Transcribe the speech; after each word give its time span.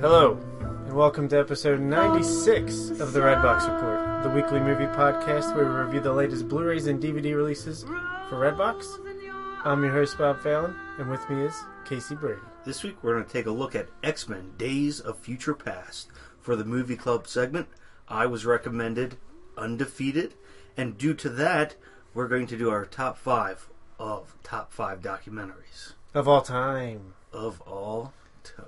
Hello, 0.00 0.38
and 0.86 0.94
welcome 0.94 1.28
to 1.28 1.38
episode 1.38 1.78
96 1.78 3.00
of 3.00 3.12
the 3.12 3.20
Redbox 3.20 3.70
Report, 3.70 4.22
the 4.22 4.30
weekly 4.30 4.60
movie 4.60 4.86
podcast 4.86 5.54
where 5.54 5.66
we 5.66 5.74
review 5.74 6.00
the 6.00 6.10
latest 6.10 6.48
Blu 6.48 6.64
rays 6.64 6.86
and 6.86 7.02
DVD 7.02 7.36
releases 7.36 7.82
for 7.82 8.36
Redbox. 8.36 8.98
I'm 9.66 9.84
your 9.84 9.92
host, 9.92 10.16
Bob 10.16 10.40
Fallon, 10.40 10.74
and 10.98 11.10
with 11.10 11.28
me 11.28 11.42
is 11.42 11.54
Casey 11.84 12.14
Brady. 12.14 12.40
This 12.64 12.82
week 12.82 12.96
we're 13.04 13.12
going 13.12 13.26
to 13.26 13.30
take 13.30 13.44
a 13.44 13.50
look 13.50 13.74
at 13.74 13.90
X 14.02 14.26
Men 14.26 14.52
Days 14.56 15.00
of 15.00 15.18
Future 15.18 15.52
Past. 15.52 16.08
For 16.40 16.56
the 16.56 16.64
movie 16.64 16.96
club 16.96 17.26
segment, 17.26 17.68
I 18.08 18.24
was 18.24 18.46
recommended 18.46 19.18
Undefeated, 19.58 20.32
and 20.78 20.96
due 20.96 21.12
to 21.12 21.28
that, 21.28 21.74
we're 22.18 22.26
going 22.26 22.48
to 22.48 22.56
do 22.56 22.68
our 22.68 22.84
top 22.84 23.16
five 23.16 23.68
of 23.96 24.34
top 24.42 24.72
five 24.72 25.00
documentaries 25.00 25.92
Of 26.12 26.26
all 26.26 26.42
time. 26.42 27.14
of 27.32 27.60
all 27.60 28.12
time. 28.42 28.66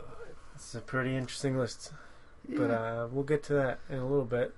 It's 0.55 0.73
a 0.77 0.81
pretty 0.81 1.17
interesting 1.17 1.59
list, 1.59 1.93
but 2.49 2.71
uh, 2.71 3.09
we'll 3.11 3.25
get 3.25 3.43
to 3.45 3.55
that 3.55 3.81
in 3.89 3.97
a 3.99 4.07
little 4.07 4.25
bit. 4.25 4.55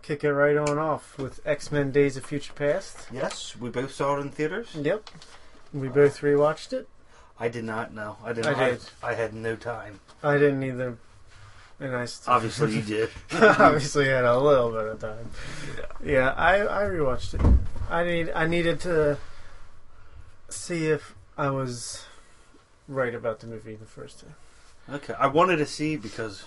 Kick 0.00 0.24
it 0.24 0.32
right 0.32 0.56
on 0.56 0.78
off 0.78 1.18
with 1.18 1.40
X 1.44 1.70
Men 1.70 1.90
Days 1.90 2.16
of 2.16 2.24
Future 2.24 2.54
Past. 2.54 3.06
Yes, 3.12 3.54
we 3.54 3.68
both 3.68 3.92
saw 3.92 4.16
it 4.16 4.20
in 4.20 4.30
theaters. 4.30 4.68
Yep. 4.74 5.10
We 5.74 5.88
both 5.88 6.22
rewatched 6.22 6.72
it. 6.72 6.88
I 7.38 7.48
did 7.48 7.64
not 7.64 7.92
know. 7.92 8.16
I 8.24 8.32
did. 8.32 8.46
I 8.46 8.70
did. 8.70 8.80
I, 9.02 9.12
had 9.12 9.34
no 9.34 9.56
time. 9.56 10.00
I 10.22 10.38
didn't 10.38 10.62
either. 10.62 10.96
And 11.80 11.94
I 11.94 12.06
still 12.06 12.32
Obviously, 12.32 12.76
you 12.76 12.82
did. 12.94 13.10
obviously 13.34 14.08
had 14.08 14.24
a 14.24 14.38
little 14.38 14.70
bit 14.70 14.86
of 14.86 15.00
time. 15.00 15.28
Yeah, 16.02 16.12
Yeah, 16.12 16.30
I 16.30 16.60
I 16.62 16.82
rewatched 16.84 17.34
it. 17.34 17.58
I 17.88 18.04
need 18.04 18.30
I 18.34 18.46
needed 18.46 18.80
to 18.80 19.18
see 20.48 20.86
if 20.86 21.14
I 21.36 21.50
was 21.50 22.06
right 22.88 23.14
about 23.14 23.40
the 23.40 23.46
movie 23.46 23.74
the 23.74 23.86
first 23.86 24.20
time. 24.20 24.34
Okay, 24.88 25.14
I 25.18 25.26
wanted 25.26 25.56
to 25.56 25.66
see 25.66 25.96
because 25.96 26.44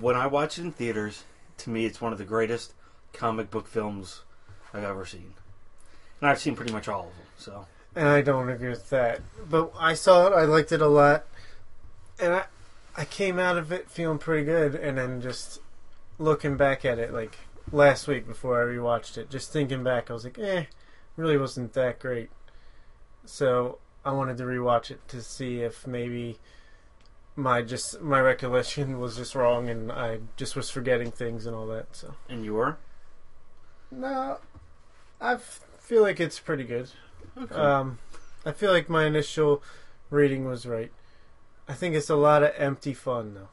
when 0.00 0.16
I 0.16 0.26
watch 0.26 0.58
it 0.58 0.62
in 0.62 0.72
theaters, 0.72 1.24
to 1.58 1.70
me, 1.70 1.86
it's 1.86 2.00
one 2.00 2.12
of 2.12 2.18
the 2.18 2.24
greatest 2.24 2.74
comic 3.12 3.50
book 3.50 3.66
films 3.68 4.22
I've 4.74 4.84
ever 4.84 5.06
seen, 5.06 5.34
and 6.20 6.30
I've 6.30 6.40
seen 6.40 6.56
pretty 6.56 6.72
much 6.72 6.88
all 6.88 7.08
of 7.08 7.16
them. 7.16 7.26
So 7.38 7.66
And 7.94 8.08
I 8.08 8.22
don't 8.22 8.48
agree 8.48 8.70
with 8.70 8.90
that. 8.90 9.20
But 9.48 9.72
I 9.78 9.94
saw 9.94 10.26
it, 10.26 10.32
I 10.32 10.44
liked 10.44 10.72
it 10.72 10.80
a 10.80 10.88
lot. 10.88 11.26
And 12.18 12.32
I 12.32 12.44
I 12.96 13.04
came 13.04 13.38
out 13.38 13.58
of 13.58 13.72
it 13.72 13.90
feeling 13.90 14.18
pretty 14.18 14.44
good 14.44 14.74
and 14.74 14.96
then 14.96 15.20
just 15.20 15.60
looking 16.18 16.56
back 16.56 16.84
at 16.84 16.98
it 16.98 17.12
like 17.12 17.38
last 17.72 18.06
week 18.08 18.26
before 18.26 18.60
I 18.60 18.64
rewatched 18.64 19.18
it, 19.18 19.30
just 19.30 19.52
thinking 19.52 19.82
back, 19.82 20.10
I 20.10 20.14
was 20.14 20.24
like, 20.24 20.38
eh, 20.38 20.64
really 21.16 21.36
wasn't 21.36 21.72
that 21.74 21.98
great. 21.98 22.30
So 23.24 23.78
I 24.04 24.12
wanted 24.12 24.36
to 24.38 24.44
rewatch 24.44 24.90
it 24.90 25.06
to 25.08 25.22
see 25.22 25.62
if 25.62 25.86
maybe 25.86 26.38
my 27.34 27.60
just 27.60 28.00
my 28.00 28.20
recollection 28.20 28.98
was 28.98 29.16
just 29.16 29.34
wrong 29.34 29.68
and 29.68 29.92
I 29.92 30.20
just 30.36 30.56
was 30.56 30.70
forgetting 30.70 31.10
things 31.10 31.44
and 31.44 31.54
all 31.54 31.66
that. 31.66 31.94
So 31.94 32.14
and 32.28 32.44
you 32.44 32.54
were 32.54 32.78
no, 33.90 34.38
I 35.20 35.36
feel 35.36 36.02
like 36.02 36.18
it's 36.18 36.40
pretty 36.40 36.64
good. 36.64 36.90
okay. 37.36 37.54
Um, 37.54 37.98
I 38.44 38.52
feel 38.52 38.72
like 38.72 38.88
my 38.88 39.04
initial 39.04 39.62
reading 40.10 40.44
was 40.44 40.66
right. 40.66 40.92
I 41.68 41.74
think 41.74 41.94
it's 41.94 42.10
a 42.10 42.16
lot 42.16 42.42
of 42.42 42.52
empty 42.56 42.94
fun 42.94 43.34
though. 43.34 43.48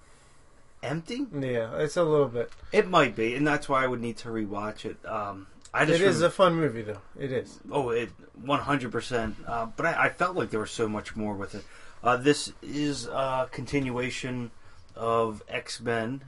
Empty. 0.84 1.26
Yeah, 1.34 1.78
it's 1.78 1.98
a 1.98 2.04
little 2.04 2.28
bit. 2.28 2.52
It 2.72 2.88
might 2.88 3.16
be, 3.16 3.36
and 3.36 3.48
that's 3.48 3.68
why 3.70 3.84
I 3.84 3.88
would 3.88 4.02
need 4.02 4.18
to 4.18 4.30
rewatch 4.30 4.86
it. 4.86 4.98
Um, 5.06 5.48
I 5.74 5.84
It 5.84 5.88
just 5.88 6.02
is 6.02 6.22
rem- 6.22 6.28
a 6.28 6.30
fun 6.32 6.56
movie 6.56 6.84
though. 6.84 7.02
It 7.20 7.32
is. 7.32 7.60
Oh, 7.72 7.90
it 7.90 8.10
one 8.44 8.60
hundred 8.60 8.92
percent. 8.92 9.36
But 9.48 9.86
I, 9.86 10.06
I 10.06 10.10
felt 10.10 10.36
like 10.36 10.50
there 10.52 10.60
was 10.60 10.72
so 10.72 10.88
much 10.88 11.16
more 11.16 11.34
with 11.34 11.56
it. 11.56 11.64
Uh, 12.04 12.18
this 12.18 12.52
is 12.62 13.08
a 13.08 13.48
continuation 13.52 14.52
of 14.96 15.42
X 15.48 15.80
Men. 15.82 16.22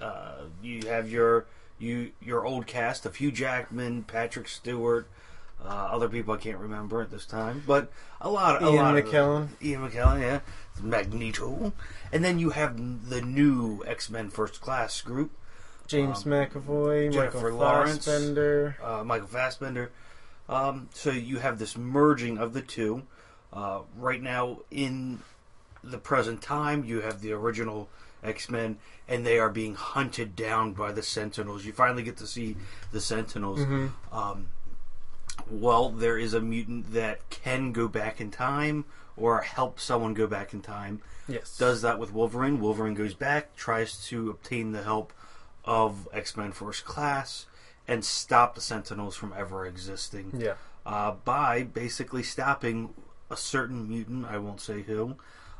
Uh, 0.00 0.44
you 0.62 0.86
have 0.86 1.10
your 1.10 1.44
you 1.78 2.12
your 2.22 2.46
old 2.46 2.66
cast 2.66 3.04
of 3.04 3.16
Hugh 3.16 3.32
Jackman, 3.32 4.04
Patrick 4.04 4.48
Stewart, 4.48 5.06
uh, 5.64 5.68
other 5.68 6.08
people 6.08 6.34
I 6.34 6.38
can't 6.38 6.58
remember 6.58 7.00
at 7.02 7.10
this 7.10 7.26
time, 7.26 7.62
but 7.66 7.90
a 8.20 8.30
lot. 8.30 8.62
A 8.62 8.66
Ian 8.66 8.76
lot 8.76 8.96
of 8.96 9.04
McKellen. 9.04 9.48
them. 9.48 9.56
Ian 9.62 9.88
McKellen, 9.90 10.20
yeah, 10.20 10.40
Magneto, 10.82 11.72
and 12.12 12.24
then 12.24 12.38
you 12.38 12.50
have 12.50 13.08
the 13.08 13.20
new 13.22 13.82
X 13.86 14.10
Men 14.10 14.30
First 14.30 14.60
Class 14.60 15.00
group. 15.00 15.30
James 15.86 16.24
Um, 16.24 16.32
McAvoy, 16.32 17.12
Jennifer 17.12 17.36
Michael 17.38 17.58
Lawrence. 17.58 18.04
Fassbender. 18.04 18.76
uh, 18.82 19.02
Michael 19.04 19.26
Fassbender. 19.28 19.90
Um, 20.48 20.88
so 20.94 21.10
you 21.10 21.38
have 21.38 21.58
this 21.58 21.76
merging 21.76 22.38
of 22.38 22.52
the 22.52 22.62
two. 22.62 23.02
Uh, 23.52 23.80
right 23.96 24.22
now, 24.22 24.58
in 24.70 25.20
the 25.82 25.98
present 25.98 26.42
time, 26.42 26.84
you 26.84 27.00
have 27.00 27.20
the 27.20 27.32
original 27.32 27.88
X 28.22 28.48
Men, 28.48 28.78
and 29.08 29.26
they 29.26 29.38
are 29.38 29.48
being 29.50 29.74
hunted 29.74 30.36
down 30.36 30.72
by 30.72 30.92
the 30.92 31.02
Sentinels. 31.02 31.64
You 31.64 31.72
finally 31.72 32.02
get 32.04 32.16
to 32.18 32.26
see 32.26 32.56
the 32.92 33.00
Sentinels. 33.00 33.60
Mhm. 33.60 33.90
Um, 34.12 34.48
well, 35.50 35.90
there 35.90 36.18
is 36.18 36.34
a 36.34 36.40
mutant 36.40 36.92
that 36.92 37.28
can 37.30 37.72
go 37.72 37.88
back 37.88 38.20
in 38.20 38.30
time 38.30 38.84
or 39.16 39.40
help 39.42 39.78
someone 39.78 40.14
go 40.14 40.26
back 40.26 40.52
in 40.52 40.60
time 40.62 41.00
Yes. 41.28 41.56
does 41.58 41.82
that 41.82 41.98
with 41.98 42.12
Wolverine. 42.12 42.60
Wolverine 42.60 42.94
goes 42.94 43.14
back, 43.14 43.54
tries 43.56 44.04
to 44.08 44.30
obtain 44.30 44.72
the 44.72 44.82
help 44.82 45.12
of 45.64 46.08
X 46.12 46.36
Men 46.36 46.52
First 46.52 46.84
Class, 46.84 47.46
and 47.86 48.04
stop 48.04 48.54
the 48.54 48.60
Sentinels 48.60 49.16
from 49.16 49.32
ever 49.36 49.66
existing 49.66 50.32
Yeah. 50.36 50.54
uh, 50.86 51.12
by 51.12 51.62
basically 51.62 52.22
stopping 52.22 52.94
a 53.30 53.36
certain 53.36 53.88
mutant. 53.88 54.26
I 54.26 54.38
won't 54.38 54.60
say 54.60 54.82
who, 54.82 55.16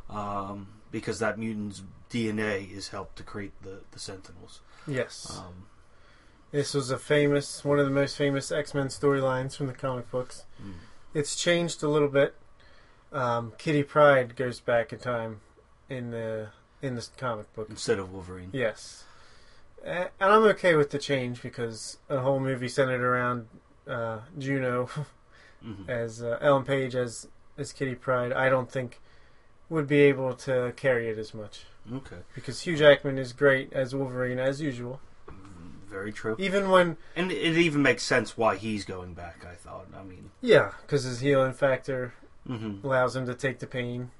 um, 0.08 0.68
because 0.90 1.18
that 1.20 1.38
mutant's 1.38 1.82
DNA 2.10 2.72
is 2.72 2.88
helped 2.88 3.16
to 3.16 3.22
create 3.22 3.52
the 3.62 3.80
the 3.92 3.98
Sentinels. 4.00 4.60
Yes. 4.86 5.36
Um, 5.38 5.66
This 6.52 6.74
was 6.74 6.90
a 6.90 6.98
famous, 6.98 7.64
one 7.64 7.78
of 7.78 7.84
the 7.86 7.92
most 7.92 8.16
famous 8.16 8.50
X 8.50 8.74
Men 8.74 8.88
storylines 8.88 9.56
from 9.56 9.66
the 9.68 9.72
comic 9.72 10.10
books. 10.10 10.44
Mm. 10.62 10.72
It's 11.14 11.36
changed 11.36 11.82
a 11.82 11.88
little 11.88 12.08
bit. 12.08 12.34
Um, 13.12 13.52
Kitty 13.58 13.82
Pryde 13.82 14.36
goes 14.36 14.60
back 14.60 14.92
in 14.92 14.98
time 14.98 15.40
in 15.88 16.10
the 16.10 16.48
in 16.82 16.94
the 16.94 17.06
comic 17.16 17.52
book. 17.54 17.68
instead 17.70 17.98
of 17.98 18.12
Wolverine. 18.12 18.50
Yes, 18.52 19.04
and 19.84 20.08
I'm 20.20 20.42
okay 20.44 20.74
with 20.74 20.90
the 20.90 20.98
change 20.98 21.42
because 21.42 21.98
a 22.08 22.18
whole 22.20 22.40
movie 22.40 22.68
centered 22.68 23.02
around 23.02 23.48
uh, 23.86 24.20
Juno 24.38 24.88
Mhm. 25.64 25.88
as 25.90 26.22
uh, 26.22 26.38
Ellen 26.40 26.64
Page 26.64 26.94
as 26.94 27.28
as 27.58 27.72
Kitty 27.72 27.94
Pryde. 27.94 28.32
I 28.32 28.48
don't 28.48 28.70
think 28.70 29.00
would 29.68 29.86
be 29.86 30.00
able 30.00 30.34
to 30.34 30.72
carry 30.76 31.08
it 31.10 31.18
as 31.18 31.32
much 31.34 31.64
Okay, 31.92 32.16
because 32.34 32.62
Hugh 32.62 32.76
Jackman 32.76 33.18
is 33.18 33.32
great 33.32 33.72
as 33.72 33.94
Wolverine 33.94 34.38
as 34.38 34.60
usual. 34.60 35.00
Very 35.90 36.12
true. 36.12 36.36
Even 36.38 36.70
when 36.70 36.96
And 37.16 37.32
it 37.32 37.56
even 37.56 37.82
makes 37.82 38.02
sense 38.04 38.36
why 38.36 38.56
he's 38.56 38.84
going 38.84 39.14
back. 39.14 39.44
I 39.48 39.54
thought. 39.54 39.86
I 39.98 40.02
mean, 40.04 40.30
yeah, 40.40 40.72
because 40.82 41.02
his 41.04 41.20
healing 41.20 41.52
factor 41.52 42.14
hmm 42.46 42.76
allows 42.84 43.16
him 43.16 43.26
to 43.26 43.34
take 43.34 43.58
the 43.58 43.66
pain. 43.66 44.10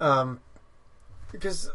Um, 0.00 0.40
because 1.30 1.70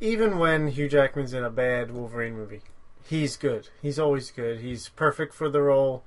even 0.00 0.38
when 0.38 0.68
Hugh 0.68 0.88
Jackman's 0.88 1.32
in 1.32 1.44
a 1.44 1.50
bad 1.50 1.90
Wolverine 1.90 2.34
movie, 2.34 2.60
he's 3.06 3.36
good. 3.36 3.68
He's 3.80 3.98
always 3.98 4.30
good. 4.30 4.60
He's 4.60 4.88
perfect 4.90 5.34
for 5.34 5.48
the 5.48 5.62
role. 5.62 6.04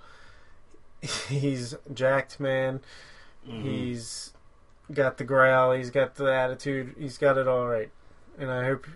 He's 1.29 1.75
jacked, 1.93 2.39
man. 2.39 2.81
Mm-hmm. 3.47 3.61
He's 3.61 4.33
got 4.91 5.17
the 5.17 5.23
growl. 5.23 5.73
He's 5.73 5.91
got 5.91 6.15
the 6.15 6.33
attitude. 6.33 6.95
He's 6.97 7.17
got 7.17 7.37
it 7.37 7.47
all 7.47 7.67
right. 7.67 7.91
And 8.37 8.49
I 8.51 8.65
hope. 8.65 8.87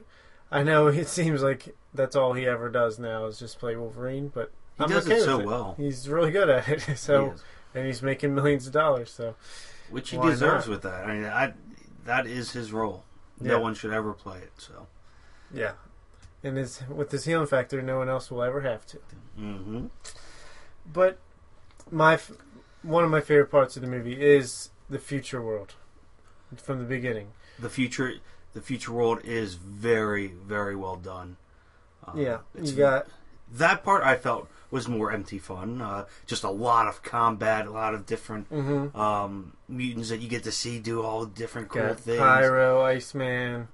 I 0.51 0.63
know 0.63 0.87
it 0.87 1.07
seems 1.19 1.41
like 1.43 1.75
that's 1.93 2.15
all 2.15 2.33
he 2.33 2.45
ever 2.47 2.69
does 2.69 2.99
now 2.99 3.25
is 3.25 3.39
just 3.39 3.59
play 3.59 3.75
Wolverine, 3.75 4.29
but 4.33 4.51
He 4.77 4.83
I'm 4.83 4.89
does 4.89 5.05
okay 5.05 5.17
it 5.17 5.23
so 5.23 5.39
it. 5.39 5.45
well. 5.45 5.75
He's 5.77 6.07
really 6.09 6.31
good 6.31 6.49
at 6.49 6.67
it. 6.69 6.81
He 6.87 6.95
So 6.95 7.31
is. 7.31 7.43
and 7.75 7.85
he's 7.85 8.01
making 8.01 8.33
millions 8.35 8.67
of 8.67 8.73
dollars. 8.73 9.11
So 9.11 9.35
which 9.89 10.09
he 10.11 10.17
Why 10.17 10.29
deserves 10.29 10.67
not? 10.67 10.71
with 10.71 10.81
that. 10.83 11.05
I 11.05 11.13
mean, 11.13 11.25
I, 11.25 11.53
that 12.05 12.25
is 12.27 12.51
his 12.51 12.71
role. 12.71 13.03
Yeah. 13.41 13.49
No 13.53 13.59
one 13.59 13.73
should 13.75 13.91
ever 13.91 14.13
play 14.13 14.37
it. 14.39 14.51
So, 14.57 14.87
Yeah, 15.53 15.73
and 16.43 16.57
his 16.57 16.81
with 16.89 17.11
his 17.11 17.25
healing 17.25 17.47
factor, 17.47 17.81
no 17.81 17.97
one 17.97 18.07
else 18.09 18.29
will 18.31 18.43
ever 18.43 18.61
have 18.61 18.85
to. 18.87 18.97
mm-hmm. 19.39 19.87
But 20.91 21.17
my 21.89 22.19
one 22.83 23.03
of 23.03 23.09
my 23.09 23.21
favorite 23.21 23.51
parts 23.51 23.75
of 23.75 23.81
the 23.81 23.87
movie 23.87 24.21
is 24.21 24.69
the 24.89 24.99
future 24.99 25.41
world 25.41 25.73
from 26.55 26.79
the 26.79 26.85
beginning. 26.85 27.29
the 27.59 27.69
future, 27.69 28.13
the 28.53 28.61
future 28.61 28.91
world 28.91 29.19
is 29.23 29.55
very, 29.55 30.27
very 30.27 30.75
well 30.75 30.95
done. 30.95 31.37
Uh, 32.15 32.19
yeah, 32.19 32.37
it's- 32.55 32.71
you 32.71 32.77
got 32.77 33.07
that 33.53 33.83
part. 33.83 34.03
I 34.03 34.15
felt 34.15 34.47
was 34.69 34.87
more 34.87 35.11
empty 35.11 35.37
fun. 35.37 35.81
Uh, 35.81 36.05
just 36.25 36.43
a 36.45 36.49
lot 36.49 36.87
of 36.87 37.03
combat, 37.03 37.67
a 37.67 37.71
lot 37.71 37.93
of 37.93 38.05
different 38.05 38.49
mm-hmm, 38.49 38.97
um, 38.99 39.53
mutants 39.67 40.09
that 40.09 40.19
you 40.19 40.29
get 40.29 40.43
to 40.43 40.51
see 40.51 40.79
do 40.79 41.01
all 41.01 41.25
different 41.25 41.67
cool 41.69 41.81
got 41.81 41.99
things. 41.99 42.19
Pyro, 42.19 42.81
Iceman, 42.81 43.67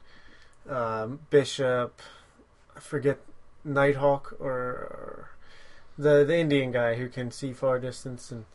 um, 0.70 1.20
Bishop. 1.30 2.02
I 2.76 2.80
forget 2.80 3.20
Nighthawk 3.64 4.36
or, 4.40 5.30
the 5.98 6.24
the 6.24 6.38
Indian 6.38 6.72
guy 6.72 6.96
who 6.96 7.10
can 7.10 7.32
see 7.32 7.54
far 7.54 7.80
distance, 7.80 8.32
and 8.32 8.46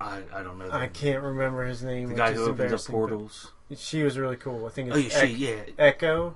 I, 0.00 0.22
I 0.34 0.42
don't 0.42 0.58
know. 0.58 0.68
I 0.70 0.86
the- 0.86 0.92
can't 0.92 1.22
remember 1.22 1.64
his 1.66 1.82
name. 1.82 2.08
The 2.10 2.14
guy 2.14 2.32
who 2.32 2.44
opens 2.44 2.72
up 2.72 2.80
but 2.86 2.90
portals. 2.92 3.52
She 3.76 4.02
was 4.02 4.18
really 4.18 4.36
cool. 4.36 4.66
I 4.66 4.70
think 4.70 4.88
it's 4.88 4.96
Oh, 4.96 5.00
yeah, 5.00 5.20
she, 5.26 5.32
Ec- 5.32 5.38
yeah. 5.68 5.72
Echo 5.78 6.34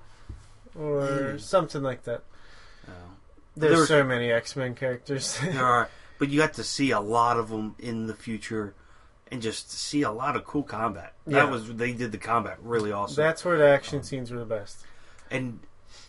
or 0.78 1.32
Hmm. 1.32 1.38
something 1.38 1.82
like 1.82 2.04
that. 2.04 2.22
There's 3.56 3.77
There 3.79 3.87
so 3.87 4.05
many 4.05 4.31
X 4.33 4.56
Men 4.56 4.75
characters. 4.75 5.39
There 5.43 5.65
are, 5.77 5.89
but 6.19 6.29
you 6.29 6.39
got 6.41 6.55
to 6.55 6.65
see 6.65 6.91
a 6.91 7.01
lot 7.01 7.37
of 7.39 7.49
them 7.51 7.75
in 7.79 8.06
the 8.06 8.15
future, 8.15 8.75
and 9.31 9.41
just 9.43 9.71
see 9.71 10.03
a 10.03 10.11
lot 10.11 10.37
of 10.37 10.45
cool 10.45 10.62
combat. 10.62 11.12
Yeah. 11.27 11.45
That 11.45 11.51
was 11.51 11.75
they 11.75 11.93
did 11.93 12.12
the 12.12 12.19
combat 12.19 12.59
really 12.62 12.93
awesome. 12.93 13.23
That's 13.23 13.45
where 13.45 13.56
the 13.59 13.67
action 13.69 14.03
scenes 14.03 14.31
were 14.31 14.39
the 14.39 14.45
best. 14.45 14.79
and 15.31 15.61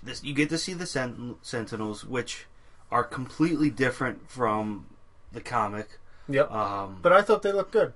this 0.03 0.23
you 0.23 0.33
get 0.33 0.49
to 0.49 0.57
see 0.57 0.73
the 0.73 0.85
Sent- 0.85 1.37
Sentinels, 1.45 2.05
which 2.05 2.45
are 2.91 3.03
completely 3.03 3.69
different 3.69 4.29
from 4.29 4.85
the 5.31 5.41
comic. 5.41 5.99
Yep. 6.29 6.51
Um, 6.51 6.99
But 7.01 7.13
I 7.13 7.21
thought 7.21 7.41
they 7.43 7.51
looked 7.51 7.71
good 7.71 7.93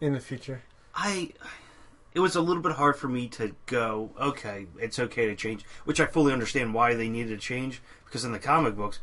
in 0.00 0.12
the 0.12 0.20
future. 0.20 0.62
I 0.94 1.32
it 2.14 2.20
was 2.20 2.36
a 2.36 2.40
little 2.40 2.62
bit 2.62 2.72
hard 2.72 2.96
for 2.96 3.08
me 3.08 3.26
to 3.28 3.54
go 3.66 4.10
okay 4.20 4.66
it's 4.78 4.98
okay 4.98 5.26
to 5.26 5.34
change 5.34 5.64
which 5.84 6.00
i 6.00 6.06
fully 6.06 6.32
understand 6.32 6.74
why 6.74 6.94
they 6.94 7.08
needed 7.08 7.30
to 7.30 7.36
change 7.38 7.80
because 8.04 8.24
in 8.24 8.32
the 8.32 8.38
comic 8.38 8.76
books 8.76 8.98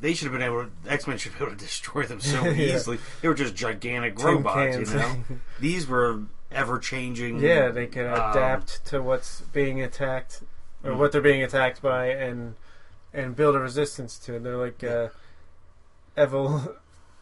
they 0.00 0.14
should 0.14 0.24
have 0.24 0.32
been 0.32 0.42
able 0.42 0.64
to 0.64 0.70
x-men 0.90 1.16
should 1.18 1.32
be 1.38 1.44
able 1.44 1.50
to 1.54 1.56
destroy 1.58 2.02
them 2.04 2.20
so 2.20 2.44
Yeah. 2.44 2.74
easily 2.76 2.98
they 3.20 3.28
were 3.28 3.34
just 3.34 3.54
gigantic 3.54 4.16
Tin 4.16 4.26
robots 4.26 4.76
cans. 4.76 4.92
you 4.92 4.98
know 4.98 5.16
these 5.60 5.86
were 5.86 6.22
ever 6.50 6.78
changing 6.78 7.38
yeah, 7.40 7.68
they 7.70 7.86
could 7.86 8.06
um, 8.06 8.30
adapt 8.30 8.84
to 8.86 9.00
what's 9.02 9.40
being 9.52 9.80
attacked 9.82 10.42
or 10.84 10.90
Mm. 10.92 10.98
what 10.98 11.12
they're 11.12 11.22
being 11.22 11.42
attacked 11.42 11.80
by, 11.80 12.08
and 12.08 12.56
and 13.14 13.34
build 13.36 13.54
a 13.54 13.58
resistance 13.60 14.18
to 14.18 14.34
it. 14.34 14.42
They're 14.42 14.56
like 14.56 14.82
uh, 14.84 15.08
evol- 16.16 16.74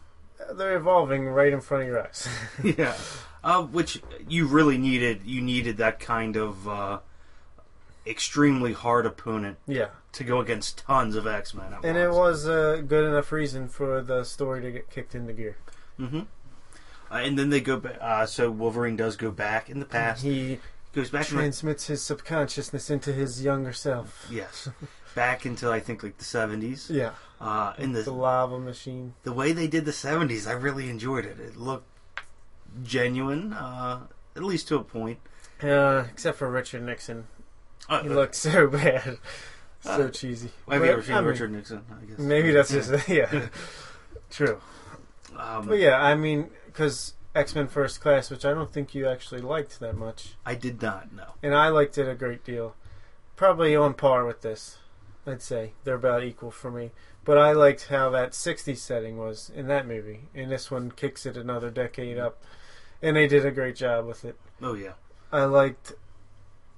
They're 0.57 0.75
evolving 0.75 1.27
right 1.27 1.53
in 1.53 1.61
front 1.61 1.83
of 1.83 1.87
your 1.89 2.01
eyes. 2.05 2.27
yeah 2.63 2.95
uh, 3.43 3.61
which 3.63 4.01
you 4.27 4.45
really 4.47 4.77
needed 4.77 5.21
you 5.25 5.41
needed 5.41 5.77
that 5.77 5.99
kind 5.99 6.35
of 6.35 6.67
uh, 6.67 6.99
extremely 8.05 8.73
hard 8.73 9.05
opponent 9.05 9.57
yeah, 9.67 9.89
to 10.11 10.23
go 10.23 10.39
against 10.39 10.79
tons 10.79 11.15
of 11.15 11.27
x-men 11.27 11.73
at 11.73 11.85
and 11.85 11.97
it 11.97 12.11
was 12.11 12.45
a 12.47 12.83
good 12.87 13.05
enough 13.05 13.31
reason 13.31 13.67
for 13.67 14.01
the 14.01 14.23
story 14.23 14.61
to 14.61 14.71
get 14.71 14.89
kicked 14.89 15.13
into 15.15 15.33
gear. 15.33 15.55
hmm 15.97 16.21
Uh, 17.11 17.15
and 17.15 17.37
then 17.37 17.49
they 17.49 17.59
go 17.61 17.77
back. 17.77 17.97
Uh, 18.01 18.25
so 18.25 18.49
Wolverine 18.49 18.95
does 18.95 19.17
go 19.17 19.31
back 19.31 19.69
in 19.69 19.79
the 19.79 19.85
past. 19.85 20.23
He 20.23 20.59
goes 20.93 21.09
back. 21.09 21.25
Transmits 21.27 21.87
his 21.87 22.01
subconsciousness 22.01 22.89
into 22.89 23.11
his 23.13 23.43
younger 23.43 23.73
self. 23.73 24.27
yes, 24.31 24.69
back 25.13 25.45
into 25.45 25.69
I 25.69 25.79
think 25.81 26.03
like 26.03 26.17
the 26.17 26.23
seventies. 26.25 26.89
Yeah, 26.89 27.11
Uh, 27.39 27.73
in 27.77 27.91
the 27.91 28.01
the 28.03 28.13
lava 28.13 28.57
machine. 28.59 29.13
the 29.23 29.33
way 29.33 29.51
they 29.51 29.67
did 29.67 29.83
the 29.85 29.91
seventies, 29.93 30.47
I 30.47 30.53
really 30.53 30.89
enjoyed 30.89 31.25
it. 31.25 31.37
It 31.39 31.57
looked 31.57 31.90
genuine, 32.83 33.53
uh, 33.53 34.01
at 34.35 34.43
least 34.43 34.67
to 34.69 34.75
a 34.77 34.83
point. 34.83 35.19
Uh, 35.61 36.05
except 36.11 36.37
for 36.37 36.49
Richard 36.49 36.83
Nixon, 36.83 37.27
Uh, 37.89 38.01
he 38.03 38.09
looked 38.09 38.35
so 38.35 38.67
bad, 38.81 39.17
so 39.81 39.91
Uh, 40.05 40.09
cheesy. 40.09 40.51
Have 40.69 40.83
you 40.83 40.91
ever 40.91 41.01
seen 41.03 41.15
I 41.15 41.19
mean, 41.21 41.29
Richard 41.29 41.51
Nixon? 41.51 41.81
I 41.91 42.05
guess 42.05 42.19
Maybe 42.19 42.51
that's 42.51 42.71
just 42.71 43.07
yeah, 43.09 43.47
true. 44.29 44.59
Um, 45.37 45.67
But 45.67 45.79
yeah, 45.79 46.01
I 46.01 46.15
mean, 46.15 46.49
because 46.65 47.13
X 47.35 47.55
Men 47.55 47.67
First 47.67 48.01
Class, 48.01 48.29
which 48.31 48.43
I 48.45 48.53
don't 48.53 48.71
think 48.73 48.93
you 48.95 49.07
actually 49.07 49.41
liked 49.41 49.79
that 49.79 49.95
much, 49.95 50.35
I 50.45 50.55
did 50.55 50.81
not 50.81 51.13
know. 51.13 51.33
and 51.43 51.53
I 51.55 51.69
liked 51.69 51.97
it 51.97 52.07
a 52.09 52.15
great 52.15 52.43
deal. 52.43 52.75
Probably 53.35 53.75
on 53.75 53.93
par 53.93 54.25
with 54.25 54.41
this, 54.41 54.77
I'd 55.25 55.41
say 55.41 55.73
they're 55.83 55.95
about 55.95 56.23
equal 56.23 56.51
for 56.51 56.69
me. 56.71 56.91
But 57.23 57.37
I 57.37 57.51
liked 57.53 57.87
how 57.87 58.09
that 58.11 58.31
'60s 58.31 58.77
setting 58.77 59.17
was 59.17 59.51
in 59.53 59.67
that 59.67 59.87
movie, 59.87 60.21
and 60.33 60.51
this 60.51 60.69
one 60.71 60.91
kicks 60.91 61.25
it 61.25 61.37
another 61.37 61.69
decade 61.69 62.17
up, 62.17 62.43
and 63.01 63.15
they 63.15 63.27
did 63.27 63.45
a 63.45 63.51
great 63.51 63.75
job 63.75 64.05
with 64.05 64.25
it. 64.25 64.35
Oh 64.61 64.73
yeah, 64.73 64.93
I 65.31 65.45
liked 65.45 65.93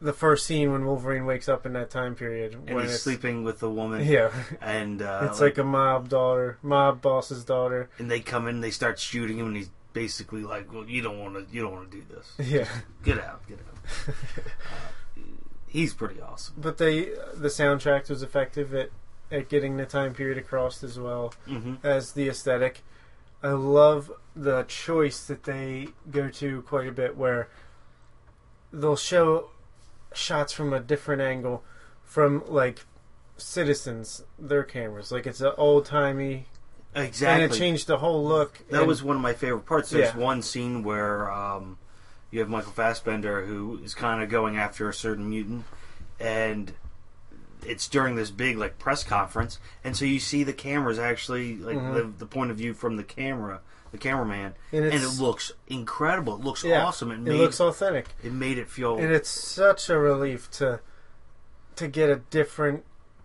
the 0.02 0.14
first 0.14 0.46
scene 0.46 0.72
when 0.72 0.86
Wolverine 0.86 1.26
wakes 1.26 1.48
up 1.48 1.66
in 1.66 1.74
that 1.74 1.90
time 1.90 2.14
period 2.14 2.54
and 2.54 2.70
when 2.76 2.86
he's 2.86 3.02
sleeping 3.02 3.44
with 3.44 3.60
the 3.60 3.70
woman. 3.70 4.06
yeah, 4.06 4.32
and 4.62 5.02
uh, 5.02 5.28
it's 5.30 5.40
like 5.42 5.58
a 5.58 5.64
mob 5.64 6.10
daughter, 6.10 6.58
mob 6.62 7.02
boss's 7.02 7.44
daughter. 7.46 7.90
and 7.98 8.12
they 8.12 8.20
come 8.20 8.48
in, 8.48 8.60
they 8.62 8.72
start 8.72 9.00
shooting 9.00 9.40
him, 9.40 9.48
and 9.48 9.58
he's 9.58 9.70
basically 9.94 10.44
like, 10.44 10.74
"Well, 10.74 10.86
you 10.86 11.02
don't 11.02 11.20
want 11.20 11.36
to, 11.36 11.56
you 11.56 11.62
don't 11.62 11.72
want 11.72 11.90
to 11.92 11.98
do 11.98 12.04
this. 12.14 12.34
Yeah. 12.52 12.68
Get 13.04 13.20
out, 13.20 13.48
get 13.48 13.60
out." 13.60 14.08
uh, 15.18 15.22
he's 15.68 15.94
pretty 15.94 16.20
awesome. 16.20 16.56
But 16.58 16.78
they 16.78 17.06
the 17.36 17.48
soundtrack 17.50 18.10
was 18.10 18.22
effective 18.24 18.74
at 18.74 18.90
at 19.32 19.50
getting 19.50 19.78
the 19.78 19.86
time 19.86 20.14
period 20.14 20.38
across 20.38 20.84
as 20.84 21.00
well 21.00 21.34
hmm 21.46 21.76
as 21.84 22.12
the 22.12 22.28
aesthetic. 22.28 22.84
I 23.44 23.50
love 23.52 24.12
the 24.36 24.64
choice 24.64 25.26
that 25.26 25.44
they 25.44 25.90
go 26.10 26.30
to 26.30 26.62
quite 26.64 26.88
a 26.88 26.92
bit 26.92 27.18
where 27.18 27.50
they'll 28.72 28.96
show 28.96 29.50
shots 30.14 30.54
from 30.54 30.74
a 30.74 30.80
different 30.80 31.22
angle 31.22 31.64
from 32.04 32.44
like 32.48 32.86
citizens 33.38 34.24
their 34.40 34.64
cameras 34.64 35.12
like 35.12 35.26
it's 35.28 35.42
an 35.42 35.52
old 35.58 35.86
timey 35.86 36.46
Exactly. 36.96 37.44
and 37.44 37.52
it 37.52 37.56
changed 37.58 37.88
the 37.88 37.98
whole 37.98 38.24
look 38.24 38.60
That 38.70 38.80
and- 38.80 38.88
was 38.88 39.02
one 39.04 39.16
of 39.16 39.22
my 39.22 39.34
favorite 39.34 39.66
parts. 39.66 39.90
There's 39.90 40.14
Yeah. 40.14 40.22
one 40.22 40.42
scene 40.44 40.84
where 40.84 41.32
um, 41.32 41.78
you 42.30 42.40
have 42.40 42.50
Michael 42.50 42.72
Fassbender 42.72 43.46
who 43.46 43.80
is 43.84 43.96
kind 43.96 44.22
of 44.24 44.30
going 44.30 44.58
after 44.58 44.88
a 44.88 44.94
certain 44.94 45.28
mutant, 45.30 45.66
and 46.20 46.74
it's 47.66 47.88
during 47.88 48.16
this 48.16 48.30
big 48.32 48.58
like 48.58 48.80
press 48.80 49.04
conference, 49.04 49.60
and 49.84 49.96
so 49.96 50.06
you 50.06 50.20
see 50.20 50.44
the 50.44 50.54
cameras 50.54 51.00
actually 51.00 51.58
like 51.58 51.78
Mhm. 51.78 51.94
the, 51.96 52.04
the 52.20 52.26
point 52.26 52.52
of 52.52 52.58
view 52.58 52.74
from 52.74 52.98
the 52.98 53.04
camera, 53.04 53.62
the 53.92 53.98
cameraman, 53.98 54.54
and, 54.72 54.86
and, 54.86 55.04
it 55.04 55.20
looks 55.20 55.52
incredible. 55.68 56.36
It 56.36 56.42
looks 56.44 56.64
Yeah, 56.64 56.84
awesome. 56.86 57.12
It 57.12 57.32
it 57.32 57.38
looks 57.38 57.60
authentic 57.60 58.08
it 58.24 58.32
made 58.32 58.58
it 58.58 58.70
feel 58.70 58.98
and 58.98 59.12
it's 59.12 59.30
such 59.30 59.90
a 59.90 59.98
relief 59.98 60.50
to 60.52 60.80
to 61.76 61.88
get 61.88 62.10
a 62.10 62.18
different 62.30 62.84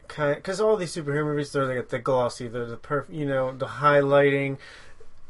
kind 0.09 0.37
because 0.37 0.61
all 0.61 0.77
these 0.77 0.95
superhero 0.95 1.25
movies 1.27 1.53
they're 1.53 1.67
like 1.67 1.89
the 1.91 1.99
glossy 1.99 2.49
they're 2.49 2.65
the 2.65 2.79
perf 2.79 3.05
you 3.11 3.27
know 3.27 3.53
the 3.55 3.67
highlighting 3.67 4.57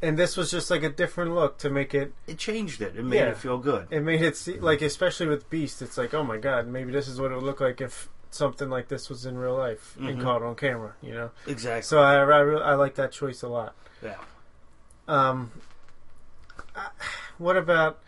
and 0.00 0.16
this 0.16 0.36
was 0.36 0.52
just 0.52 0.70
like 0.70 0.84
a 0.84 0.88
different 0.88 1.34
look 1.34 1.58
to 1.58 1.68
make 1.68 1.92
it 1.94 2.12
it 2.28 2.38
changed 2.38 2.80
it. 2.80 2.94
It 2.96 3.04
made 3.04 3.16
Yeah. 3.16 3.30
it 3.30 3.36
feel 3.36 3.58
good. 3.58 3.88
it 3.90 4.00
made 4.02 4.22
it 4.22 4.36
see, 4.36 4.60
like 4.60 4.80
especially 4.80 5.26
with 5.26 5.50
beast 5.50 5.82
it's 5.82 5.98
like 5.98 6.14
oh 6.14 6.22
my 6.22 6.36
god 6.36 6.68
maybe 6.68 6.92
this 6.92 7.08
is 7.08 7.20
what 7.20 7.32
it 7.32 7.34
would 7.34 7.42
look 7.42 7.60
like 7.60 7.80
if 7.80 8.08
something 8.30 8.68
like 8.70 8.88
this 8.88 9.08
was 9.08 9.24
in 9.26 9.36
real 9.38 9.56
life 9.56 9.96
and 9.98 10.18
Mhm. 10.18 10.22
caught 10.22 10.42
on 10.42 10.54
camera 10.54 10.94
you 11.02 11.12
know 11.14 11.30
Exactly. 11.46 11.82
so 11.82 12.00
i 12.00 12.14
i, 12.14 12.18
really, 12.40 12.62
I 12.62 12.74
like 12.74 12.94
that 12.96 13.10
choice 13.12 13.42
a 13.42 13.48
lot 13.48 13.74
yeah. 14.02 14.16
um 15.08 15.50
I- 16.76 16.90
what 17.38 17.56
about 17.56 17.98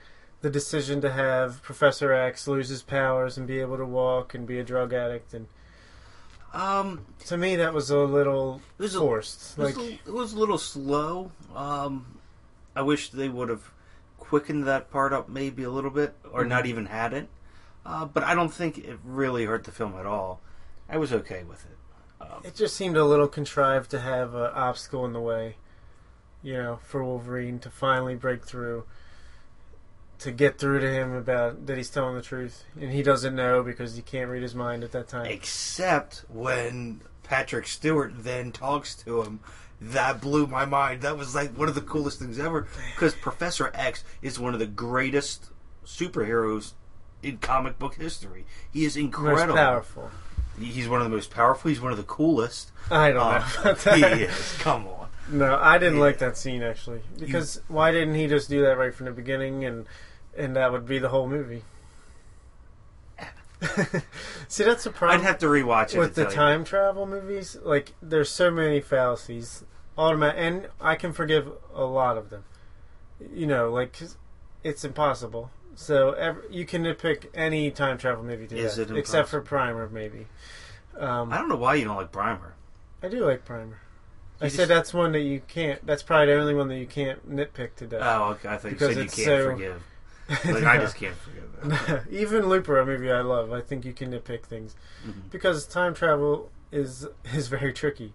the 0.43 0.50
decision 0.50 1.00
to 1.03 1.11
have 1.12 1.62
Professor 1.62 2.12
X 2.15 2.49
lose 2.49 2.71
his 2.71 2.83
powers 2.83 3.37
and 3.37 3.47
be 3.47 3.61
able 3.61 3.77
to 3.77 3.85
walk 3.85 4.33
and 4.35 4.47
be 4.47 4.59
a 4.59 4.65
drug 4.65 4.93
addict 4.93 5.35
and 5.35 5.47
Um, 6.53 7.05
to 7.27 7.37
me 7.37 7.57
that 7.57 7.73
was 7.75 7.91
a 7.91 7.99
little 7.99 8.61
it 8.79 8.83
was 8.83 8.95
a, 8.95 8.99
forced. 8.99 9.53
It 9.59 9.62
was, 9.62 9.77
Like 9.77 9.87
a, 9.87 9.93
it 10.09 10.12
was 10.12 10.33
a 10.33 10.39
little 10.39 10.59
slow. 10.59 11.31
Um, 11.55 12.19
I 12.75 12.83
wish 12.83 13.11
they 13.11 13.29
would 13.29 13.49
have 13.50 13.71
quickened 14.19 14.65
that 14.67 14.91
part 14.91 15.12
up 15.12 15.29
maybe 15.29 15.62
a 15.62 15.71
little 15.71 15.91
bit, 15.91 16.15
or 16.33 16.45
not 16.45 16.65
Mhm. 16.65 16.69
even 16.69 16.87
had 16.87 17.12
it. 17.12 17.29
Uh, 17.90 18.04
but 18.04 18.23
I 18.23 18.35
don't 18.35 18.52
think 18.52 18.78
it 18.78 18.99
really 19.04 19.47
hurt 19.47 19.64
the 19.64 19.73
film 19.73 19.97
at 19.99 20.06
all. 20.06 20.40
I 20.88 20.97
was 20.97 21.12
okay 21.12 21.42
with 21.42 21.64
it. 21.64 21.76
Um, 22.20 22.42
it 22.44 22.54
just 22.54 22.76
seemed 22.76 22.97
a 22.97 23.04
little 23.04 23.26
contrived 23.26 23.90
to 23.90 24.00
have 24.00 24.35
an 24.35 24.50
obstacle 24.54 25.04
in 25.04 25.12
the 25.12 25.20
way, 25.20 25.56
you 26.40 26.52
know, 26.52 26.78
for 26.85 27.02
Wolverine 27.02 27.59
to 27.61 27.70
finally 27.70 28.14
break 28.14 28.44
through. 28.44 28.85
To 30.20 30.30
get 30.30 30.59
through 30.59 30.80
to 30.80 30.88
him 30.92 31.14
about 31.14 31.66
that 31.66 31.78
he's 31.78 31.88
telling 31.88 32.14
the 32.14 32.23
truth, 32.23 32.64
and 32.78 32.92
he 32.92 33.02
doesn't 33.02 33.35
know 33.35 33.62
because 33.62 33.97
he 33.97 34.02
can't 34.02 34.30
read 34.30 34.42
his 34.42 34.54
mind 34.54 34.85
at 34.85 34.92
that 34.92 35.09
time. 35.09 35.26
except 35.26 36.26
when 36.28 37.00
Patrick 37.25 37.66
Stewart 37.66 38.12
then 38.16 38.52
talks 38.52 38.94
to 38.97 39.23
him. 39.23 39.40
That 39.80 40.20
blew 40.20 40.47
my 40.47 40.66
mind. 40.66 41.00
That 41.00 41.16
was 41.16 41.35
like 41.35 41.56
one 41.56 41.70
of 41.70 41.75
the 41.75 41.80
coolest 41.80 42.18
things 42.18 42.38
ever. 42.38 42.68
Because 42.94 43.14
Professor 43.14 43.70
X 43.73 44.04
is 44.20 44.38
one 44.38 44.52
of 44.52 44.61
the 44.61 44.66
greatest 44.66 45.49
superheroes 45.87 46.75
in 47.23 47.39
comic 47.39 47.79
book 47.79 47.95
history. 47.95 48.45
He 48.73 48.85
is 48.85 48.97
Most 48.97 49.05
incredible. 49.05 49.55
powerful. 49.57 50.11
He's 50.59 50.89
one 50.89 51.00
of 51.00 51.09
the 51.09 51.15
most 51.15 51.31
powerful. 51.31 51.69
He's 51.69 51.81
one 51.81 51.91
of 51.93 51.99
the 51.99 52.05
coolest. 52.05 52.71
I 52.91 53.12
don't 53.12 53.23
Uh, 53.23 53.39
know 53.39 53.61
about 53.62 53.79
that. 53.79 53.97
he 54.19 54.25
is. 54.25 54.57
Come 54.59 54.87
on. 54.89 55.09
No, 55.31 55.59
I 55.61 55.79
didn't 55.79 55.97
Yeah. 55.97 56.00
like 56.00 56.19
that 56.19 56.37
scene 56.37 56.62
actually. 56.62 57.03
Because 57.19 57.61
why 57.69 57.93
didn't 57.93 58.15
he 58.17 58.27
just 58.27 58.49
do 58.50 58.62
that 58.62 58.77
right 58.77 58.95
from 58.95 59.07
the 59.07 59.12
beginning 59.12 59.65
and 59.65 59.87
and 60.37 60.57
that 60.57 60.73
would 60.73 60.87
be 60.87 60.99
the 60.99 61.09
whole 61.11 61.29
movie? 61.29 61.62
See, 64.49 64.65
that's 64.65 64.85
the 64.85 64.91
problem 64.91 65.21
I'd 65.21 65.25
have 65.27 65.39
to 65.39 65.47
rewatch 65.47 65.95
it 65.95 65.99
with 65.99 66.15
the 66.15 66.23
tell 66.25 66.31
you. 66.33 66.37
time 66.37 66.65
travel 66.65 67.07
movies. 67.07 67.57
Like, 67.62 67.93
there's 68.00 68.31
so 68.31 68.50
many 68.50 68.81
fallacies. 68.81 69.65
Automatic, 69.99 70.37
and 70.39 70.69
I 70.81 70.95
can 70.97 71.12
forgive 71.12 71.50
a 71.75 71.85
lot 71.85 72.17
of 72.17 72.31
them. 72.31 72.45
You 73.33 73.47
know, 73.47 73.71
like 73.71 73.99
'cause 73.99 74.17
it's 74.65 74.83
impossible. 74.83 75.50
So 75.77 76.12
ev 76.12 76.39
you 76.50 76.67
can 76.67 76.83
nitpick 76.85 77.27
any 77.35 77.71
time 77.71 77.97
travel 77.99 78.25
movie 78.25 78.47
to 78.49 78.57
Is 78.57 78.77
that, 78.77 78.91
it 78.91 78.97
except 78.97 79.29
for 79.29 79.41
Primer, 79.41 79.89
maybe. 79.89 80.27
Um, 80.99 81.33
I 81.33 81.39
don't 81.39 81.49
know 81.49 81.57
why 81.57 81.75
you 81.77 81.85
don't 81.85 81.97
like 81.97 82.12
Primer. 82.12 82.55
I 83.03 83.09
do 83.09 83.25
like 83.25 83.45
Primer. 83.45 83.79
I 84.41 84.45
You 84.45 84.50
said 84.50 84.69
that's 84.69 84.93
one 84.93 85.12
that 85.12 85.21
you 85.21 85.41
can't. 85.49 85.85
That's 85.87 86.03
probably 86.03 86.27
the 86.27 86.41
only 86.41 86.55
one 86.55 86.69
that 86.69 86.79
you 86.79 86.87
can't 86.87 87.31
nitpick 87.31 87.77
to 87.77 87.87
death. 87.87 88.00
Oh, 88.03 88.25
okay. 88.33 88.49
I 88.49 88.57
thought 88.57 88.73
you 88.73 88.79
said 88.79 88.91
you 88.91 88.97
can't 88.97 89.11
so- 89.12 89.45
forgive. 89.53 89.83
Like 90.45 90.62
I 90.65 90.79
just 90.79 90.95
can't 90.95 91.17
forgive 91.17 91.87
that. 91.89 92.05
Even 92.11 92.49
Looper, 92.49 92.79
a 92.79 92.87
movie 92.87 93.11
I 93.11 93.21
love. 93.21 93.53
I 93.53 93.61
think 93.61 93.85
you 93.85 93.93
can 93.93 94.12
nitpick 94.12 94.45
things 94.45 94.77
Mhm. 95.05 95.29
because 95.31 95.67
time 95.67 95.93
travel 95.93 96.50
is 96.71 97.07
is 97.35 97.49
very 97.49 97.73
tricky. 97.73 98.12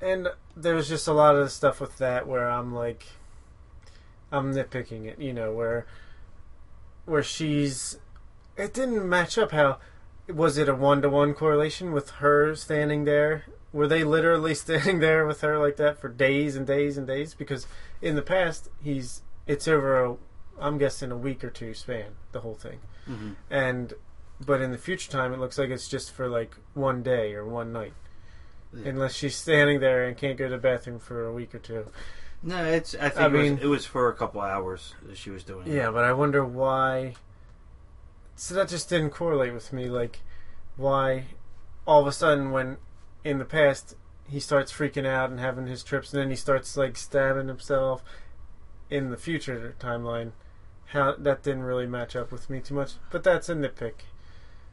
And 0.00 0.28
there's 0.56 0.88
just 0.88 1.08
a 1.08 1.12
lot 1.12 1.34
of 1.34 1.50
stuff 1.50 1.80
with 1.80 1.98
that 1.98 2.26
where 2.28 2.48
I'm 2.48 2.72
like, 2.74 3.06
I'm 4.30 4.52
nitpicking 4.54 5.06
it. 5.06 5.18
You 5.20 5.32
know, 5.32 5.52
where 5.52 5.86
where 7.04 7.22
she's, 7.22 7.98
it 8.56 8.72
didn't 8.74 9.08
match 9.08 9.36
up. 9.38 9.52
How 9.52 9.78
was 10.32 10.56
it 10.58 10.68
a 10.68 10.74
one 10.74 11.02
to 11.02 11.08
one 11.08 11.34
correlation 11.34 11.92
with 11.92 12.10
her 12.22 12.54
standing 12.54 13.04
there? 13.04 13.44
Were 13.72 13.88
they 13.88 14.04
literally 14.04 14.54
standing 14.66 15.00
there 15.00 15.26
with 15.26 15.40
her 15.40 15.58
like 15.58 15.76
that 15.76 15.98
for 15.98 16.08
days 16.08 16.56
and 16.56 16.66
days 16.66 16.96
and 16.96 17.06
days? 17.06 17.34
Because 17.34 17.66
in 18.00 18.16
the 18.16 18.22
past, 18.22 18.68
he's 18.82 19.22
it's 19.46 19.66
over 19.66 20.04
a, 20.04 20.16
I'm 20.60 20.78
guessing 20.78 21.10
a 21.10 21.16
week 21.16 21.42
or 21.42 21.50
two 21.50 21.74
span, 21.74 22.12
the 22.32 22.40
whole 22.40 22.54
thing 22.54 22.78
Mhm. 23.08 23.34
and 23.50 23.94
but 24.46 24.60
in 24.60 24.70
the 24.70 24.78
future 24.78 25.10
time 25.10 25.32
it 25.32 25.40
looks 25.40 25.58
like 25.58 25.70
it's 25.70 25.88
just 25.88 26.12
for 26.12 26.28
like 26.28 26.54
one 26.74 27.02
day 27.02 27.34
or 27.34 27.44
one 27.44 27.72
night 27.72 27.94
Yeah. 28.72 28.90
unless 28.90 29.12
she's 29.14 29.34
standing 29.34 29.80
there 29.80 30.04
and 30.06 30.16
can't 30.16 30.38
go 30.38 30.44
to 30.44 30.50
the 30.54 30.58
bathroom 30.58 31.00
for 31.00 31.24
a 31.26 31.32
week 31.32 31.52
or 31.52 31.58
two 31.58 31.88
No, 32.42 32.64
it's. 32.64 32.94
I 32.96 33.08
think 33.08 33.20
I 33.20 33.26
it, 33.26 33.32
mean- 33.32 33.54
was, 33.56 33.62
it 33.64 33.66
was 33.66 33.86
for 33.86 34.08
a 34.08 34.14
couple 34.14 34.40
hours 34.40 34.94
that 35.04 35.16
she 35.16 35.30
was 35.30 35.44
doing. 35.44 35.66
it. 35.68 35.74
yeah 35.74 35.90
but 35.90 36.04
i 36.04 36.12
wonder 36.12 36.44
why 36.44 37.14
so 38.34 38.54
that 38.54 38.68
just 38.68 38.88
didn't 38.88 39.10
correlate 39.10 39.52
with 39.54 39.72
me 39.72 39.86
like 39.88 40.20
why 40.76 41.24
all 41.86 42.00
of 42.00 42.06
a 42.06 42.12
sudden 42.12 42.50
when 42.50 42.76
in 43.24 43.38
the 43.38 43.44
past 43.44 43.94
he 44.28 44.40
starts 44.40 44.72
freaking 44.72 45.06
out 45.06 45.30
and 45.30 45.38
having 45.38 45.66
his 45.66 45.82
trips 45.84 46.12
and 46.12 46.22
then 46.22 46.30
he 46.30 46.36
starts 46.36 46.76
like 46.76 46.96
stabbing 46.96 47.48
himself 47.48 48.02
in 48.90 49.10
the 49.10 49.16
future 49.16 49.74
timeline 49.78 50.32
how 50.86 51.14
that 51.16 51.42
didn't 51.42 51.62
really 51.62 51.86
match 51.86 52.16
up 52.16 52.32
with 52.32 52.48
me 52.50 52.58
too 52.60 52.74
much 52.74 52.92
but 53.10 53.22
that's 53.22 53.48
a 53.48 53.54
nitpick 53.54 54.02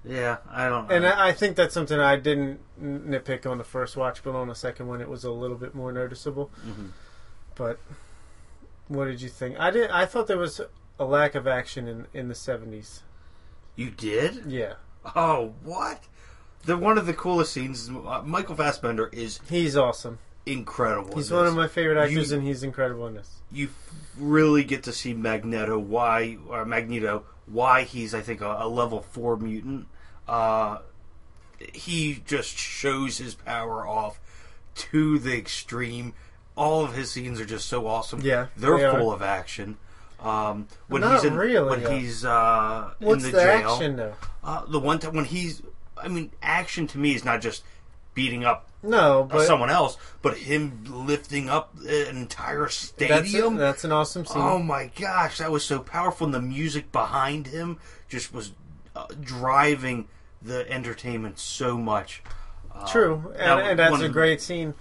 Yeah, 0.05 0.37
I 0.49 0.69
don't. 0.69 0.87
know. 0.87 0.95
And 0.95 1.05
I 1.05 1.27
I 1.27 1.31
think 1.33 1.55
that's 1.57 1.73
something 1.73 1.99
I 1.99 2.15
didn't 2.15 2.59
nitpick 2.81 3.45
on 3.45 3.57
the 3.57 3.63
first 3.65 3.97
watch, 3.97 4.23
but 4.23 4.33
on 4.33 4.47
the 4.47 4.55
second 4.55 4.87
one, 4.87 5.01
it 5.01 5.09
was 5.09 5.25
a 5.25 5.31
little 5.31 5.57
bit 5.57 5.75
more 5.75 5.91
noticeable. 5.91 6.49
Mhm. 6.65 6.91
But 7.59 7.77
what 8.87 9.05
did 9.05 9.21
you 9.21 9.27
think? 9.29 9.59
I 9.59 9.69
did. 9.69 9.91
I 9.91 10.05
thought 10.05 10.27
there 10.27 10.37
was 10.37 10.61
a 10.97 11.03
lack 11.05 11.35
of 11.35 11.45
action 11.45 11.87
in 11.87 12.07
in 12.13 12.27
the 12.29 12.35
seventies. 12.35 13.03
You 13.75 13.91
did? 13.91 14.45
Yeah, 14.47 14.73
Oh, 15.15 15.53
what? 15.63 16.05
The 16.65 16.75
one 16.77 16.97
of 16.97 17.05
the 17.05 17.13
coolest 17.13 17.51
scenes. 17.53 17.89
Uh, 17.89 18.21
Michael 18.25 18.55
Fassbender 18.55 19.09
is 19.13 19.39
he's 19.49 19.75
awesome. 19.77 20.19
incredible. 20.45 21.15
He's 21.15 21.29
in 21.31 21.35
one 21.37 21.45
this. 21.45 21.51
of 21.51 21.57
my 21.57 21.67
favorite 21.67 22.01
actors, 22.01 22.31
You- 22.31 22.37
and 22.37 22.47
he's 22.47 22.63
incredible 22.63 23.05
in 23.07 23.13
this. 23.15 23.41
you 23.51 23.69
really 24.17 24.63
get 24.63 24.83
to 24.83 24.93
see 24.93 25.13
Magneto 25.13 25.77
why 25.77 26.37
or 26.49 26.63
Magneto 26.65 27.23
why 27.45 27.83
he's 27.83 28.13
I 28.13 28.21
think 28.21 28.39
a, 28.41 28.57
a 28.61 28.67
level 28.69 29.01
four 29.01 29.35
mutant. 29.37 29.87
Uh, 30.27 30.79
he 31.73 32.21
just 32.25 32.57
shows 32.57 33.17
his 33.17 33.35
power 33.35 33.85
off 33.87 34.19
to 34.75 35.19
the 35.19 35.37
extreme. 35.37 36.13
All 36.59 36.83
of 36.83 36.93
his 36.93 37.09
scenes 37.09 37.39
are 37.39 37.45
just 37.45 37.67
so 37.67 37.87
awesome. 37.87 38.21
Yeah, 38.21 38.47
they're 38.57 38.77
they 38.77 38.83
are. 38.83 38.99
full 38.99 39.13
of 39.13 39.21
action. 39.21 39.77
Um, 40.19 40.67
when 40.87 41.01
Not 41.01 41.15
he's 41.15 41.23
in, 41.23 41.37
really, 41.37 41.69
when 41.69 41.83
though. 41.83 41.91
he's 41.97 42.25
uh, 42.25 42.91
What's 42.99 43.23
in 43.23 43.31
the, 43.31 43.37
the, 43.37 43.43
jail, 43.43 43.71
action 43.71 43.95
though? 43.95 44.13
Uh, 44.43 44.65
the 44.65 44.79
one 44.79 44.99
time 44.99 45.15
when 45.15 45.25
he's, 45.25 45.61
I 45.97 46.09
mean, 46.09 46.31
action 46.41 46.87
to 46.87 46.97
me 46.97 47.15
is 47.15 47.23
not 47.23 47.41
just 47.41 47.63
beating 48.13 48.43
up 48.43 48.67
No, 48.83 49.27
but 49.31 49.45
someone 49.47 49.69
else, 49.69 49.97
but 50.21 50.37
him 50.37 50.83
lifting 50.85 51.49
up 51.49 51.73
an 51.79 52.17
entire 52.17 52.63
that's, 52.63 52.75
stadium. 52.75 53.55
that's 53.55 53.85
an 53.85 53.93
awesome 53.93 54.25
scene. 54.25 54.41
Oh 54.41 54.59
my 54.59 54.91
gosh, 54.99 55.37
that 55.37 55.51
was 55.51 55.63
so 55.63 55.79
powerful. 55.79 56.25
And 56.25 56.33
the 56.33 56.41
music 56.41 56.91
behind 56.91 57.47
him 57.47 57.79
just 58.09 58.33
was 58.33 58.51
uh, 58.95 59.05
driving 59.21 60.09
the 60.41 60.69
entertainment 60.69 61.39
so 61.39 61.77
much. 61.77 62.21
Uh, 62.73 62.85
True, 62.87 63.33
and, 63.37 63.61
and 63.61 63.79
that's 63.79 64.01
a 64.01 64.09
great 64.09 64.41
scene. 64.41 64.73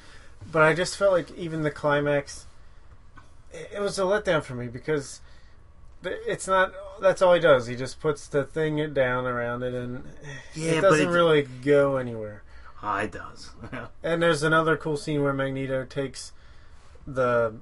But 0.50 0.62
I 0.62 0.74
just 0.74 0.96
felt 0.96 1.12
like 1.12 1.30
even 1.36 1.62
the 1.62 1.70
climax, 1.70 2.46
it, 3.52 3.70
it 3.76 3.80
was 3.80 3.98
a 3.98 4.02
letdown 4.02 4.42
for 4.42 4.54
me 4.54 4.66
because 4.68 5.20
it's 6.04 6.46
not. 6.48 6.72
That's 7.00 7.20
all 7.22 7.34
he 7.34 7.40
does. 7.40 7.66
He 7.66 7.76
just 7.76 8.00
puts 8.00 8.26
the 8.26 8.44
thing 8.44 8.92
down 8.94 9.26
around 9.26 9.62
it, 9.62 9.74
and 9.74 10.04
Yeah, 10.54 10.72
it 10.72 10.80
doesn't 10.80 11.08
it- 11.08 11.12
really 11.12 11.42
go 11.42 11.96
anywhere. 11.96 12.42
Ah, 12.82 13.00
it 13.00 13.12
does. 13.12 13.50
And 14.04 14.22
there's 14.22 14.42
another 14.44 14.76
cool 14.76 14.96
scene 14.96 15.22
where 15.22 15.32
Magneto 15.32 15.84
takes 15.84 16.32
the 17.06 17.54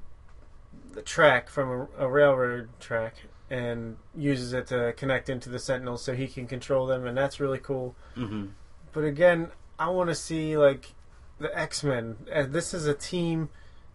the 0.93 1.02
track 1.02 1.49
from 1.50 1.69
a, 1.99 2.05
a 2.05 2.09
railroad 2.09 2.69
track 2.81 3.14
and 3.50 3.97
uses 4.16 4.52
it 4.55 4.66
to 4.69 4.93
connect 4.97 5.28
into 5.28 5.49
the 5.50 5.59
Sentinels 5.59 6.02
so 6.02 6.14
he 6.14 6.26
can 6.26 6.47
control 6.47 6.87
them, 6.87 7.07
and 7.07 7.16
that's 7.16 7.40
really 7.40 7.59
cool. 7.59 7.95
hmm 8.14 8.47
But 8.93 9.05
again, 9.05 9.50
I 9.78 9.88
want 9.88 10.09
to 10.11 10.14
see 10.14 10.57
like 10.57 10.93
the 11.38 11.57
X 11.59 11.83
Men. 11.83 12.16
Uh, 12.33 12.45
this 12.49 12.73
is 12.75 12.87
a 12.87 12.95
team 12.95 13.49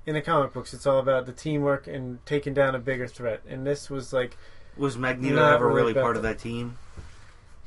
in 0.05 0.15
the 0.15 0.21
comic 0.21 0.53
books. 0.53 0.73
It's 0.73 0.85
all 0.85 0.99
about 0.99 1.25
the 1.25 1.31
teamwork 1.33 1.87
and 1.87 2.23
taking 2.25 2.53
down 2.53 2.75
a 2.75 2.79
bigger 2.79 3.07
threat. 3.07 3.41
And 3.47 3.65
this 3.65 3.89
was 3.89 4.13
like, 4.13 4.37
Was 4.77 4.97
Magneto 4.97 5.43
ever 5.43 5.67
really 5.67 5.81
really 5.93 5.93
part 5.93 6.15
of 6.17 6.23
that. 6.23 6.39
team? 6.39 6.77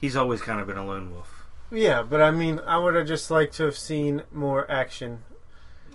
He's 0.01 0.17
always 0.17 0.41
kind 0.43 0.61
of 0.61 0.67
been 0.67 0.77
a 0.77 0.85
lone 0.87 1.13
wolf. 1.13 1.45
yeah. 1.71 2.03
But 2.03 2.21
I 2.21 2.31
mean, 2.31 2.61
I 2.67 2.79
would 2.79 2.95
have 2.95 3.07
just 3.07 3.31
liked 3.31 3.55
to 3.55 3.65
have 3.65 3.77
seen 3.79 4.23
more 4.33 4.71
action, 4.71 5.23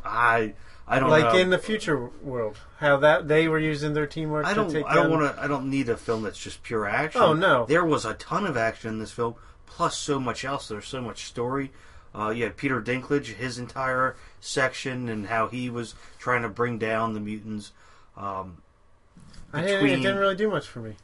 I 0.03 0.53
I 0.87 0.99
don't 0.99 1.09
like 1.09 1.33
know. 1.33 1.39
in 1.39 1.49
the 1.51 1.59
future 1.59 2.09
world, 2.23 2.57
how 2.79 2.97
that 2.97 3.27
they 3.27 3.47
were 3.47 3.59
using 3.59 3.93
their 3.93 4.07
teamwork 4.07 4.45
I 4.47 4.53
don't. 4.55 4.71
take 4.71 4.85
I 4.87 4.95
don't 4.95 5.11
want 5.11 5.35
to. 5.35 5.41
I 5.41 5.47
don't 5.47 5.69
need 5.69 5.87
a 5.89 5.97
film 5.97 6.23
that's 6.23 6.39
just 6.39 6.63
pure 6.63 6.87
action. 6.87 7.21
Oh, 7.21 7.33
no. 7.33 7.65
There 7.67 7.85
was 7.85 8.05
a 8.05 8.15
ton 8.15 8.45
of 8.47 8.57
action 8.57 8.89
in 8.93 8.99
this 8.99 9.11
film, 9.11 9.35
plus 9.67 9.95
so 9.97 10.19
much 10.19 10.43
else. 10.43 10.67
There's 10.67 10.87
so 10.87 11.01
much 11.01 11.25
story. 11.25 11.71
Uh, 12.13 12.29
you 12.29 12.43
had 12.43 12.57
Peter 12.57 12.81
Dinklage, 12.81 13.35
his 13.35 13.57
entire 13.59 14.15
section, 14.39 15.09
and 15.09 15.27
how 15.27 15.47
he 15.47 15.69
was 15.69 15.95
trying 16.17 16.41
to 16.41 16.49
bring 16.49 16.77
down 16.77 17.13
the 17.13 17.19
mutants. 17.19 17.71
Um, 18.17 18.57
I 19.53 19.61
didn't, 19.61 19.85
it 19.85 19.95
didn't 19.97 20.17
really 20.17 20.35
do 20.35 20.49
much 20.49 20.67
for 20.67 20.79
me. 20.79 20.95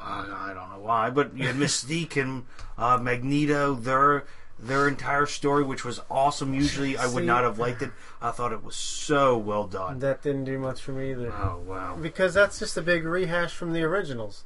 I 0.00 0.50
I 0.50 0.54
don't 0.54 0.70
know 0.70 0.80
why, 0.80 1.10
but 1.10 1.36
you 1.36 1.46
had 1.46 1.56
Mystique 1.56 2.20
and 2.20 2.46
uh, 2.76 2.98
Magneto. 2.98 3.74
Their 3.74 4.24
their 4.58 4.88
entire 4.88 5.26
story, 5.26 5.62
which 5.62 5.84
was 5.84 6.00
awesome. 6.10 6.54
Usually, 6.54 6.96
I 6.96 7.06
would 7.06 7.22
See- 7.22 7.26
not 7.26 7.44
have 7.44 7.58
liked 7.58 7.82
it. 7.82 7.90
I 8.20 8.30
thought 8.30 8.52
it 8.52 8.64
was 8.64 8.76
so 8.76 9.36
well 9.36 9.66
done. 9.66 10.00
That 10.00 10.22
didn't 10.22 10.44
do 10.44 10.58
much 10.58 10.80
for 10.80 10.92
me 10.92 11.12
either. 11.12 11.32
Oh 11.32 11.62
wow! 11.64 11.96
because 12.00 12.34
that's 12.34 12.58
just 12.58 12.76
a 12.76 12.82
big 12.82 13.04
rehash 13.04 13.54
from 13.54 13.72
the 13.72 13.82
originals 13.82 14.44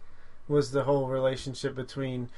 was 0.49 0.73
the 0.73 0.85
whole 0.85 1.07
relationship 1.07 1.75
between 1.75 2.29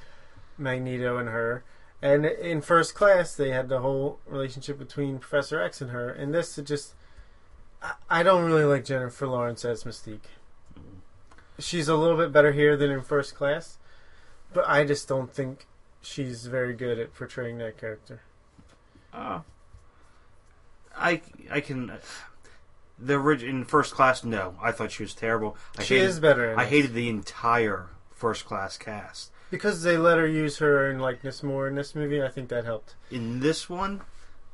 magneto 0.58 1.16
and 1.18 1.28
her 1.28 1.64
and 2.04 2.26
in 2.26 2.60
first 2.60 2.94
class 2.94 3.34
they 3.34 3.50
had 3.50 3.68
the 3.70 3.80
whole 3.80 4.18
relationship 4.26 4.78
between 4.78 5.18
professor 5.18 5.60
x 5.60 5.80
and 5.80 5.90
her 5.90 6.08
and 6.10 6.34
this 6.34 6.58
is 6.58 6.68
just 6.68 6.94
I- 7.82 7.94
i 8.10 8.22
don't 8.22 8.44
really 8.44 8.64
like 8.64 8.84
jennifer 8.84 9.26
lawrence 9.26 9.64
as 9.64 9.84
mystique 9.84 10.28
she's 11.58 11.88
a 11.88 11.96
little 11.96 12.16
bit 12.18 12.30
better 12.30 12.52
here 12.52 12.76
than 12.76 12.90
in 12.90 13.00
first 13.02 13.34
class 13.34 13.78
but 14.52 14.68
i 14.68 14.84
just 14.84 15.08
don't 15.08 15.32
think 15.32 15.66
she's 16.02 16.46
very 16.46 16.74
good 16.74 16.98
at 16.98 17.14
portraying 17.14 17.58
that 17.58 17.78
character 17.78 18.20
Uh, 19.12 19.40
I 20.96 21.22
I 21.50 21.60
can. 21.60 21.92
The 22.98 23.14
orig- 23.14 23.42
in 23.42 23.64
first 23.64 23.94
class, 23.94 24.22
no, 24.22 24.54
I 24.62 24.70
thought 24.70 24.92
she 24.92 25.02
was 25.02 25.14
terrible. 25.14 25.56
I 25.78 25.82
she 25.82 25.94
hated, 25.94 26.08
is 26.10 26.20
better 26.20 26.54
I 26.56 26.62
this. 26.64 26.70
hated 26.70 26.94
the 26.94 27.08
entire 27.08 27.86
first 28.12 28.44
class 28.44 28.76
cast. 28.76 29.30
Because 29.54 29.82
they 29.82 29.96
let 29.96 30.18
her 30.18 30.26
use 30.26 30.58
her 30.58 30.90
in 30.90 30.98
likeness 30.98 31.42
more 31.42 31.68
in 31.68 31.74
this 31.74 31.94
movie 31.94 32.22
i 32.22 32.28
think 32.28 32.48
that 32.48 32.64
helped 32.64 32.94
In 33.10 33.40
this 33.40 33.68
one, 33.70 34.00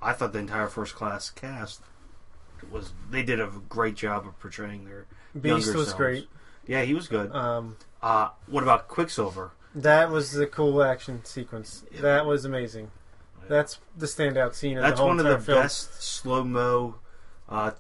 I 0.03 0.13
thought 0.13 0.33
the 0.33 0.39
entire 0.39 0.69
first 0.69 0.95
class 0.95 1.31
cast 1.31 1.81
was 2.71 2.93
they 3.11 3.23
did 3.23 3.41
a 3.41 3.51
great 3.69 3.95
job 3.97 4.27
of 4.27 4.39
portraying 4.39 4.85
their 4.85 5.07
beast 5.35 5.67
younger 5.67 5.79
was 5.79 5.89
selves. 5.89 5.93
great 5.95 6.29
Yeah, 6.67 6.83
he 6.83 6.95
was 6.95 7.09
good. 7.09 7.33
um, 7.35 7.77
Uh, 8.03 8.29
what 8.47 8.63
about 8.63 8.89
Quicksilver? 8.89 9.53
That 9.75 10.11
was 10.11 10.33
the 10.33 10.47
cool 10.47 10.83
action 10.83 11.25
sequence. 11.25 11.85
Yeah. 11.93 12.01
That 12.03 12.27
was 12.27 12.45
amazing. 12.45 12.91
That's 13.49 13.79
the 13.97 14.07
standout 14.07 14.55
scene 14.55 14.77
of 14.79 14.83
That's 14.83 14.95
the 14.95 15.03
whole 15.03 15.09
one 15.09 15.21
of 15.21 15.27
the 15.27 15.39
film. 15.39 15.63
best 15.63 16.03
slow 16.03 16.45
mo 16.45 16.97
uh, 17.49 17.73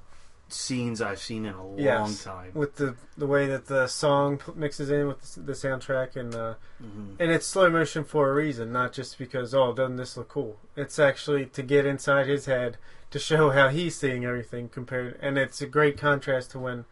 scenes 0.52 1.00
I've 1.00 1.18
seen 1.20 1.44
in 1.46 1.54
a 1.54 1.64
long 1.66 1.78
Yes. 1.78 2.24
time. 2.24 2.50
With 2.54 2.76
the 2.76 2.94
the 3.16 3.26
way 3.26 3.46
that 3.46 3.66
the 3.66 3.86
song 3.86 4.38
p- 4.38 4.52
mixes 4.54 4.90
in 4.90 5.06
with 5.08 5.34
the, 5.34 5.40
the 5.40 5.52
soundtrack 5.52 6.16
and 6.16 6.34
uh, 6.34 6.54
Mhm. 6.82 7.16
and 7.18 7.30
it's 7.30 7.46
slow 7.46 7.68
motion 7.70 8.04
for 8.04 8.30
a 8.30 8.34
reason, 8.34 8.72
not 8.72 8.92
just 8.92 9.18
because 9.18 9.54
oh 9.54 9.72
doesn't 9.72 9.96
this 9.96 10.16
look 10.16 10.28
cool. 10.28 10.58
It's 10.76 10.98
actually 10.98 11.46
to 11.46 11.62
get 11.62 11.84
inside 11.86 12.26
his 12.26 12.46
head 12.46 12.76
to 13.10 13.18
show 13.18 13.50
how 13.50 13.68
he's 13.68 13.96
seeing 13.96 14.24
everything 14.24 14.68
compared, 14.68 15.18
and 15.20 15.36
it's 15.36 15.60
a 15.60 15.66
great 15.66 15.98
contrast 15.98 16.52
to 16.52 16.58
when 16.58 16.84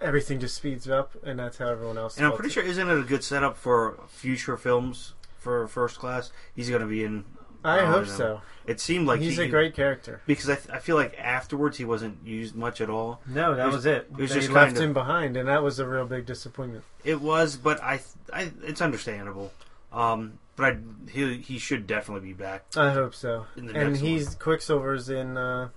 everything 0.00 0.38
just 0.40 0.54
speeds 0.56 0.88
up, 0.88 1.12
and 1.24 1.38
that's 1.38 1.58
how 1.58 1.68
everyone 1.68 1.96
else. 1.96 2.16
And 2.18 2.26
I'm 2.26 2.32
pretty 2.32 2.48
it. 2.50 2.52
sure, 2.52 2.62
isn't 2.62 2.88
it 2.90 2.98
a 2.98 3.02
good 3.04 3.24
setup 3.24 3.56
for 3.56 3.98
future 4.08 4.56
films 4.56 5.14
for 5.38 5.66
First 5.66 5.98
Class? 5.98 6.30
He's 6.54 6.68
going 6.68 6.82
to 6.82 6.86
be 6.88 7.02
in 7.04 7.24
I 7.64 7.84
hope 7.86 8.06
so. 8.06 8.42
It 8.66 8.80
seemed 8.80 9.06
like 9.06 9.20
He's 9.20 9.36
he, 9.36 9.44
a 9.44 9.48
great 9.48 9.74
character. 9.74 10.20
because 10.26 10.48
I, 10.48 10.58
I 10.76 10.78
feel 10.78 10.96
like 10.96 11.14
afterwards 11.18 11.76
he 11.78 11.84
wasn't 11.84 12.18
used 12.26 12.54
much 12.54 12.80
at 12.80 12.88
all. 12.88 13.20
No, 13.26 13.54
that 13.54 13.62
It 13.62 13.66
was- 13.66 13.74
was, 13.76 13.86
it. 13.86 13.96
it 14.10 14.16
was 14.16 14.30
they 14.32 14.40
just 14.40 14.50
left 14.52 14.76
of- 14.76 14.82
him 14.82 14.92
behind, 14.94 15.36
and 15.36 15.48
that 15.48 15.62
was 15.62 15.78
a 15.78 15.86
real 15.86 16.06
big 16.06 16.24
disappointment. 16.26 16.84
It 17.04 17.20
was, 17.20 17.56
but 17.56 17.82
I, 17.82 18.00
I 18.32 18.52
it's 18.62 18.80
understandable. 18.80 19.52
Um, 19.92 20.38
but 20.56 20.64
I, 20.74 20.78
he 21.10 21.38
he 21.38 21.58
should 21.58 21.86
definitely 21.86 22.28
be 22.28 22.32
back. 22.34 22.64
I 22.76 22.90
hope 22.92 23.14
so. 23.14 23.46
In 23.56 23.66
the 23.66 23.74
and 23.76 23.96
he's 23.96 24.34
Quicksilver's 24.34 25.08
in 25.08 25.36
uh, 25.36 25.68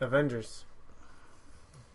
Avengers. 0.00 0.64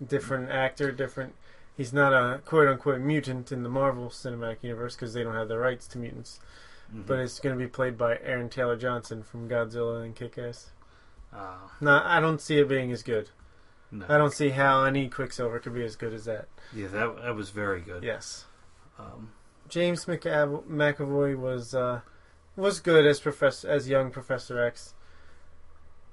Different 0.05 0.49
actor, 0.49 0.91
different. 0.91 1.35
He's 1.75 1.91
not 1.93 2.13
a 2.13 2.39
quote 2.39 2.67
unquote 2.69 3.01
mutant 3.01 3.51
in 3.51 3.63
the 3.63 3.69
Marvel 3.69 4.09
Cinematic 4.09 4.57
Universe 4.63 4.95
because 4.95 5.13
they 5.13 5.23
don't 5.23 5.35
have 5.35 5.47
the 5.49 5.57
rights 5.57 5.87
to 5.89 5.97
mutants. 5.97 6.39
Mhm. 6.93 7.05
But 7.05 7.19
it's 7.19 7.39
going 7.39 7.57
to 7.57 7.63
be 7.63 7.69
played 7.69 7.97
by 7.97 8.17
Aaron 8.23 8.49
Taylor 8.49 8.75
Johnson 8.75 9.21
from 9.23 9.47
Godzilla 9.47 10.03
and 10.03 10.15
Kick 10.15 10.37
Ass. 10.37 10.71
uh, 11.31 11.57
No, 11.81 12.01
I 12.03 12.19
don't 12.19 12.41
see 12.41 12.57
it 12.59 12.67
being 12.67 12.91
as 12.91 13.03
good. 13.03 13.29
no. 13.91 14.05
I 14.09 14.17
don't 14.17 14.33
see 14.33 14.49
how 14.49 14.83
any 14.85 15.07
Quicksilver 15.09 15.59
could 15.59 15.73
be 15.75 15.83
as 15.83 15.95
good 15.95 16.13
as 16.13 16.25
that. 16.25 16.47
Yeah, 16.73 16.87
that 16.87 17.21
that 17.23 17.35
was 17.35 17.49
very 17.51 17.81
good. 17.81 18.03
Yes. 18.03 18.45
Um, 18.97 19.31
James 19.67 20.05
McAv- 20.05 20.63
McAvoy 20.65 21.37
was 21.37 21.73
uh, 21.75 22.01
was 22.55 22.79
good 22.79 23.05
as 23.05 23.19
professor 23.19 23.69
as 23.69 23.87
young 23.87 24.09
Professor 24.11 24.59
X, 24.61 24.93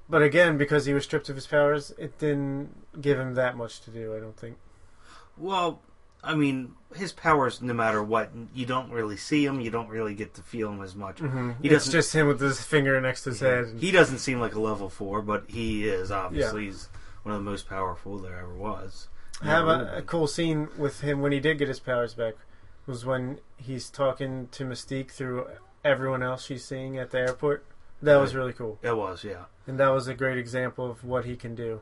but 0.09 0.23
again, 0.23 0.57
because 0.59 0.85
he 0.87 0.93
was 0.95 1.05
stripped 1.05 1.29
of 1.29 1.35
his 1.37 1.47
powers, 1.47 1.93
it 1.99 2.19
didn't 2.19 3.01
give 3.01 3.19
him 3.19 3.35
that 3.35 3.57
much 3.57 3.81
to 3.83 3.91
do. 3.91 4.15
I 4.15 4.21
don't 4.21 4.37
think. 4.37 4.59
well, 5.39 5.81
I 6.27 6.35
mean, 6.35 6.75
his 6.95 7.13
powers, 7.13 7.63
no 7.63 7.73
matter 7.75 8.03
what, 8.03 8.31
you 8.55 8.67
don't 8.67 8.91
really 8.91 9.17
see 9.17 9.45
him. 9.47 9.61
You 9.61 9.71
don't 9.71 9.89
really 9.89 10.15
get 10.15 10.35
to 10.35 10.43
feel 10.43 10.71
him 10.71 10.83
as 10.83 10.95
much. 10.95 11.19
Mm-hmm. 11.19 11.53
He 11.63 11.69
it's 11.71 11.89
just 11.91 12.13
him 12.15 12.27
with 12.27 12.41
his 12.41 12.61
finger 12.61 13.01
next 13.01 13.23
to 13.25 13.31
his 13.31 13.41
head. 13.41 13.65
and- 13.65 13.81
He 13.81 13.91
doesn't 13.91 14.19
seem 14.19 14.41
like 14.41 14.55
a 14.55 14.61
level 14.61 14.89
four, 14.89 15.23
but 15.23 15.45
he 15.49 15.87
is 15.89 16.11
obviously. 16.11 16.67
He's 16.67 16.89
one 17.23 17.35
of 17.35 17.43
the 17.45 17.51
most 17.51 17.69
powerful 17.69 18.19
there 18.19 18.39
ever 18.39 18.55
was. 18.55 19.09
I 19.43 19.47
have 19.47 19.69
a, 19.69 19.97
a 19.99 20.03
cool 20.03 20.27
scene 20.27 20.69
with 20.79 21.01
him 21.01 21.21
when 21.21 21.33
he 21.33 21.41
did 21.41 21.59
get 21.59 21.69
his 21.69 21.81
powers 21.81 22.15
back. 22.15 22.35
Was 22.87 23.05
when 23.05 23.41
he's 23.57 23.91
talking 23.91 24.49
to 24.53 24.65
Mystique 24.65 25.11
through 25.11 25.49
everyone 25.85 26.23
else 26.23 26.45
she's 26.45 26.65
seeing 26.65 26.99
at 26.99 27.11
the 27.11 27.19
airport. 27.19 27.65
That 28.01 28.17
was 28.17 28.35
really 28.35 28.53
cool, 28.53 28.79
It 28.83 28.97
was, 28.97 29.25
yeah. 29.25 29.45
and 29.67 29.79
that 29.81 29.89
was 29.89 30.07
a 30.07 30.15
great 30.15 30.39
example 30.39 30.89
of 30.91 31.03
what 31.03 31.25
he 31.25 31.35
can 31.35 31.55
do. 31.55 31.81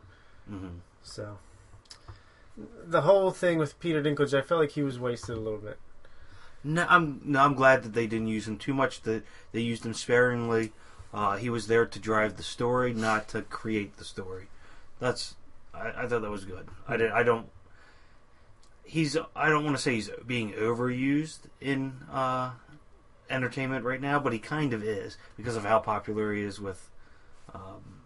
hmm 0.49 0.79
So, 1.03 1.39
the 2.57 3.03
whole 3.03 3.31
thing 3.31 3.59
with 3.59 3.79
Peter 3.81 4.03
Dinklage, 4.03 4.37
I 4.37 4.43
felt 4.43 4.61
like 4.61 4.73
he 4.73 4.83
was 4.83 4.99
wasted 4.99 5.37
a 5.37 5.41
little 5.41 5.59
bit. 5.59 5.79
No, 6.63 6.87
I'm 6.89 7.21
no, 7.25 7.41
I'm 7.41 7.55
glad 7.55 7.83
that 7.83 7.93
they 7.93 8.07
didn't 8.07 8.29
use 8.29 8.49
him 8.49 8.57
too 8.57 8.73
much. 8.73 9.03
That 9.03 9.25
they 9.53 9.61
used 9.61 9.85
him 9.85 9.95
sparingly. 9.95 10.73
Uh, 11.13 11.37
he 11.37 11.51
was 11.51 11.67
there 11.67 11.87
to 11.87 11.99
drive 11.99 12.37
the 12.37 12.43
story, 12.43 12.93
not 12.93 13.29
to 13.29 13.43
create 13.43 13.97
the 13.99 14.05
story. 14.05 14.47
That's 14.99 15.35
I, 15.75 16.05
I 16.05 16.07
thought 16.07 16.23
that 16.23 16.31
was 16.31 16.45
good. 16.45 16.69
I 16.89 16.97
did. 16.97 17.11
I 17.11 17.23
don't. 17.23 17.49
He's. 18.85 19.17
I 19.37 19.49
don't 19.49 19.65
want 19.65 19.77
to 19.77 19.83
say 19.83 19.95
he's 19.95 20.11
being 20.27 20.53
overused 20.53 21.41
in 21.61 21.95
uh, 22.11 22.53
entertainment 23.29 23.85
right 23.85 24.01
now, 24.01 24.19
but 24.19 24.33
he 24.33 24.39
kind 24.39 24.73
of 24.73 24.83
is 24.83 25.19
because 25.37 25.57
of 25.57 25.65
how 25.65 25.79
popular 25.81 26.33
he 26.33 26.43
is 26.43 26.61
with 26.61 26.91
um, 27.55 28.03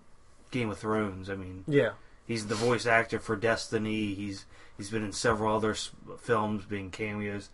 Game 0.50 0.71
of 0.71 0.78
Thrones. 0.78 1.31
I 1.31 1.35
mean, 1.37 1.64
Yeah, 1.69 1.93
He's 2.28 2.47
the 2.47 2.54
voice 2.54 2.85
actor 2.85 3.18
for 3.18 3.37
Destiny. 3.37 4.12
He's 4.12 4.44
he's 4.76 4.90
been 4.90 5.02
in 5.02 5.12
several 5.12 5.56
other 5.56 5.75
films, 6.20 6.66
being 6.66 6.90
cameos. 6.90 7.49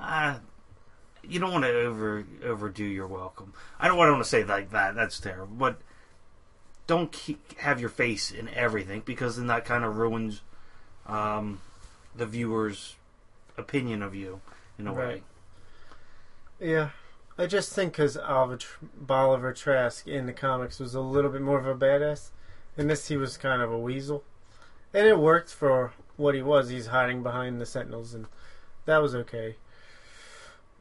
Uh, 0.00 0.38
you 1.22 1.38
don't 1.38 1.52
want 1.52 1.64
to 1.64 1.70
over 1.70 2.24
overdo 2.44 2.84
your 2.84 3.06
welcome. 3.06 3.54
I 3.78 3.86
don't 3.86 3.96
want 3.96 4.20
to 4.20 4.28
say 4.28 4.42
like 4.42 4.72
that. 4.72 4.96
That's 4.96 5.20
terrible. 5.20 5.54
But 5.54 5.80
don't 6.88 7.12
keep, 7.12 7.56
have 7.58 7.80
your 7.80 7.88
face 7.88 8.32
in 8.32 8.48
everything 8.48 9.02
because 9.04 9.36
then 9.36 9.46
that 9.46 9.64
kind 9.64 9.84
of 9.84 9.96
ruins 9.96 10.40
um, 11.06 11.60
the 12.16 12.26
viewer's 12.26 12.96
opinion 13.56 14.02
of 14.02 14.12
you 14.12 14.40
in 14.76 14.88
a 14.88 14.92
way. 14.92 15.22
Yeah. 16.58 16.90
I 17.38 17.46
just 17.46 17.72
think 17.72 17.92
because 17.92 18.18
Bolivar, 18.96 19.52
Trask 19.52 20.08
in 20.08 20.26
the 20.26 20.32
comics 20.32 20.80
was 20.80 20.94
a 20.96 21.00
little 21.00 21.30
bit 21.30 21.42
more 21.42 21.60
of 21.60 21.66
a 21.66 21.74
badass. 21.74 22.30
In 22.80 22.86
this, 22.86 23.08
he 23.08 23.18
was 23.18 23.36
kind 23.36 23.60
of 23.60 23.70
a 23.70 23.78
weasel, 23.78 24.24
and 24.94 25.06
it 25.06 25.18
worked 25.18 25.50
for 25.50 25.92
what 26.16 26.34
he 26.34 26.40
was. 26.40 26.70
He's 26.70 26.86
hiding 26.86 27.22
behind 27.22 27.60
the 27.60 27.66
Sentinels, 27.66 28.14
and 28.14 28.24
that 28.86 29.02
was 29.02 29.14
okay. 29.14 29.56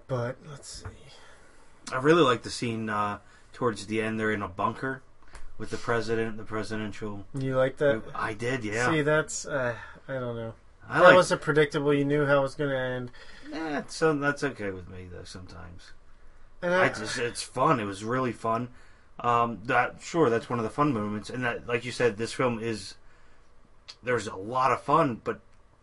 But 0.08 0.38
let's 0.50 0.70
see. 0.70 1.92
I 1.92 1.98
really 2.00 2.22
like 2.24 2.44
the 2.44 2.50
scene 2.50 2.90
uh, 2.90 3.18
towards 3.52 3.88
the 3.88 4.02
end. 4.02 4.18
They're 4.18 4.32
in 4.32 4.42
a 4.42 4.48
bunker 4.48 5.02
with 5.58 5.72
the 5.72 5.78
president, 5.78 6.38
the 6.38 6.44
presidential. 6.44 7.26
You 7.38 7.58
like 7.58 7.76
that? 7.80 8.02
I 8.16 8.32
did, 8.34 8.64
yeah. 8.64 8.90
See, 8.90 9.02
that's 9.02 9.46
uh, 9.46 9.76
I 10.08 10.14
don't 10.14 10.38
know. 10.38 10.54
I 10.88 11.00
that 11.00 11.04
like. 11.04 11.16
was 11.18 11.34
a 11.34 11.38
predictable. 11.38 11.94
You 11.94 12.06
knew 12.06 12.26
how 12.26 12.38
it 12.40 12.44
was 12.44 12.56
going 12.56 12.70
to 12.70 12.80
end, 12.80 13.12
Eh, 13.52 13.82
so 13.88 14.14
that's 14.14 14.42
okay 14.46 14.70
with 14.72 14.88
me 14.90 15.10
though. 15.12 15.26
Sometimes. 15.26 15.92
and 16.62 16.74
I 16.74 16.86
I, 16.86 16.88
just, 16.90 17.18
it's 17.18 17.44
fun. 17.44 17.82
It 17.82 17.86
was 17.86 18.06
really 18.06 18.32
fun. 18.32 18.70
Um, 19.22 19.60
that 19.66 19.98
sure, 20.02 20.30
that's 20.30 20.50
one 20.50 20.60
of 20.60 20.64
the 20.64 20.70
fun 20.72 20.94
moments, 20.94 21.30
and 21.30 21.44
that, 21.44 21.68
like 21.68 21.84
you 21.84 21.92
said, 21.92 22.18
this 22.18 22.32
film 22.32 22.60
is 22.60 22.96
there's 24.04 24.28
a 24.28 24.36
lot 24.36 24.72
of 24.72 24.82
fun, 24.82 25.20
but 25.24 25.40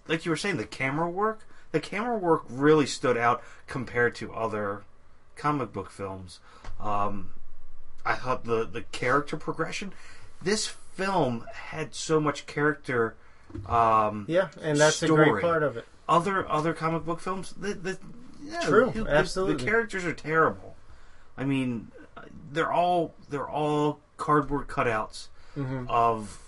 like 0.09 0.25
you 0.25 0.31
were 0.31 0.37
saying, 0.37 0.57
the 0.57 0.65
camera 0.65 1.11
work, 1.11 1.41
the 1.73 1.81
camera 1.81 2.17
work 2.17 2.45
really 2.49 2.87
stood 2.87 3.17
out 3.17 3.43
compared 3.67 4.15
to 4.17 4.33
other 4.33 4.85
comic 5.35 5.73
book 5.73 5.91
films. 5.91 6.41
Um, 6.81 7.33
I 8.05 8.15
thought 8.15 8.45
the 8.45 8.65
the 8.65 8.83
character 8.83 9.37
progression, 9.37 9.93
this 10.41 10.67
film 10.67 11.45
had 11.53 11.95
so 11.95 12.21
much 12.21 12.47
character. 12.47 13.17
Um, 13.67 14.25
yeah, 14.29 14.49
and 14.63 14.79
that's 14.79 15.03
a 15.03 15.09
great 15.09 15.43
part 15.43 15.63
of 15.63 15.77
it. 15.77 15.85
other 16.09 16.49
other 16.49 16.73
comic 16.73 17.05
book 17.05 17.21
films, 17.21 17.55
the, 17.57 17.75
the 17.75 17.99
yeah, 18.43 18.61
True, 18.61 18.93
the- 18.95 19.09
absolutely. 19.09 19.65
The, 19.65 19.71
characters 19.71 20.05
are 20.05 20.13
terrible. 20.13 20.75
I 21.37 21.45
mean, 21.45 21.89
they're 22.53 22.73
all 22.73 23.15
they're 23.29 23.49
all 23.49 24.01
cardboard 24.17 24.67
cutouts 24.69 25.29
hmm 25.55 25.85
of 25.89 26.39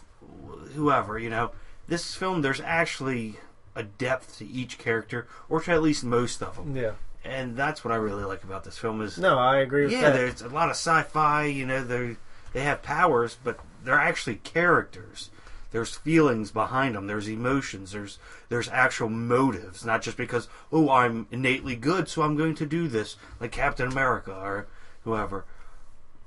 whoever. 0.74 1.18
You 1.18 1.30
know, 1.30 1.50
this 1.88 2.14
film 2.14 2.42
there's 2.42 2.60
actually 2.60 3.36
a 3.74 3.82
depth 3.82 4.38
to 4.38 4.46
each 4.46 4.78
character, 4.78 5.26
or 5.48 5.60
to 5.62 5.70
at 5.72 5.82
least 5.82 6.04
most 6.04 6.42
of 6.42 6.56
them, 6.56 6.74
Yeah. 6.76 6.92
and 7.24 7.56
that's 7.56 7.84
what 7.84 7.92
I 7.92 7.96
really 7.96 8.24
like 8.24 8.42
about 8.42 8.64
this 8.64 8.76
film. 8.78 9.00
Is 9.02 9.18
No, 9.18 9.38
I 9.38 9.58
agree 9.58 9.84
with 9.84 9.92
yeah, 9.92 10.10
that. 10.10 10.14
there's 10.14 10.42
a 10.42 10.48
lot 10.48 10.66
of 10.68 10.72
sci-fi. 10.76 11.44
You 11.44 11.64
know, 11.66 11.84
they 11.84 12.16
they 12.52 12.62
have 12.62 12.82
powers, 12.82 13.36
but 13.42 13.58
they're 13.84 13.98
actually 14.00 14.36
characters. 14.36 15.30
There's 15.70 15.94
feelings 15.96 16.50
behind 16.50 16.94
them. 16.94 17.06
There's 17.06 17.28
emotions. 17.28 17.92
There's 17.92 18.18
there's 18.48 18.68
actual 18.70 19.10
motives, 19.10 19.84
not 19.84 20.02
just 20.02 20.16
because 20.16 20.48
oh 20.72 20.90
I'm 20.90 21.26
innately 21.30 21.76
good, 21.76 22.08
so 22.08 22.22
I'm 22.22 22.36
going 22.36 22.54
to 22.56 22.66
do 22.66 22.88
this, 22.88 23.16
like 23.38 23.52
Captain 23.52 23.86
America 23.86 24.32
or 24.34 24.66
whoever. 25.04 25.44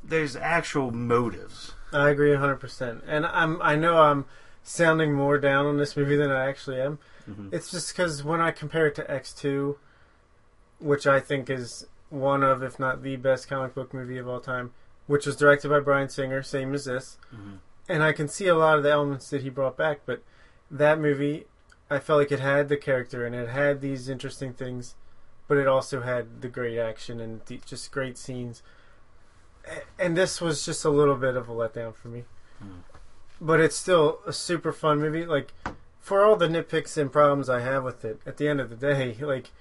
There's 0.03 0.35
actual 0.35 0.91
motives. 0.91 1.73
I 1.93 2.09
agree 2.09 2.31
100%. 2.31 3.01
And 3.07 3.25
I'm 3.25 3.61
I 3.61 3.75
know 3.75 3.97
I'm 4.01 4.25
sounding 4.63 5.13
more 5.13 5.37
down 5.37 5.65
on 5.65 5.77
this 5.77 5.95
movie 5.97 6.15
than 6.15 6.31
I 6.31 6.45
actually 6.47 6.79
am. 6.79 6.99
Mhm. 7.29 7.53
It's 7.53 7.71
just 7.71 7.95
cuz 7.95 8.23
when 8.23 8.39
I 8.41 8.51
compare 8.51 8.87
it 8.87 8.95
to 8.95 9.03
X2, 9.03 9.77
which 10.79 11.05
I 11.05 11.19
think 11.19 11.49
is 11.49 11.87
one 12.09 12.43
of 12.43 12.63
if 12.63 12.79
not 12.79 13.03
the 13.03 13.15
best 13.15 13.47
comic 13.47 13.73
book 13.73 13.93
movie 13.93 14.17
of 14.17 14.27
all 14.27 14.39
time, 14.39 14.71
which 15.07 15.25
was 15.25 15.35
directed 15.35 15.69
by 15.69 15.79
Bryan 15.79 16.09
Singer, 16.09 16.41
same 16.43 16.73
as 16.73 16.85
this. 16.85 17.17
Mhm. 17.33 17.59
And 17.89 18.03
I 18.03 18.13
can 18.13 18.27
see 18.27 18.47
a 18.47 18.55
lot 18.55 18.77
of 18.77 18.83
the 18.83 18.91
elements 18.91 19.29
that 19.29 19.41
he 19.41 19.49
brought 19.49 19.77
back, 19.77 20.01
but 20.05 20.21
that 20.69 20.99
movie 20.99 21.47
I 21.89 21.99
felt 21.99 22.19
like 22.19 22.31
it 22.31 22.39
had 22.39 22.69
the 22.69 22.77
character 22.77 23.25
and 23.25 23.35
it 23.35 23.49
had 23.49 23.81
these 23.81 24.07
interesting 24.07 24.53
things, 24.53 24.95
but 25.49 25.57
it 25.57 25.67
also 25.67 25.99
had 26.01 26.41
the 26.41 26.47
great 26.47 26.77
action 26.79 27.19
and 27.19 27.41
the, 27.47 27.59
just 27.65 27.91
great 27.91 28.17
scenes. 28.17 28.63
And 29.99 30.17
this 30.17 30.41
was 30.41 30.65
just 30.65 30.85
a 30.85 30.89
little 30.89 31.15
bit 31.15 31.35
of 31.35 31.47
a 31.49 31.53
letdown 31.53 31.95
for 31.95 32.07
me. 32.07 32.23
Hmm. 32.59 32.79
But 33.39 33.59
it's 33.59 33.75
still 33.75 34.19
a 34.25 34.33
super 34.33 34.71
fun 34.71 34.99
movie. 34.99 35.25
Like, 35.25 35.53
for 35.99 36.23
all 36.23 36.35
the 36.35 36.47
nitpicks 36.47 36.97
and 36.97 37.11
problems 37.11 37.49
I 37.49 37.61
have 37.61 37.83
with 37.83 38.03
it, 38.03 38.19
at 38.25 38.37
the 38.37 38.47
end 38.47 38.59
of 38.59 38.69
the 38.69 38.75
day, 38.75 39.15
like, 39.21 39.51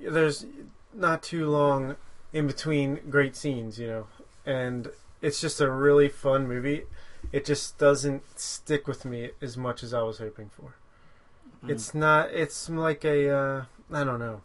there's 0.00 0.46
not 0.92 1.22
too 1.22 1.48
long 1.48 1.96
in 2.32 2.46
between 2.46 3.00
great 3.10 3.36
scenes, 3.36 3.78
you 3.78 3.86
know? 3.86 4.06
And 4.46 4.90
it's 5.20 5.40
just 5.40 5.60
a 5.60 5.70
really 5.70 6.08
fun 6.08 6.48
movie. 6.48 6.84
It 7.32 7.44
just 7.44 7.78
doesn't 7.78 8.38
stick 8.38 8.88
with 8.88 9.04
me 9.04 9.30
as 9.42 9.56
much 9.56 9.82
as 9.82 9.92
I 9.92 10.02
was 10.02 10.18
hoping 10.18 10.48
for. 10.48 10.74
Mm. 11.64 11.70
It's 11.70 11.94
not. 11.94 12.30
It's 12.32 12.68
like 12.68 13.04
a. 13.04 13.30
Uh, 13.30 13.64
I 13.92 14.04
don't 14.04 14.18
know. 14.18 14.40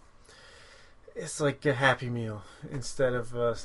It's 1.16 1.40
like 1.40 1.66
a 1.66 1.74
Happy 1.74 2.10
Meal 2.10 2.44
instead 2.70 3.14
of. 3.14 3.36
Uh, 3.36 3.56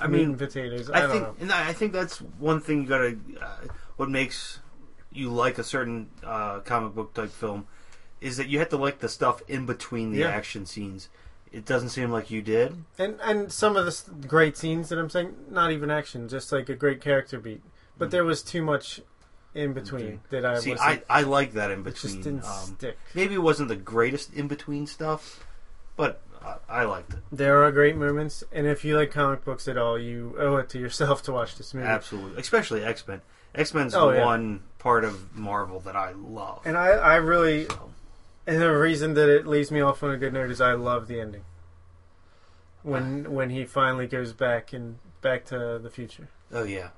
I 0.00 0.06
mean, 0.06 0.36
potatoes. 0.36 0.90
I, 0.90 0.98
I 0.98 1.00
don't 1.02 1.10
think, 1.10 1.22
know. 1.22 1.34
and 1.40 1.52
I 1.52 1.68
I 1.70 1.72
think 1.72 1.92
that's 1.92 2.18
one 2.18 2.60
thing 2.60 2.82
you 2.82 2.88
gotta. 2.88 3.16
Uh, 3.40 3.46
what 3.96 4.08
makes 4.10 4.60
you 5.12 5.30
like 5.30 5.58
a 5.58 5.64
certain 5.64 6.08
uh, 6.24 6.60
comic 6.60 6.94
book 6.94 7.14
type 7.14 7.30
film 7.30 7.66
is 8.20 8.36
that 8.36 8.48
you 8.48 8.58
have 8.58 8.68
to 8.70 8.76
like 8.76 8.98
the 9.00 9.08
stuff 9.08 9.42
in 9.48 9.66
between 9.66 10.10
the 10.12 10.18
Yeah. 10.20 10.28
action 10.28 10.66
scenes. 10.66 11.08
it 11.52 11.64
doesn't 11.64 11.90
seem 11.90 12.10
like 12.10 12.32
you 12.32 12.42
did. 12.42 12.82
And 12.98 13.20
and 13.22 13.52
some 13.52 13.76
of 13.76 13.86
the 13.86 14.26
great 14.26 14.56
scenes 14.56 14.88
that 14.88 14.98
I'm 14.98 15.08
saying, 15.08 15.34
not 15.48 15.70
even 15.70 15.88
action, 15.88 16.28
just 16.28 16.50
like 16.50 16.68
a 16.68 16.74
great 16.74 17.00
character 17.00 17.38
beat. 17.38 17.62
But 17.96 18.08
Mm. 18.08 18.10
there 18.10 18.24
was 18.24 18.42
too 18.42 18.60
much 18.62 19.00
in 19.54 19.72
between 19.72 20.20
that 20.30 20.44
I 20.44 20.58
See, 20.58 20.74
I, 20.74 21.02
I 21.08 21.22
like 21.22 21.52
that 21.52 21.70
in 21.70 21.84
between. 21.84 22.10
it 22.12 22.14
just 22.14 22.22
didn't 22.22 22.44
Um, 22.44 22.76
stick. 22.76 22.98
maybe 23.14 23.34
it 23.34 23.42
wasn't 23.42 23.68
the 23.68 23.76
greatest 23.76 24.34
in 24.34 24.48
between 24.48 24.88
stuff, 24.88 25.46
but 25.94 26.20
I, 26.44 26.56
I 26.68 26.84
liked 26.84 27.14
it. 27.14 27.20
There 27.32 27.64
are 27.64 27.72
great 27.72 27.96
moments, 27.96 28.44
and 28.52 28.66
if 28.66 28.84
you 28.84 28.96
like 28.98 29.10
comic 29.10 29.44
books 29.44 29.66
at 29.66 29.78
all, 29.78 29.98
you 29.98 30.34
owe 30.38 30.56
it 30.56 30.68
to 30.70 30.78
yourself 30.78 31.22
to 31.24 31.32
watch 31.32 31.56
this 31.56 31.72
movie. 31.74 31.86
Absolutely, 31.86 32.40
especially 32.40 32.84
X 32.84 33.06
Men. 33.08 33.22
X 33.54 33.72
Men's 33.72 33.94
Oh, 33.94 34.10
the 34.10 34.16
yeah. 34.18 34.24
one 34.24 34.62
part 34.78 35.04
of 35.04 35.34
Marvel 35.34 35.80
that 35.80 35.96
I 35.96 36.12
love. 36.12 36.60
And 36.64 36.76
I, 36.76 36.88
I 36.88 37.14
really, 37.16 37.66
So, 37.66 37.90
and 38.46 38.60
the 38.60 38.70
reason 38.76 39.14
that 39.14 39.28
it 39.28 39.46
leaves 39.46 39.70
me 39.70 39.80
off 39.80 40.02
on 40.02 40.10
a 40.10 40.16
good 40.16 40.32
note 40.34 40.50
is 40.50 40.60
I 40.60 40.72
love 40.74 41.06
the 41.08 41.20
ending. 41.20 41.44
When 42.82 43.30
when 43.32 43.50
he 43.50 43.64
finally 43.64 44.06
goes 44.06 44.32
back 44.32 44.72
and 44.72 44.98
back 45.22 45.44
to 45.46 45.78
the 45.82 45.90
future, 45.90 46.28
oh 46.52 46.64
yeah, 46.64 46.88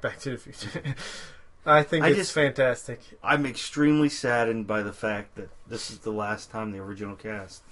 back 0.00 0.18
to 0.20 0.30
the 0.30 0.38
future. 0.38 0.94
I 1.68 1.82
think 1.82 2.04
I 2.04 2.08
it's 2.10 2.18
just- 2.18 2.32
fantastic. 2.32 3.00
I'm 3.24 3.44
extremely 3.44 4.08
saddened 4.08 4.66
by 4.68 4.82
the 4.82 4.92
fact 4.92 5.34
that 5.34 5.48
this 5.66 5.90
is 5.90 5.98
the 6.00 6.12
last 6.12 6.50
time 6.52 6.70
the 6.70 6.78
original 6.78 7.16
cast. 7.16 7.62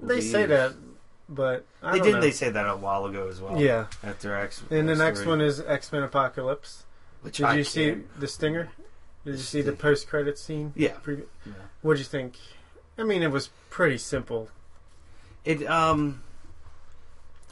They 0.00 0.16
be 0.16 0.20
say 0.22 0.46
that, 0.46 0.74
but 1.28 1.64
I 1.82 1.92
They 1.92 1.98
don't 1.98 2.06
did. 2.06 2.14
know. 2.14 2.20
They 2.20 2.30
say 2.30 2.50
that 2.50 2.66
a 2.68 2.76
while 2.76 3.06
ago 3.06 3.28
as 3.28 3.40
well. 3.40 3.60
yeah. 3.60 3.86
After 4.04 4.34
X. 4.34 4.62
And 4.70 4.88
the 4.88 4.94
next 4.96 5.24
one 5.26 5.40
is 5.40 5.60
X 5.60 5.92
Men 5.92 6.02
Apocalypse. 6.02 6.84
which 7.22 7.38
Did 7.38 7.46
I 7.46 7.54
you 7.56 7.64
see 7.64 7.86
can't- 7.90 8.20
the 8.20 8.28
stinger? 8.28 8.68
Did 9.24 9.32
you 9.32 9.40
see 9.42 9.60
the 9.60 9.72
post 9.72 10.08
credit 10.08 10.38
scene? 10.38 10.72
Yeah. 10.76 10.94
Yeah. 11.06 11.52
What'd 11.82 11.98
you 11.98 12.04
think? 12.04 12.36
I 12.96 13.02
mean, 13.02 13.22
it 13.22 13.30
was 13.30 13.50
pretty 13.70 13.98
simple. 13.98 14.48
It 15.44 15.66
um. 15.66 16.22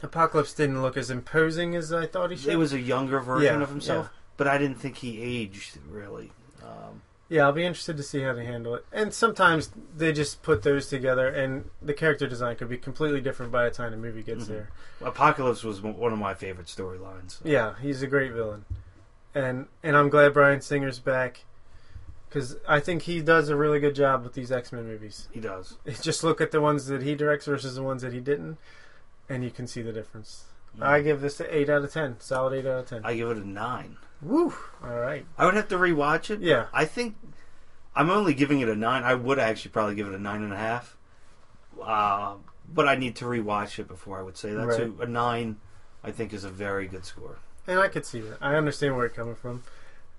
Apocalypse 0.02 0.52
didn't 0.52 0.82
look 0.82 0.96
as 0.96 1.10
imposing 1.10 1.74
as 1.74 1.92
I 1.92 2.06
thought 2.06 2.30
he 2.30 2.36
should. 2.36 2.52
It 2.52 2.56
was 2.56 2.72
a 2.72 2.78
younger 2.80 3.18
version 3.20 3.56
Yeah, 3.56 3.62
of 3.62 3.70
himself, 3.70 4.10
but 4.36 4.46
I 4.46 4.58
didn't 4.58 4.76
think 4.78 4.96
he 4.98 5.20
aged 5.22 5.78
really. 5.88 6.32
Um, 6.62 7.00
Yeah, 7.28 7.44
I'll 7.46 7.52
be 7.52 7.64
interested 7.64 7.96
to 7.96 8.02
see 8.04 8.22
how 8.22 8.32
they 8.34 8.44
handle 8.44 8.74
it. 8.76 8.86
And 8.92 9.12
sometimes 9.12 9.70
they 9.96 10.12
just 10.12 10.42
put 10.42 10.62
those 10.62 10.88
together, 10.88 11.26
and 11.28 11.68
the 11.82 11.92
character 11.94 12.26
design 12.28 12.54
could 12.56 12.68
be 12.68 12.76
completely 12.78 13.20
different 13.20 13.50
by 13.50 13.64
the 13.64 13.70
time 13.70 13.90
the 13.90 13.96
movie 13.96 14.22
gets 14.22 14.44
Mhm. 14.44 14.48
there. 14.48 14.70
Apocalypse 15.02 15.64
was 15.64 15.80
one 15.82 16.12
of 16.12 16.18
my 16.20 16.34
favorite 16.34 16.68
storylines. 16.68 17.38
Yeah, 17.42 17.74
he's 17.80 18.00
a 18.02 18.06
great 18.06 18.32
villain, 18.32 18.64
and 19.34 19.66
and 19.82 19.96
I'm 19.96 20.08
glad 20.08 20.34
Bryan 20.34 20.60
Singer's 20.60 21.00
back 21.00 21.44
because 22.28 22.56
I 22.68 22.78
think 22.78 23.02
he 23.02 23.20
does 23.22 23.48
a 23.48 23.56
really 23.56 23.80
good 23.80 23.96
job 23.96 24.22
with 24.22 24.34
these 24.34 24.52
X 24.52 24.72
Men 24.72 24.84
movies. 24.86 25.28
He 25.32 25.40
does. 25.40 25.78
Just 26.02 26.22
look 26.22 26.40
at 26.40 26.52
the 26.52 26.60
ones 26.60 26.86
that 26.86 27.02
he 27.02 27.16
directs 27.16 27.46
versus 27.46 27.74
the 27.74 27.82
ones 27.82 28.02
that 28.02 28.12
he 28.12 28.20
didn't, 28.20 28.56
and 29.28 29.42
you 29.42 29.50
can 29.50 29.66
see 29.66 29.82
the 29.82 29.92
difference. 29.92 30.44
I 30.80 31.00
give 31.00 31.22
this 31.22 31.40
an 31.40 31.46
eight 31.50 31.70
out 31.70 31.82
of 31.82 31.92
ten, 31.92 32.20
solid 32.20 32.52
eight 32.52 32.66
out 32.66 32.80
of 32.80 32.86
ten. 32.86 33.00
I 33.02 33.16
give 33.16 33.30
it 33.30 33.38
a 33.38 33.48
nine. 33.48 33.96
Woo! 34.22 34.54
All 34.82 34.90
right, 34.98 35.26
I 35.38 35.44
would 35.44 35.54
have 35.54 35.68
to 35.68 35.76
rewatch 35.76 36.30
it. 36.30 36.40
Yeah. 36.40 36.66
I 36.72 36.84
think 36.84 37.16
I'm 37.94 38.10
only 38.10 38.34
giving 38.34 38.60
it 38.60 38.68
a 38.68 38.74
nine. 38.76 39.02
I 39.02 39.14
would 39.14 39.38
actually 39.38 39.70
probably 39.72 39.94
give 39.94 40.06
it 40.08 40.14
a 40.14 40.18
nine 40.18 40.42
and 40.42 40.52
a 40.52 40.56
half. 40.56 40.96
Uh, 41.82 42.34
but 42.72 42.88
I 42.88 42.96
need 42.96 43.16
to 43.16 43.26
rewatch 43.26 43.78
it 43.78 43.86
before 43.88 44.18
I 44.18 44.22
would 44.22 44.36
say 44.36 44.52
that. 44.52 44.72
So 44.72 44.92
a 45.00 45.06
nine, 45.06 45.58
I 46.02 46.10
think, 46.10 46.32
is 46.32 46.44
a 46.44 46.50
very 46.50 46.86
good 46.88 47.04
score. 47.04 47.38
and 47.66 47.78
I 47.78 47.88
could 47.88 48.06
see 48.06 48.20
that. 48.20 48.38
I 48.40 48.54
understand 48.56 48.96
where 48.96 49.06
you're 49.06 49.14
coming 49.14 49.34
from. 49.34 49.62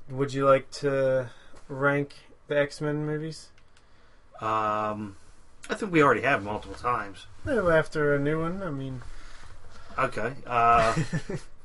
Would 0.10 0.34
you 0.34 0.46
like 0.46 0.70
to 0.72 1.30
rank 1.68 2.16
the 2.48 2.58
X 2.58 2.80
Men 2.82 3.06
movies? 3.06 3.50
Um, 4.40 5.18
I 5.70 5.74
think 5.74 5.92
we 5.92 6.02
already 6.04 6.22
have 6.22 6.44
multiple 6.44 6.76
times. 6.78 7.26
After 7.48 8.14
a 8.16 8.20
new 8.20 8.40
one. 8.42 8.62
I 8.62 8.70
mean, 8.70 9.02
Okay. 9.98 10.34
Uh, 10.46 10.96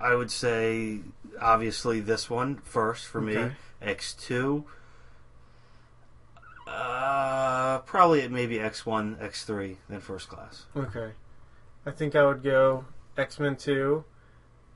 I 0.00 0.14
would 0.14 0.30
say 0.30 1.00
obviously 1.40 2.00
this 2.00 2.28
one 2.30 2.56
first 2.58 3.06
for 3.06 3.20
me. 3.20 3.36
Okay. 3.36 3.54
X 3.82 4.14
two. 4.14 4.64
Uh, 6.66 7.78
probably 7.80 8.20
it 8.20 8.30
maybe 8.30 8.60
X 8.60 8.84
one, 8.84 9.16
X 9.20 9.44
three, 9.44 9.78
then 9.88 10.00
first 10.00 10.28
class. 10.28 10.66
okay. 10.76 11.12
I 11.86 11.90
think 11.90 12.14
I 12.14 12.26
would 12.26 12.42
go 12.42 12.84
X 13.16 13.40
Men 13.40 13.56
Two, 13.56 14.04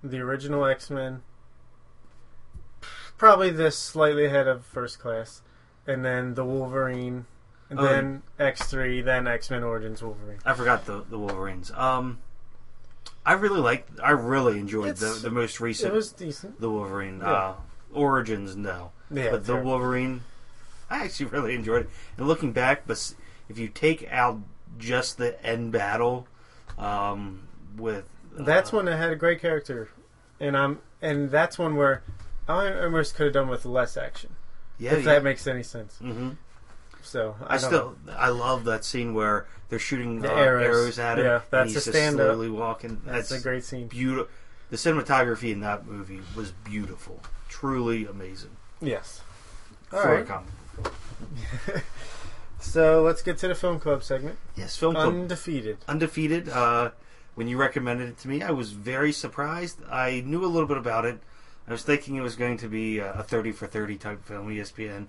the 0.03 0.19
original 0.21 0.65
X 0.65 0.89
Men. 0.89 1.23
Probably 3.19 3.51
this 3.51 3.77
slightly 3.79 4.25
ahead 4.25 4.49
of 4.49 4.65
First 4.65 4.99
Class, 4.99 5.43
and 5.87 6.05
then 6.05 6.35
the 6.35 6.45
Wolverine, 6.45 7.27
and 7.71 7.79
Oh. 7.79 7.83
then 7.83 8.23
X 8.39 8.65
Three, 8.65 9.03
then 9.03 9.27
X 9.29 9.51
Men 9.51 9.63
Origins 9.63 10.03
Wolverine. 10.03 10.39
I 10.47 10.55
forgot 10.55 10.87
the 10.87 11.05
the 11.09 11.19
Wolverines. 11.19 11.71
Um, 11.73 12.21
I 13.25 13.35
really 13.35 13.61
like. 13.61 13.87
I 14.03 14.11
really 14.11 14.59
enjoyed 14.59 14.97
the 14.97 15.07
It's- 15.07 15.23
the 15.23 15.31
most 15.31 15.61
recent 15.61 15.93
It 15.93 15.97
was 15.97 16.13
decent. 16.13 16.61
the 16.61 16.69
Wolverine 16.71 17.21
Yeah. 17.21 17.33
uh, 17.33 17.55
Origins. 17.93 18.57
No, 18.57 18.91
Yeah, 19.11 19.31
but 19.31 19.47
the. 19.47 19.57
Wolverine, 19.57 20.23
I 20.91 21.05
actually 21.05 21.27
really 21.27 21.55
enjoyed 21.55 21.83
it. 21.83 21.91
And 22.19 22.27
looking 22.27 22.53
back, 22.53 22.83
but 22.87 23.15
if 23.49 23.59
you 23.59 23.69
take 23.69 24.11
out 24.11 24.41
just 24.79 25.19
the 25.19 25.41
end 25.45 25.73
battle, 25.73 26.27
um, 26.79 27.47
with 27.77 28.05
uh, 28.39 28.43
That's 28.43 28.73
one 28.73 28.87
that 28.87 28.97
had 28.97 29.11
a 29.11 29.17
great 29.17 29.41
character, 29.41 29.89
and 30.41 30.57
I'm 30.57 30.81
and 31.01 31.31
that's 31.31 31.59
one 31.59 31.77
where 31.77 32.03
I 32.49 32.73
almost 32.85 33.15
could 33.15 33.25
have 33.27 33.35
done 33.35 33.49
with 33.49 33.65
less 33.65 33.97
action. 33.97 34.35
yeah, 34.79 34.93
if 34.95 35.01
yeah. 35.01 35.15
that 35.15 35.23
makes 35.25 35.47
any 35.47 35.63
sense. 35.63 35.99
hmm 35.99 36.31
So 37.03 37.37
I, 37.47 37.55
I, 37.55 37.59
still 37.59 37.97
I 38.17 38.29
love 38.31 38.65
that 38.65 38.85
scene 38.85 39.13
where 39.15 39.47
they're 39.69 39.79
shooting 39.79 40.21
The 40.21 40.33
uh, 40.33 40.37
arrows. 40.37 40.67
arrows. 40.67 40.99
at 40.99 41.19
him. 41.19 41.25
Yeah, 41.27 41.35
and 41.35 41.43
that's 41.51 41.73
he's 41.75 41.87
a 41.89 41.91
stand-up. 41.93 42.27
slowly 42.27 42.49
walking. 42.51 43.01
that's, 43.05 43.29
That's, 43.29 43.41
a 43.41 43.43
great 43.43 43.65
scene. 43.65 43.89
beautiful. 43.89 44.31
The 44.71 44.77
cinematography 44.77 45.53
in 45.53 45.61
that 45.61 45.87
movie 45.87 46.21
was 46.35 46.53
beautiful, 46.53 47.21
truly 47.49 48.07
amazing. 48.07 48.57
Yes. 48.81 49.21
All 49.93 50.01
for 50.01 50.15
a 50.15 50.17
right. 50.23 50.27
comic. 50.27 51.83
So 52.61 53.03
let's 53.03 53.23
get 53.23 53.39
to 53.39 53.49
the 53.49 53.55
film 53.57 53.81
club 53.81 54.05
segment. 54.05 54.39
Yes, 54.57 54.77
film 54.77 54.95
club 54.95 55.09
Undefeated. 55.09 55.79
undefeated. 55.89 56.49
Uh, 56.49 56.93
when 57.35 57.49
you 57.49 57.57
recommended 57.57 58.09
it 58.11 58.19
to 58.19 58.29
me, 58.29 58.41
I 58.43 58.53
was 58.53 58.71
very 58.71 59.13
surprised. 59.13 59.81
I 59.91 60.23
knew 60.25 60.45
a 60.45 60.47
little 60.47 60.69
bit 60.69 60.77
about 60.77 61.05
it. 61.05 61.19
I 61.67 61.73
was 61.73 61.83
thinking 61.83 62.15
it 62.17 62.21
was 62.21 62.37
going 62.37 62.59
to 62.59 62.69
be 62.69 62.99
a 62.99 63.13
a 63.15 63.23
thirty 63.25 63.51
for 63.53 63.67
thirty 63.67 63.97
type 63.97 64.25
film, 64.25 64.49
ESPN. 64.49 65.09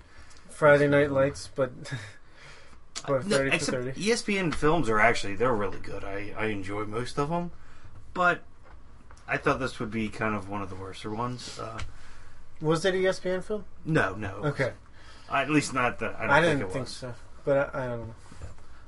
Friday 0.53 0.87
Night 0.87 1.11
Lights, 1.11 1.49
but 1.55 1.71
but 3.07 3.25
No, 3.27 3.37
thirty 3.37 3.55
except 3.55 3.77
thirty. 3.77 3.91
ESPN 3.99 4.53
films 4.53 4.89
are 4.89 4.99
actually 4.99 5.35
they're 5.35 5.53
really 5.53 5.79
good. 5.79 6.03
I 6.03 6.33
I 6.37 6.45
enjoy 6.47 6.85
most 6.85 7.17
of 7.17 7.29
them, 7.29 7.51
but 8.13 8.41
I 9.27 9.37
thought 9.37 9.59
this 9.59 9.79
would 9.79 9.91
be 9.91 10.09
kind 10.09 10.35
of 10.35 10.49
one 10.49 10.61
of 10.61 10.69
the 10.69 10.75
worser 10.75 11.09
ones. 11.09 11.59
Uh, 11.59 11.79
Was 12.61 12.85
it 12.85 12.93
ESPN 12.93 13.43
film? 13.43 13.65
no, 13.85 14.15
no. 14.15 14.35
Okay, 14.43 14.71
Uh, 15.29 15.35
at 15.37 15.49
least 15.49 15.73
not 15.73 15.99
that. 15.99 16.15
I, 16.17 16.21
don't 16.21 16.29
I, 16.31 16.41
didn't 16.41 16.69
think 16.71 16.87
so, 16.87 17.13
but 17.45 17.73
I, 17.73 17.83
I 17.85 17.87
don't 17.87 18.07
know. 18.07 18.15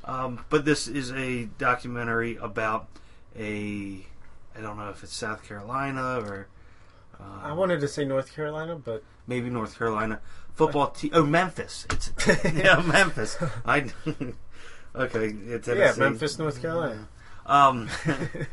Um, 0.07 0.45
but 0.49 0.65
this 0.65 0.87
is 0.87 1.11
a 1.11 1.45
documentary 1.57 2.35
about 2.37 2.87
a. 3.37 4.05
I 4.57 4.61
don't 4.61 4.77
know 4.77 4.89
if 4.89 5.03
it's 5.03 5.13
South 5.15 5.43
Carolina 5.47 6.19
or. 6.19 6.47
Uh, 7.19 7.23
I 7.43 7.53
wanted 7.53 7.79
to 7.79 7.87
say 7.87 8.03
North 8.05 8.33
Carolina, 8.35 8.75
but 8.75 9.01
maybe 9.25 9.49
North 9.49 9.77
Carolina 9.77 10.19
football 10.55 10.87
team. 10.87 11.11
Oh, 11.13 11.23
Memphis. 11.23 11.85
It's 11.91 12.11
yeah, 12.53 12.81
Memphis. 12.81 13.37
I. 13.65 13.91
okay, 14.95 15.27
it's 15.47 15.67
yeah. 15.67 15.93
Memphis, 15.97 16.39
North 16.39 16.61
Carolina. 16.61 17.07
Um, 17.45 17.89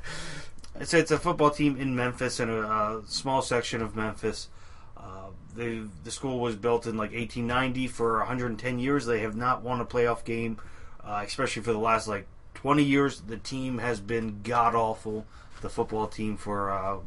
so 0.85 0.99
it's 0.99 1.11
a 1.11 1.19
football 1.19 1.51
team 1.51 1.77
in 1.77 1.97
Memphis 1.97 2.41
in 2.41 2.51
a, 2.51 2.61
uh 2.61 3.01
small 3.07 3.41
section 3.41 3.81
of 3.81 3.97
Memphis. 3.97 4.49
Uh, 4.97 5.31
they, 5.55 5.83
the 6.05 6.11
school 6.11 6.41
was 6.41 6.57
built 6.57 6.87
in 6.87 6.97
like 6.97 7.12
1890. 7.12 7.87
For 7.88 8.19
110 8.19 8.79
years, 8.79 9.07
they 9.07 9.21
have 9.21 9.37
not 9.37 9.62
won 9.62 9.81
a 9.81 9.87
playoff 9.87 10.25
game, 10.25 10.59
uh, 11.03 11.23
especially 11.25 11.62
for 11.62 11.73
the 11.73 11.79
last 11.79 12.09
like 12.09 12.27
20 12.55 12.83
years. 12.83 13.21
The 13.21 13.38
team 13.38 13.79
has 13.79 14.01
been 14.01 14.41
god 14.43 14.75
awful. 14.75 15.27
The 15.62 15.71
football 15.71 16.09
team 16.09 16.37
for 16.37 16.73
uh, 16.73 16.99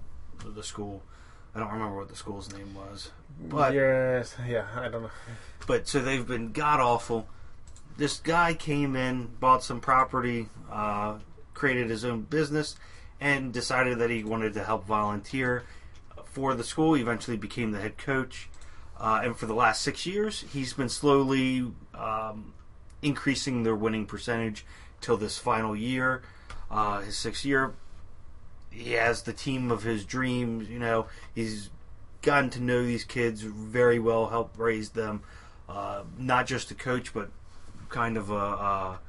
the 0.45 0.63
school. 0.63 1.03
I 1.55 1.59
don't 1.59 1.71
remember 1.71 1.95
what 1.95 2.09
the 2.09 2.15
school's 2.15 2.51
name 2.53 2.75
was. 2.75 3.11
But- 3.49 3.73
yes, 3.73 4.35
yeah, 4.47 4.65
I 4.75 4.89
don't 4.89 5.03
know. 5.03 5.11
But 5.67 5.87
so 5.87 6.01
they've 6.01 6.25
been 6.25 6.51
god 6.51 6.79
awful. 6.79 7.27
This 7.97 8.19
guy 8.19 8.53
came 8.53 8.95
in, 8.95 9.27
bought 9.39 9.63
some 9.63 9.79
property, 9.79 10.49
uh, 10.69 11.19
created 11.53 11.89
his 11.89 12.03
own 12.03 12.23
business, 12.23 12.75
and 13.21 13.53
decided 13.53 13.99
that 13.99 14.09
he 14.09 14.23
wanted 14.23 14.53
to 14.55 14.63
help 14.63 14.85
volunteer 14.85 15.63
for 16.25 16.53
the 16.53 16.63
school. 16.63 16.93
He 16.93 17.01
eventually 17.01 17.37
became 17.37 17.71
the 17.71 17.79
head 17.79 17.97
coach. 17.97 18.49
Uh, 18.99 19.21
and 19.23 19.35
for 19.37 19.45
the 19.45 19.53
last 19.53 19.81
six 19.81 20.05
years, 20.05 20.43
he's 20.51 20.73
been 20.73 20.89
slowly 20.89 21.71
um, 21.93 22.53
increasing 23.01 23.63
their 23.63 23.75
winning 23.75 24.05
percentage 24.05 24.65
till 25.01 25.17
this 25.17 25.37
final 25.37 25.75
year, 25.75 26.21
uh, 26.69 27.01
his 27.01 27.17
sixth 27.17 27.45
year. 27.45 27.73
He 28.75 28.91
has 28.93 29.23
the 29.23 29.33
team 29.33 29.71
of 29.71 29.83
his 29.83 30.03
dreams. 30.05 30.69
You 30.69 30.79
know, 30.79 31.07
he's 31.33 31.69
gotten 32.21 32.49
to 32.51 32.61
know 32.61 32.83
these 32.83 33.05
kids 33.05 33.41
very 33.41 33.99
well, 33.99 34.27
helped 34.27 34.57
raise 34.59 34.89
them. 34.89 35.23
Uh, 35.69 36.03
not 36.17 36.45
just 36.45 36.71
a 36.71 36.75
coach, 36.75 37.13
but 37.13 37.29
kind 37.89 38.17
of 38.17 38.29
a, 38.29 38.35
a 38.35 38.99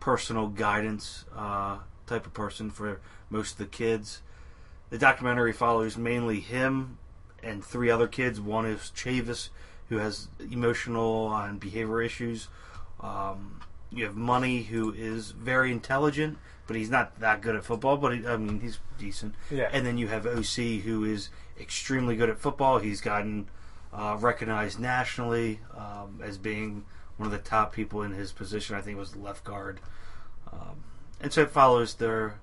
personal 0.00 0.48
guidance 0.48 1.24
uh, 1.36 1.78
type 2.06 2.26
of 2.26 2.32
person 2.32 2.70
for 2.70 3.00
most 3.28 3.52
of 3.52 3.58
the 3.58 3.66
kids. 3.66 4.22
The 4.88 4.98
documentary 4.98 5.52
follows 5.52 5.96
mainly 5.96 6.40
him 6.40 6.98
and 7.42 7.64
three 7.64 7.90
other 7.90 8.08
kids. 8.08 8.40
One 8.40 8.66
is 8.66 8.90
Chavis, 8.94 9.50
who 9.88 9.98
has 9.98 10.28
emotional 10.50 11.32
and 11.34 11.60
behavior 11.60 12.02
issues. 12.02 12.48
Um, 13.00 13.60
you 13.90 14.04
have 14.04 14.16
Money, 14.16 14.62
who 14.62 14.92
is 14.92 15.32
very 15.32 15.70
intelligent, 15.70 16.38
but 16.70 16.76
he's 16.76 16.88
not 16.88 17.18
that 17.18 17.40
good 17.40 17.56
at 17.56 17.64
football. 17.64 17.96
But 17.96 18.14
he, 18.14 18.24
I 18.24 18.36
mean, 18.36 18.60
he's 18.60 18.78
decent. 18.96 19.34
Yeah. 19.50 19.68
And 19.72 19.84
then 19.84 19.98
you 19.98 20.06
have 20.06 20.24
OC, 20.24 20.84
who 20.84 21.02
is 21.02 21.28
extremely 21.58 22.14
good 22.14 22.30
at 22.30 22.38
football. 22.38 22.78
He's 22.78 23.00
gotten 23.00 23.48
uh, 23.92 24.16
recognized 24.20 24.78
nationally 24.78 25.58
um, 25.76 26.20
as 26.22 26.38
being 26.38 26.84
one 27.16 27.26
of 27.26 27.32
the 27.32 27.38
top 27.38 27.72
people 27.72 28.02
in 28.02 28.12
his 28.12 28.30
position. 28.30 28.76
I 28.76 28.82
think 28.82 28.98
it 28.98 29.00
was 29.00 29.16
left 29.16 29.42
guard. 29.42 29.80
Um, 30.52 30.84
and 31.20 31.32
so 31.32 31.42
it 31.42 31.50
follows 31.50 31.94
their 31.94 32.38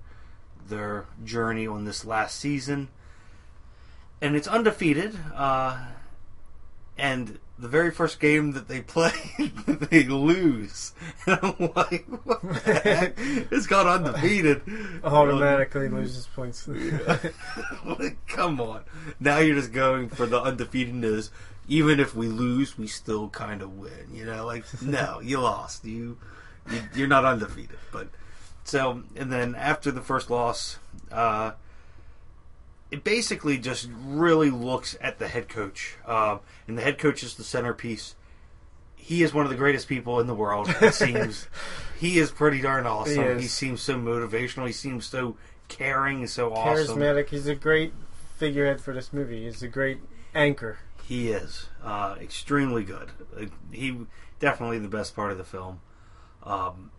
their 0.68 1.06
journey 1.24 1.66
on 1.66 1.86
this 1.86 2.04
last 2.04 2.38
season, 2.38 2.88
and 4.20 4.36
it's 4.36 4.46
undefeated. 4.46 5.16
Uh, 5.34 5.86
and 6.98 7.38
the 7.58 7.68
very 7.68 7.90
first 7.90 8.20
game 8.20 8.52
that 8.52 8.68
they 8.68 8.80
play, 8.80 9.12
they 9.66 10.04
lose. 10.04 10.92
And 11.26 11.38
I'm 11.42 11.72
like, 11.74 12.06
what 12.24 12.40
the 12.42 12.80
heck? 12.80 13.14
It's 13.50 13.66
gone 13.66 13.86
undefeated. 13.86 14.62
Automatically 15.04 15.88
loses 15.88 16.26
points. 16.26 16.66
Like, 16.68 18.26
Come 18.28 18.60
on. 18.60 18.84
Now 19.20 19.38
you're 19.38 19.56
just 19.56 19.72
going 19.72 20.08
for 20.08 20.26
the 20.26 20.40
undefeatedness. 20.40 21.30
Even 21.66 22.00
if 22.00 22.14
we 22.14 22.28
lose, 22.28 22.78
we 22.78 22.86
still 22.86 23.28
kind 23.28 23.60
of 23.60 23.76
win. 23.76 24.08
You 24.14 24.24
know, 24.24 24.46
like 24.46 24.64
no, 24.80 25.20
you 25.20 25.40
lost. 25.40 25.84
You, 25.84 26.16
you 26.70 26.80
you're 26.94 27.08
not 27.08 27.26
undefeated. 27.26 27.78
But 27.92 28.08
so, 28.64 29.02
and 29.16 29.30
then 29.30 29.54
after 29.54 29.90
the 29.90 30.00
first 30.00 30.30
loss, 30.30 30.78
uh, 31.12 31.52
it 32.90 33.04
basically 33.04 33.58
just 33.58 33.88
really 33.92 34.50
looks 34.50 34.96
at 35.00 35.18
the 35.18 35.28
head 35.28 35.48
coach, 35.48 35.96
um, 36.06 36.40
and 36.66 36.78
the 36.78 36.82
head 36.82 36.98
coach 36.98 37.22
is 37.22 37.34
the 37.34 37.44
centerpiece. 37.44 38.14
He 38.96 39.22
is 39.22 39.32
one 39.32 39.44
of 39.44 39.50
the 39.50 39.56
greatest 39.56 39.88
people 39.88 40.20
in 40.20 40.26
the 40.26 40.34
world. 40.34 40.68
It 40.80 40.94
seems 40.94 41.48
he 41.98 42.18
is 42.18 42.30
pretty 42.30 42.60
darn 42.60 42.86
awesome. 42.86 43.22
is. 43.22 43.42
He, 43.42 43.48
seems 43.48 43.80
so 43.80 43.94
motivational. 43.98 44.66
He 44.66 44.72
seems 44.72 45.06
so 45.06 45.36
caring 45.68 46.20
and 46.20 46.30
so 46.30 46.52
awesome. 46.52 46.98
Charismatic. 46.98 47.28
He's 47.28 47.46
a 47.46 47.54
great 47.54 47.92
figurehead 48.36 48.80
for 48.80 48.94
this 48.94 49.12
movie. 49.12 49.44
He's 49.44 49.62
a 49.62 49.68
great 49.68 49.98
anchor. 50.34 50.78
He 51.04 51.30
is 51.30 51.66
uh, 51.82 52.16
extremely 52.20 52.84
good. 52.84 53.10
Uh, 53.36 53.46
he 53.72 53.96
definitely 54.40 54.78
the 54.78 54.88
best 54.88 55.16
part 55.16 55.32
of 55.32 55.38
the 55.38 55.44
film. 55.44 55.80
Um, 56.42 56.90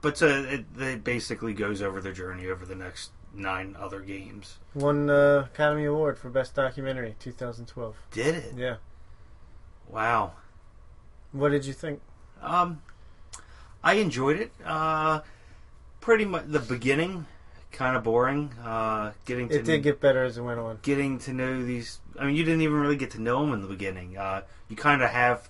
but 0.00 0.22
uh, 0.22 0.26
it, 0.26 0.64
it 0.78 1.04
basically 1.04 1.52
goes 1.52 1.82
over 1.82 2.00
the 2.00 2.12
journey 2.12 2.46
over 2.46 2.64
the 2.64 2.76
next 2.76 3.10
nine 3.36 3.76
other 3.78 4.00
games. 4.00 4.58
Won 4.74 5.08
uh, 5.10 5.46
Academy 5.52 5.84
Award 5.84 6.18
for 6.18 6.28
Best 6.30 6.54
Documentary 6.54 7.14
2012. 7.20 7.96
Did 8.10 8.34
it? 8.34 8.52
Yeah. 8.56 8.76
Wow. 9.88 10.32
What 11.32 11.50
did 11.50 11.64
you 11.64 11.72
think? 11.72 12.00
Um, 12.42 12.82
I 13.82 13.94
enjoyed 13.94 14.40
it. 14.40 14.52
Uh, 14.64 15.20
pretty 16.00 16.24
much 16.24 16.44
the 16.48 16.60
beginning, 16.60 17.26
kind 17.72 17.96
of 17.96 18.02
boring. 18.04 18.52
Uh, 18.64 19.12
getting 19.24 19.48
to 19.50 19.56
It 19.56 19.64
did 19.64 19.82
get 19.82 20.00
better 20.00 20.24
as 20.24 20.38
it 20.38 20.42
went 20.42 20.58
on. 20.58 20.78
getting 20.82 21.18
to 21.20 21.32
know 21.32 21.64
these. 21.64 22.00
I 22.18 22.26
mean, 22.26 22.34
you 22.36 22.44
didn't 22.44 22.62
even 22.62 22.80
really 22.80 22.96
get 22.96 23.10
to 23.12 23.20
know 23.20 23.40
them 23.44 23.52
in 23.52 23.62
the 23.62 23.68
beginning. 23.68 24.16
Uh, 24.16 24.42
you 24.68 24.76
kind 24.76 25.02
of 25.02 25.10
have 25.10 25.48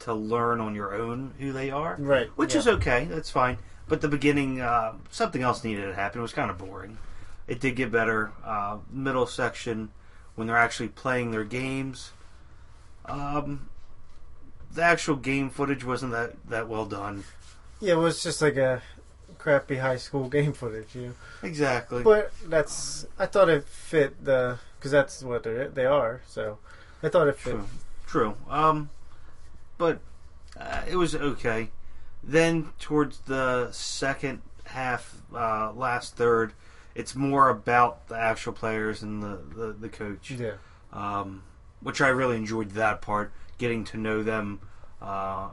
to 0.00 0.14
learn 0.14 0.60
on 0.60 0.74
your 0.74 0.94
own 0.94 1.34
who 1.38 1.52
they 1.52 1.70
are, 1.70 1.96
Right. 1.98 2.28
which 2.36 2.54
yeah. 2.54 2.60
is 2.60 2.68
okay. 2.68 3.04
That's 3.10 3.30
fine. 3.30 3.58
But 3.88 4.00
the 4.00 4.08
beginning, 4.08 4.60
uh, 4.60 4.94
something 5.10 5.42
else 5.42 5.64
needed 5.64 5.86
to 5.86 5.94
happen. 5.94 6.18
It 6.20 6.22
was 6.22 6.32
kind 6.32 6.50
of 6.50 6.58
boring. 6.58 6.98
It 7.48 7.60
did 7.60 7.76
get 7.76 7.90
better. 7.90 8.32
Uh, 8.44 8.78
middle 8.90 9.26
section, 9.26 9.90
when 10.34 10.46
they're 10.46 10.56
actually 10.56 10.88
playing 10.88 11.30
their 11.30 11.44
games, 11.44 12.12
um, 13.06 13.70
the 14.72 14.82
actual 14.82 15.16
game 15.16 15.50
footage 15.50 15.82
wasn't 15.82 16.12
that 16.12 16.34
that 16.48 16.68
well 16.68 16.84
done. 16.84 17.24
Yeah, 17.80 17.94
it 17.94 17.96
was 17.96 18.22
just 18.22 18.42
like 18.42 18.56
a 18.56 18.82
crappy 19.38 19.76
high 19.76 19.96
school 19.96 20.28
game 20.36 20.52
footage, 20.52 20.94
you 20.94 21.08
know. 21.08 21.14
Exactly. 21.42 22.02
But 22.02 22.32
that's 22.46 23.06
I 23.18 23.26
thought 23.26 23.48
it 23.48 23.64
fit 23.64 24.24
the 24.24 24.58
because 24.78 24.90
that's 24.90 25.22
what 25.22 25.42
they 25.42 25.68
they 25.72 25.86
are. 25.86 26.20
So 26.26 26.58
I 27.02 27.08
thought 27.08 27.28
it 27.28 27.38
fit. 27.38 27.52
True. 27.52 27.64
True. 28.06 28.36
Um, 28.48 28.90
but 29.78 30.00
uh, 30.58 30.82
it 30.88 30.96
was 30.96 31.14
okay. 31.14 31.70
Then 32.22 32.70
towards 32.78 33.20
the 33.20 33.70
second 33.72 34.42
half, 34.64 35.22
uh, 35.34 35.72
last 35.72 36.16
third, 36.16 36.52
it's 36.98 37.14
more 37.14 37.48
about 37.48 38.08
the 38.08 38.16
actual 38.18 38.52
players 38.52 39.02
and 39.02 39.22
the 39.22 39.38
the, 39.56 39.72
the 39.72 39.88
coach, 39.88 40.32
Yeah. 40.32 40.54
um, 40.92 41.44
which 41.80 42.00
I 42.00 42.08
really 42.08 42.36
enjoyed 42.36 42.70
that 42.72 43.00
part, 43.00 43.32
getting 43.56 43.84
to 43.84 43.96
know 43.96 44.22
them, 44.22 44.60
uh, 45.00 45.50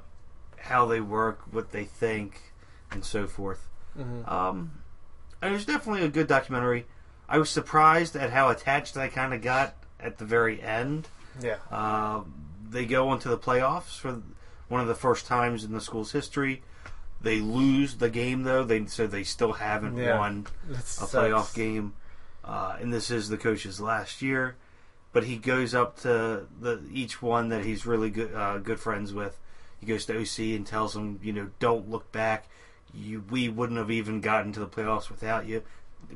how 0.58 0.86
they 0.88 1.00
work, 1.00 1.42
what 1.52 1.72
they 1.72 1.86
think, 1.86 2.42
and 2.92 3.06
so 3.06 3.28
forth. 3.28 3.70
hmm 3.96 4.24
Um, 4.28 4.72
it 5.44 5.52
was 5.52 5.66
definitely 5.66 6.04
a 6.04 6.10
good 6.10 6.28
documentary. 6.28 6.88
I 7.30 7.38
was 7.38 7.50
surprised 7.52 8.16
at 8.16 8.32
how 8.32 8.50
attached 8.50 8.98
I 8.98 9.08
kind 9.08 9.34
of 9.34 9.42
got 9.44 9.76
at 10.00 10.18
the 10.18 10.26
very 10.26 10.62
end. 10.62 11.08
Yeah. 11.40 11.58
Uh, 11.72 12.22
they 12.68 12.86
go 12.86 13.14
into 13.14 13.30
the 13.30 13.38
playoffs 13.38 14.00
for 14.00 14.22
one 14.68 14.82
of 14.82 14.88
the 14.88 14.96
first 14.96 15.28
times 15.28 15.64
in 15.64 15.74
the 15.74 15.82
school's 15.82 16.12
history. 16.12 16.64
They 17.22 17.40
lose 17.40 17.96
the 17.96 18.10
game 18.10 18.44
though, 18.44 18.64
they 18.64 18.86
so 18.86 19.08
they 19.08 19.24
still 19.24 19.54
haven't 19.54 19.98
Yeah. 19.98 20.20
won 20.20 20.48
a 20.72 20.76
sucks. 20.82 21.14
playoff 21.14 21.56
game. 21.56 21.94
Uh, 22.44 22.78
and 22.80 22.94
this 22.94 23.10
is 23.10 23.30
the 23.30 23.38
coach's 23.38 23.82
last 23.82 24.22
year, 24.22 24.56
but 25.12 25.24
he 25.24 25.38
goes 25.38 25.74
up 25.74 26.00
to 26.02 26.46
the 26.62 26.82
each 26.92 27.22
one 27.22 27.50
that 27.50 27.66
he's 27.66 27.86
really 27.86 28.10
good 28.12 28.34
uh, 28.36 28.60
good 28.60 28.80
friends 28.80 29.14
with. 29.14 29.40
He 29.80 29.86
goes 29.88 30.06
to 30.06 30.18
OC 30.20 30.56
and 30.56 30.66
tells 30.68 30.94
them, 30.94 31.20
you 31.24 31.34
know, 31.34 31.50
don't 31.60 31.90
look 31.90 32.12
back. 32.12 32.48
You, 32.94 33.24
we 33.30 33.50
wouldn't 33.50 33.78
have 33.80 33.92
even 33.92 34.22
gotten 34.22 34.54
to 34.54 34.60
the 34.60 34.68
playoffs 34.68 35.10
without 35.10 35.48
you. 35.48 35.64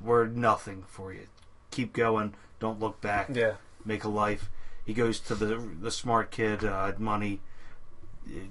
We're 0.02 0.28
nothing 0.28 0.84
for 0.88 1.12
you. 1.12 1.28
Keep 1.72 1.94
going. 1.94 2.36
Don't 2.60 2.80
look 2.80 3.02
back 3.02 3.30
Yeah. 3.34 3.54
make 3.84 4.04
a 4.04 4.10
life. 4.10 4.50
He 4.86 4.94
goes 4.94 5.20
to 5.22 5.36
the 5.36 5.56
the 5.82 5.92
smart 5.92 6.30
kid, 6.30 6.64
uh, 6.64 6.92
money. 7.00 7.42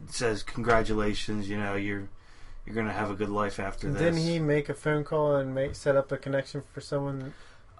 Says 0.09 0.43
congratulations. 0.43 1.49
You 1.49 1.59
know 1.59 1.75
you're 1.77 2.09
you're 2.69 2.75
gonna 2.75 2.93
have 2.93 3.11
a 3.11 3.15
good 3.15 3.31
life 3.31 3.59
after 3.59 3.91
this. 3.91 3.99
Didn't 3.99 4.19
he 4.19 4.39
make 4.39 4.69
a 4.69 4.75
phone 4.75 5.03
call 5.03 5.37
and 5.37 5.55
make 5.55 5.75
set 5.75 5.97
up 5.97 6.13
a 6.13 6.19
connection 6.19 6.63
for 6.75 6.83
someone? 6.83 7.33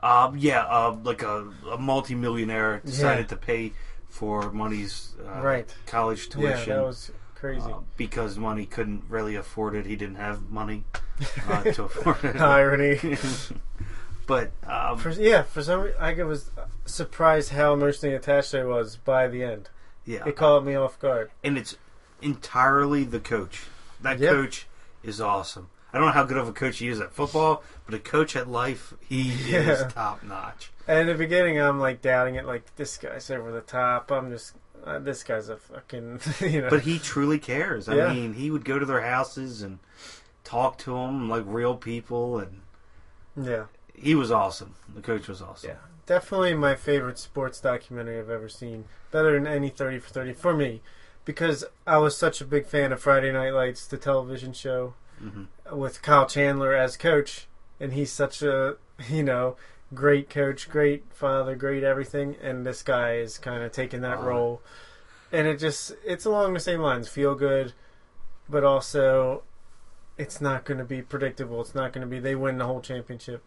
Uh, 0.03 0.33
yeah, 0.37 0.63
uh, 0.65 0.97
like 1.05 1.23
a, 1.23 1.47
a 1.71 1.77
multimillionaire 1.77 2.81
decided 2.87 3.23
Yeah. 3.25 3.27
to 3.29 3.37
pay 3.37 3.73
for 4.09 4.51
money's 4.51 5.15
uh, 5.27 5.43
Right. 5.43 5.75
college 5.87 6.31
tuition. 6.31 6.69
Yeah, 6.71 6.77
that 6.77 6.85
was 6.87 7.11
crazy. 7.35 7.61
uh, 7.71 7.81
because 7.99 8.39
money 8.39 8.65
couldn't 8.65 9.05
really 9.11 9.35
afford 9.37 9.75
it. 9.75 9.85
He 9.85 9.95
didn't 9.97 10.15
have 10.17 10.49
money 10.51 10.85
uh, 11.49 11.63
to 11.73 11.83
afford 11.85 12.25
it. 12.25 12.41
Irony. 12.41 12.99
but 14.27 14.53
um, 14.67 14.99
For, 14.99 15.11
yeah, 15.11 15.43
for 15.43 15.63
some 15.63 15.81
reason, 15.83 16.01
I 16.01 16.15
was 16.23 16.51
surprised 16.87 17.51
how 17.51 17.75
emotionally 17.75 18.15
attached 18.15 18.55
I 18.55 18.65
was 18.65 18.97
by 18.97 19.29
the 19.29 19.43
end. 19.45 19.69
yeah, 20.07 20.27
It 20.27 20.37
caught 20.37 20.65
me 20.65 20.75
off 20.75 20.99
guard. 20.99 21.31
and 21.45 21.59
it's 21.59 21.77
entirely 22.23 23.05
the 23.05 23.21
coach. 23.21 23.65
That 24.01 24.19
Yep. 24.21 24.31
coach 24.33 24.67
is 25.03 25.21
awesome. 25.21 25.69
I 25.93 25.99
don't 25.99 26.07
know 26.09 26.13
how 26.13 26.25
good 26.25 26.37
of 26.37 26.49
a 26.49 26.53
coach 26.53 26.79
he 26.79 26.89
is 26.89 27.01
at 27.01 27.13
football, 27.13 27.63
but 27.87 27.95
a 27.95 27.99
coach 27.99 28.37
at 28.37 28.49
life, 28.49 28.93
he 29.01 29.23
Yeah. 29.51 29.71
is 29.71 29.93
top 29.93 30.23
notch. 30.23 30.71
And 30.87 30.99
in 31.01 31.07
the 31.07 31.15
beginning, 31.15 31.59
I'm 31.61 31.79
like 31.81 32.03
doubting 32.03 32.35
it. 32.35 32.45
Like 32.45 32.75
this 32.77 32.97
guy's 32.99 33.31
over 33.31 33.51
the 33.53 33.61
top. 33.63 34.11
I'm 34.11 34.31
just 34.31 34.55
uh, 34.85 34.99
this 34.99 35.23
guy's 35.25 35.49
a 35.49 35.57
fucking 35.57 36.21
you 36.41 36.63
know. 36.63 36.71
But 36.71 36.83
he 36.83 36.99
truly 36.99 37.39
cares. 37.39 37.89
I 37.89 37.97
Yeah. 37.97 38.13
mean, 38.13 38.35
he 38.35 38.51
would 38.51 38.65
go 38.65 38.79
to 38.79 38.87
their 38.87 39.03
houses 39.03 39.63
and 39.63 39.79
talk 40.45 40.79
to 40.79 40.93
them 40.93 41.29
like 41.29 41.45
real 41.47 41.77
people, 41.77 42.39
and 42.39 42.61
yeah, 43.37 43.65
he 43.95 44.15
was 44.15 44.31
awesome. 44.31 44.75
The 44.95 45.03
coach 45.03 45.29
was 45.29 45.43
awesome. 45.43 45.71
yeah, 45.71 45.77
definitely 46.07 46.55
my 46.55 46.75
favorite 46.75 47.19
sports 47.19 47.61
documentary 47.61 48.19
I've 48.19 48.31
ever 48.31 48.49
seen. 48.49 48.85
Better 49.11 49.33
than 49.33 49.47
any 49.47 49.69
Thirty 49.71 49.99
for 49.99 50.11
Thirty 50.11 50.33
for 50.33 50.55
me, 50.55 50.81
because 51.29 51.63
I 51.87 51.99
was 51.99 52.17
such 52.17 52.41
a 52.41 52.45
big 52.47 52.65
fan 52.65 52.91
of 52.91 53.03
Friday 53.03 53.31
Night 53.31 53.51
Lights, 53.53 53.87
the 53.87 53.99
television 53.99 54.55
show 54.55 54.95
hmm 55.21 55.45
with 55.71 56.01
Kyle 56.01 56.25
Chandler 56.25 56.73
as 56.75 56.97
coach, 56.97 57.47
and 57.79 57.93
he's 57.93 58.11
such 58.11 58.41
a 58.41 58.77
you 59.11 59.23
know 59.23 59.57
great 59.95 60.31
coach, 60.31 60.71
great 60.71 61.05
father, 61.13 61.55
great 61.55 61.85
everything, 61.85 62.35
and 62.43 62.65
this 62.65 62.83
guy 62.83 63.17
is 63.17 63.37
kind 63.37 63.63
of 63.63 63.71
taking 63.73 64.01
that 64.01 64.17
Uh. 64.21 64.23
role, 64.23 64.63
and 65.31 65.47
it 65.47 65.59
just 65.59 65.93
it's 66.07 66.25
along 66.25 66.55
the 66.55 66.61
same 66.61 66.81
lines, 66.81 67.09
feel 67.09 67.35
good, 67.35 67.75
but 68.49 68.65
also 68.65 69.43
it's 70.17 70.41
not 70.41 70.65
going 70.65 70.79
to 70.79 70.85
be 70.85 71.03
predictable. 71.03 71.61
It's 71.61 71.75
not 71.75 71.93
going 71.93 72.01
to 72.07 72.11
be 72.11 72.19
they 72.19 72.35
win 72.35 72.57
the 72.57 72.65
whole 72.65 72.81
championship. 72.81 73.45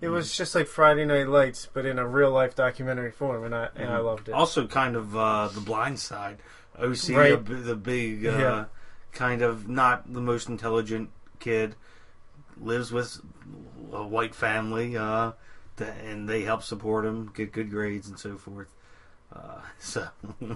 It 0.00 0.08
was 0.08 0.34
just 0.36 0.54
like 0.54 0.66
Friday 0.66 1.04
Night 1.04 1.28
Lights, 1.28 1.68
but 1.74 1.84
in 1.84 1.98
a 1.98 2.08
real 2.08 2.30
life 2.30 2.54
documentary 2.56 3.10
form, 3.12 3.44
and 3.44 3.54
I 3.54 3.68
and 3.76 3.92
I 3.92 3.98
Mhm. 3.98 4.04
loved 4.06 4.28
it. 4.30 4.32
Also, 4.32 4.66
kind 4.66 4.96
of 4.96 5.14
uh, 5.14 5.48
the 5.48 5.60
blind 5.60 6.00
side. 6.00 6.38
OC, 6.78 7.10
Right. 7.16 7.44
the, 7.44 7.54
the 7.54 7.76
big 7.76 8.26
uh, 8.26 8.30
Yeah. 8.38 8.64
kind 9.12 9.42
of 9.42 9.68
not 9.68 10.12
the 10.12 10.20
most 10.20 10.48
intelligent 10.48 11.10
kid, 11.38 11.74
lives 12.60 12.92
with 12.92 13.20
a 13.92 14.02
white 14.06 14.34
family, 14.34 14.96
uh, 14.96 15.32
th- 15.76 15.90
and 16.04 16.28
they 16.28 16.42
help 16.42 16.62
support 16.62 17.04
him, 17.04 17.30
get 17.34 17.52
good 17.52 17.70
grades 17.70 18.08
and 18.08 18.18
so 18.18 18.36
forth. 18.36 18.68
Uh, 19.34 19.60
so 19.78 20.06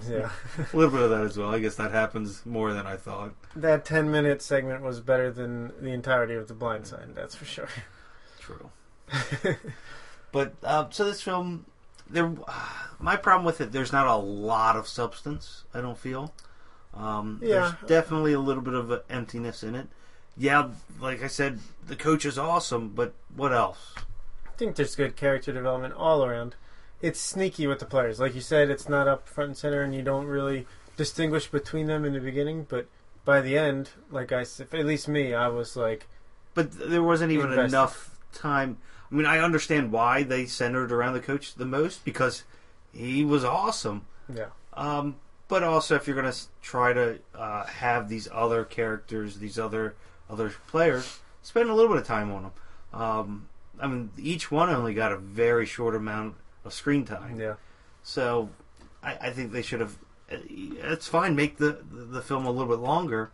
Yeah. 0.07 0.29
a 0.73 0.75
little 0.75 0.91
bit 0.91 1.01
of 1.01 1.09
that 1.09 1.21
as 1.23 1.37
well. 1.37 1.53
I 1.53 1.59
guess 1.59 1.75
that 1.75 1.91
happens 1.91 2.45
more 2.45 2.73
than 2.73 2.85
I 2.87 2.95
thought. 2.95 3.33
That 3.55 3.85
10 3.85 4.09
minute 4.11 4.41
segment 4.41 4.81
was 4.83 4.99
better 5.01 5.31
than 5.31 5.71
the 5.81 5.91
entirety 5.91 6.35
of 6.35 6.47
The 6.47 6.53
Blind 6.53 6.85
Side, 6.87 7.09
that's 7.15 7.35
for 7.35 7.45
sure. 7.45 7.69
True. 8.39 8.69
but 10.31 10.53
uh, 10.63 10.85
so 10.89 11.05
this 11.05 11.21
film, 11.21 11.65
there, 12.09 12.31
my 12.99 13.15
problem 13.15 13.45
with 13.45 13.61
it, 13.61 13.71
there's 13.71 13.91
not 13.93 14.07
a 14.07 14.15
lot 14.15 14.75
of 14.75 14.87
substance. 14.87 15.63
I 15.73 15.81
don't 15.81 15.97
feel. 15.97 16.33
Um, 16.93 17.39
Yeah. 17.43 17.73
There's 17.79 17.89
definitely 17.89 18.33
a 18.33 18.39
little 18.39 18.63
bit 18.63 18.73
of 18.73 19.01
emptiness 19.09 19.63
in 19.63 19.75
it. 19.75 19.87
Yeah, 20.35 20.69
like 20.99 21.23
I 21.23 21.27
said, 21.27 21.59
the 21.87 21.95
coach 21.95 22.23
is 22.25 22.37
awesome, 22.37 22.89
but 22.89 23.13
what 23.35 23.51
else? 23.53 23.95
I 24.45 24.51
think 24.57 24.75
there's 24.75 24.95
good 24.95 25.15
character 25.15 25.51
development 25.51 25.95
all 25.95 26.23
around. 26.23 26.55
It's 27.01 27.19
sneaky 27.19 27.65
with 27.67 27.79
the 27.79 27.85
players. 27.85 28.19
Like 28.19 28.35
you 28.35 28.41
said, 28.41 28.69
it's 28.69 28.87
not 28.89 29.07
up 29.07 29.27
front 29.27 29.49
and 29.49 29.57
center, 29.57 29.81
and 29.81 29.93
you 29.95 30.01
don't 30.03 30.25
really 30.27 30.65
distinguish 30.95 31.47
between 31.47 31.85
them 31.87 32.05
in 32.05 32.13
the 32.13 32.19
beginning, 32.19 32.65
but 32.69 32.87
by 33.25 33.41
the 33.41 33.57
end, 33.57 33.89
like 34.09 34.31
I 34.31 34.43
said, 34.43 34.67
at 34.73 34.85
least 34.85 35.07
me, 35.07 35.33
I 35.33 35.47
was 35.47 35.75
like, 35.75 36.07
But 36.53 36.71
there 36.89 37.03
wasn't 37.03 37.31
even 37.31 37.49
Invested. 37.51 37.67
enough 37.75 38.17
time. 38.33 38.77
I 39.11 39.15
mean, 39.15 39.25
I 39.25 39.39
understand 39.39 39.91
why 39.91 40.23
they 40.23 40.45
centered 40.45 40.91
around 40.91 41.13
the 41.13 41.19
coach 41.21 41.55
the 41.55 41.65
most 41.65 42.03
because 42.05 42.43
he 42.93 43.23
was 43.23 43.43
awesome. 43.45 44.05
yeah. 44.33 44.47
Um, 44.73 45.15
but 45.47 45.63
also, 45.63 45.95
if 45.95 46.07
you're 46.07 46.19
going 46.21 46.31
to 46.31 46.37
try 46.61 46.91
to 46.93 47.19
uh, 47.33 47.65
have 47.65 48.09
these 48.09 48.27
other 48.31 48.65
characters, 48.65 49.39
these 49.39 49.57
other 49.57 49.95
other 50.29 50.51
players, 50.67 51.19
spend 51.41 51.69
a 51.69 51.73
little 51.73 51.89
bit 51.89 52.01
of 52.01 52.05
time 52.07 52.31
on 52.33 52.43
them. 52.43 52.51
Um, 53.01 53.49
I 53.79 53.87
mean, 53.87 54.09
each 54.17 54.51
one 54.51 54.69
only 54.69 54.93
got 54.93 55.13
a 55.13 55.17
very 55.17 55.65
short 55.65 55.95
amount 55.95 56.35
of 56.65 56.73
screen 56.73 57.05
time, 57.05 57.39
Yeah. 57.39 57.53
so 58.03 58.49
I, 59.01 59.15
I 59.21 59.29
think 59.31 59.51
they 59.53 59.61
should 59.61 59.79
have. 59.79 59.97
It's 60.29 61.07
fine, 61.07 61.35
make 61.37 61.57
the 61.57 61.77
the 61.89 62.21
film 62.21 62.45
a 62.45 62.51
little 62.51 62.67
bit 62.75 62.81
longer, 62.83 63.31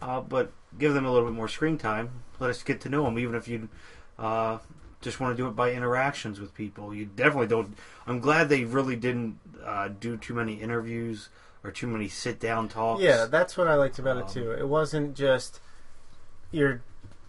uh, 0.00 0.20
but 0.20 0.52
give 0.78 0.94
them 0.94 1.04
a 1.04 1.10
little 1.10 1.26
bit 1.28 1.34
more 1.34 1.48
screen 1.48 1.78
time. 1.78 2.22
Let 2.38 2.50
us 2.50 2.62
get 2.62 2.80
to 2.82 2.88
know 2.88 3.02
them, 3.04 3.18
even 3.18 3.34
if 3.34 3.48
you 3.48 3.68
uh, 4.20 4.58
just 5.00 5.20
want 5.20 5.36
to 5.36 5.42
do 5.42 5.48
it 5.48 5.56
by 5.56 5.72
interactions 5.72 6.40
with 6.40 6.54
people. 6.54 6.94
You 6.94 7.06
definitely 7.06 7.46
don't. 7.46 7.76
I'm 8.06 8.20
glad 8.20 8.48
they 8.48 8.64
really 8.64 8.96
didn't 8.96 9.38
uh, 9.64 9.88
do 9.88 10.16
too 10.16 10.34
many 10.34 10.54
interviews 10.54 11.28
or 11.64 11.70
too 11.70 11.86
many 11.86 12.08
sit 12.08 12.40
down 12.40 12.68
talks. 12.68 13.02
Yeah, 13.02 13.26
that's 13.26 13.56
what 13.56 13.68
I 13.68 13.74
liked 13.74 13.98
about 13.98 14.16
Um, 14.16 14.22
it 14.24 14.28
too. 14.28 14.52
It 14.52 14.68
wasn't 14.68 15.14
just 15.14 15.60
your 16.50 16.82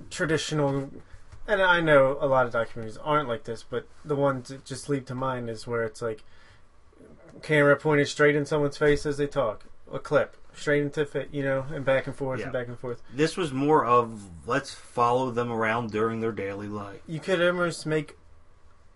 traditional. 0.10 0.90
And 1.48 1.62
I 1.62 1.82
know 1.82 2.18
a 2.22 2.28
lot 2.28 2.46
of 2.46 2.54
documentaries 2.54 2.98
aren't 3.04 3.28
like 3.28 3.44
this, 3.46 3.64
but 3.64 3.88
the 4.06 4.16
ones 4.16 4.50
that 4.50 4.64
just 4.64 4.90
leap 4.90 5.06
to 5.08 5.16
mind 5.16 5.50
is 5.50 5.66
where 5.66 5.84
it's 5.84 6.02
like 6.02 6.24
camera 7.42 7.76
pointed 7.76 8.08
straight 8.08 8.36
in 8.36 8.46
someone's 8.46 8.78
face 8.78 9.06
as 9.06 9.18
they 9.18 9.28
talk, 9.28 9.66
a 9.92 10.00
clip 10.00 10.38
straight 10.54 10.84
into 10.84 11.06
fit, 11.06 11.30
you 11.32 11.44
know, 11.44 11.66
and 11.74 11.84
back 11.86 12.08
and 12.08 12.16
forth 12.16 12.40
Yeah. 12.40 12.46
and 12.46 12.54
back 12.54 12.68
and 12.68 12.78
forth. 12.78 13.02
This 13.14 13.38
was 13.38 13.52
more 13.54 13.86
of 13.86 14.22
let's 14.48 14.74
follow 14.74 15.32
them 15.32 15.52
around 15.52 15.92
during 15.92 16.20
their 16.22 16.32
daily 16.32 16.68
life. 16.68 17.02
You 17.08 17.20
could 17.20 17.42
almost 17.42 17.86
make 17.86 18.18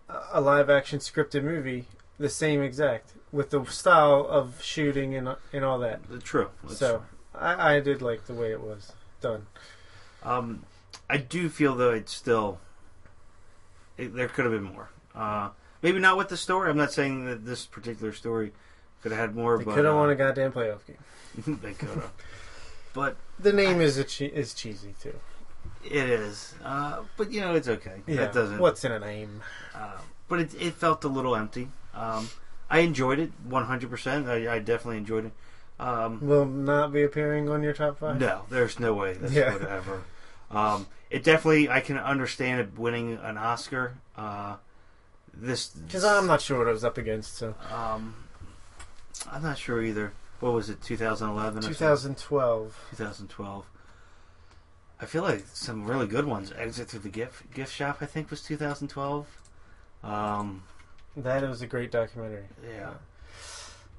a- 0.08 0.40
live 0.40 0.68
action 0.70 0.98
scripted 0.98 1.42
movie 1.42 1.86
the 2.18 2.28
same 2.28 2.62
exact 2.62 3.12
with 3.32 3.50
the 3.50 3.64
style 3.66 4.26
of 4.28 4.62
shooting 4.62 5.14
and 5.14 5.36
and 5.52 5.64
all 5.64 5.78
that. 5.80 6.00
True. 6.24 6.50
That's 6.64 6.78
So 6.78 7.04
I, 7.34 7.76
I 7.76 7.80
did 7.80 8.00
like 8.02 8.26
the 8.26 8.34
way 8.34 8.52
it 8.52 8.60
was 8.60 8.92
done. 9.20 9.46
Um, 10.22 10.64
I 11.10 11.18
do 11.18 11.48
feel 11.48 11.74
though 11.74 11.90
it's 11.92 12.12
still 12.12 12.58
it, 13.96 14.14
there 14.14 14.28
could 14.28 14.44
have 14.44 14.52
been 14.52 14.62
more. 14.74 14.90
Uh, 15.14 15.50
maybe 15.82 15.98
not 15.98 16.16
with 16.16 16.28
the 16.28 16.36
story. 16.36 16.70
I'm 16.70 16.76
not 16.76 16.92
saying 16.92 17.24
that 17.26 17.44
this 17.44 17.64
particular 17.66 18.12
story 18.12 18.52
could 19.08 19.16
have 19.16 19.28
had 19.30 19.36
more. 19.36 19.56
They 19.58 19.64
could 19.64 19.84
have 19.84 19.94
uh, 19.94 19.98
won 19.98 20.10
a 20.10 20.16
goddamn 20.16 20.50
playoff 20.52 20.80
game. 20.86 21.58
they 21.62 21.72
could 21.74 21.88
have. 21.90 22.10
But 22.92 23.16
The 23.38 23.52
name 23.52 23.80
is 23.82 23.98
a 23.98 24.04
che- 24.04 24.24
is 24.34 24.54
cheesy 24.54 24.94
too. 25.00 25.14
it 25.84 25.92
is. 26.08 26.54
Uh, 26.64 27.00
but 27.18 27.30
you 27.30 27.40
know 27.42 27.54
it's 27.54 27.68
okay. 27.68 28.00
Yeah. 28.06 28.16
That 28.16 28.32
doesn't. 28.32 28.58
What's 28.58 28.84
in 28.84 28.90
a 28.92 28.98
name? 28.98 29.42
Uh, 29.74 29.98
but 30.28 30.40
it, 30.40 30.54
it 30.60 30.72
felt 30.74 31.04
a 31.04 31.08
little 31.08 31.36
empty. 31.36 31.68
Um, 31.94 32.30
I 32.70 32.78
enjoyed 32.80 33.18
it 33.18 33.30
100. 33.48 33.90
percent 33.90 34.26
I, 34.28 34.54
I 34.54 34.58
definitely 34.60 34.96
enjoyed 34.96 35.26
it. 35.26 35.32
Um, 35.78 36.26
Will 36.26 36.46
not 36.46 36.90
be 36.92 37.02
appearing 37.02 37.50
on 37.50 37.62
your 37.62 37.74
top 37.74 37.98
five. 37.98 38.18
No, 38.18 38.46
there's 38.48 38.80
no 38.80 38.94
way 38.94 39.12
this 39.12 39.32
Yeah. 39.32 39.52
would 39.52 39.62
ever. 39.66 40.02
Um, 40.50 40.86
it 41.10 41.22
definitely, 41.22 41.68
I 41.68 41.80
can 41.80 41.98
understand 41.98 42.60
it 42.62 42.78
winning 42.78 43.18
an 43.22 43.36
Oscar. 43.36 43.98
Uh, 44.16 44.56
this 45.34 45.68
because 45.68 46.02
I'm 46.02 46.26
not 46.26 46.40
sure 46.40 46.56
what 46.58 46.66
it 46.66 46.72
was 46.72 46.82
up 46.84 46.96
against. 46.96 47.34
So 47.36 47.54
Um, 47.70 48.14
I'm 49.30 49.42
not 49.42 49.58
sure 49.58 49.82
either. 49.82 50.12
What 50.40 50.52
was 50.52 50.68
it? 50.70 50.82
2011. 50.82 51.58
or 51.64 51.68
2012. 51.68 52.78
2012. 52.90 53.66
I 55.00 55.04
feel 55.06 55.22
like 55.22 55.44
some 55.52 55.86
really 55.86 56.06
good 56.06 56.24
ones. 56.24 56.52
Exit 56.56 56.88
through 56.88 57.00
the 57.00 57.08
gift 57.08 57.52
gift 57.52 57.72
shop. 57.72 57.98
I 58.00 58.06
think 58.06 58.30
was 58.30 58.42
2012. 58.42 59.26
Um, 60.02 60.62
That 61.16 61.42
was 61.42 61.62
a 61.62 61.66
great 61.66 61.90
documentary. 61.90 62.44
yeah. 62.66 62.94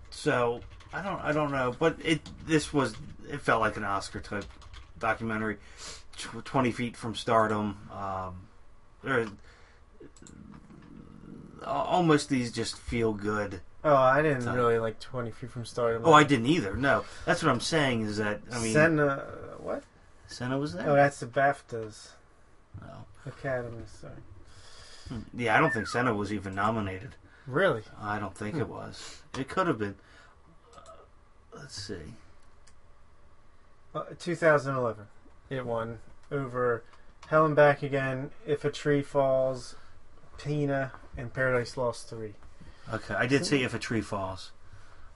So 0.09 0.61
I 0.93 1.01
don't 1.01 1.19
I 1.21 1.31
don't 1.31 1.51
know, 1.51 1.75
but 1.77 1.97
it 2.03 2.21
this 2.47 2.73
was 2.73 2.95
it 3.29 3.41
felt 3.41 3.61
like 3.61 3.77
an 3.77 3.83
Oscar 3.83 4.19
type 4.19 4.45
documentary. 4.97 5.57
Tw- 6.17 6.43
Twenty 6.45 6.71
feet 6.71 6.97
from 6.97 7.13
stardom. 7.13 7.77
Um, 7.91 8.47
or, 9.03 9.27
almost 11.65 12.29
these 12.29 12.51
just 12.51 12.77
feel 12.77 13.13
good. 13.13 13.61
Oh, 13.83 13.95
I 13.95 14.21
didn't 14.21 14.51
really 14.51 14.79
like 14.79 14.99
20 14.99 15.31
Feet 15.31 15.51
from 15.51 15.63
Stardom. 15.65 16.01
Oh, 16.05 16.11
I 16.13 16.23
didn't 16.23 16.47
either. 16.47 16.75
No, 16.75 17.05
that's 17.25 17.43
what 17.43 17.51
I'm 17.51 17.59
saying. 17.61 18.01
Is 18.01 18.17
that 18.17 18.41
I 18.51 18.59
mean, 18.59 18.73
Senna, 18.73 19.23
what? 19.59 19.83
Senna 20.27 20.57
was 20.57 20.73
there. 20.73 20.89
Oh, 20.89 20.95
that's 20.95 21.19
the 21.19 21.25
BAFTAs. 21.27 22.09
No. 22.81 23.05
Academy, 23.25 23.83
sorry. 23.99 24.13
Hmm. 25.09 25.19
Yeah, 25.33 25.55
I 25.55 25.59
don't 25.59 25.73
think 25.73 25.87
Senna 25.87 26.13
was 26.13 26.33
even 26.33 26.53
nominated. 26.55 27.15
Really? 27.45 27.83
I 28.01 28.19
don't 28.19 28.35
think 28.35 28.55
Hmm. 28.55 28.61
it 28.61 28.67
was. 28.69 29.21
It 29.37 29.47
could 29.47 29.67
have 29.67 29.77
been. 29.79 29.95
Uh, 30.75 30.81
let's 31.53 31.81
see. 31.81 32.15
Uh, 33.95 34.03
2011. 34.19 35.07
It 35.49 35.65
won 35.65 35.99
over 36.31 36.83
Hell 37.27 37.45
and 37.45 37.55
Back 37.55 37.83
Again, 37.83 38.31
If 38.45 38.65
a 38.65 38.71
Tree 38.71 39.01
Falls, 39.01 39.75
Pina, 40.37 40.91
and 41.15 41.33
Paradise 41.33 41.77
Lost 41.77 42.09
3. 42.09 42.33
Okay, 42.93 43.13
I 43.15 43.27
did 43.27 43.45
see 43.45 43.63
if 43.63 43.73
a 43.73 43.79
tree 43.79 44.01
falls. 44.01 44.51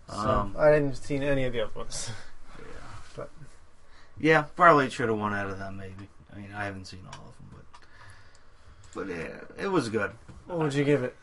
So 0.09 0.15
Um, 0.17 0.55
I 0.57 0.71
didn't 0.71 0.95
see 0.95 1.15
any 1.17 1.45
of 1.45 1.53
the 1.53 1.61
other 1.61 1.71
ones. 1.73 2.11
yeah. 2.59 2.65
But- 3.15 3.29
yeah, 4.19 4.43
probably 4.55 4.89
should 4.89 5.09
have 5.09 5.17
won 5.17 5.33
out 5.33 5.49
of 5.49 5.57
them. 5.57 5.77
Maybe. 5.77 6.09
I 6.33 6.37
mean, 6.37 6.49
I 6.55 6.65
haven't 6.65 6.85
seen 6.85 7.01
all 7.05 7.27
of 7.29 7.37
them, 7.37 7.63
but 8.93 9.07
but 9.07 9.07
yeah, 9.15 9.63
it 9.63 9.67
was 9.67 9.89
good. 9.89 10.11
What 10.47 10.59
would 10.59 10.73
you 10.73 10.83
give 10.83 11.03
it? 11.03 11.15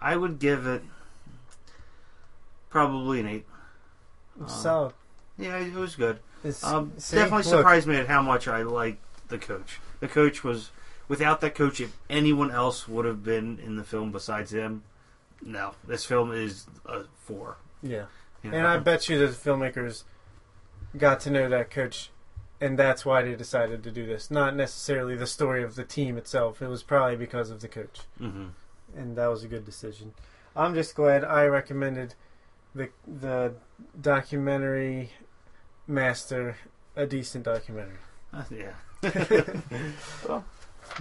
I 0.00 0.16
would 0.16 0.38
give 0.38 0.66
it 0.66 0.82
probably 2.70 3.20
an 3.20 3.26
eight. 3.28 3.46
Solid. 4.46 4.94
Yeah, 5.38 5.56
it 5.58 5.74
was 5.74 5.96
good. 5.96 6.18
Um, 6.62 6.92
see, 6.98 7.16
definitely 7.16 7.50
look, 7.50 7.60
surprised 7.60 7.86
me 7.86 7.96
at 7.96 8.06
how 8.08 8.20
much 8.20 8.46
I 8.48 8.62
liked 8.62 9.02
the 9.28 9.38
coach. 9.38 9.80
The 10.00 10.08
coach 10.08 10.44
was 10.44 10.70
without 11.08 11.40
that 11.40 11.54
coach. 11.54 11.80
If 11.80 11.96
anyone 12.10 12.50
else 12.50 12.86
would 12.86 13.04
have 13.06 13.24
been 13.24 13.58
in 13.58 13.76
the 13.76 13.84
film 13.84 14.12
besides 14.12 14.52
him, 14.52 14.82
no, 15.44 15.74
this 15.86 16.04
film 16.04 16.32
is 16.32 16.66
a 16.86 17.04
four. 17.24 17.56
Yeah. 17.82 18.06
you 18.42 18.50
know? 18.50 18.56
And 18.58 18.66
I 18.66 18.78
bet 18.78 19.08
you 19.08 19.18
the 19.18 19.26
filmmakers 19.32 20.04
got 20.96 21.20
to 21.20 21.30
know 21.30 21.48
that 21.48 21.70
coach, 21.70 22.10
and 22.60 22.78
that's 22.78 23.04
why 23.04 23.22
they 23.22 23.34
decided 23.34 23.82
to 23.84 23.90
do 23.90 24.06
this. 24.06 24.30
Not 24.30 24.56
necessarily 24.56 25.16
the 25.16 25.26
story 25.26 25.62
of 25.62 25.74
the 25.74 25.84
team 25.84 26.16
itself. 26.16 26.62
It 26.62 26.68
was 26.68 26.82
probably 26.82 27.16
because 27.16 27.50
of 27.50 27.60
the 27.60 27.68
coach, 27.68 28.00
Mhm. 28.20 28.50
and 28.96 29.16
that 29.16 29.26
was 29.26 29.44
a 29.44 29.48
good 29.48 29.64
decision. 29.64 30.14
I'm 30.56 30.74
just 30.74 30.94
glad 30.94 31.24
I 31.24 31.44
recommended 31.46 32.14
the 32.74 32.90
the 33.06 33.54
documentary 34.00 35.10
master 35.86 36.56
a 36.96 37.06
decent 37.06 37.44
documentary. 37.44 37.98
Uh, 38.32 38.44
yeah. 38.50 38.74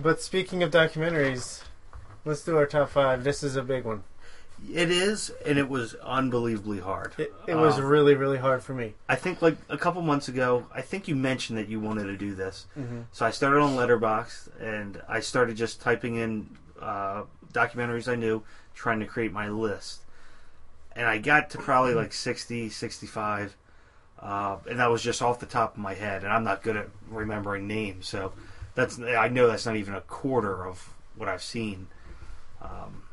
But 0.01 0.21
speaking 0.21 0.63
of 0.63 0.71
documentaries, 0.71 1.61
let's 2.25 2.43
do 2.43 2.57
our 2.57 2.65
top 2.65 2.89
five. 2.89 3.23
This 3.23 3.43
is 3.43 3.55
a 3.55 3.61
big 3.61 3.83
one. 3.83 4.03
It 4.71 4.89
is, 4.91 5.31
and 5.45 5.57
it 5.57 5.69
was 5.69 5.95
unbelievably 5.95 6.79
hard. 6.79 7.13
It, 7.17 7.33
it 7.47 7.55
was 7.55 7.79
Uh, 7.79 7.83
really, 7.83 8.15
really 8.15 8.37
hard 8.37 8.63
for 8.63 8.73
me. 8.73 8.93
I 9.09 9.15
think 9.15 9.41
like 9.41 9.57
a 9.69 9.77
couple 9.77 10.01
months 10.01 10.27
ago, 10.27 10.65
I 10.73 10.81
think 10.81 11.07
you 11.07 11.15
mentioned 11.15 11.57
that 11.59 11.67
you 11.69 11.79
wanted 11.79 12.05
to 12.05 12.17
do 12.17 12.33
this. 12.33 12.65
Mm-hmm. 12.77 13.01
So 13.11 13.25
I 13.25 13.31
started 13.31 13.59
on 13.59 13.75
Letterboxd, 13.75 14.49
and 14.61 15.01
I 15.07 15.19
started 15.19 15.57
just 15.57 15.81
typing 15.81 16.15
in 16.15 16.57
uh, 16.81 17.23
documentaries 17.51 18.11
I 18.11 18.15
knew, 18.15 18.43
trying 18.73 18.99
to 18.99 19.05
create 19.05 19.31
my 19.31 19.49
list. 19.49 20.01
And 20.95 21.07
I 21.07 21.17
got 21.17 21.49
to 21.51 21.57
probably 21.57 21.93
like 21.95 22.13
60, 22.13 22.69
65. 22.69 23.55
uh, 24.19 24.57
and 24.69 24.79
that 24.79 24.89
was 24.89 25.01
just 25.03 25.21
off 25.21 25.39
the 25.39 25.45
top 25.45 25.73
of 25.75 25.79
my 25.79 25.93
head, 25.93 26.23
and 26.23 26.31
I'm 26.31 26.43
not 26.43 26.63
good 26.63 26.77
at 26.77 26.87
remembering 27.09 27.67
names, 27.67 28.07
so 28.07 28.31
that's 28.75 28.97
I 28.99 29.27
know 29.27 29.47
that's 29.47 29.65
not 29.65 29.75
even 29.75 29.93
a 29.95 30.01
quarter 30.01 30.65
of 30.65 30.89
what 31.17 31.27
I've 31.27 31.43
seen. 31.43 31.87
Um, 32.61 33.03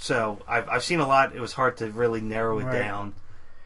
so 0.00 0.38
I've 0.46 0.68
I've 0.68 0.84
seen 0.84 1.00
a 1.00 1.06
lot. 1.06 1.34
It 1.34 1.40
was 1.40 1.52
hard 1.54 1.76
to 1.78 1.90
really 1.90 2.20
narrow 2.20 2.58
it 2.58 2.64
Right. 2.64 2.72
down. 2.72 3.14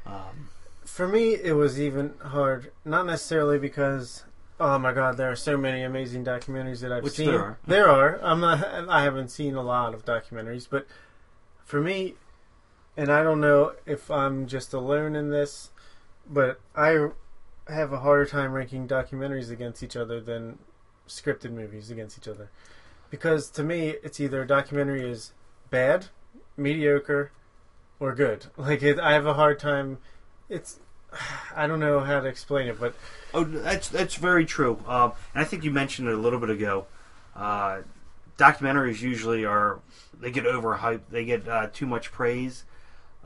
Um, 0.07 0.49
For 0.85 1.07
me, 1.09 1.35
it 1.35 1.53
was 1.53 1.81
even 1.81 2.15
hard. 2.19 2.73
Not 2.85 3.07
necessarily 3.07 3.59
because, 3.59 4.25
oh 4.61 4.79
my 4.79 4.93
god, 4.93 5.17
there 5.17 5.31
are 5.31 5.37
so 5.37 5.57
many 5.57 5.83
amazing 5.83 6.25
documentaries 6.25 6.81
that 6.81 6.93
I've 6.93 7.09
seen. 7.11 7.27
there 7.31 7.41
are. 7.41 7.59
There 7.67 7.89
are. 7.89 8.21
I'm 8.23 8.41
not. 8.41 8.65
I 8.89 9.03
haven't 9.03 9.29
seen 9.31 9.55
a 9.55 9.63
lot 9.63 9.95
of 9.95 10.05
documentaries, 10.05 10.67
but 10.69 10.87
for 11.65 11.81
me, 11.81 12.15
and 12.97 13.11
I 13.11 13.23
don't 13.23 13.41
know 13.41 13.73
if 13.87 14.11
I'm 14.11 14.47
just 14.47 14.73
alone 14.75 15.15
in 15.17 15.31
this, 15.31 15.71
but 16.29 16.61
I 16.75 17.09
have 17.69 17.93
a 17.93 18.01
harder 18.01 18.27
time 18.27 18.53
ranking 18.53 18.89
documentaries 18.89 19.51
against 19.51 19.83
each 19.83 19.97
other 19.97 20.21
than 20.21 20.59
scripted 21.09 21.53
movies 21.53 21.91
against 21.91 22.19
each 22.19 22.29
other, 22.29 22.51
because 23.11 23.49
to 23.51 23.63
me, 23.63 23.95
it's 24.03 24.19
either 24.21 24.43
a 24.43 24.47
documentary 24.47 25.09
is 25.09 25.33
bad, 25.71 26.07
mediocre, 26.57 27.31
or 28.01 28.15
good. 28.15 28.47
Like 28.57 28.83
it, 28.83 28.99
I 28.99 29.13
have 29.13 29.27
a 29.27 29.35
hard 29.35 29.59
time. 29.59 29.99
It's 30.49 30.79
I 31.57 31.67
don't 31.67 31.81
know 31.81 32.01
how 32.01 32.21
to 32.21 32.29
explain 32.29 32.69
it, 32.69 32.79
but 32.81 32.95
Oh, 33.35 33.45
that's 33.45 33.89
that's 33.89 34.17
very 34.17 34.45
true. 34.45 34.79
Um, 34.87 35.13
and 35.35 35.43
I 35.43 35.45
think 35.45 35.65
you 35.65 35.71
mentioned 35.71 36.09
it 36.09 36.15
a 36.15 36.19
little 36.19 36.39
bit 36.41 36.51
ago. 36.51 36.87
Uh, 37.35 37.81
documentaries 38.39 39.01
usually 39.01 39.45
are 39.45 39.81
they 40.21 40.31
get 40.31 40.45
overhyped. 40.45 41.01
They 41.11 41.25
get 41.25 41.49
uh, 41.49 41.69
too 41.73 41.87
much 41.87 42.13
praise. 42.13 42.65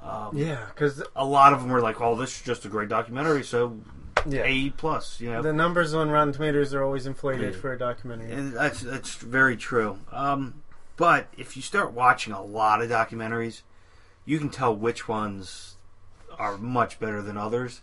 Um, 0.03 0.37
yeah, 0.37 0.67
because 0.69 1.03
A 1.17 1.25
lot 1.25 1.53
of 1.53 1.61
them 1.63 1.73
are 1.73 1.81
like, 1.81 2.01
"Oh, 2.01 2.15
this 2.15 2.37
is 2.37 2.43
just 2.43 2.65
a 2.65 2.69
great 2.69 2.89
documentary." 2.89 3.43
So 3.43 3.79
yeah, 4.29 4.43
A 4.45 4.71
plus, 4.71 5.21
you 5.21 5.31
know. 5.31 5.43
the 5.43 5.53
numbers 5.53 5.95
on 5.95 6.11
Rotten 6.11 6.33
Tomatoes 6.33 6.73
are 6.75 6.85
always 6.85 7.07
inflated 7.07 7.55
Yeah. 7.55 7.61
for 7.61 7.73
a 7.73 7.79
documentary. 7.79 8.31
And 8.31 8.53
that's 8.53 8.81
that's 8.81 9.15
very 9.17 9.57
true. 9.57 9.99
Um, 10.13 10.63
but 10.97 11.29
if 11.37 11.57
you 11.57 11.63
start 11.63 11.93
watching 11.93 12.33
a 12.33 12.43
lot 12.43 12.81
of 12.83 12.89
documentaries, 12.91 13.63
you 14.25 14.39
can 14.39 14.51
tell 14.51 14.75
which 14.75 15.09
ones 15.09 15.77
are 16.39 16.57
much 16.59 16.99
better 16.99 17.23
than 17.23 17.37
others. 17.37 17.83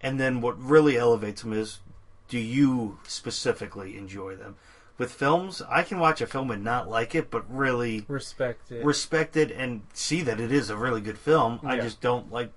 And 0.00 0.18
then 0.18 0.40
what 0.40 0.58
really 0.60 0.96
elevates 0.96 1.42
them 1.42 1.52
is, 1.52 1.80
do 2.28 2.38
you 2.38 2.98
specifically 3.06 3.96
enjoy 3.96 4.36
them? 4.36 4.56
With 4.98 5.12
films, 5.12 5.62
I 5.68 5.82
can 5.82 5.98
watch 5.98 6.20
a 6.20 6.26
film 6.26 6.50
and 6.50 6.62
not 6.62 6.88
like 6.88 7.14
it, 7.14 7.30
but 7.30 7.44
really 7.50 8.04
Respect 8.08 8.70
it. 8.70 8.84
respect 8.84 9.36
it 9.36 9.50
and 9.50 9.82
see 9.94 10.20
that 10.22 10.38
it 10.40 10.52
is 10.52 10.68
a 10.68 10.76
really 10.76 11.00
good 11.00 11.18
film. 11.18 11.60
I 11.62 11.78
just 11.78 12.00
don't 12.00 12.30
like 12.30 12.52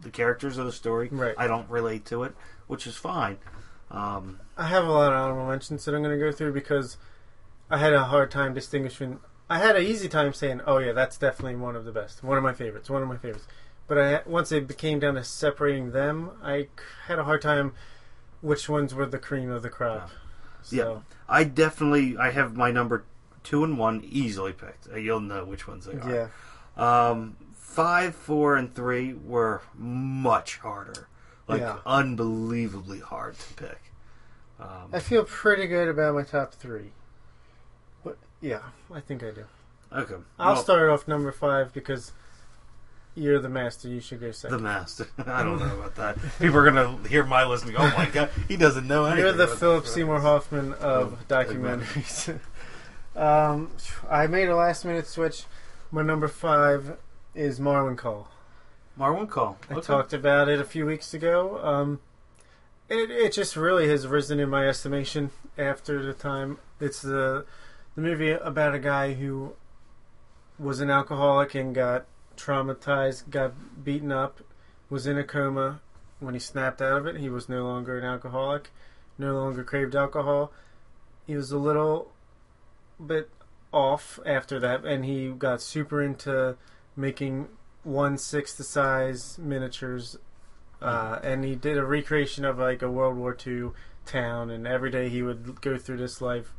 the 0.00 0.10
characters 0.10 0.56
of 0.56 0.64
the 0.66 0.72
story. 0.72 1.08
Right. 1.10 1.34
I 1.36 1.46
don't 1.46 1.68
relate 1.68 2.04
to 2.06 2.22
it, 2.24 2.34
which 2.66 2.86
is 2.86 2.96
fine. 2.96 3.38
Um, 3.90 4.40
I 4.56 4.68
have 4.68 4.84
a 4.86 4.90
lot 4.90 5.12
of 5.12 5.18
honorable 5.18 5.48
mentions 5.48 5.84
that 5.84 5.94
I'm 5.94 6.02
going 6.02 6.18
to 6.18 6.24
go 6.24 6.32
through 6.32 6.52
because 6.54 6.96
I 7.70 7.78
had 7.78 7.92
a 7.92 8.04
hard 8.04 8.30
time 8.30 8.54
distinguishing. 8.54 9.20
I 9.48 9.58
had 9.58 9.76
an 9.76 9.82
easy 9.82 10.08
time 10.08 10.32
saying, 10.32 10.60
"Oh 10.66 10.78
yeah, 10.78 10.92
that's 10.92 11.18
definitely 11.18 11.56
one 11.56 11.76
of 11.76 11.84
the 11.84 11.92
best, 11.92 12.22
one 12.22 12.36
of 12.36 12.42
my 12.44 12.52
favorites, 12.52 12.88
one 12.90 13.02
of 13.02 13.08
my 13.08 13.16
favorites." 13.16 13.46
But 13.88 13.98
I 13.98 14.22
once 14.26 14.50
it 14.52 14.66
became 14.66 14.98
down 14.98 15.14
to 15.14 15.24
separating 15.24 15.92
them, 15.92 16.30
I 16.42 16.68
had 17.06 17.18
a 17.18 17.24
hard 17.24 17.42
time 17.42 17.72
which 18.40 18.68
ones 18.68 18.94
were 18.94 19.06
the 19.06 19.18
cream 19.18 19.50
of 19.50 19.62
the 19.62 19.70
crop. 19.70 20.10
So, 20.62 20.76
Yeah. 20.76 21.00
I 21.28 21.44
definitely 21.44 22.16
I 22.16 22.30
have 22.30 22.56
my 22.56 22.70
number 22.70 23.04
two 23.44 23.62
and 23.64 23.78
one 23.78 24.02
easily 24.04 24.52
picked. 24.52 24.88
Uh, 24.92 24.96
You'll 24.96 25.20
know 25.20 25.44
which 25.44 25.68
ones 25.68 25.86
they 25.86 25.94
yeah, 25.94 26.28
are. 26.76 27.10
Um, 27.12 27.36
five, 27.54 28.14
four, 28.14 28.56
and 28.56 28.74
three 28.74 29.14
were 29.14 29.62
much 29.76 30.58
harder, 30.58 31.08
like 31.46 31.60
Yeah. 31.60 31.78
unbelievably 31.86 33.00
hard 33.00 33.38
to 33.38 33.54
pick. 33.54 33.92
Um, 34.58 34.90
I 34.92 34.98
feel 34.98 35.24
pretty 35.24 35.66
good 35.68 35.88
about 35.88 36.14
my 36.14 36.22
top 36.24 36.52
three. 36.54 36.92
Yeah, 38.40 38.60
I 38.92 39.00
think 39.00 39.22
I 39.22 39.30
do. 39.30 39.44
okay, 39.92 40.14
I'll 40.38 40.54
well, 40.54 40.62
start 40.62 40.90
off 40.90 41.08
number 41.08 41.32
five 41.32 41.72
because 41.72 42.12
you're 43.14 43.38
the 43.38 43.48
master. 43.48 43.88
You 43.88 44.00
should 44.00 44.20
go 44.20 44.30
second. 44.30 44.58
the 44.58 44.62
master. 44.62 45.06
I 45.26 45.42
don't 45.42 45.58
know 45.58 45.74
about 45.74 45.94
that. 45.96 46.18
People 46.38 46.58
are 46.58 46.70
gonna 46.70 47.08
hear 47.08 47.24
my 47.24 47.44
list 47.44 47.64
and 47.64 47.74
go, 47.74 47.78
"Oh 47.80 47.94
my 47.96 48.06
god, 48.06 48.30
he 48.48 48.56
doesn't 48.56 48.86
know 48.86 49.04
anything." 49.06 49.24
You're 49.24 49.32
the 49.32 49.48
Philip 49.48 49.84
this." 49.84 49.94
Seymour 49.94 50.20
Hoffman 50.20 50.74
of 50.74 51.26
documentaries. 51.28 52.38
um, 53.16 53.70
I 54.08 54.26
made 54.26 54.48
a 54.48 54.56
last 54.56 54.84
minute 54.84 55.06
switch. 55.06 55.44
My 55.90 56.02
number 56.02 56.28
five 56.28 56.98
is 57.34 57.58
Marwencol. 57.58 58.26
Marwin 58.98 59.28
Call. 59.28 59.58
I 59.70 59.80
talked 59.80 60.12
about 60.12 60.48
it 60.48 60.58
a 60.58 60.64
few 60.64 60.86
weeks 60.86 61.12
ago. 61.12 61.60
Um, 61.62 62.00
it 62.88 63.10
it 63.10 63.32
just 63.32 63.56
really 63.56 63.88
has 63.88 64.06
risen 64.06 64.40
in 64.40 64.48
my 64.48 64.68
estimation 64.68 65.30
after 65.58 66.02
the 66.02 66.12
time. 66.12 66.58
It's 66.80 67.02
the 67.02 67.44
the 67.96 68.02
movie 68.02 68.30
about 68.30 68.74
a 68.74 68.78
guy 68.78 69.14
who 69.14 69.54
was 70.58 70.80
an 70.80 70.90
alcoholic 70.90 71.54
and 71.54 71.74
got 71.74 72.04
traumatized, 72.36 73.30
got 73.30 73.54
beaten 73.82 74.12
up, 74.12 74.42
was 74.90 75.06
in 75.06 75.18
a 75.18 75.24
coma. 75.24 75.80
When 76.20 76.34
he 76.34 76.40
snapped 76.40 76.80
out 76.80 76.98
of 76.98 77.06
it, 77.06 77.16
he 77.16 77.28
was 77.28 77.48
no 77.48 77.64
longer 77.64 77.98
an 77.98 78.04
alcoholic, 78.04 78.70
no 79.18 79.34
longer 79.34 79.64
craved 79.64 79.96
alcohol. 79.96 80.52
He 81.26 81.34
was 81.34 81.50
a 81.50 81.58
little 81.58 82.12
bit 83.04 83.30
off 83.72 84.20
after 84.24 84.60
that, 84.60 84.84
and 84.84 85.04
he 85.04 85.30
got 85.30 85.60
super 85.60 86.02
into 86.02 86.56
making 86.94 87.48
one 87.82 88.18
sixth 88.18 88.56
the 88.56 88.64
size 88.64 89.38
miniatures, 89.38 90.18
uh, 90.80 91.18
and 91.22 91.44
he 91.44 91.54
did 91.54 91.78
a 91.78 91.84
recreation 91.84 92.44
of 92.44 92.58
like 92.58 92.82
a 92.82 92.90
World 92.90 93.16
War 93.16 93.36
II 93.46 93.70
town, 94.04 94.50
and 94.50 94.66
every 94.66 94.90
day 94.90 95.08
he 95.08 95.22
would 95.22 95.60
go 95.60 95.76
through 95.78 95.98
this 95.98 96.20
life, 96.20 96.52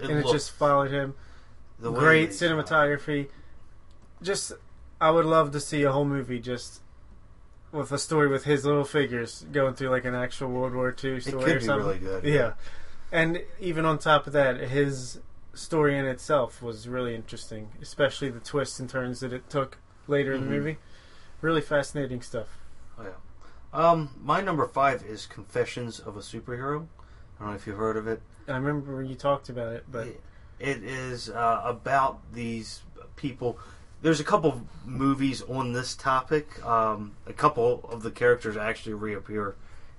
and 0.00 0.10
it 0.12 0.26
just 0.26 0.50
followed 0.52 0.90
him. 0.90 1.14
the 1.78 1.90
Great 1.90 2.30
cinematography. 2.30 3.28
Just, 4.22 4.52
I 5.00 5.10
would 5.10 5.24
love 5.24 5.50
to 5.52 5.60
see 5.60 5.82
a 5.82 5.90
whole 5.92 6.04
movie 6.04 6.38
just 6.38 6.80
with 7.72 7.90
a 7.90 7.98
story 7.98 8.28
with 8.28 8.44
his 8.44 8.64
little 8.64 8.84
figures 8.84 9.44
going 9.50 9.74
through 9.74 9.88
like 9.88 10.04
an 10.04 10.14
actual 10.14 10.48
World 10.48 10.74
War 10.74 10.94
II 11.02 11.16
It 11.16 11.22
story 11.24 11.42
could 11.44 11.56
or 11.56 11.58
be 11.60 11.64
something. 11.64 11.86
really 11.86 11.98
good. 11.98 12.24
Yeah, 12.24 12.52
and 13.10 13.42
even 13.58 13.84
on 13.84 13.98
top 13.98 14.26
of 14.26 14.32
that, 14.34 14.60
his 14.60 15.18
story 15.54 15.98
in 15.98 16.04
itself 16.06 16.62
was 16.62 16.86
really 16.88 17.14
interesting, 17.14 17.70
especially 17.82 18.30
the 18.30 18.40
twists 18.40 18.78
and 18.78 18.88
turns 18.88 19.20
that 19.20 19.32
it 19.32 19.50
took 19.50 19.78
later 20.06 20.32
in 20.32 20.42
Mhm. 20.42 20.44
the 20.44 20.50
movie. 20.50 20.78
Really 21.40 21.60
fascinating 21.60 22.22
stuff. 22.22 22.58
Oh, 22.98 23.02
yeah. 23.02 23.10
Um, 23.72 24.10
my 24.22 24.40
number 24.40 24.66
five 24.68 25.02
is 25.04 25.26
Confessions 25.26 25.98
of 25.98 26.16
a 26.16 26.20
Superhero. 26.20 26.86
I 27.38 27.42
don't 27.44 27.48
know 27.50 27.54
if 27.56 27.66
you've 27.66 27.76
heard 27.78 27.96
of 27.96 28.06
it. 28.06 28.22
I 28.48 28.56
remember 28.56 28.96
when 28.96 29.06
you 29.06 29.14
talked 29.14 29.48
about 29.48 29.72
it, 29.72 29.84
but 29.90 30.08
It- 30.08 30.20
is 30.84 31.28
uh, 31.30 31.62
about 31.64 32.20
these 32.32 32.82
people. 33.16 33.58
There's 34.00 34.20
a 34.20 34.24
couple 34.24 34.50
of 34.50 34.86
movies 34.86 35.42
on 35.42 35.72
this 35.72 35.94
topic. 35.94 36.64
Um, 36.64 37.12
a 37.26 37.32
couple 37.32 37.88
of 37.90 38.02
the 38.02 38.10
characters 38.10 38.56
actually 38.56 38.94
reappear 38.94 39.54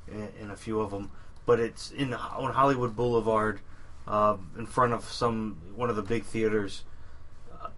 in, 0.08 0.30
in 0.40 0.52
a 0.52 0.56
few 0.58 0.80
of 0.82 0.92
them, 0.92 1.12
but 1.46 1.60
it's 1.60 1.92
in 1.92 2.14
on 2.14 2.54
Hollywood 2.54 2.96
Boulevard, 2.96 3.60
um, 4.08 4.52
in 4.58 4.66
front 4.66 4.94
of 4.94 5.06
some 5.06 5.58
one 5.76 5.90
of 5.90 5.96
the 5.96 6.02
big 6.02 6.24
theaters. 6.26 6.84
Uh, 7.62 7.70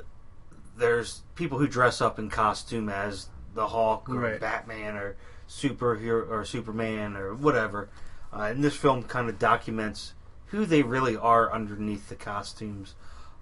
there's 0.78 1.22
people 1.36 1.60
who 1.60 1.68
dress 1.68 2.02
up 2.02 2.18
in 2.18 2.30
costume 2.30 2.90
as 2.90 3.30
the 3.54 3.68
Hulk 3.68 4.10
or 4.10 4.16
Right. 4.20 4.40
Batman 4.40 4.96
or 4.98 5.16
superhero 5.48 6.28
or 6.30 6.44
Superman 6.44 7.16
or 7.16 7.34
whatever. 7.36 7.90
Uh, 8.34 8.42
and 8.52 8.64
this 8.64 8.76
film 8.76 9.04
kind 9.04 9.30
of 9.30 9.38
documents 9.40 10.14
who 10.48 10.66
they 10.66 10.84
really 10.84 11.16
are 11.18 11.52
underneath 11.52 12.10
the 12.10 12.16
costumes. 12.16 12.96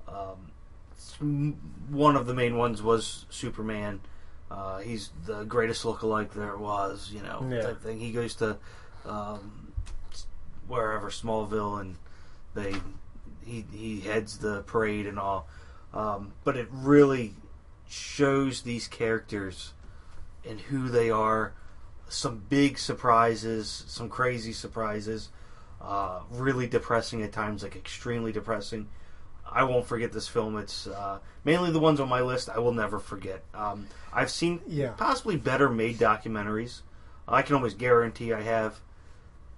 Um, 0.08 0.52
one 1.90 2.16
of 2.16 2.26
the 2.26 2.34
main 2.34 2.58
ones 2.58 2.82
was 2.82 3.26
Superman. 3.30 4.02
Uh, 4.50 4.80
he's 4.80 5.10
the 5.26 5.44
greatest 5.44 5.84
lookalike 5.84 6.32
there 6.32 6.58
was, 6.58 7.12
you 7.12 7.22
know, 7.22 7.48
Yeah. 7.50 7.62
type 7.64 7.82
thing. 7.82 8.00
He 8.00 8.12
goes 8.12 8.36
to 8.36 8.58
um, 9.06 9.74
wherever 10.68 11.10
Smallville, 11.10 11.82
and 11.82 11.96
they 12.54 12.76
he 13.46 13.66
he 13.72 14.00
heads 14.02 14.38
the 14.38 14.62
parade 14.64 15.08
and 15.08 15.20
all. 15.20 15.48
Um, 15.94 16.34
but 16.44 16.56
it 16.56 16.68
really 16.72 17.36
shows 17.90 18.62
these 18.62 18.88
characters 18.88 19.74
and 20.48 20.60
who 20.62 20.88
they 20.90 21.10
are. 21.10 21.54
Some 22.08 22.44
big 22.50 22.78
surprises, 22.78 23.84
some 23.88 24.08
crazy 24.08 24.54
surprises. 24.54 25.30
Uh, 25.84 26.22
really 26.32 26.66
depressing 26.66 27.22
at 27.24 27.32
times, 27.34 27.62
like 27.64 27.76
extremely 27.76 28.32
depressing. 28.32 28.88
I 29.52 29.64
won't 29.66 29.86
forget 29.86 30.14
this 30.14 30.28
film. 30.30 30.58
It's 30.58 30.88
uh, 30.88 31.20
mainly 31.44 31.72
the 31.72 31.80
ones 31.80 32.00
on 32.00 32.08
my 32.08 32.22
list. 32.22 32.50
I 32.50 32.60
will 32.60 32.72
never 32.74 33.00
forget. 33.00 33.44
Um, 33.54 33.88
I've 34.14 34.32
seen 34.32 34.62
Yeah. 34.66 34.92
possibly 34.92 35.36
better 35.36 35.70
made 35.70 35.98
documentaries. 35.98 36.82
I 37.28 37.42
can 37.42 37.56
almost 37.56 37.78
guarantee 37.78 38.32
I 38.34 38.42
have, 38.42 38.80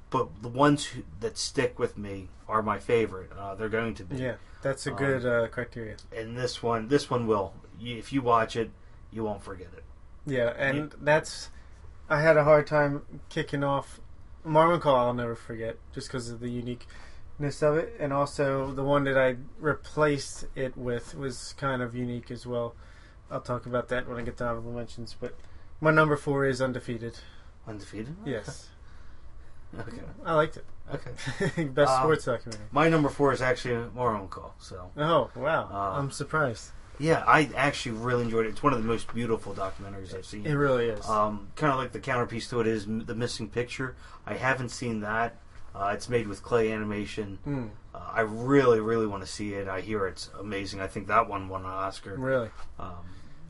but 0.09 0.27
the 0.41 0.47
ones 0.49 0.85
who, 0.85 1.03
that 1.19 1.37
stick 1.37 1.77
with 1.77 1.97
me 1.97 2.29
are 2.47 2.61
my 2.63 2.79
favorite. 2.79 3.31
Uh, 3.37 3.53
they're 3.55 3.69
going 3.69 3.93
to 3.95 4.03
be. 4.03 4.17
yeah, 4.17 4.35
that's 4.63 4.87
a 4.87 4.91
Um, 4.91 4.97
good 4.97 5.25
uh, 5.25 5.47
criteria. 5.49 5.95
And 6.15 6.35
this 6.37 6.61
one, 6.63 6.87
this 6.87 7.09
one 7.09 7.27
will. 7.27 7.53
You, 7.79 7.97
if 7.97 8.11
you 8.11 8.21
watch 8.23 8.55
it, 8.55 8.71
you 9.11 9.23
won't 9.23 9.43
forget 9.43 9.67
it. 9.77 9.83
Yeah, 10.25 10.53
and 10.57 10.91
that's 11.01 11.49
I 12.09 12.19
had 12.21 12.35
a 12.35 12.43
hard 12.43 12.65
time 12.67 13.03
kicking 13.29 13.63
off 13.63 13.99
Marwencol. 14.45 14.95
I'll 14.97 15.13
never 15.13 15.35
forget, 15.35 15.77
just 15.93 16.07
because 16.07 16.29
of 16.29 16.39
the 16.39 16.49
uniqueness 16.49 17.61
of 17.61 17.77
it, 17.77 17.95
and 17.99 18.13
also 18.13 18.71
the 18.71 18.83
one 18.83 19.03
that 19.05 19.17
I 19.17 19.37
replaced 19.59 20.45
it 20.55 20.77
with 20.77 21.15
was 21.15 21.53
kind 21.57 21.81
of 21.81 21.95
unique 21.95 22.31
as 22.31 22.45
well. 22.45 22.75
I'll 23.31 23.41
talk 23.41 23.65
about 23.65 23.89
that 23.89 24.07
when 24.07 24.17
I 24.17 24.21
get 24.21 24.37
to 24.37 24.45
honorable 24.45 24.71
mentions. 24.71 25.15
But 25.19 25.35
my 25.81 25.91
number 25.91 26.15
four 26.15 26.45
is 26.45 26.61
undefeated. 26.61 27.19
Undefeated. 27.67 28.15
Yes, 28.25 28.69
Okay. 29.77 29.97
I 30.23 30.33
liked 30.35 30.57
it. 30.57 30.65
Okay. 30.93 31.63
Best 31.65 31.91
Um, 31.91 32.03
sports 32.03 32.25
documentary. 32.25 32.67
My 32.71 32.87
number 32.87 33.09
four 33.09 33.33
is 33.33 33.41
actually 33.41 33.73
Marwencol. 33.95 34.51
So 34.59 34.91
Oh 34.95 35.31
wow, 35.35 35.67
uh, 35.71 35.97
I'm 35.99 36.11
surprised. 36.11 36.71
Yeah, 36.99 37.23
I 37.27 37.49
actually 37.55 37.93
really 37.97 38.23
enjoyed 38.23 38.45
it. 38.45 38.49
It's 38.49 38.63
one 38.63 38.73
of 38.73 38.81
the 38.81 38.87
most 38.87 39.13
beautiful 39.13 39.53
documentaries 39.53 40.13
I've 40.15 40.25
seen. 40.25 40.45
It 40.45 40.53
really 40.53 40.87
is. 40.87 41.07
Um, 41.07 41.47
kind 41.55 41.71
of 41.71 41.77
like 41.79 41.91
the 41.91 41.99
counterpiece 41.99 42.49
to 42.49 42.61
it 42.61 42.67
is 42.67 42.85
M- 42.85 43.05
the 43.05 43.15
missing 43.15 43.49
picture. 43.49 43.95
I 44.25 44.35
haven't 44.35 44.69
seen 44.69 45.01
that. 45.01 45.37
Uh, 45.75 45.91
it's 45.93 46.07
made 46.07 46.27
with 46.27 46.41
clay 46.41 46.71
animation. 46.71 47.39
Mm, 47.45 47.69
Uh, 47.93 47.99
I 48.13 48.21
really, 48.21 48.79
really 48.79 49.07
want 49.07 49.23
to 49.25 49.29
see 49.29 49.53
it. 49.55 49.67
I 49.67 49.81
hear 49.81 50.07
it's 50.07 50.29
amazing. 50.39 50.79
I 50.81 50.87
think 50.87 51.07
that 51.07 51.27
one 51.27 51.49
won 51.49 51.61
an 51.61 51.67
Oscar. 51.67 52.15
really. 52.17 52.49
Um, 52.79 52.95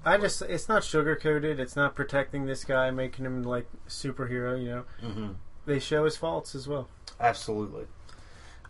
I 0.04 0.18
just 0.18 0.42
it's 0.44 0.68
not 0.70 0.84
sugar 0.84 1.16
coated. 1.16 1.60
It's 1.60 1.76
not 1.76 1.96
protecting 1.96 2.46
this 2.46 2.64
guy, 2.64 2.92
making 2.92 3.26
him 3.26 3.42
like 3.44 3.68
superhero. 3.88 4.60
You 4.62 4.70
know, 4.70 4.84
hmm 5.08 5.32
they 5.66 5.80
show 5.80 6.06
his 6.06 6.16
faults 6.18 6.54
as 6.56 6.68
well. 6.68 6.88
Absolutely. 7.20 7.86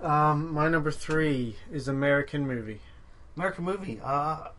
Um, 0.01 0.53
my 0.53 0.67
number 0.69 0.91
three 0.91 1.57
is 1.71 1.87
American 1.87 2.45
movie. 2.47 2.81
American 3.35 3.65
movie. 3.65 3.99
Uh, 4.03 4.49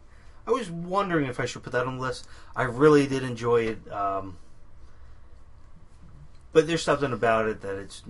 I 0.47 0.51
was 0.53 0.71
wondering 0.71 1.27
if 1.27 1.41
I 1.41 1.47
should 1.47 1.63
put 1.63 1.73
that 1.73 1.87
on 1.87 1.97
the 1.97 2.03
list. 2.03 2.27
I 2.55 2.63
really 2.65 3.07
did 3.07 3.23
enjoy 3.23 3.63
it. 3.63 3.93
Um, 3.93 4.39
but 6.53 6.67
there's 6.67 6.83
something 6.83 7.13
about 7.13 7.47
it 7.47 7.61
that 7.63 7.77
it's, 7.77 8.03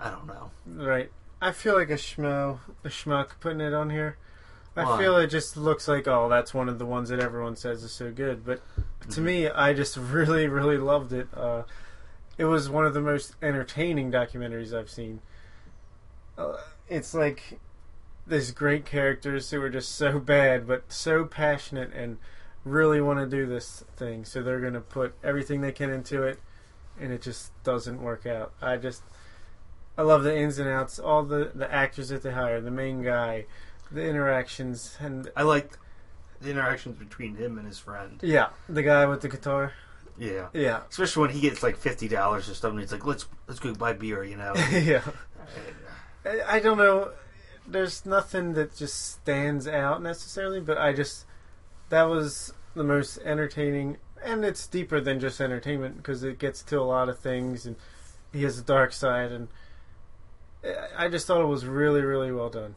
I 0.00 0.10
don't 0.10 0.26
know. 0.26 0.50
Right. 0.66 1.10
I 1.42 1.52
feel 1.52 1.74
like 1.74 1.90
a 1.90 1.94
schmo, 1.94 2.60
a 2.84 2.88
schmuck 2.88 3.30
putting 3.40 3.60
it 3.60 3.74
on 3.74 3.90
here. 3.90 4.16
I 4.76 4.84
Why? 4.84 4.98
feel 4.98 5.16
it 5.18 5.28
just 5.28 5.56
looks 5.56 5.86
like 5.86 6.08
oh, 6.08 6.28
that's 6.28 6.52
one 6.52 6.68
of 6.68 6.78
the 6.78 6.86
ones 6.86 7.08
that 7.10 7.20
everyone 7.20 7.54
says 7.54 7.82
is 7.84 7.92
so 7.92 8.10
good. 8.10 8.44
But 8.44 8.60
to 9.10 9.20
Mhm. 9.20 9.24
me, 9.24 9.48
I 9.48 9.72
just 9.72 9.96
really, 9.98 10.48
really 10.48 10.78
loved 10.78 11.12
it. 11.12 11.28
Uh, 11.34 11.62
it 12.38 12.46
was 12.46 12.68
one 12.68 12.84
of 12.86 12.94
the 12.94 13.00
most 13.00 13.34
entertaining 13.42 14.10
documentaries 14.10 14.76
I've 14.76 14.90
seen. 14.90 15.20
Uh, 16.36 16.56
it's 16.88 17.14
like 17.14 17.60
these 18.26 18.50
great 18.50 18.84
characters 18.86 19.50
who 19.50 19.60
are 19.62 19.70
just 19.70 19.94
so 19.94 20.18
bad, 20.18 20.66
but 20.66 20.90
so 20.92 21.24
passionate 21.24 21.92
and 21.92 22.18
really 22.64 23.00
want 23.00 23.18
to 23.18 23.26
do 23.26 23.46
this 23.46 23.84
thing. 23.96 24.24
So 24.24 24.42
they're 24.42 24.60
going 24.60 24.72
to 24.74 24.80
put 24.80 25.14
everything 25.22 25.60
they 25.60 25.72
can 25.72 25.90
into 25.90 26.22
it, 26.22 26.40
and 26.98 27.12
it 27.12 27.22
just 27.22 27.52
doesn't 27.62 28.00
work 28.02 28.24
out. 28.26 28.52
I 28.62 28.76
just, 28.76 29.02
I 29.98 30.02
love 30.02 30.22
the 30.22 30.36
ins 30.36 30.58
and 30.58 30.68
outs, 30.68 30.98
all 30.98 31.22
the 31.22 31.52
the 31.54 31.70
actors 31.72 32.08
that 32.08 32.22
they 32.22 32.32
hire, 32.32 32.60
the 32.60 32.70
main 32.70 33.02
guy, 33.02 33.46
the 33.92 34.04
interactions, 34.08 34.96
and 35.00 35.30
I 35.36 35.42
liked 35.42 35.78
the 36.40 36.50
interactions 36.50 36.98
between 36.98 37.36
him 37.36 37.58
and 37.58 37.66
his 37.66 37.78
friend. 37.78 38.18
yeah, 38.22 38.48
the 38.68 38.82
guy 38.82 39.06
with 39.06 39.20
the 39.20 39.28
guitar. 39.28 39.72
Yeah. 40.16 40.46
Yeah, 40.52 40.82
Especially 40.88 41.22
when 41.22 41.30
he 41.30 41.40
gets 41.40 41.62
like 41.62 41.76
fifty 41.76 42.06
dollars 42.06 42.48
or 42.48 42.54
something, 42.54 42.78
he's 42.80 42.92
like, 42.92 43.04
"Let's 43.04 43.26
let's 43.48 43.58
go 43.60 43.74
buy 43.74 43.94
beer," 43.94 44.22
you 44.24 44.36
know. 44.36 44.54
yeah. 44.70 45.02
Uh, 46.24 46.30
I, 46.30 46.56
I 46.56 46.60
don't 46.60 46.78
know. 46.78 47.10
There's 47.66 48.04
nothing 48.04 48.52
that 48.54 48.76
just 48.76 49.12
stands 49.12 49.66
out 49.66 50.02
necessarily, 50.02 50.60
but 50.60 50.76
I 50.78 50.92
just 50.92 51.24
that 51.88 52.04
was 52.04 52.52
the 52.74 52.84
most 52.84 53.18
entertaining, 53.18 53.96
and 54.22 54.44
it's 54.44 54.66
deeper 54.66 55.00
than 55.00 55.20
just 55.20 55.40
entertainment 55.40 55.96
because 55.98 56.22
it 56.24 56.38
gets 56.38 56.62
to 56.64 56.78
a 56.80 56.82
lot 56.82 57.08
of 57.08 57.18
things, 57.18 57.64
and 57.66 57.76
he 58.32 58.42
has 58.42 58.58
a 58.58 58.62
dark 58.62 58.92
side, 58.92 59.32
and 59.32 59.48
I- 60.64 61.04
I 61.04 61.08
just 61.08 61.26
thought 61.26 61.40
it 61.40 61.46
was 61.46 61.66
really, 61.66 62.00
really 62.02 62.32
well 62.32 62.50
done. 62.50 62.74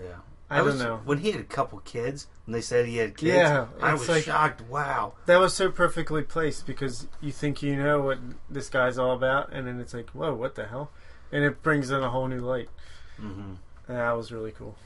yeah. 0.00 0.18
I, 0.50 0.62
was, 0.62 0.78
don't 0.78 0.88
know. 0.88 1.00
when 1.04 1.18
he 1.18 1.30
had 1.32 1.40
a 1.42 1.44
couple 1.44 1.78
kids, 1.80 2.26
when 2.46 2.54
they 2.54 2.62
said 2.62 2.86
he 2.86 2.96
had 2.96 3.18
kids. 3.18 3.34
Yeah, 3.36 3.66
I 3.82 3.92
was 3.92 4.08
like- 4.08 4.24
shocked. 4.24 4.62
Wow. 4.62 5.12
That 5.26 5.38
was 5.40 5.52
so 5.52 5.70
perfectly 5.70 6.22
placed 6.22 6.66
because 6.66 7.06
you 7.20 7.32
think 7.32 7.62
you 7.62 7.76
know 7.76 8.00
what 8.00 8.18
this 8.48 8.70
guy's 8.70 8.96
all 8.98 9.12
about, 9.12 9.52
and 9.52 9.66
then 9.66 9.78
it's 9.78 9.92
like, 9.92 10.08
whoa, 10.10 10.32
what 10.34 10.54
the 10.54 10.66
hell? 10.68 10.90
And 11.30 11.44
it 11.44 11.62
brings 11.62 11.90
in 11.90 12.02
a 12.02 12.08
whole 12.08 12.28
new 12.28 12.40
light. 12.40 12.70
hmm 13.18 13.54
That 13.88 14.12
was 14.16 14.30
really 14.30 14.52
cool. 14.52 14.76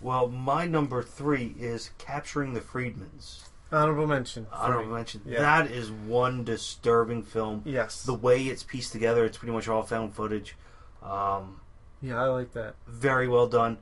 Well, 0.00 0.28
my 0.28 0.64
number 0.66 1.02
three 1.02 1.54
is 1.58 1.90
capturing 1.98 2.54
the 2.54 2.60
Friedmans. 2.60 3.48
Honorable 3.72 4.06
mention. 4.06 4.46
Honorable 4.52 4.88
me. 4.90 4.94
mention. 4.94 5.20
Yeah. 5.26 5.40
That 5.40 5.70
is 5.70 5.90
one 5.90 6.44
disturbing 6.44 7.22
film. 7.24 7.62
Yes. 7.66 8.04
The 8.04 8.14
way 8.14 8.44
it's 8.44 8.62
pieced 8.62 8.92
together, 8.92 9.24
it's 9.24 9.36
pretty 9.36 9.52
much 9.52 9.68
all 9.68 9.82
found 9.82 10.14
footage. 10.14 10.56
Um, 11.02 11.60
yeah, 12.00 12.22
I 12.22 12.26
like 12.28 12.52
that. 12.52 12.76
very 12.86 13.28
well 13.28 13.46
done. 13.48 13.78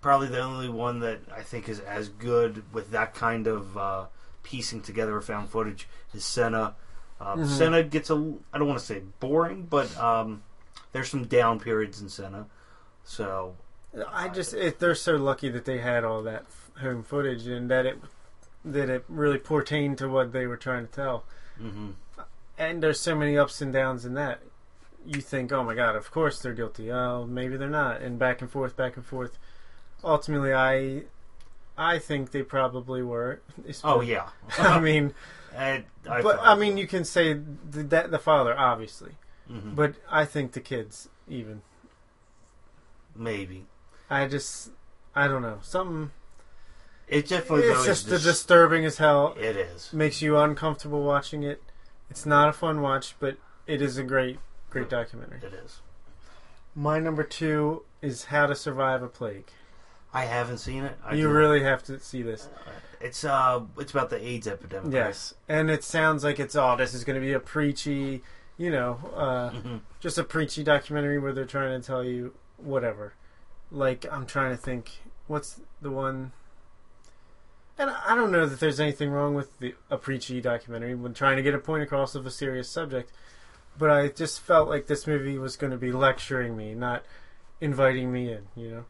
Probably 0.00 0.28
the 0.28 0.40
only 0.40 0.68
one 0.68 1.00
that 1.00 1.20
I 1.34 1.42
think 1.42 1.68
is 1.68 1.80
as 1.80 2.08
good 2.08 2.62
with 2.72 2.90
that 2.92 3.14
kind 3.14 3.46
of 3.48 3.76
uh, 3.76 4.06
piecing 4.44 4.82
together 4.82 5.16
of 5.16 5.24
found 5.24 5.48
footage 5.48 5.88
is 6.14 6.24
Senna. 6.24 6.76
Uh, 7.20 7.34
Mhm. 7.36 7.46
Senna 7.48 7.82
gets 7.82 8.10
a, 8.10 8.34
I 8.52 8.58
don't 8.58 8.68
want 8.68 8.78
to 8.78 8.86
say 8.86 9.02
boring, 9.18 9.66
but 9.68 9.96
um, 9.98 10.42
there's 10.92 11.08
some 11.08 11.24
down 11.24 11.58
periods 11.58 12.00
in 12.00 12.08
Senna. 12.08 12.46
So 13.02 13.56
I 14.08 14.28
just 14.28 14.54
it, 14.54 14.78
they're 14.78 14.94
so 14.94 15.16
lucky 15.16 15.48
that 15.48 15.64
they 15.64 15.78
had 15.78 16.04
all 16.04 16.22
that 16.22 16.42
f- 16.42 16.70
home 16.82 17.02
footage 17.02 17.46
and 17.46 17.70
that 17.70 17.86
it 17.86 17.98
that 18.64 18.88
it 18.90 19.04
really 19.08 19.38
pertained 19.38 19.98
to 19.98 20.08
what 20.08 20.32
they 20.32 20.46
were 20.46 20.56
trying 20.56 20.86
to 20.86 20.92
tell. 20.92 21.24
hmm 21.58 21.90
And 22.58 22.82
there's 22.82 23.00
so 23.00 23.14
many 23.14 23.36
ups 23.38 23.60
and 23.62 23.72
downs 23.72 24.04
in 24.04 24.14
that. 24.14 24.40
You 25.06 25.20
think, 25.20 25.52
oh 25.52 25.62
my 25.64 25.74
god, 25.74 25.96
of 25.96 26.10
course 26.10 26.40
they're 26.40 26.52
guilty. 26.52 26.92
Oh, 26.92 27.24
maybe 27.26 27.56
they're 27.56 27.70
not. 27.70 28.02
And 28.02 28.18
back 28.18 28.42
and 28.42 28.50
forth, 28.50 28.76
back 28.76 28.96
and 28.96 29.06
forth. 29.06 29.38
Ultimately, 30.04 30.52
I 30.52 31.04
I 31.78 31.98
think 31.98 32.32
they 32.32 32.42
probably 32.42 33.02
were. 33.02 33.40
oh 33.84 34.00
yeah, 34.02 34.28
I 34.58 34.80
mean, 34.80 35.14
I, 35.56 35.84
I 36.08 36.20
but 36.22 36.38
I 36.42 36.54
mean, 36.56 36.76
you 36.76 36.86
can 36.86 37.04
say 37.04 37.32
the, 37.70 37.82
that 37.84 38.10
the 38.10 38.18
father, 38.18 38.56
obviously, 38.58 39.12
Mhm. 39.50 39.74
but 39.74 39.94
I 40.10 40.24
think 40.26 40.52
the 40.52 40.60
kids 40.60 41.08
even. 41.26 41.62
maybe 43.16 43.66
I 44.10 44.26
just, 44.26 44.70
I 45.14 45.28
don't 45.28 45.42
know, 45.42 45.58
something. 45.62 46.10
it 47.08 47.28
definitely 47.28 47.66
It's 47.66 47.84
just 47.84 48.06
is 48.06 48.12
dis- 48.12 48.24
disturbing 48.24 48.84
as 48.84 48.98
hell. 48.98 49.34
It 49.38 49.56
is. 49.56 49.92
Makes 49.92 50.22
you 50.22 50.36
uncomfortable 50.38 51.02
watching 51.02 51.42
it. 51.42 51.62
It's 52.10 52.24
not 52.26 52.48
a 52.48 52.52
fun 52.52 52.80
watch, 52.80 53.14
but 53.20 53.36
it 53.66 53.82
is 53.82 53.98
a 53.98 54.02
great, 54.02 54.38
great 54.70 54.88
documentary. 54.88 55.40
It 55.42 55.52
is. 55.52 55.80
My 56.74 56.98
number 56.98 57.22
two 57.22 57.82
is 58.00 58.26
How 58.26 58.46
to 58.46 58.54
Survive 58.54 59.02
a 59.02 59.08
Plague. 59.08 59.50
I 60.14 60.24
haven't 60.24 60.58
seen 60.58 60.84
it. 60.84 60.96
I 61.04 61.14
you 61.14 61.24
do- 61.24 61.30
really 61.32 61.62
have 61.62 61.82
to 61.84 61.98
see 62.00 62.22
this. 62.22 62.48
It's 63.00 63.24
uh, 63.24 63.60
it's 63.78 63.92
about 63.92 64.10
the 64.10 64.24
AIDS 64.26 64.48
epidemic. 64.48 64.92
Yes, 64.92 65.34
and 65.48 65.70
it 65.70 65.84
sounds 65.84 66.24
like 66.24 66.40
it's 66.40 66.56
all. 66.56 66.76
this 66.76 66.94
is 66.94 67.04
going 67.04 67.14
to 67.14 67.20
be 67.24 67.32
a 67.32 67.38
preachy, 67.38 68.22
you 68.56 68.70
know, 68.70 68.98
uh, 69.14 69.50
Right? 69.52 69.62
hmm 69.62 69.76
just 70.00 70.16
a 70.18 70.24
preachy 70.24 70.64
documentary 70.64 71.18
where 71.18 71.32
they're 71.32 71.44
trying 71.44 71.80
to 71.80 71.86
tell 71.86 72.02
you 72.02 72.34
whatever. 72.56 73.12
Like 73.70 74.06
I'm 74.10 74.26
trying 74.26 74.50
to 74.50 74.56
think, 74.56 74.90
what's 75.26 75.60
the 75.80 75.90
one? 75.90 76.32
And 77.78 77.90
I 77.90 78.14
don't 78.16 78.32
know 78.32 78.46
that 78.46 78.58
there's 78.58 78.80
anything 78.80 79.10
wrong 79.10 79.34
with 79.34 79.58
the 79.60 79.74
a 79.90 79.96
preachy 79.96 80.40
documentary 80.40 80.94
when 80.94 81.14
trying 81.14 81.36
to 81.36 81.42
get 81.42 81.54
a 81.54 81.58
point 81.58 81.82
across 81.82 82.14
of 82.14 82.26
a 82.26 82.30
serious 82.30 82.68
subject, 82.68 83.12
but 83.76 83.90
I 83.90 84.08
just 84.08 84.40
felt 84.40 84.68
like 84.68 84.86
this 84.86 85.06
movie 85.06 85.38
was 85.38 85.56
going 85.56 85.70
to 85.70 85.76
be 85.76 85.92
lecturing 85.92 86.56
me, 86.56 86.74
not 86.74 87.04
inviting 87.60 88.12
me 88.12 88.32
in. 88.32 88.48
You 88.56 88.70
know, 88.70 88.84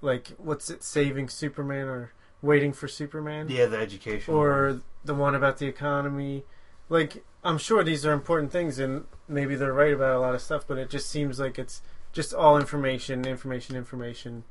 like 0.00 0.32
what's 0.38 0.68
it, 0.70 0.82
Saving 0.82 1.28
Superman 1.28 1.86
or 1.86 2.12
Waiting 2.44 2.74
for 2.74 2.88
Superman? 2.88 3.48
Yeah, 3.48 3.64
the 3.64 3.78
education. 3.78 4.34
one. 4.34 4.46
or 4.46 4.82
the 5.02 5.14
one 5.14 5.34
about 5.34 5.56
the 5.56 5.66
economy. 5.66 6.44
Like, 6.90 7.24
I'm 7.42 7.56
sure 7.56 7.82
these 7.82 8.04
are 8.04 8.12
important 8.12 8.52
things, 8.52 8.78
and 8.78 9.04
maybe 9.26 9.56
they're 9.56 9.72
right 9.72 9.94
about 9.94 10.16
a 10.16 10.20
lot 10.20 10.34
of 10.34 10.42
stuff, 10.42 10.66
but 10.68 10.76
it 10.76 10.90
just 10.90 11.08
seems 11.08 11.40
like 11.40 11.58
it's 11.58 11.80
just 12.14 12.32
all 12.32 12.56
information, 12.56 13.26
information, 13.26 13.76
information. 13.76 14.44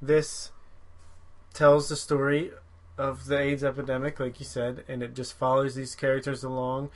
This 0.00 0.52
tells 1.52 1.88
the 1.88 1.96
story 1.96 2.52
of 2.96 3.26
the 3.26 3.38
AIDS 3.38 3.64
epidemic, 3.64 4.20
like 4.20 4.38
you 4.38 4.46
said, 4.46 4.84
and 4.86 5.02
it 5.02 5.14
just 5.14 5.36
follows 5.36 5.74
these 5.74 5.94
characters 5.96 6.44
along. 6.44 6.90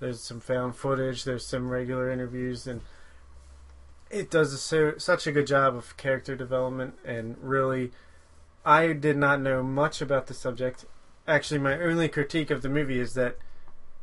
There's 0.00 0.20
some 0.20 0.40
found 0.40 0.74
footage, 0.74 1.22
there's 1.24 1.46
some 1.46 1.68
regular 1.70 2.10
interviews, 2.10 2.66
and 2.66 2.80
it 4.10 4.30
does 4.30 4.52
a, 4.52 4.58
so, 4.58 4.98
such 4.98 5.26
a 5.26 5.32
good 5.32 5.46
job 5.46 5.76
of 5.76 5.96
character 5.96 6.34
development 6.34 6.94
and 7.04 7.36
really. 7.40 7.92
I 8.64 8.94
did 8.94 9.16
not 9.16 9.40
know 9.40 9.62
much 9.62 10.02
about 10.02 10.26
the 10.26 10.34
subject 10.34 10.86
actually 11.28 11.58
my 11.58 11.78
only 11.80 12.08
critique 12.08 12.50
of 12.50 12.62
the 12.62 12.68
movie 12.68 13.00
is 13.00 13.14
that 13.14 13.36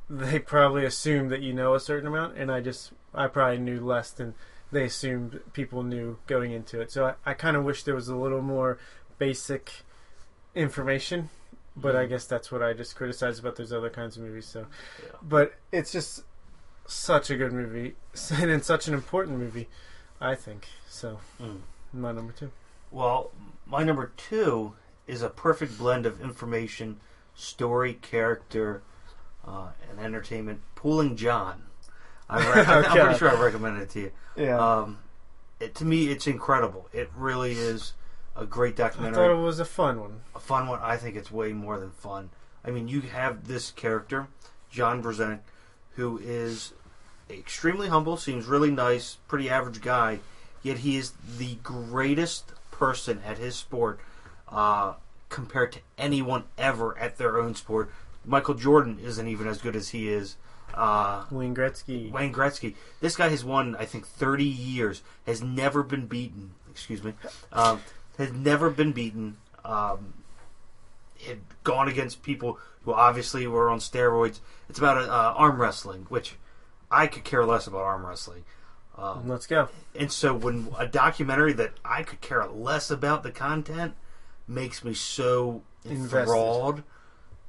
they 0.09 0.39
probably 0.39 0.85
assume 0.85 1.29
that 1.29 1.41
you 1.41 1.53
know 1.53 1.73
a 1.73 1.79
certain 1.79 2.07
amount 2.07 2.37
and 2.37 2.51
i 2.51 2.59
just 2.59 2.91
i 3.13 3.27
probably 3.27 3.57
knew 3.57 3.79
less 3.79 4.11
than 4.11 4.33
they 4.73 4.83
assumed 4.85 5.39
people 5.53 5.83
knew 5.83 6.17
going 6.27 6.51
into 6.51 6.81
it 6.81 6.91
so 6.91 7.05
i, 7.05 7.31
I 7.31 7.33
kind 7.33 7.55
of 7.55 7.63
wish 7.63 7.83
there 7.83 7.95
was 7.95 8.07
a 8.09 8.15
little 8.15 8.41
more 8.41 8.77
basic 9.17 9.71
information 10.55 11.29
but 11.75 11.95
i 11.95 12.05
guess 12.05 12.25
that's 12.25 12.51
what 12.51 12.61
i 12.61 12.73
just 12.73 12.95
criticize 12.95 13.39
about 13.39 13.55
those 13.55 13.71
other 13.73 13.89
kinds 13.89 14.17
of 14.17 14.23
movies 14.23 14.45
so 14.45 14.67
Yeah. 15.01 15.09
but 15.21 15.53
it's 15.71 15.91
just 15.91 16.23
such 16.85 17.29
a 17.29 17.35
good 17.35 17.51
movie 17.53 17.95
and 18.31 18.51
it's 18.51 18.67
such 18.67 18.87
an 18.87 18.93
important 18.93 19.37
movie, 19.39 19.69
I 20.19 20.35
think. 20.35 20.67
So, 20.89 21.19
Mm. 21.41 21.61
my 21.93 22.11
number 22.11 22.33
two. 22.33 22.51
Well, 22.91 23.31
my 23.65 23.83
number 23.83 24.11
two 24.17 24.73
is 25.07 25.21
a 25.21 25.29
perfect 25.29 25.77
blend 25.77 26.05
of 26.05 26.21
information, 26.21 26.99
story, 27.35 27.93
character, 27.95 28.83
uh, 29.47 29.69
and 29.89 29.99
entertainment. 29.99 30.59
Pulling 30.75 31.15
John. 31.15 31.63
I 32.29 32.37
re- 32.39 32.61
I'm 32.67 32.85
Okay. 32.85 33.01
pretty 33.01 33.17
sure 33.19 33.29
I 33.37 33.41
recommended 33.41 33.83
it 33.83 33.89
to 33.91 33.99
you. 34.01 34.11
Yeah, 34.35 34.57
Um, 34.79 34.99
it, 35.59 35.75
to 35.75 35.85
me, 35.85 36.07
it's 36.07 36.27
incredible. 36.27 36.87
It 36.93 37.09
really 37.15 37.53
is 37.53 37.93
a 38.35 38.45
great 38.45 38.75
documentary. 38.75 39.23
I 39.25 39.27
thought 39.27 39.39
it 39.39 39.43
was 39.43 39.59
a 39.59 39.65
fun 39.65 39.99
one. 39.99 40.21
a 40.35 40.39
fun 40.39 40.67
one. 40.67 40.79
I 40.81 40.97
think 40.97 41.15
it's 41.15 41.31
way 41.31 41.53
more 41.53 41.79
than 41.79 41.91
fun. 41.91 42.29
I 42.65 42.71
mean, 42.71 42.87
you 42.87 43.01
have 43.01 43.47
this 43.47 43.71
character, 43.71 44.27
John 44.71 45.03
Brzezinski, 45.03 45.39
who 45.95 46.17
is 46.17 46.73
extremely 47.29 47.89
humble, 47.89 48.17
seems 48.17 48.45
really 48.47 48.71
nice, 48.71 49.17
pretty 49.27 49.49
average 49.49 49.81
guy, 49.81 50.19
yet 50.63 50.79
he 50.79 50.97
is 50.97 51.13
the 51.37 51.55
greatest 51.61 52.51
person 52.71 53.21
at 53.25 53.37
his 53.37 53.55
sport 53.55 53.99
uh, 54.49 54.93
compared 55.29 55.71
to 55.73 55.79
anyone 55.97 56.45
ever 56.57 56.97
at 56.97 57.17
their 57.17 57.37
own 57.39 57.53
sport. 57.55 57.91
Michael 58.25 58.55
Jordan 58.55 58.97
isn't 59.03 59.27
even 59.27 59.47
as 59.47 59.61
good 59.61 59.75
as 59.75 59.89
he 59.89 60.09
is. 60.09 60.37
Uh, 60.73 61.25
Wayne 61.31 61.55
Gretzky. 61.55 62.11
Wayne 62.11 62.33
Gretzky. 62.33 62.75
This 62.99 63.15
guy 63.15 63.29
has 63.29 63.43
won, 63.45 63.75
I 63.75 63.85
think, 63.85 64.05
30 64.07 64.43
years, 64.43 65.01
has 65.25 65.41
never 65.41 65.83
been 65.83 66.07
beaten. 66.07 66.51
Excuse 66.71 67.03
me. 67.03 67.13
Um, 67.51 67.81
has 68.17 68.31
never 68.31 68.69
been 68.69 68.91
beaten. 68.91 69.37
Um, 69.63 70.15
had 71.25 71.39
gone 71.63 71.87
against 71.87 72.23
people 72.23 72.57
who 72.83 72.93
obviously 72.93 73.47
were 73.47 73.69
on 73.69 73.79
steroids. 73.79 74.39
It's 74.69 74.79
about 74.79 74.97
uh, 74.97 75.33
arm 75.37 75.61
wrestling, 75.61 76.05
which 76.09 76.35
I 76.91 77.07
could 77.07 77.23
care 77.23 77.45
less 77.45 77.67
about 77.67 77.81
arm 77.81 78.05
wrestling. 78.05 78.43
Um, 78.97 79.27
Let's 79.27 79.47
go. 79.47 79.69
and 79.95 80.11
so 80.11 80.35
when 80.35 80.67
a 80.77 80.85
documentary 80.85 81.53
that 81.53 81.71
I 81.83 82.03
could 82.03 82.21
care 82.21 82.45
less 82.45 82.91
about 82.91 83.23
the 83.23 83.31
content 83.31 83.95
makes 84.47 84.83
me 84.83 84.93
so 84.93 85.63
Invested. 85.85 86.19
enthralled, 86.19 86.83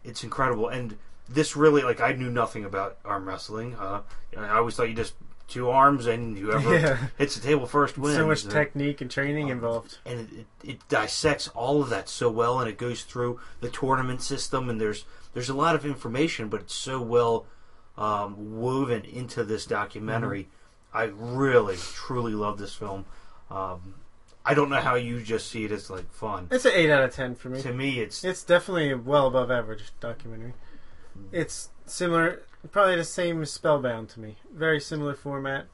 it's 0.04 0.24
incredible. 0.24 0.68
And 0.68 0.96
this 1.28 1.56
really, 1.56 1.82
like, 1.82 2.00
I 2.00 2.12
knew 2.12 2.30
nothing 2.30 2.64
about 2.64 2.98
arm 3.04 3.26
wrestling. 3.26 3.74
Uh, 3.76 4.02
I 4.36 4.56
always 4.58 4.76
thought 4.76 4.88
you 4.88 4.94
just 4.94 5.14
two 5.46 5.68
arms 5.70 6.06
and 6.06 6.36
whoever 6.38 6.74
Yeah. 6.78 6.98
hits 7.18 7.36
the 7.36 7.46
table 7.46 7.66
first 7.66 7.98
wins. 7.98 8.16
So 8.16 8.26
much 8.26 8.46
Uh, 8.46 8.50
technique 8.50 9.00
and 9.00 9.10
training 9.10 9.48
involved. 9.48 9.98
and 10.06 10.20
it, 10.20 10.28
it, 10.62 10.70
it 10.70 10.88
dissects 10.88 11.48
all 11.48 11.82
of 11.82 11.90
that 11.90 12.08
so 12.08 12.30
well, 12.30 12.60
and 12.60 12.68
it 12.68 12.78
goes 12.78 13.02
through 13.04 13.40
the 13.60 13.68
tournament 13.68 14.22
system, 14.22 14.68
and 14.70 14.80
there's 14.80 15.04
there's 15.34 15.48
a 15.48 15.54
lot 15.54 15.74
of 15.74 15.84
information, 15.84 16.48
but 16.48 16.60
it's 16.60 16.74
so 16.74 17.00
well 17.00 17.46
um, 17.98 18.56
woven 18.60 19.04
into 19.04 19.44
this 19.44 19.66
documentary. 19.66 20.48
I 20.92 21.04
really, 21.04 21.76
truly 21.76 22.32
love 22.32 22.56
this 22.58 22.74
film. 22.74 23.04
Um, 23.50 23.94
I 24.46 24.54
don't 24.54 24.68
know 24.70 24.80
how 24.80 24.94
you 24.94 25.22
just 25.22 25.48
see 25.50 25.64
it 25.64 25.72
as 25.72 25.90
like 25.90 26.10
fun. 26.12 26.48
It's 26.50 26.64
an 26.64 26.72
eight 26.74 26.90
out 26.90 27.02
of 27.02 27.14
ten 27.14 27.34
for 27.34 27.48
me. 27.48 27.60
To 27.62 27.72
me, 27.72 27.98
it's 28.00 28.22
It's 28.24 28.44
definitely 28.44 28.94
well 28.94 29.26
above 29.26 29.50
average 29.50 29.92
documentary. 30.00 30.54
It's 31.32 31.70
similar, 31.86 32.42
probably 32.70 32.96
the 32.96 33.04
same 33.04 33.42
as 33.42 33.50
Spellbound 33.50 34.08
to 34.10 34.20
me. 34.20 34.36
Very 34.52 34.80
similar 34.80 35.14
format, 35.14 35.66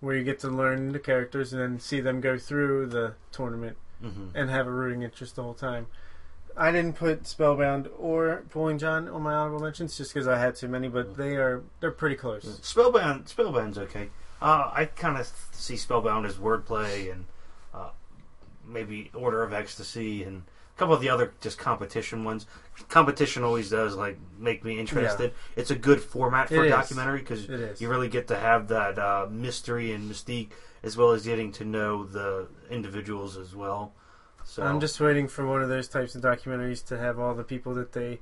where 0.00 0.16
you 0.16 0.24
get 0.24 0.38
to 0.40 0.48
learn 0.48 0.92
the 0.92 0.98
characters 0.98 1.52
and 1.52 1.60
then 1.60 1.80
see 1.80 2.00
them 2.00 2.20
go 2.20 2.38
through 2.38 2.86
the 2.86 3.14
tournament 3.32 3.76
mhm. 4.02 4.30
and 4.34 4.50
have 4.50 4.66
a 4.66 4.70
rooting 4.70 5.02
interest 5.02 5.36
the 5.36 5.42
whole 5.42 5.54
time. 5.54 5.86
I 6.56 6.72
didn't 6.72 6.96
put 6.96 7.26
Spellbound 7.26 7.88
or 7.96 8.44
Pulling 8.50 8.78
John 8.78 9.08
on 9.08 9.22
my 9.22 9.32
honorable 9.32 9.60
mentions 9.60 9.96
just 9.96 10.12
because 10.12 10.26
I 10.26 10.38
had 10.38 10.56
too 10.56 10.66
many, 10.66 10.88
but 10.88 11.16
they 11.16 11.36
are 11.36 11.62
they're 11.80 11.92
pretty 11.92 12.16
close. 12.16 12.58
Spellbound. 12.62 13.28
Spellbound's 13.28 13.78
okay. 13.78 14.08
Uh, 14.42 14.70
I 14.72 14.86
kind 14.86 15.18
of 15.18 15.30
see 15.52 15.76
Spellbound 15.76 16.26
as 16.26 16.34
wordplay 16.34 17.12
and 17.12 17.26
uh, 17.72 17.90
maybe 18.66 19.10
Order 19.14 19.44
of 19.44 19.52
Ecstasy 19.52 20.24
and 20.24 20.42
a 20.78 20.80
couple 20.80 20.94
of 20.94 21.00
the 21.00 21.08
other 21.08 21.34
just 21.40 21.58
competition 21.58 22.22
ones. 22.22 22.46
Competition 22.88 23.42
always 23.42 23.68
does 23.68 23.96
like 23.96 24.16
make 24.38 24.64
me 24.64 24.78
interested. 24.78 25.34
It's 25.56 25.72
a 25.72 25.74
good 25.74 26.00
format 26.00 26.48
for 26.48 26.54
It 26.54 26.58
a 26.60 26.64
is. 26.66 26.70
documentary 26.70 27.18
because 27.18 27.80
you 27.80 27.88
really 27.88 28.08
get 28.08 28.28
to 28.28 28.38
have 28.38 28.68
that 28.68 28.96
uh, 28.96 29.26
mystery 29.28 29.90
and 29.90 30.08
mystique 30.08 30.50
as 30.84 30.96
well 30.96 31.10
as 31.10 31.24
getting 31.24 31.50
to 31.50 31.64
know 31.64 32.04
the 32.04 32.46
individuals 32.70 33.36
as 33.36 33.56
well. 33.56 33.92
So 34.44 34.62
I'm 34.62 34.78
just 34.78 35.00
waiting 35.00 35.26
for 35.26 35.44
one 35.44 35.62
of 35.62 35.68
those 35.68 35.88
types 35.88 36.14
of 36.14 36.22
documentaries 36.22 36.86
to 36.86 36.96
have 36.96 37.18
all 37.18 37.34
the 37.34 37.42
people 37.42 37.74
that 37.74 37.92
they 37.92 38.20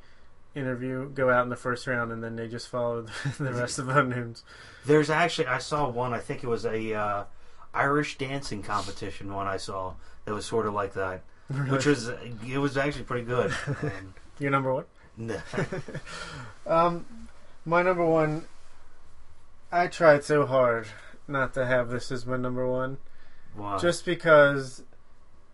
interview 0.54 1.10
go 1.10 1.28
out 1.28 1.42
in 1.42 1.50
the 1.50 1.56
first 1.56 1.86
round 1.86 2.10
and 2.10 2.24
then 2.24 2.36
they 2.36 2.48
just 2.48 2.68
follow 2.68 3.02
the, 3.38 3.52
rest 3.52 3.78
of 3.78 3.84
the 3.84 3.98
unknowns. 3.98 4.44
There's 4.86 5.10
actually 5.10 5.48
I 5.48 5.58
saw 5.58 5.90
one. 5.90 6.14
I 6.14 6.20
think 6.20 6.42
it 6.42 6.48
was 6.48 6.64
a 6.64 6.94
uh, 6.94 7.24
Irish 7.74 8.16
dancing 8.16 8.62
competition 8.62 9.34
one 9.34 9.46
I 9.46 9.58
saw 9.58 9.94
that 10.24 10.32
was 10.32 10.46
sort 10.46 10.66
of 10.66 10.72
like 10.72 10.94
that, 10.94 11.22
which 11.68 11.86
was 11.86 12.08
it 12.08 12.58
was 12.58 12.76
actually 12.76 13.04
pretty 13.04 13.24
good. 13.24 13.52
Um, 13.82 14.14
Your 14.38 14.50
number 14.50 14.72
one? 14.74 14.84
no. 15.16 15.40
Um, 16.66 17.06
my 17.64 17.82
number 17.82 18.04
one. 18.04 18.46
I 19.70 19.86
tried 19.88 20.24
so 20.24 20.46
hard 20.46 20.86
not 21.28 21.54
to 21.54 21.66
have 21.66 21.90
this 21.90 22.10
as 22.12 22.24
my 22.26 22.36
number 22.36 22.66
one, 22.68 22.98
Wow. 23.56 23.78
just 23.78 24.04
because 24.04 24.82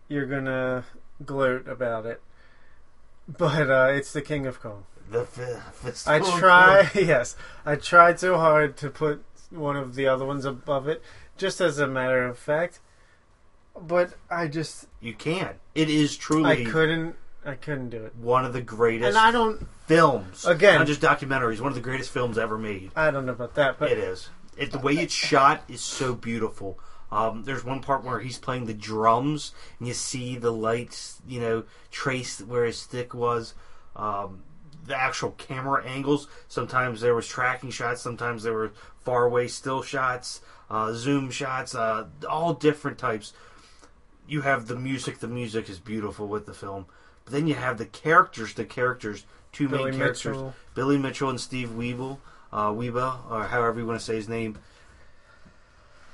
you're 0.07 0.25
gonna 0.27 0.85
gloat 1.25 1.67
about 1.67 2.05
it. 2.05 2.21
But 3.27 3.69
uh, 3.69 3.89
it's 3.91 4.11
the 4.13 4.21
King 4.21 4.45
of 4.45 4.59
Kong. 4.61 4.85
the 5.09 5.25
fi- 5.25 5.59
fist 5.71 6.07
I 6.07 6.19
try, 6.19 6.89
yes, 6.95 7.35
I 7.65 7.75
tried 7.75 8.19
so 8.19 8.37
hard 8.37 8.75
to 8.77 8.89
put 8.89 9.23
one 9.49 9.75
of 9.77 9.95
the 9.95 10.07
other 10.07 10.25
ones 10.25 10.45
above 10.45 10.87
it, 10.87 11.01
just 11.37 11.59
as 11.61 11.79
a 11.79 11.87
matter 11.87 12.23
of 12.25 12.37
fact. 12.37 12.79
But 13.79 14.13
I 14.29 14.47
just, 14.47 14.87
You 15.01 15.13
can't. 15.13 15.55
It 15.75 15.89
is 15.89 16.15
truly 16.15 16.67
I 16.67 16.71
couldn't, 16.71 17.15
I 17.45 17.55
couldn't 17.55 17.89
do 17.89 18.05
it. 18.05 18.15
one 18.15 18.45
of 18.45 18.53
the 18.53 18.61
greatest 18.61 19.09
And 19.09 19.17
I 19.17 19.31
don't, 19.31 19.67
films. 19.87 20.45
Again- 20.45 20.79
not 20.79 20.87
just 20.87 21.01
documentaries. 21.01 21.59
One 21.59 21.69
of 21.69 21.75
the 21.75 21.81
greatest 21.81 22.11
films 22.11 22.37
ever 22.37 22.57
made. 22.57 22.91
I 22.95 23.11
don't 23.11 23.25
know 23.25 23.33
about 23.33 23.55
that, 23.55 23.79
but 23.79 23.91
it 23.91 23.97
is. 23.97 24.29
It, 24.57 24.71
the 24.71 24.77
way 24.79 24.93
it's 24.93 25.13
shot 25.13 25.63
is 25.67 25.81
so 25.81 26.13
beautiful. 26.13 26.79
Um, 27.11 27.43
there's 27.43 27.63
one 27.63 27.81
part 27.81 28.03
where 28.03 28.19
he's 28.19 28.37
playing 28.37 28.65
the 28.65 28.73
drums, 28.73 29.51
and 29.79 29.87
you 29.87 29.93
see 29.93 30.35
the 30.37 30.51
lights, 30.51 31.21
you 31.27 31.39
know, 31.39 31.63
trace 31.91 32.39
where 32.39 32.65
his 32.65 32.77
stick 32.77 33.13
was. 33.13 33.53
Um, 33.95 34.43
the 34.85 34.95
actual 34.99 35.31
camera 35.31 35.83
angles. 35.85 36.27
Sometimes 36.47 37.01
there 37.01 37.15
was 37.15 37.27
tracking 37.27 37.71
shots. 37.71 38.01
Sometimes 38.01 38.43
there 38.43 38.53
were 38.53 38.73
far 39.03 39.25
away 39.25 39.47
still 39.47 39.81
shots, 39.81 40.41
uh, 40.69 40.93
zoom 40.93 41.29
shots, 41.31 41.73
uh, 41.75 42.05
all 42.29 42.53
different 42.53 42.97
types. 42.97 43.33
You 44.27 44.41
have 44.41 44.67
the 44.67 44.75
music. 44.75 45.19
The 45.19 45.27
music 45.27 45.69
is 45.69 45.79
beautiful 45.79 46.27
with 46.27 46.45
the 46.45 46.53
film. 46.53 46.85
But 47.25 47.33
then 47.33 47.47
you 47.47 47.55
have 47.55 47.77
the 47.77 47.85
characters. 47.85 48.53
The 48.53 48.65
characters. 48.65 49.25
Two 49.51 49.69
Billy 49.69 49.91
main 49.91 49.99
characters. 49.99 50.35
Mitchell. 50.35 50.53
Billy 50.73 50.97
Mitchell 50.97 51.29
and 51.29 51.39
Steve 51.39 51.69
Weeble, 51.69 52.17
uh, 52.51 52.69
Weeba, 52.69 53.19
or 53.29 53.43
however 53.43 53.79
you 53.79 53.85
want 53.85 53.99
to 53.99 54.05
say 54.05 54.15
his 54.15 54.27
name. 54.27 54.57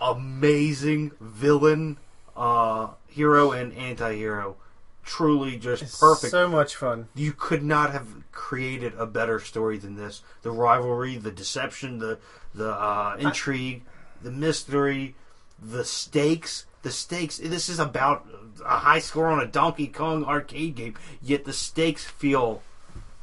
Amazing 0.01 1.12
villain, 1.20 1.97
uh, 2.36 2.89
hero, 3.07 3.51
and 3.51 3.74
anti-hero. 3.74 4.57
Truly 5.03 5.57
just 5.57 5.82
It's 5.82 5.99
perfect. 5.99 6.32
So 6.32 6.47
much 6.47 6.76
fun. 6.76 7.07
you 7.16 7.32
could 7.34 7.64
not 7.64 7.91
have 7.91 8.07
created 8.32 8.93
a 8.95 9.05
better 9.05 9.39
story 9.39 9.78
than 9.78 9.95
this. 9.95 10.22
The 10.43 10.51
rivalry, 10.51 11.18
the 11.18 11.32
deception, 11.32 11.99
the 11.99 12.20
the 12.53 12.72
uh, 12.72 13.16
intrigue, 13.20 13.84
the 14.22 14.32
mystery, 14.32 15.16
the 15.62 15.84
stakes. 15.84 16.66
The 16.82 16.92
stakes. 16.92 17.38
This 17.38 17.68
is 17.70 17.80
about 17.80 18.26
a 18.66 18.78
high 18.80 19.00
score 19.00 19.28
on 19.28 19.40
a 19.40 19.46
Donkey 19.46 19.88
Kong 19.88 20.24
arcade 20.24 20.76
game, 20.76 20.96
yet 21.22 21.46
the 21.46 21.54
stakes 21.54 22.06
feel 22.06 22.62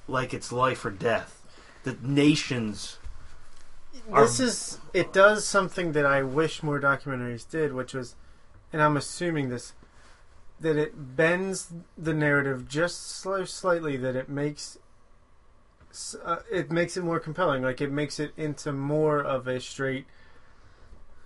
like 0.08 0.34
it's 0.34 0.52
life 0.52 0.84
or 0.84 0.90
death. 0.90 1.42
The 1.84 1.96
nations. 2.02 2.98
Are- 4.12 4.22
This 4.22 4.40
is 4.40 4.78
it 4.92 5.12
does 5.12 5.46
something 5.46 5.92
that 5.92 6.04
I 6.06 6.22
wish 6.22 6.62
more 6.62 6.80
documentaries 6.80 7.48
did, 7.48 7.72
which 7.72 7.94
was, 7.94 8.14
and 8.72 8.82
I'm 8.82 8.96
assuming 8.96 9.48
this, 9.48 9.72
that 10.60 10.76
it 10.76 11.16
bends 11.16 11.72
the 11.96 12.14
narrative 12.14 12.68
just 12.68 13.06
so 13.06 13.44
slightly 13.44 13.96
that 13.96 14.14
it 14.16 14.28
makes 14.28 14.78
uh, 16.24 16.36
it 16.52 16.70
makes 16.70 16.96
it 16.96 17.04
more 17.04 17.18
compelling. 17.18 17.62
Like 17.62 17.80
it 17.80 17.90
makes 17.90 18.20
it 18.20 18.32
into 18.36 18.72
more 18.72 19.20
of 19.20 19.48
a 19.48 19.60
straight 19.60 20.06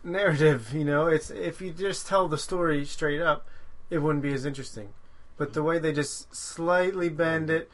narrative. 0.03 0.73
You 0.73 0.85
know, 0.85 1.07
it's 1.07 1.31
if 1.31 1.61
you 1.61 1.73
just 1.73 2.07
tell 2.07 2.29
the 2.29 2.39
story 2.39 2.85
straight 2.85 3.21
up, 3.21 3.47
it 3.89 3.99
wouldn't 3.99 4.23
be 4.23 4.33
as 4.33 4.45
interesting. 4.45 4.91
But 5.37 5.55
the 5.55 5.63
way 5.63 5.79
they 5.79 5.93
just 5.93 6.35
slightly 6.35 7.09
bend 7.09 7.51
it 7.51 7.71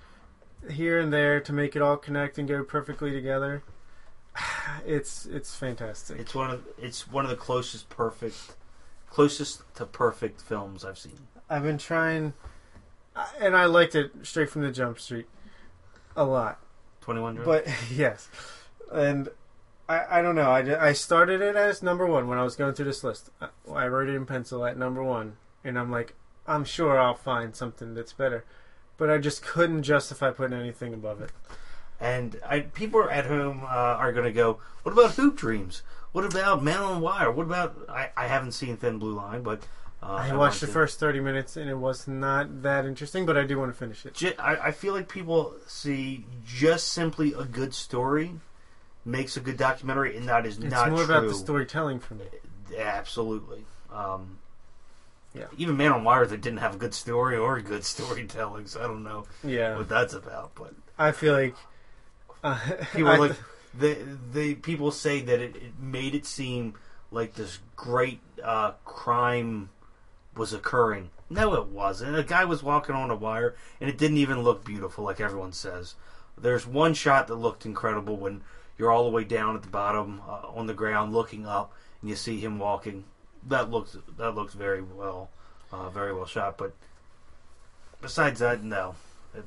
here 0.70 0.98
and 0.98 1.12
there 1.12 1.40
to 1.40 1.52
make 1.52 1.76
it 1.76 1.82
all 1.82 1.96
connect 1.96 2.38
and 2.38 2.48
go 2.48 2.62
perfectly 2.62 3.10
together, 3.10 3.62
it's 4.86 5.26
it's 5.26 5.54
fantastic. 5.54 6.18
It's 6.18 6.34
one 6.34 6.50
of 6.50 6.64
it's 6.78 7.08
one 7.08 7.24
of 7.24 7.30
the 7.30 7.36
closest 7.36 7.88
perfect, 7.88 8.56
closest 9.10 9.62
to 9.76 9.86
perfect 9.86 10.40
films 10.40 10.84
I've 10.84 10.98
seen. 10.98 11.26
I've 11.48 11.62
been 11.62 11.78
trying, 11.78 12.34
and 13.40 13.56
I 13.56 13.66
liked 13.66 13.94
it 13.94 14.12
straight 14.22 14.50
from 14.50 14.62
the 14.62 14.72
jump 14.72 14.98
street 14.98 15.26
a 16.16 16.24
lot. 16.24 16.60
Twenty 17.00 17.20
One. 17.20 17.40
But 17.44 17.66
yes, 17.90 18.28
and 18.92 19.28
I, 19.88 20.18
I 20.18 20.22
don't 20.22 20.34
know. 20.34 20.50
I, 20.50 20.88
I 20.88 20.92
started 20.92 21.40
it 21.40 21.56
as 21.56 21.82
number 21.82 22.06
one 22.06 22.28
when 22.28 22.38
I 22.38 22.44
was 22.44 22.56
going 22.56 22.74
through 22.74 22.86
this 22.86 23.04
list. 23.04 23.30
I, 23.40 23.48
I 23.72 23.88
wrote 23.88 24.08
it 24.08 24.14
in 24.14 24.26
pencil 24.26 24.64
at 24.64 24.76
number 24.76 25.02
one, 25.02 25.36
and 25.64 25.78
I'm 25.78 25.90
like, 25.90 26.14
I'm 26.46 26.64
sure 26.64 26.98
I'll 26.98 27.14
find 27.14 27.54
something 27.54 27.94
that's 27.94 28.12
better, 28.12 28.44
but 28.96 29.10
I 29.10 29.18
just 29.18 29.42
couldn't 29.42 29.82
justify 29.82 30.30
putting 30.30 30.58
anything 30.58 30.94
above 30.94 31.20
it. 31.20 31.30
And 32.00 32.40
I, 32.46 32.60
people 32.60 33.08
at 33.08 33.26
home 33.26 33.62
uh, 33.64 33.66
are 33.66 34.12
going 34.12 34.26
to 34.26 34.32
go, 34.32 34.58
what 34.82 34.92
about 34.92 35.12
Hoop 35.12 35.36
Dreams? 35.36 35.82
What 36.12 36.24
about 36.24 36.62
Man 36.62 36.80
on 36.80 37.00
Wire? 37.00 37.30
What 37.30 37.46
about. 37.46 37.76
I, 37.88 38.10
I 38.16 38.26
haven't 38.26 38.52
seen 38.52 38.76
Thin 38.76 38.98
Blue 38.98 39.14
Line, 39.14 39.42
but. 39.42 39.66
Uh, 40.02 40.06
I 40.08 40.28
want 40.28 40.38
watched 40.38 40.60
the 40.60 40.66
to. 40.66 40.72
first 40.72 41.00
30 41.00 41.20
minutes, 41.20 41.56
and 41.56 41.70
it 41.70 41.78
was 41.78 42.06
not 42.06 42.62
that 42.62 42.84
interesting, 42.84 43.24
but 43.24 43.36
I 43.36 43.44
do 43.44 43.58
want 43.58 43.72
to 43.72 43.78
finish 43.78 44.04
it. 44.04 44.36
I, 44.38 44.56
I 44.56 44.70
feel 44.70 44.92
like 44.92 45.08
people 45.08 45.54
see 45.66 46.26
just 46.44 46.88
simply 46.88 47.32
a 47.32 47.44
good 47.44 47.72
story 47.72 48.34
makes 49.06 49.36
a 49.36 49.40
good 49.40 49.56
documentary, 49.56 50.16
and 50.16 50.28
that 50.28 50.44
is 50.44 50.58
It's 50.58 50.66
not 50.66 50.90
more 50.90 51.04
true. 51.04 51.14
about 51.16 51.28
the 51.28 51.34
storytelling 51.34 52.00
for 52.00 52.14
me. 52.14 52.24
Absolutely. 52.76 53.64
Um, 53.92 54.38
Yeah. 55.34 55.46
Even 55.56 55.76
Man 55.76 55.92
on 55.92 56.02
Wire 56.04 56.26
that 56.26 56.40
didn't 56.40 56.58
have 56.60 56.74
a 56.74 56.78
good 56.78 56.94
story 56.94 57.36
or 57.36 57.60
good 57.60 57.84
storytelling, 57.96 58.66
so 58.66 58.80
I 58.80 58.84
don't 58.84 59.04
know 59.04 59.24
Yeah, 59.44 59.76
what 59.76 59.88
that's 59.88 60.14
about. 60.14 60.54
But 60.54 60.74
I 60.98 61.12
feel 61.12 61.32
like 61.34 61.54
uh, 62.42 62.58
people 62.92 63.10
I- 63.12 63.16
like 63.18 63.36
the 63.78 63.98
the 64.32 64.54
people 64.54 64.90
say 64.90 65.20
that 65.20 65.40
it, 65.40 65.56
it 65.56 65.78
made 65.78 66.14
it 66.14 66.24
seem 66.26 66.74
like 67.10 67.34
this 67.34 67.58
great 67.76 68.20
uh, 68.42 68.72
crime 68.84 69.68
was 70.34 70.52
occurring. 70.52 71.10
No, 71.28 71.54
it 71.54 71.66
wasn't. 71.66 72.16
A 72.16 72.22
guy 72.22 72.44
was 72.44 72.62
walking 72.62 72.94
on 72.94 73.10
a 73.10 73.14
wire, 73.16 73.54
and 73.80 73.90
it 73.90 73.98
didn't 73.98 74.16
even 74.18 74.42
look 74.42 74.64
beautiful, 74.64 75.04
like 75.04 75.20
everyone 75.20 75.52
says. 75.52 75.94
There's 76.38 76.66
one 76.66 76.94
shot 76.94 77.26
that 77.28 77.34
looked 77.34 77.66
incredible 77.66 78.16
when 78.16 78.42
you're 78.78 78.90
all 78.90 79.04
the 79.04 79.10
way 79.10 79.24
down 79.24 79.56
at 79.56 79.62
the 79.62 79.68
bottom 79.68 80.20
uh, 80.28 80.48
on 80.54 80.66
the 80.66 80.74
ground, 80.74 81.12
looking 81.12 81.46
up, 81.46 81.72
and 82.00 82.10
you 82.10 82.16
see 82.16 82.38
him 82.40 82.58
walking. 82.58 83.04
That 83.48 83.70
looks 83.70 83.96
that 84.18 84.34
looks 84.34 84.54
very 84.54 84.82
well, 84.82 85.30
uh, 85.72 85.88
very 85.90 86.12
well 86.12 86.26
shot. 86.26 86.58
But 86.58 86.72
besides 88.00 88.40
that, 88.40 88.62
no, 88.62 88.94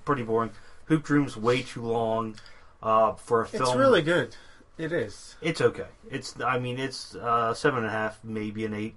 pretty 0.06 0.24
boring. 0.24 0.52
Hoop 0.86 1.04
Dream's 1.04 1.38
way 1.38 1.62
too 1.62 1.84
long 1.84 2.36
uh, 2.82 3.14
for 3.14 3.42
a 3.42 3.48
film. 3.48 3.64
it's 3.64 3.76
really 3.76 4.02
good. 4.02 4.36
It 4.78 4.92
is. 4.92 5.36
It's 5.42 5.60
okay. 5.62 5.88
It's 6.10 6.40
I 6.42 6.58
mean 6.60 6.80
it's 6.80 7.16
uh, 7.16 7.54
seven 7.54 7.80
and 7.80 7.88
a 7.88 7.92
half, 7.92 8.20
maybe 8.24 8.66
an 8.66 8.74
eight, 8.74 8.96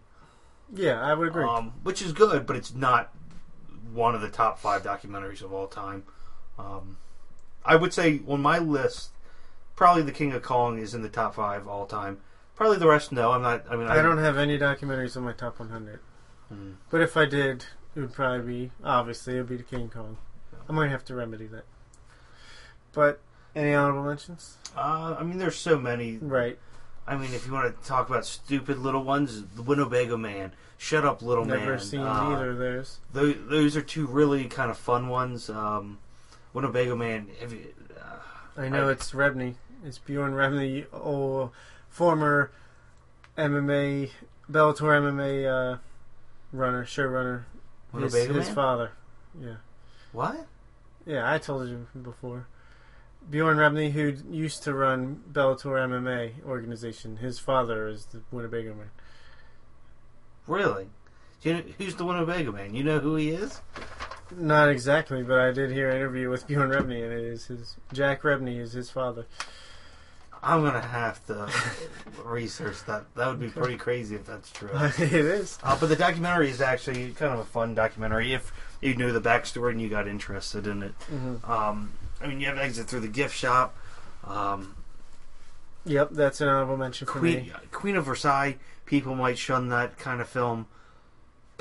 Yeah, 0.72 1.00
I 1.00 1.12
would 1.14 1.28
agree. 1.28 1.44
um, 1.44 1.72
which 1.82 2.00
is 2.00 2.12
good, 2.12 2.46
but 2.46 2.54
it's 2.56 2.72
not 2.72 3.12
one 3.92 4.14
of 4.14 4.20
the 4.20 4.28
top 4.28 4.58
five 4.60 4.84
documentaries 4.84 5.42
of 5.42 5.52
all 5.52 5.66
time. 5.66 6.04
Um, 6.58 6.98
I 7.64 7.74
would 7.76 7.92
say 7.92 8.20
on 8.28 8.40
my 8.40 8.58
list, 8.58 9.10
probably 9.76 10.02
The 10.02 10.12
King 10.12 10.32
of 10.32 10.42
Kong 10.42 10.78
is 10.78 10.94
in 10.94 11.02
the 11.02 11.08
top 11.08 11.34
five 11.34 11.66
all 11.66 11.86
time. 11.86 12.18
Probably 12.54 12.78
the 12.78 12.88
rest, 12.88 13.12
no. 13.12 13.32
I'm 13.32 13.42
not. 13.42 13.64
I 13.70 13.76
mean, 13.76 13.88
I 13.88 14.02
don't 14.02 14.18
have 14.18 14.36
any 14.36 14.58
documentaries 14.58 15.16
in 15.16 15.22
my 15.22 15.32
top 15.32 15.58
100. 15.58 16.00
Hmm. 16.48 16.72
But 16.90 17.00
if 17.00 17.16
I 17.16 17.24
did, 17.24 17.64
it 17.94 18.00
would 18.00 18.12
probably 18.12 18.66
be 18.66 18.70
obviously 18.84 19.34
it 19.34 19.38
would 19.38 19.48
be 19.48 19.56
the 19.56 19.62
King 19.62 19.88
Kong. 19.88 20.18
I 20.68 20.72
might 20.72 20.90
have 20.90 21.04
to 21.06 21.14
remedy 21.14 21.46
that. 21.46 21.64
But 22.92 23.20
any 23.54 23.74
honorable 23.74 24.04
mentions? 24.04 24.58
Uh, 24.76 25.16
I 25.18 25.22
mean, 25.22 25.38
there's 25.38 25.56
so 25.56 25.78
many. 25.78 26.18
Right. 26.18 26.58
I 27.06 27.16
mean, 27.16 27.34
if 27.34 27.46
you 27.46 27.52
want 27.52 27.82
to 27.82 27.88
talk 27.88 28.08
about 28.08 28.24
stupid 28.24 28.78
little 28.78 29.02
ones, 29.02 29.42
The 29.56 29.62
Winnebago 29.62 30.16
Man, 30.16 30.52
Shut 30.78 31.04
Up 31.04 31.20
Little 31.20 31.44
Never 31.44 31.58
Man. 31.58 31.68
Never 31.68 31.78
seen 31.80 32.00
uh, 32.00 32.12
either 32.12 32.50
of 32.50 32.58
those. 32.58 33.00
Those, 33.12 33.36
those 33.48 33.76
are 33.76 33.82
two 33.82 34.06
really 34.06 34.44
kind 34.44 34.70
of 34.70 34.78
fun 34.78 35.08
ones. 35.08 35.50
Um, 35.50 35.98
Winnebago 36.52 36.94
Man. 36.94 37.28
You, 37.40 37.74
I 38.56 38.68
know 38.68 38.88
I- 38.88 38.92
it's 38.92 39.12
Rebney. 39.12 39.54
It's 39.84 39.98
Bjorn 39.98 40.32
Rebney, 40.34 40.86
oh, 40.92 41.50
former 41.88 42.52
MMA 43.36 44.10
Bellator 44.50 45.00
MMA 45.00 45.46
uh, 45.74 45.78
runner, 46.52 46.84
showrunner. 46.84 47.42
His, 47.98 48.14
his 48.14 48.28
Man? 48.30 48.54
father. 48.54 48.92
Yeah. 49.40 49.56
What? 50.12 50.46
Yeah, 51.04 51.30
I 51.30 51.38
told 51.38 51.68
you 51.68 51.86
before. 52.00 52.46
Bjorn 53.28 53.56
Rebney, 53.56 53.90
who 53.90 54.14
used 54.30 54.62
to 54.64 54.74
run 54.74 55.22
Bellator 55.32 55.76
MMA 55.88 56.44
organization, 56.46 57.16
his 57.16 57.38
father 57.38 57.88
is 57.88 58.06
the 58.06 58.22
Winnebago 58.30 58.74
man. 58.74 58.90
Really? 60.46 60.88
Do 61.40 61.48
you 61.48 61.54
know, 61.56 61.62
who's 61.78 61.96
the 61.96 62.04
Winnebago 62.04 62.52
Man? 62.52 62.74
You 62.74 62.84
know 62.84 62.98
who 63.00 63.16
he 63.16 63.30
is? 63.30 63.60
Not 64.36 64.68
exactly, 64.70 65.22
but 65.22 65.38
I 65.38 65.50
did 65.52 65.70
hear 65.70 65.90
an 65.90 65.96
interview 65.96 66.30
with 66.30 66.46
Bjorn 66.46 66.70
Rebney, 66.70 67.02
and 67.04 67.12
it 67.12 67.24
is 67.24 67.46
his 67.46 67.76
Jack 67.92 68.22
Rebney 68.22 68.58
is 68.60 68.72
his 68.72 68.90
father. 68.90 69.26
I'm 70.44 70.62
gonna 70.64 70.80
have 70.80 71.24
to 71.26 71.48
research 72.24 72.84
that. 72.86 73.04
That 73.14 73.28
would 73.28 73.38
be 73.40 73.48
pretty 73.48 73.76
crazy 73.76 74.16
if 74.16 74.26
that's 74.26 74.50
true. 74.50 74.70
it 74.74 75.12
is. 75.12 75.58
Uh, 75.62 75.76
but 75.78 75.88
the 75.88 75.96
documentary 75.96 76.50
is 76.50 76.60
actually 76.60 77.12
kind 77.12 77.32
of 77.32 77.38
a 77.38 77.44
fun 77.44 77.74
documentary 77.76 78.32
if 78.32 78.52
you 78.80 78.94
knew 78.96 79.12
the 79.12 79.20
backstory 79.20 79.70
and 79.70 79.80
you 79.80 79.88
got 79.88 80.08
interested 80.08 80.66
in 80.66 80.82
it. 80.82 80.92
hmm 81.08 81.36
Um, 81.48 81.92
I 82.20 82.26
mean, 82.26 82.40
you 82.40 82.46
have 82.48 82.58
exit 82.58 82.86
through 82.88 83.00
the 83.00 83.08
gift 83.08 83.36
shop. 83.36 83.76
Um, 84.24 84.74
Yep, 85.84 86.10
that's 86.12 86.40
an 86.40 86.46
honorable 86.48 86.76
mention 86.76 87.06
for 87.08 87.18
Queen 87.18 87.34
me. 87.46 87.52
Queen 87.72 87.96
of 87.96 88.04
Versailles. 88.04 88.56
People 88.86 89.14
might 89.16 89.36
shun 89.38 89.68
that 89.70 89.98
kind 89.98 90.20
of 90.20 90.28
film, 90.28 90.66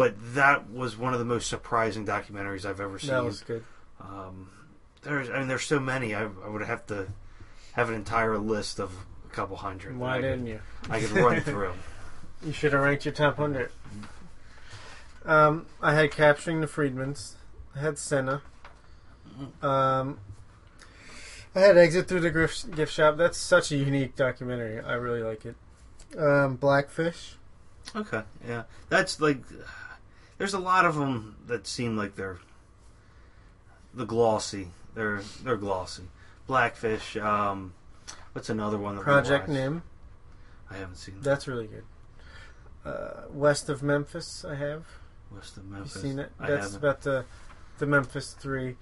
but 0.02 0.16
that 0.34 0.68
was 0.72 0.98
one 0.98 1.14
of 1.14 1.20
the 1.20 1.26
most 1.26 1.48
surprising 1.48 2.08
documentaries 2.08 2.66
I've 2.66 2.80
ever 2.80 2.98
seen. 2.98 3.12
That 3.12 3.24
was 3.24 3.42
good. 3.42 3.64
Um, 4.00 4.50
there's, 5.04 5.30
I 5.30 5.38
mean, 5.38 5.48
there's 5.48 5.62
so 5.62 5.80
many. 5.80 6.16
I, 6.16 6.24
I 6.24 6.50
would 6.50 6.64
have 6.64 6.88
to 6.88 7.08
have 7.74 7.88
an 7.90 7.94
entire 7.94 8.40
list 8.40 8.80
of 8.80 8.92
a 9.24 9.30
couple 9.30 9.58
hundred. 9.58 9.96
Why 9.96 10.18
I 10.18 10.22
didn't 10.22 10.40
could, 10.40 10.48
you? 10.48 10.60
I 10.90 11.00
could 11.02 11.12
run 11.12 11.42
through. 11.42 11.74
You 12.44 12.52
should 12.52 12.74
have 12.74 12.82
ranked 12.82 13.06
your 13.06 13.14
top 13.14 13.38
hundred. 13.38 13.70
Um, 15.24 15.68
I 15.84 15.94
had 15.94 16.10
capturing 16.10 16.62
the 16.62 16.68
Friedmans. 16.68 17.34
I 17.76 17.82
had 17.82 18.00
Senna. 18.00 18.42
Um, 19.62 20.20
I 21.54 21.60
had 21.60 21.78
exit 21.78 22.08
through 22.08 22.22
the 22.22 22.32
gift, 22.32 22.72
gift 22.76 22.92
shop. 22.92 23.18
That's 23.18 23.38
such 23.38 23.72
a 23.72 23.78
unique 23.78 24.16
documentary. 24.16 24.80
I 24.80 24.94
really 24.94 25.22
like 25.22 25.46
it. 25.46 25.56
Um, 26.18 26.56
Blackfish. 26.56 27.36
Okay, 27.96 28.24
yeah, 28.48 28.64
that's 28.90 29.22
like. 29.22 29.38
There's 30.42 30.56
a 30.56 30.60
lot 30.60 30.86
of 30.86 30.96
them 30.96 31.36
that 31.46 31.68
seem 31.68 31.96
like 31.96 32.16
they're 32.16 32.40
the 33.94 34.06
glossy. 34.06 34.70
They're 34.96 35.22
they're 35.44 35.56
glossy. 35.56 36.06
Blackfish. 36.48 37.16
Um, 37.16 37.76
what's 38.34 38.50
another 38.50 38.80
one? 38.80 38.96
That 38.96 39.04
Project? 39.04 39.48
Nim. 39.48 39.84
I 40.68 40.78
haven't 40.78 40.96
seen 40.96 41.14
that. 41.18 41.24
That's 41.24 41.48
really 41.48 41.68
good. 41.68 41.84
Uh, 42.84 43.28
West 43.30 43.70
of 43.70 43.84
Memphis. 43.84 44.44
I 44.44 44.56
have. 44.56 44.86
West 45.32 45.58
of 45.58 45.66
Memphis. 45.66 45.98
You 45.98 46.02
seen 46.02 46.18
it? 46.18 46.32
That's 46.40 46.76
about 46.76 47.02
the 47.02 47.26
the 47.78 47.86
Memphis 47.86 48.34
Three. 48.34 48.78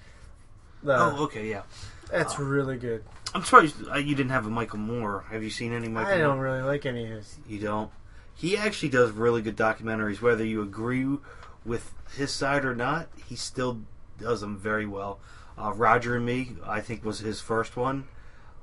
The, 0.81 0.95
oh, 0.95 1.23
okay, 1.23 1.49
yeah. 1.49 1.63
that's 2.09 2.39
oh. 2.39 2.43
really 2.43 2.77
good. 2.77 3.03
I'm 3.35 3.43
surprised 3.43 3.75
uh, 3.91 3.97
you 3.97 4.15
didn't 4.15 4.31
have 4.31 4.45
a 4.45 4.49
Michael 4.49 4.79
Moore. 4.79 5.25
Have 5.29 5.43
you 5.43 5.49
seen 5.49 5.73
any 5.73 5.89
Michael? 5.89 6.13
I 6.13 6.19
don't 6.19 6.39
really 6.39 6.61
like 6.61 6.85
any 6.85 7.03
of 7.03 7.09
his. 7.17 7.37
You 7.49 7.59
don't. 7.59 7.91
He 8.33 8.55
actually 8.55 8.87
does 8.87 9.11
really 9.11 9.41
good 9.41 9.57
documentaries. 9.57 10.21
Whether 10.21 10.45
you 10.45 10.61
agree 10.61 11.17
with 11.65 11.93
his 12.15 12.31
side 12.31 12.65
or 12.65 12.75
not, 12.75 13.09
he 13.27 13.35
still 13.35 13.81
does 14.19 14.41
them 14.41 14.57
very 14.57 14.85
well. 14.85 15.19
Uh, 15.57 15.73
Roger 15.73 16.15
and 16.15 16.25
Me, 16.25 16.55
I 16.65 16.81
think, 16.81 17.03
was 17.03 17.19
his 17.19 17.41
first 17.41 17.75
one. 17.75 18.07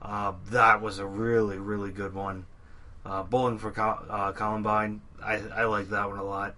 Uh, 0.00 0.32
that 0.50 0.80
was 0.80 0.98
a 0.98 1.06
really, 1.06 1.58
really 1.58 1.90
good 1.90 2.14
one. 2.14 2.46
Uh, 3.04 3.22
Bowling 3.22 3.58
for 3.58 3.70
Col- 3.70 4.04
uh, 4.08 4.32
Columbine, 4.32 5.00
I, 5.22 5.34
I 5.54 5.64
like 5.64 5.90
that 5.90 6.08
one 6.08 6.18
a 6.18 6.24
lot. 6.24 6.54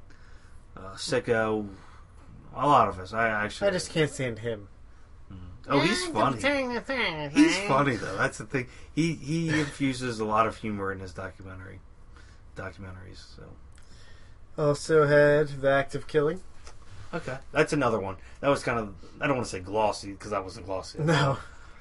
Uh, 0.77 0.95
Sicko, 0.95 1.69
a 2.55 2.67
lot 2.67 2.89
of 2.89 2.99
us. 2.99 3.13
I 3.13 3.29
actually. 3.29 3.69
I 3.69 3.71
just 3.73 3.91
can't 3.93 4.11
stand 4.11 4.39
him. 4.39 4.69
Oh, 5.71 5.81
he's 5.81 6.07
funny. 6.07 6.41
He's 7.35 7.59
funny 7.69 7.97
though. 7.97 8.17
That's 8.17 8.39
the 8.39 8.47
thing. 8.47 8.69
He 8.95 9.15
he 9.15 9.51
infuses 9.51 10.19
a 10.19 10.25
lot 10.25 10.47
of 10.47 10.57
humor 10.57 10.93
in 10.93 11.01
his 11.01 11.13
documentary 11.13 11.81
documentaries. 12.57 13.37
So 13.37 13.43
Also 14.59 15.07
had 15.07 15.61
the 15.63 15.71
act 15.71 15.95
of 15.95 16.07
killing. 16.09 16.41
okay, 17.15 17.39
that's 17.53 17.73
another 17.73 17.99
one. 18.01 18.17
That 18.41 18.49
was 18.49 18.63
kind 18.63 18.79
of 18.79 18.95
I 19.21 19.27
don't 19.27 19.37
want 19.37 19.47
to 19.47 19.51
say 19.51 19.61
glossy 19.61 20.13
because 20.13 20.33
that 20.33 20.43
wasn't 20.45 20.67
glossy. 20.67 20.99
No, 21.01 21.39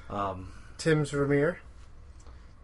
Um, 0.09 0.51
Tim's 0.77 1.09
Vermeer. 1.11 1.59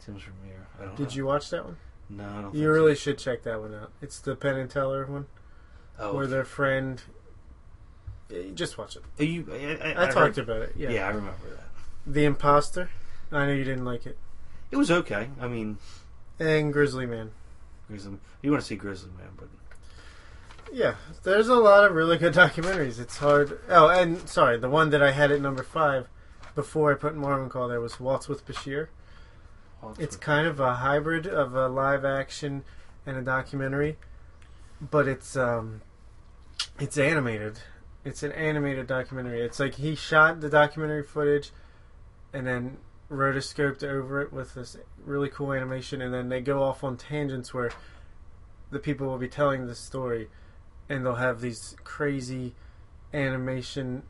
Tim's 0.05 0.22
Vermeer. 0.24 0.68
I 0.80 0.86
don't. 0.86 0.95
Did 0.95 1.09
know. 1.09 1.16
you 1.16 1.26
watch 1.26 1.49
that 1.49 1.66
one? 1.66 1.78
No, 2.09 2.24
I 2.26 2.41
don't. 2.41 2.53
You 2.53 2.61
think 2.61 2.74
really 2.74 2.95
should 2.95 3.18
check 3.18 3.43
that 3.43 3.59
one 3.59 3.74
out. 3.74 3.91
It's 4.01 4.20
the 4.20 4.36
Penn 4.36 4.55
and 4.57 4.70
Teller 4.70 5.05
one, 5.05 5.26
So. 5.97 6.03
Oh, 6.09 6.14
where 6.14 6.24
okay. 6.24 6.32
their 6.32 6.45
friend. 6.45 7.01
Just 8.55 8.78
watch 8.78 8.95
it. 8.95 9.03
Are 9.20 9.24
you, 9.24 9.45
I, 9.51 9.55
I, 9.55 9.91
I, 9.91 10.03
I 10.03 10.05
talked 10.11 10.38
heard- 10.38 10.39
about 10.39 10.61
it. 10.64 10.74
Yeah. 10.76 10.89
Yeah. 10.89 11.05
I 11.05 11.09
remember 11.09 11.49
that. 11.51 12.11
The 12.11 12.26
Imposter. 12.26 12.89
I 13.32 13.45
know 13.45 13.53
you 13.53 13.64
didn't 13.64 13.86
like 13.86 14.05
it. 14.05 14.18
It 14.72 14.78
was 14.78 14.89
okay. 14.89 15.30
I 15.39 15.47
mean, 15.47 15.78
And 16.39 16.74
Grizzly 16.74 17.05
Man. 17.05 17.32
Grizzly, 17.88 18.18
you 18.41 18.49
want 18.51 18.61
to 18.61 18.68
see 18.68 18.76
Grizzly 18.76 19.11
Man, 19.18 19.30
but 19.38 19.47
Yeah, 20.74 20.95
there's 21.21 21.49
a 21.49 21.55
lot 21.55 21.84
of 21.84 21.91
really 21.93 22.17
good 22.17 22.34
documentaries. 22.34 22.99
It's 22.99 23.17
hard. 23.17 23.59
Oh, 23.69 23.89
and 23.89 24.28
sorry, 24.28 24.57
the 24.57 24.69
one 24.69 24.89
that 24.89 25.03
I 25.03 25.11
had 25.11 25.32
at 25.32 25.39
number 25.39 25.61
five 25.61 26.07
before 26.55 26.91
I 26.91 26.95
put 26.95 27.15
Marwencol 27.15 27.69
there 27.69 27.80
was 27.80 27.99
Waltz 27.99 28.28
with 28.28 28.45
Bashir. 28.47 28.88
I'll 29.84 29.93
It's 29.99 30.15
to- 30.15 30.21
kind 30.21 30.47
of 30.47 30.59
a 30.59 30.76
hybrid 30.76 31.28
of 31.28 31.53
a 31.53 31.67
live 31.67 32.03
action 32.03 32.63
and 33.05 33.17
a 33.17 33.21
documentary, 33.21 33.97
but 34.82 35.07
it's 35.07 35.38
um, 35.38 35.82
it's 36.80 36.97
animated. 36.97 37.59
It's 38.03 38.24
an 38.24 38.32
animated 38.32 38.88
documentary. 38.88 39.41
It's 39.41 39.59
like 39.59 39.76
he 39.76 39.93
shot 39.95 40.41
the 40.41 40.49
documentary 40.49 41.03
footage, 41.03 41.51
and 42.34 42.47
then 42.47 42.78
rotoscoped 43.11 43.84
over 43.84 44.21
it 44.21 44.34
with 44.34 44.55
this 44.55 44.76
really 45.05 45.30
cool 45.30 45.53
animation, 45.53 46.01
and 46.01 46.11
then 46.11 46.30
they 46.30 46.41
go 46.41 46.63
off 46.63 46.84
on 46.84 46.97
tangents 46.97 47.53
where 47.53 47.69
the 48.71 48.80
people 48.80 49.05
will 49.05 49.19
be 49.19 49.28
telling 49.30 49.67
the 49.67 49.76
story, 49.76 50.30
and 50.89 51.05
they'll 51.05 51.15
have 51.15 51.41
these 51.41 51.75
crazy 51.84 52.53
animation 53.13 54.03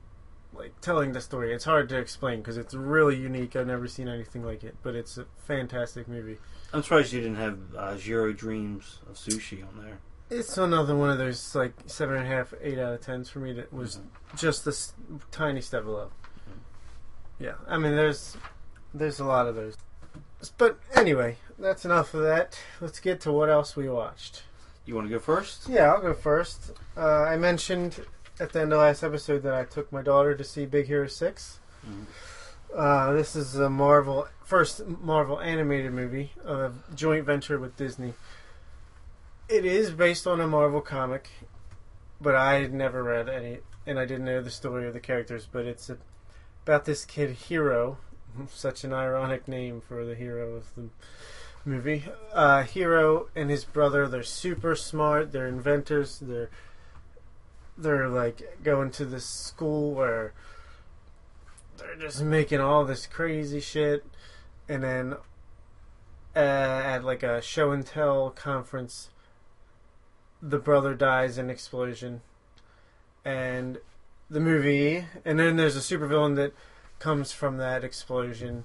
like 0.56 0.80
telling 0.82 1.14
the 1.14 1.22
story. 1.22 1.54
It's 1.54 1.66
hard 1.66 1.90
to 1.90 1.98
explain 1.98 2.40
because 2.40 2.58
it's 2.58 2.74
really 2.74 3.16
unique. 3.16 3.56
I've 3.56 3.68
never 3.68 3.88
seen 3.88 4.08
anything 4.08 4.44
like 4.44 4.64
it, 4.64 4.76
but 4.84 4.96
it's 4.96 5.18
a 5.18 5.26
fantastic 5.48 6.08
movie. 6.08 6.38
I'm 6.74 6.84
surprised 6.84 7.14
you 7.14 7.22
didn't 7.22 7.38
have 7.38 7.60
uh, 7.78 7.98
Jiro 7.98 8.34
Dreams 8.34 9.00
of 9.10 9.16
Sushi 9.16 9.68
on 9.68 9.84
there. 9.84 10.00
It's 10.30 10.58
another 10.58 10.96
one 10.96 11.10
of 11.10 11.18
those 11.18 11.54
like 11.54 11.74
seven 11.86 12.16
and 12.16 12.26
a 12.26 12.30
half, 12.30 12.54
eight 12.62 12.80
out 12.80 12.94
of 12.94 13.02
tens 13.02 13.30
for 13.30 13.40
me 13.40 13.54
that 13.54 13.72
was 13.72 14.00
just 14.36 14.66
this 14.66 14.94
tiny 15.32 15.62
step 15.62 15.84
below. 15.84 16.12
Yeah, 17.40 17.54
I 17.68 17.78
mean 17.78 17.96
there's 17.96 18.38
there's 18.94 19.20
a 19.20 19.26
lot 19.26 19.48
of 19.48 19.56
those, 19.56 19.76
but 20.58 20.80
anyway, 20.96 21.38
that's 21.60 21.86
enough 21.86 22.14
of 22.14 22.24
that. 22.24 22.58
Let's 22.80 23.00
get 23.00 23.22
to 23.22 23.32
what 23.32 23.50
else 23.50 23.76
we 23.76 23.90
watched. 23.90 24.44
You 24.86 24.96
want 24.96 25.08
to 25.08 25.12
go 25.14 25.20
first? 25.20 25.70
Yeah, 25.70 25.92
I'll 25.94 26.02
go 26.02 26.14
first. 26.14 26.72
Uh, 26.98 27.24
I 27.24 27.38
mentioned 27.38 28.06
at 28.40 28.52
the 28.52 28.62
end 28.62 28.74
of 28.74 28.80
last 28.80 29.04
episode 29.04 29.44
that 29.44 29.54
I 29.54 29.64
took 29.64 29.92
my 29.92 30.02
daughter 30.02 30.36
to 30.36 30.44
see 30.44 30.66
Big 30.66 30.88
Hero 30.88 31.08
Six. 31.08 31.60
Mhm. 31.88 32.06
Uh, 32.76 33.14
this 33.14 33.36
is 33.36 33.56
a 33.56 33.70
Marvel 33.70 34.28
first 34.44 34.86
Marvel 34.88 35.40
animated 35.40 35.94
movie, 35.94 36.34
a 36.44 36.72
joint 36.96 37.26
venture 37.26 37.60
with 37.60 37.78
Disney. 37.78 38.14
It 39.48 39.64
is 39.66 39.92
based 39.92 40.26
on 40.28 40.42
a 40.42 40.48
Marvel 40.48 40.82
comic, 40.82 41.30
but 42.20 42.36
I 42.36 42.56
had 42.56 42.74
never 42.74 43.04
read 43.04 43.30
any, 43.30 43.60
and 43.86 44.00
I 44.00 44.06
didn't 44.06 44.26
know 44.26 44.42
the 44.42 44.50
story 44.50 44.88
of 44.88 44.94
the 44.94 45.00
characters. 45.00 45.48
But 45.50 45.66
it's 45.66 45.90
a, 45.90 45.98
about 46.66 46.86
this 46.86 47.06
kid 47.06 47.32
Hero, 47.32 48.00
such 48.50 48.84
an 48.84 48.92
ironic 48.92 49.48
name 49.48 49.80
for 49.80 50.04
the 50.04 50.16
hero 50.16 50.56
of 50.56 50.74
the 50.76 50.90
movie. 51.66 52.06
Uh, 52.32 52.64
Hero 52.64 53.28
and 53.36 53.50
his 53.50 53.64
brother, 53.64 54.08
they're 54.08 54.24
super 54.24 54.76
smart. 54.76 55.32
They're 55.32 55.48
inventors. 55.48 56.20
They're 56.22 56.50
they're 57.78 58.08
like 58.08 58.60
going 58.64 58.92
to 58.92 59.06
this 59.06 59.26
school 59.26 59.94
where 59.94 60.34
they're 61.78 61.96
just 61.96 62.22
making 62.22 62.60
all 62.60 62.86
this 62.86 63.08
crazy 63.08 63.60
shit, 63.60 64.06
and 64.70 64.84
then 64.84 65.16
uh, 66.36 66.40
at 66.40 67.04
like 67.04 67.24
a 67.24 67.42
show 67.42 67.72
and 67.72 67.86
tell 67.86 68.30
conference, 68.30 69.10
the 70.42 70.60
brother 70.60 70.94
dies 70.94 71.38
in 71.38 71.50
explosion, 71.50 72.22
and 73.26 73.80
the 74.30 74.40
movie, 74.40 75.06
and 75.26 75.40
then 75.40 75.56
there's 75.56 75.76
a 75.76 75.80
supervillain 75.80 76.36
that 76.36 76.54
comes 77.00 77.32
from 77.32 77.58
that 77.58 77.84
explosion, 77.84 78.64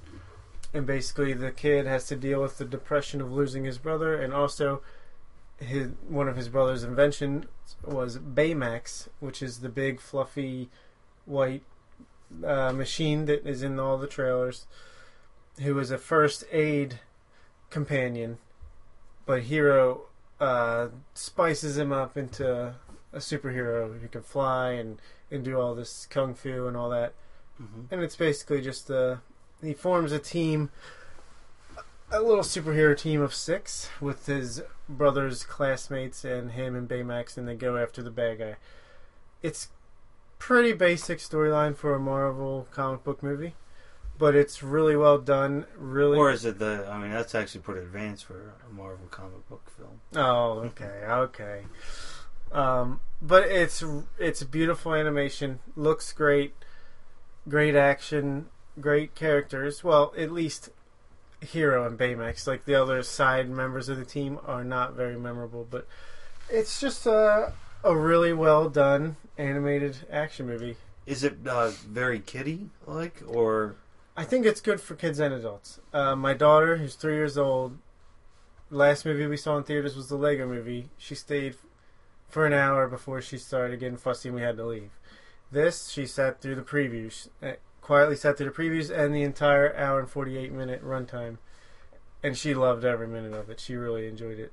and 0.72 0.86
basically 0.86 1.32
the 1.32 1.50
kid 1.50 1.86
has 1.86 2.06
to 2.06 2.16
deal 2.16 2.42
with 2.42 2.58
the 2.58 2.64
depression 2.64 3.20
of 3.20 3.32
losing 3.32 3.64
his 3.64 3.78
brother, 3.78 4.14
and 4.14 4.32
also 4.32 4.82
his 5.58 5.88
one 6.08 6.28
of 6.28 6.36
his 6.36 6.48
brother's 6.48 6.84
inventions 6.84 7.46
was 7.84 8.18
Baymax, 8.18 9.08
which 9.20 9.42
is 9.42 9.58
the 9.58 9.68
big 9.68 10.00
fluffy 10.00 10.68
white 11.24 11.62
uh, 12.44 12.72
machine 12.72 13.24
that 13.26 13.46
is 13.46 13.62
in 13.62 13.78
all 13.78 13.98
the 13.98 14.06
trailers, 14.06 14.66
who 15.62 15.74
was 15.74 15.90
a 15.90 15.98
first 15.98 16.44
aid 16.52 17.00
companion, 17.70 18.38
but 19.26 19.42
Hero 19.42 20.02
uh, 20.40 20.88
spices 21.14 21.76
him 21.76 21.92
up 21.92 22.16
into 22.16 22.74
a 23.12 23.18
superhero 23.18 24.00
who 24.00 24.08
can 24.08 24.22
fly 24.22 24.72
and, 24.72 24.98
and 25.30 25.44
do 25.44 25.58
all 25.58 25.74
this 25.74 26.06
kung 26.08 26.34
fu 26.34 26.66
and 26.66 26.76
all 26.76 26.90
that. 26.90 27.14
Mm-hmm. 27.60 27.92
And 27.92 28.02
it's 28.02 28.16
basically 28.16 28.60
just 28.60 28.90
uh, 28.90 29.16
he 29.62 29.74
forms 29.74 30.12
a 30.12 30.18
team, 30.18 30.70
a 32.10 32.20
little 32.20 32.44
superhero 32.44 32.96
team 32.96 33.20
of 33.20 33.34
six 33.34 33.90
with 34.00 34.26
his 34.26 34.62
brother's 34.88 35.44
classmates 35.44 36.24
and 36.24 36.52
him 36.52 36.74
and 36.74 36.88
Baymax, 36.88 37.36
and 37.36 37.46
they 37.46 37.54
go 37.54 37.76
after 37.76 38.02
the 38.02 38.10
bad 38.10 38.38
guy. 38.38 38.56
It's 39.42 39.68
pretty 40.38 40.72
basic 40.72 41.18
storyline 41.18 41.76
for 41.76 41.94
a 41.94 41.98
Marvel 42.00 42.66
comic 42.70 43.04
book 43.04 43.22
movie, 43.22 43.54
but 44.18 44.34
it's 44.34 44.62
really 44.62 44.96
well 44.96 45.18
done. 45.18 45.66
Really, 45.76 46.16
Or 46.18 46.30
is 46.30 46.44
it 46.44 46.58
the? 46.58 46.88
I 46.90 46.98
mean, 46.98 47.10
that's 47.10 47.34
actually 47.34 47.60
pretty 47.60 47.82
advanced 47.82 48.24
for 48.24 48.54
a 48.68 48.72
Marvel 48.72 49.06
comic 49.10 49.48
book 49.48 49.70
film. 49.76 50.00
Oh, 50.16 50.60
okay, 50.60 51.04
okay. 51.06 51.62
Um, 52.50 53.00
but 53.20 53.44
it's 53.44 53.84
it's 54.18 54.42
beautiful 54.44 54.94
animation, 54.94 55.58
looks 55.76 56.12
great, 56.12 56.54
great 57.48 57.74
action, 57.76 58.46
great 58.80 59.14
characters. 59.14 59.82
Well, 59.82 60.12
at 60.16 60.32
least 60.32 60.70
Hero 61.40 61.86
and 61.86 61.98
Baymax, 61.98 62.46
like 62.46 62.64
the 62.64 62.74
other 62.74 63.02
side 63.02 63.48
members 63.48 63.88
of 63.88 63.96
the 63.96 64.04
team, 64.04 64.38
are 64.44 64.64
not 64.64 64.94
very 64.94 65.18
memorable. 65.18 65.66
But 65.68 65.86
it's 66.50 66.80
just 66.80 67.06
a 67.06 67.52
a 67.84 67.96
really 67.96 68.32
well 68.32 68.68
done 68.68 69.16
animated 69.36 69.98
action 70.10 70.46
movie. 70.46 70.76
Is 71.06 71.24
it 71.24 71.38
uh, 71.46 71.70
very 71.70 72.20
kiddie 72.20 72.70
like, 72.86 73.22
or 73.26 73.76
I 74.16 74.24
think 74.24 74.44
it's 74.44 74.60
good 74.60 74.80
for 74.80 74.94
kids 74.94 75.20
and 75.20 75.32
adults. 75.32 75.80
Uh, 75.92 76.16
my 76.16 76.34
daughter, 76.34 76.76
who's 76.76 76.96
three 76.96 77.14
years 77.14 77.38
old, 77.38 77.78
last 78.70 79.06
movie 79.06 79.26
we 79.26 79.36
saw 79.36 79.56
in 79.56 79.64
theaters 79.64 79.96
was 79.96 80.08
the 80.08 80.16
Lego 80.16 80.46
movie. 80.46 80.90
She 80.98 81.14
stayed 81.14 81.56
for 82.28 82.44
an 82.44 82.52
hour 82.52 82.88
before 82.88 83.22
she 83.22 83.38
started 83.38 83.80
getting 83.80 83.96
fussy 83.96 84.28
and 84.28 84.36
we 84.36 84.42
had 84.42 84.56
to 84.56 84.66
leave. 84.66 84.90
This, 85.50 85.88
she 85.88 86.04
sat 86.04 86.40
through 86.40 86.56
the 86.56 86.62
previews, 86.62 87.28
uh, 87.42 87.52
quietly 87.88 88.16
sat 88.16 88.36
through 88.36 88.50
the 88.50 88.52
previews 88.52 88.94
and 88.94 89.14
the 89.14 89.22
entire 89.22 89.74
hour 89.74 89.98
and 89.98 90.10
48 90.10 90.52
minute 90.52 90.84
runtime. 90.84 91.38
And 92.22 92.36
she 92.36 92.52
loved 92.52 92.84
every 92.84 93.08
minute 93.08 93.32
of 93.32 93.48
it. 93.48 93.60
She 93.60 93.76
really 93.76 94.06
enjoyed 94.06 94.38
it. 94.38 94.52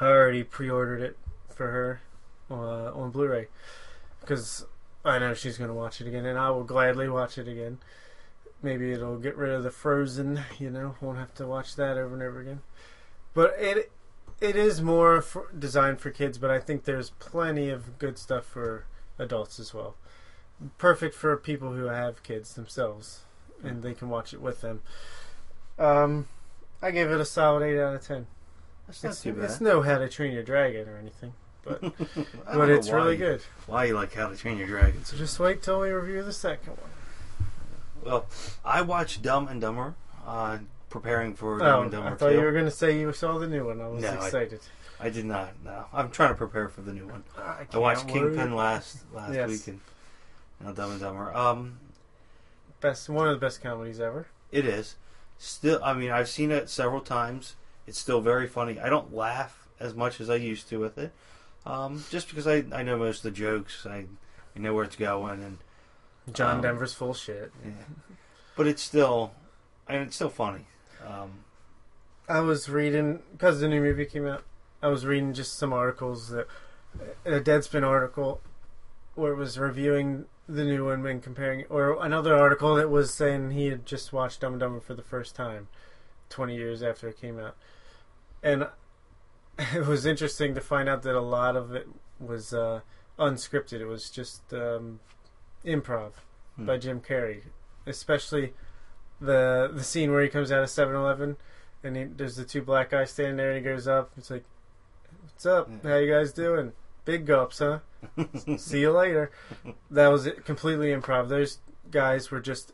I 0.00 0.06
already 0.06 0.42
pre 0.42 0.68
ordered 0.68 1.00
it 1.02 1.16
for 1.54 1.70
her 1.70 2.00
uh, 2.50 2.98
on 2.98 3.12
Blu 3.12 3.28
ray 3.28 3.46
because 4.20 4.66
I 5.04 5.20
know 5.20 5.34
she's 5.34 5.56
going 5.56 5.68
to 5.68 5.74
watch 5.74 6.00
it 6.00 6.08
again 6.08 6.26
and 6.26 6.36
I 6.36 6.50
will 6.50 6.64
gladly 6.64 7.08
watch 7.08 7.38
it 7.38 7.46
again. 7.46 7.78
Maybe 8.60 8.90
it'll 8.90 9.18
get 9.18 9.36
rid 9.36 9.52
of 9.52 9.62
the 9.62 9.70
Frozen, 9.70 10.40
you 10.58 10.68
know, 10.68 10.96
won't 11.00 11.18
have 11.18 11.34
to 11.34 11.46
watch 11.46 11.76
that 11.76 11.96
over 11.96 12.14
and 12.14 12.24
over 12.24 12.40
again. 12.40 12.62
But 13.34 13.54
it 13.56 13.92
it 14.40 14.56
is 14.56 14.82
more 14.82 15.22
for, 15.22 15.46
designed 15.56 16.00
for 16.00 16.10
kids, 16.10 16.38
but 16.38 16.50
I 16.50 16.58
think 16.58 16.82
there's 16.86 17.10
plenty 17.20 17.70
of 17.70 18.00
good 18.00 18.18
stuff 18.18 18.44
for 18.44 18.86
adults 19.16 19.60
as 19.60 19.72
well. 19.72 19.94
Perfect 20.78 21.14
for 21.14 21.36
people 21.36 21.72
who 21.72 21.84
have 21.86 22.22
kids 22.22 22.54
themselves, 22.54 23.20
and 23.62 23.82
they 23.82 23.94
can 23.94 24.08
watch 24.08 24.32
it 24.32 24.40
with 24.40 24.60
them. 24.60 24.80
Um, 25.78 26.28
I 26.80 26.90
gave 26.90 27.10
it 27.10 27.20
a 27.20 27.24
solid 27.24 27.64
eight 27.64 27.80
out 27.80 27.94
of 27.94 28.06
ten. 28.06 28.26
that's 28.86 29.02
not 29.02 29.10
It's, 29.10 29.22
too 29.22 29.32
bad? 29.32 29.44
it's 29.44 29.60
no 29.60 29.82
How 29.82 29.98
to 29.98 30.08
Train 30.08 30.32
Your 30.32 30.42
Dragon 30.42 30.88
or 30.88 30.96
anything, 30.98 31.32
but 31.64 31.80
but 32.52 32.68
it's 32.70 32.88
why- 32.88 32.94
really 32.94 33.16
good. 33.16 33.42
Why 33.66 33.84
you 33.86 33.94
like 33.94 34.14
How 34.14 34.28
to 34.28 34.36
Train 34.36 34.58
Your 34.58 34.68
Dragon? 34.68 35.04
So 35.04 35.16
just 35.16 35.40
wait 35.40 35.62
till 35.62 35.80
we 35.80 35.90
review 35.90 36.22
the 36.22 36.32
second 36.32 36.74
one. 36.76 36.90
Well, 38.04 38.26
I 38.64 38.82
watched 38.82 39.22
Dumb 39.22 39.48
and 39.48 39.60
Dumber, 39.60 39.94
uh, 40.26 40.58
preparing 40.90 41.34
for 41.34 41.58
Dumb 41.58 41.66
Oh, 41.66 41.82
and 41.82 41.90
Dumber 41.90 42.08
I 42.10 42.14
thought 42.14 42.28
2. 42.30 42.34
you 42.34 42.40
were 42.42 42.52
going 42.52 42.64
to 42.64 42.70
say 42.70 42.98
you 42.98 43.12
saw 43.12 43.38
the 43.38 43.46
new 43.46 43.66
one. 43.66 43.80
I 43.80 43.88
was 43.88 44.02
No, 44.02 44.12
excited. 44.14 44.60
I 45.00 45.08
did 45.08 45.24
not. 45.24 45.52
No, 45.64 45.86
I'm 45.92 46.10
trying 46.10 46.28
to 46.30 46.34
prepare 46.36 46.68
for 46.68 46.80
the 46.82 46.92
new 46.92 47.06
one. 47.06 47.24
I, 47.38 47.66
I 47.72 47.78
watched 47.78 48.06
can't. 48.08 48.26
Kingpin 48.34 48.54
last 48.54 48.98
last 49.12 49.34
Yes. 49.34 49.48
week 49.66 49.78
and 50.64 50.68
now 50.68 50.72
Dumb 50.82 50.92
and 50.92 51.00
Dumber. 51.00 51.34
Um, 51.36 51.78
Best 52.80 53.08
one 53.08 53.28
of 53.28 53.34
the 53.38 53.44
best 53.44 53.62
comedies 53.62 54.00
ever. 54.00 54.26
it 54.50 54.66
is 54.66 54.96
still. 55.38 55.80
I 55.84 55.92
mean, 55.94 56.10
I've 56.10 56.28
seen 56.28 56.50
it 56.50 56.68
several 56.68 57.00
times. 57.00 57.54
It's 57.86 57.98
still 57.98 58.20
very 58.20 58.48
funny. 58.48 58.80
I 58.80 58.88
don't 58.88 59.14
laugh 59.14 59.68
as 59.78 59.94
much 59.94 60.20
as 60.20 60.28
I 60.28 60.34
used 60.36 60.68
to 60.70 60.78
with 60.80 60.98
it, 60.98 61.12
um, 61.64 62.04
just 62.10 62.28
because 62.28 62.46
I 62.48 62.64
I 62.72 62.82
know 62.82 62.96
most 62.98 63.18
of 63.18 63.22
the 63.24 63.30
jokes. 63.38 63.86
I, 63.86 64.06
I 64.56 64.58
know 64.58 64.74
where 64.74 64.84
it's 64.84 64.96
going, 64.96 65.42
and 65.44 65.58
John 66.34 66.56
Um, 66.56 66.62
Denver's 66.62 66.92
full 66.92 67.14
shit. 67.14 67.52
yeah. 67.64 67.70
but 68.56 68.66
it's 68.66 68.82
still, 68.82 69.32
I 69.88 69.92
mean, 69.94 70.02
it's 70.02 70.16
still 70.16 70.28
funny. 70.28 70.66
Um, 71.06 71.44
I 72.28 72.40
was 72.40 72.68
reading 72.68 73.20
because 73.32 73.60
the 73.60 73.68
new 73.68 73.80
movie 73.80 74.06
came 74.06 74.26
out. 74.26 74.42
I 74.82 74.88
was 74.88 75.06
reading 75.06 75.34
just 75.34 75.56
some 75.56 75.72
articles 75.72 76.30
that 76.30 76.48
a 77.24 77.38
Deadspin 77.40 77.86
article 77.86 78.40
where 79.14 79.32
it 79.32 79.36
was 79.36 79.56
reviewing 79.58 80.24
the 80.48 80.64
new 80.64 80.84
one 80.86 81.06
and 81.06 81.22
comparing, 81.22 81.64
or 81.70 82.02
another 82.04 82.34
article 82.34 82.74
that 82.76 82.90
was 82.90 83.12
saying 83.14 83.52
he 83.52 83.66
had 83.66 83.86
just 83.86 84.12
watched 84.12 84.40
Dumb 84.40 84.54
and 84.54 84.60
Dumber 84.60 84.80
for 84.80 84.94
the 84.94 85.02
first 85.02 85.34
time, 85.36 85.68
twenty 86.28 86.56
years 86.56 86.82
after 86.82 87.08
it 87.08 87.20
came 87.20 87.38
out, 87.38 87.56
and 88.42 88.66
it 89.74 89.86
was 89.86 90.04
interesting 90.06 90.54
to 90.54 90.60
find 90.60 90.88
out 90.88 91.02
that 91.02 91.14
a 91.14 91.20
lot 91.20 91.56
of 91.56 91.74
it 91.74 91.88
was 92.18 92.52
uh, 92.52 92.80
unscripted. 93.18 93.80
It 93.80 93.86
was 93.86 94.10
just 94.10 94.52
um, 94.52 95.00
improv 95.64 96.12
Hmm. 96.56 96.66
by 96.66 96.76
Jim 96.76 97.00
Carrey, 97.00 97.44
especially 97.86 98.52
the 99.20 99.70
the 99.72 99.82
scene 99.82 100.12
where 100.12 100.22
he 100.22 100.28
comes 100.28 100.52
out 100.52 100.62
of 100.62 100.68
7-Eleven 100.68 101.36
and 101.82 101.96
he, 101.96 102.04
there's 102.04 102.36
the 102.36 102.44
two 102.44 102.60
black 102.60 102.90
guys 102.90 103.10
standing 103.10 103.36
there 103.36 103.52
and 103.52 103.56
he 103.56 103.62
goes 103.64 103.88
up. 103.88 104.10
It's 104.18 104.30
like, 104.30 104.44
"What's 105.22 105.46
up? 105.46 105.70
How 105.82 105.96
you 105.96 106.12
guys 106.12 106.32
doing? 106.34 106.72
Big 107.04 107.26
gulps, 107.26 107.58
huh? 107.58 107.80
See 108.56 108.80
you 108.80 108.92
later." 108.92 109.30
That 109.90 110.08
was 110.08 110.28
completely 110.44 110.88
improv. 110.88 111.28
Those 111.28 111.58
guys 111.90 112.30
were 112.30 112.40
just 112.40 112.72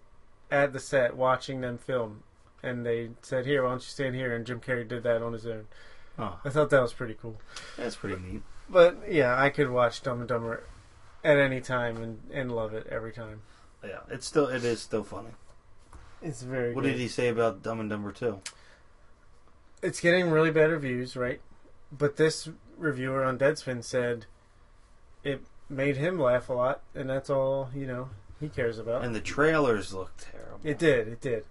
at 0.51 0.72
the 0.72 0.81
set 0.81 1.16
watching 1.16 1.61
them 1.61 1.79
film, 1.79 2.22
and 2.62 2.85
they 2.85 3.11
said, 3.22 3.47
"Here, 3.47 3.62
why 3.62 3.70
don't 3.70 3.83
you 3.83 3.89
stand 3.89 4.14
here?" 4.14 4.35
And 4.35 4.47
Jim 4.47 4.61
Carrey 4.61 4.87
did 4.87 5.03
that 5.03 5.22
on 5.22 5.33
his 5.33 5.47
own. 5.47 5.66
Oh, 6.18 6.39
I 6.45 6.51
thought 6.51 6.70
that 6.70 6.83
was 6.83 6.93
pretty 6.93 7.14
cool. 7.14 7.41
that's 7.76 7.97
pretty 7.97 8.20
neat. 8.20 8.43
But 8.68 9.11
yeah, 9.11 9.41
I 9.41 9.51
could 9.51 9.70
watch 9.70 10.03
Dumb 10.03 10.20
and 10.20 10.29
Dumber 10.29 10.64
at 11.24 11.39
any 11.39 11.61
time 11.61 12.03
and, 12.03 12.20
and 12.33 12.53
love 12.53 12.74
it 12.74 12.87
every 12.89 13.12
time. 13.12 13.43
Yeah, 13.85 14.01
it's 14.11 14.26
still 14.26 14.47
it 14.47 14.64
is 14.64 14.81
still 14.81 15.05
funny. 15.05 15.31
It's 16.20 16.43
very. 16.43 16.74
What 16.74 16.83
good. 16.83 16.93
did 16.93 16.99
he 16.99 17.09
say 17.09 17.29
about 17.29 17.62
Dumb 17.62 17.81
and 17.81 17.89
Dumber 17.89 18.12
Two? 18.12 18.41
It's 19.83 20.01
getting 20.01 20.31
really 20.31 20.51
bad 20.51 20.70
reviews, 20.70 21.16
right? 21.16 21.41
But 21.93 22.16
this 22.16 22.49
reviewer 22.79 23.24
on 23.24 23.39
Deadspin 23.39 23.85
said 23.85 24.26
it 25.24 25.43
made 25.68 25.97
him 25.97 26.18
laugh 26.18 26.49
a 26.49 26.53
lot, 26.53 26.81
and 26.95 27.11
that's 27.11 27.29
all 27.29 27.70
you 27.74 27.87
know 27.87 28.11
he 28.41 28.49
cares 28.49 28.79
about. 28.79 29.05
And 29.05 29.14
the 29.14 29.20
trailers 29.20 29.93
look 29.93 30.12
terrible. 30.18 30.61
it 30.64 30.79
did, 30.79 31.09
it 31.09 31.20
did. 31.20 31.45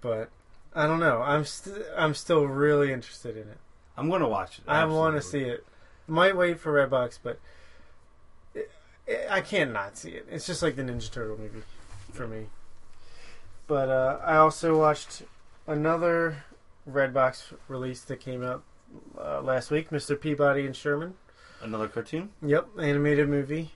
But 0.00 0.30
I 0.74 0.86
don't 0.86 1.00
know. 1.00 1.22
I'm 1.22 1.44
st- 1.44 1.86
I'm 1.96 2.14
still 2.14 2.46
really 2.46 2.92
interested 2.92 3.36
in 3.36 3.48
it. 3.48 3.58
I'm 3.96 4.10
gonna 4.10 4.28
watch 4.28 4.58
it. 4.58 4.64
I 4.66 4.84
want 4.84 5.16
to 5.16 5.22
see 5.22 5.42
it. 5.42 5.64
Might 6.06 6.36
wait 6.36 6.60
for 6.60 6.72
Redbox, 6.72 7.18
but 7.22 7.38
it, 8.54 8.70
it, 9.06 9.26
I 9.30 9.40
can't 9.40 9.72
not 9.72 9.96
see 9.96 10.10
it. 10.10 10.26
It's 10.30 10.46
just 10.46 10.62
like 10.62 10.76
the 10.76 10.82
Ninja 10.82 11.10
Turtle 11.10 11.38
movie 11.38 11.62
for 12.12 12.26
me. 12.26 12.46
But 13.66 13.88
uh, 13.88 14.18
I 14.22 14.36
also 14.36 14.78
watched 14.78 15.22
another 15.66 16.44
Redbox 16.90 17.54
release 17.68 18.02
that 18.02 18.20
came 18.20 18.44
out 18.44 18.62
uh, 19.18 19.40
last 19.40 19.70
week, 19.70 19.90
Mr. 19.90 20.20
Peabody 20.20 20.66
and 20.66 20.74
Sherman. 20.74 21.14
Another 21.62 21.88
cartoon? 21.88 22.30
Yep, 22.42 22.68
animated 22.78 23.28
movie. 23.28 23.72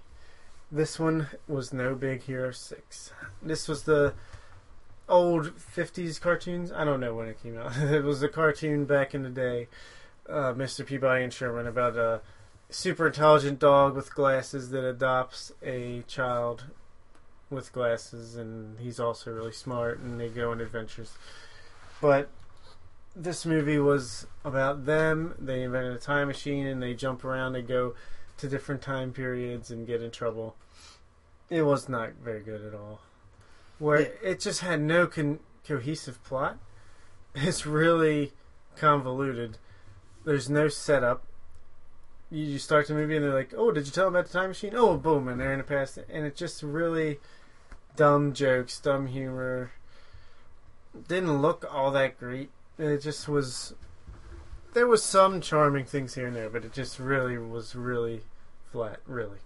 This 0.70 0.98
one 0.98 1.28
was 1.46 1.72
No 1.72 1.94
Big 1.94 2.22
Hero 2.24 2.52
6. 2.52 3.12
This 3.42 3.68
was 3.68 3.84
the 3.84 4.12
old 5.08 5.56
50s 5.56 6.20
cartoons. 6.20 6.70
I 6.70 6.84
don't 6.84 7.00
know 7.00 7.14
when 7.14 7.28
it 7.28 7.42
came 7.42 7.58
out. 7.58 7.76
it 7.78 8.04
was 8.04 8.22
a 8.22 8.28
cartoon 8.28 8.84
back 8.84 9.14
in 9.14 9.22
the 9.22 9.30
day, 9.30 9.68
uh, 10.28 10.52
Mr. 10.52 10.84
Peabody 10.84 11.24
and 11.24 11.32
Sherman, 11.32 11.66
about 11.66 11.96
a 11.96 12.20
super 12.70 13.06
intelligent 13.06 13.58
dog 13.58 13.96
with 13.96 14.14
glasses 14.14 14.70
that 14.70 14.86
adopts 14.86 15.52
a 15.62 16.02
child 16.06 16.64
with 17.50 17.72
glasses, 17.72 18.36
and 18.36 18.78
he's 18.78 19.00
also 19.00 19.30
really 19.30 19.52
smart, 19.52 19.98
and 20.00 20.20
they 20.20 20.28
go 20.28 20.50
on 20.50 20.60
adventures. 20.60 21.12
But 22.00 22.28
this 23.20 23.44
movie 23.44 23.78
was 23.78 24.26
about 24.44 24.86
them. 24.86 25.34
They 25.38 25.62
invented 25.62 25.92
a 25.92 25.98
time 25.98 26.28
machine, 26.28 26.66
and 26.66 26.82
they 26.82 26.94
jump 26.94 27.24
around. 27.24 27.56
and 27.56 27.66
go 27.66 27.94
to 28.38 28.48
different 28.48 28.80
time 28.82 29.12
periods 29.12 29.70
and 29.70 29.86
get 29.86 30.00
in 30.00 30.10
trouble. 30.12 30.54
It 31.50 31.62
was 31.62 31.88
not 31.88 32.12
very 32.22 32.40
good 32.40 32.62
at 32.64 32.72
all. 32.74 33.00
Where 33.80 34.00
Yeah. 34.02 34.08
it 34.22 34.40
just 34.40 34.60
had 34.60 34.80
no 34.80 35.06
con- 35.06 35.40
cohesive 35.66 36.22
plot. 36.24 36.58
It's 37.34 37.66
really 37.66 38.32
convoluted. 38.76 39.58
There's 40.24 40.48
no 40.48 40.68
setup. 40.68 41.24
You, 42.30 42.44
you 42.44 42.58
start 42.58 42.86
the 42.88 42.94
movie 42.94 43.16
and 43.16 43.24
they're 43.24 43.34
like, 43.34 43.52
"Oh, 43.56 43.70
did 43.72 43.86
you 43.86 43.92
tell 43.92 44.06
them 44.06 44.14
about 44.16 44.26
the 44.28 44.38
time 44.38 44.50
machine?" 44.50 44.72
Oh, 44.74 44.96
boom, 44.96 45.28
and 45.28 45.40
they're 45.40 45.52
in 45.52 45.58
the 45.58 45.64
past, 45.64 45.98
and 46.08 46.26
it's 46.26 46.38
just 46.38 46.62
really 46.62 47.18
dumb 47.96 48.32
jokes, 48.32 48.78
dumb 48.80 49.06
humor. 49.08 49.72
Didn't 51.06 51.40
look 51.42 51.64
all 51.70 51.90
that 51.92 52.18
great. 52.18 52.50
It 52.78 52.98
just 53.02 53.28
was. 53.28 53.74
There 54.74 54.86
was 54.86 55.02
some 55.02 55.40
charming 55.40 55.84
things 55.86 56.14
here 56.14 56.26
and 56.26 56.36
there, 56.36 56.48
but 56.50 56.64
it 56.64 56.72
just 56.72 56.98
really 56.98 57.38
was 57.38 57.74
really 57.74 58.22
flat. 58.70 59.00
Really. 59.06 59.38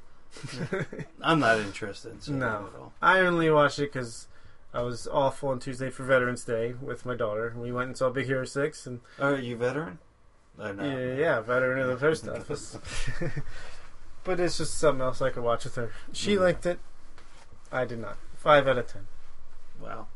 I'm 1.22 1.40
not 1.40 1.58
interested 1.60 2.12
in 2.12 2.20
seeing 2.20 2.38
No. 2.38 2.46
it 2.46 2.74
at 2.74 2.80
all. 2.80 2.92
I 3.02 3.20
only 3.20 3.50
watched 3.50 3.78
it 3.78 3.92
because 3.92 4.28
I 4.74 4.82
was 4.82 5.06
off 5.06 5.44
on 5.44 5.60
Tuesday 5.60 5.90
for 5.90 6.04
Veterans 6.04 6.44
Day 6.44 6.74
with 6.80 7.04
my 7.06 7.14
daughter. 7.14 7.54
We 7.56 7.70
went 7.72 7.88
and 7.88 7.96
saw 7.96 8.10
Big 8.10 8.26
Hero 8.26 8.44
Six, 8.44 8.86
and 8.86 9.00
Are 9.20 9.36
you 9.36 9.56
veteran? 9.56 9.98
Uh, 10.58 10.72
no. 10.72 10.84
yeah, 10.84 11.14
yeah, 11.14 11.40
veteran 11.40 11.78
of 11.80 11.88
the 11.88 11.96
post 11.96 12.28
office. 12.28 12.78
but 14.24 14.38
it's 14.40 14.58
just 14.58 14.78
something 14.78 15.00
else 15.02 15.22
I 15.22 15.30
could 15.30 15.42
watch 15.42 15.64
with 15.64 15.76
her. 15.76 15.92
She 16.12 16.36
Mm. 16.36 16.40
liked 16.40 16.66
it. 16.66 16.78
I 17.70 17.84
did 17.86 18.00
not. 18.00 18.16
Five 18.36 18.66
out 18.68 18.78
of 18.78 18.86
ten. 18.86 19.06
Wow. 19.80 20.08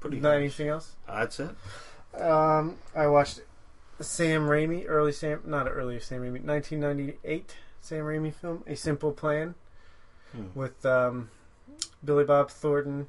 Pretty 0.00 0.20
Not 0.20 0.36
anything 0.36 0.68
else. 0.68 0.96
That's 1.06 1.38
it. 1.40 1.50
Um, 2.20 2.76
I 2.94 3.06
watched 3.06 3.40
Sam 4.00 4.42
Raimi, 4.46 4.84
early 4.88 5.12
Sam, 5.12 5.40
not 5.44 5.68
early 5.68 5.98
Sam 6.00 6.20
Raimi, 6.22 6.42
1998 6.44 7.54
Sam 7.80 8.04
Raimi 8.04 8.32
film, 8.34 8.64
A 8.66 8.74
Simple 8.74 9.12
Plan, 9.12 9.54
Hmm. 10.32 10.46
with 10.54 10.84
um, 10.84 11.30
Billy 12.04 12.24
Bob 12.24 12.50
Thornton 12.50 13.06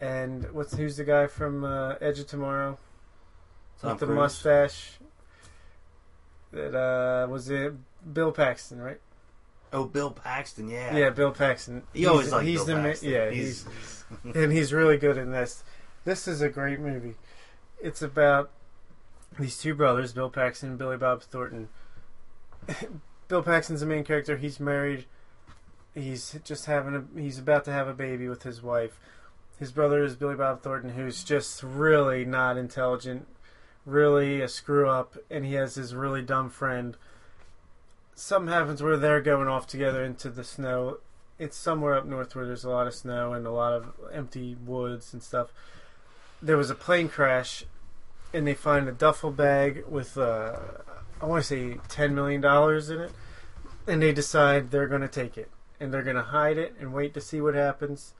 and 0.00 0.50
what's 0.52 0.74
who's 0.76 0.96
the 0.98 1.04
guy 1.04 1.26
from 1.26 1.64
uh, 1.64 1.94
Edge 2.00 2.18
of 2.18 2.26
Tomorrow 2.26 2.78
Tom 3.80 3.90
with 3.92 4.00
the 4.00 4.06
Cruise. 4.06 4.16
mustache? 4.16 4.90
That 6.52 6.74
uh, 6.74 7.26
was 7.28 7.48
it. 7.48 7.74
Bill 8.12 8.32
Paxton, 8.32 8.80
right? 8.80 9.00
Oh, 9.72 9.84
Bill 9.84 10.10
Paxton. 10.10 10.68
Yeah. 10.68 10.96
Yeah, 10.96 11.10
Bill 11.10 11.30
Paxton. 11.32 11.84
He 11.94 12.06
always 12.06 12.26
He's- 12.26 12.32
liked 12.32 12.46
he's 12.48 12.58
Bill 12.64 12.66
the 12.66 12.82
ma- 12.82 12.88
Paxton. 12.88 13.10
yeah, 13.10 13.30
he's, 13.30 13.64
he's 14.24 14.34
and 14.36 14.52
he's 14.52 14.72
really 14.72 14.96
good 14.98 15.16
in 15.16 15.30
this. 15.30 15.62
This 16.04 16.26
is 16.28 16.40
a 16.42 16.48
great 16.48 16.80
movie. 16.80 17.14
It's 17.82 18.02
about 18.02 18.50
these 19.38 19.58
two 19.58 19.74
brothers, 19.74 20.12
Bill 20.12 20.30
Paxton 20.30 20.70
and 20.70 20.78
Billy 20.78 20.96
Bob 20.96 21.22
Thornton. 21.22 21.68
Bill 23.28 23.42
Paxton's 23.42 23.80
the 23.80 23.86
main 23.86 24.04
character. 24.04 24.36
He's 24.36 24.60
married. 24.60 25.06
He's 25.94 26.38
just 26.44 26.66
having 26.66 26.94
a. 26.94 27.20
He's 27.20 27.38
about 27.38 27.64
to 27.64 27.72
have 27.72 27.88
a 27.88 27.94
baby 27.94 28.28
with 28.28 28.42
his 28.42 28.62
wife. 28.62 28.98
His 29.58 29.72
brother 29.72 30.02
is 30.02 30.16
Billy 30.16 30.36
Bob 30.36 30.62
Thornton, 30.62 30.90
who's 30.90 31.22
just 31.22 31.62
really 31.62 32.24
not 32.24 32.56
intelligent, 32.56 33.26
really 33.84 34.40
a 34.40 34.48
screw 34.48 34.88
up, 34.88 35.16
and 35.30 35.44
he 35.44 35.54
has 35.54 35.74
his 35.74 35.94
really 35.94 36.22
dumb 36.22 36.48
friend. 36.48 36.96
Something 38.14 38.52
happens 38.52 38.82
where 38.82 38.96
they're 38.96 39.20
going 39.20 39.48
off 39.48 39.66
together 39.66 40.04
into 40.04 40.30
the 40.30 40.44
snow 40.44 40.98
it's 41.40 41.56
somewhere 41.56 41.94
up 41.94 42.04
north 42.04 42.36
where 42.36 42.44
there's 42.44 42.64
a 42.64 42.70
lot 42.70 42.86
of 42.86 42.94
snow 42.94 43.32
and 43.32 43.46
a 43.46 43.50
lot 43.50 43.72
of 43.72 43.94
empty 44.12 44.54
woods 44.66 45.14
and 45.14 45.22
stuff. 45.22 45.50
There 46.42 46.56
was 46.56 46.70
a 46.70 46.74
plane 46.74 47.08
crash, 47.08 47.64
and 48.32 48.46
they 48.46 48.54
find 48.54 48.88
a 48.88 48.92
duffel 48.92 49.30
bag 49.30 49.84
with 49.88 50.16
uh, 50.16 50.56
I 51.20 51.26
want 51.26 51.44
to 51.44 51.46
say 51.46 51.78
ten 51.88 52.14
million 52.14 52.40
dollars 52.40 52.90
in 52.90 53.00
it, 53.00 53.12
and 53.86 54.02
they 54.02 54.12
decide 54.12 54.70
they're 54.70 54.88
going 54.88 55.02
to 55.02 55.08
take 55.08 55.36
it 55.36 55.50
and 55.80 55.92
they're 55.92 56.02
going 56.02 56.16
to 56.16 56.22
hide 56.22 56.58
it 56.58 56.74
and 56.78 56.92
wait 56.92 57.14
to 57.14 57.20
see 57.20 57.40
what 57.40 57.54
happens, 57.54 58.12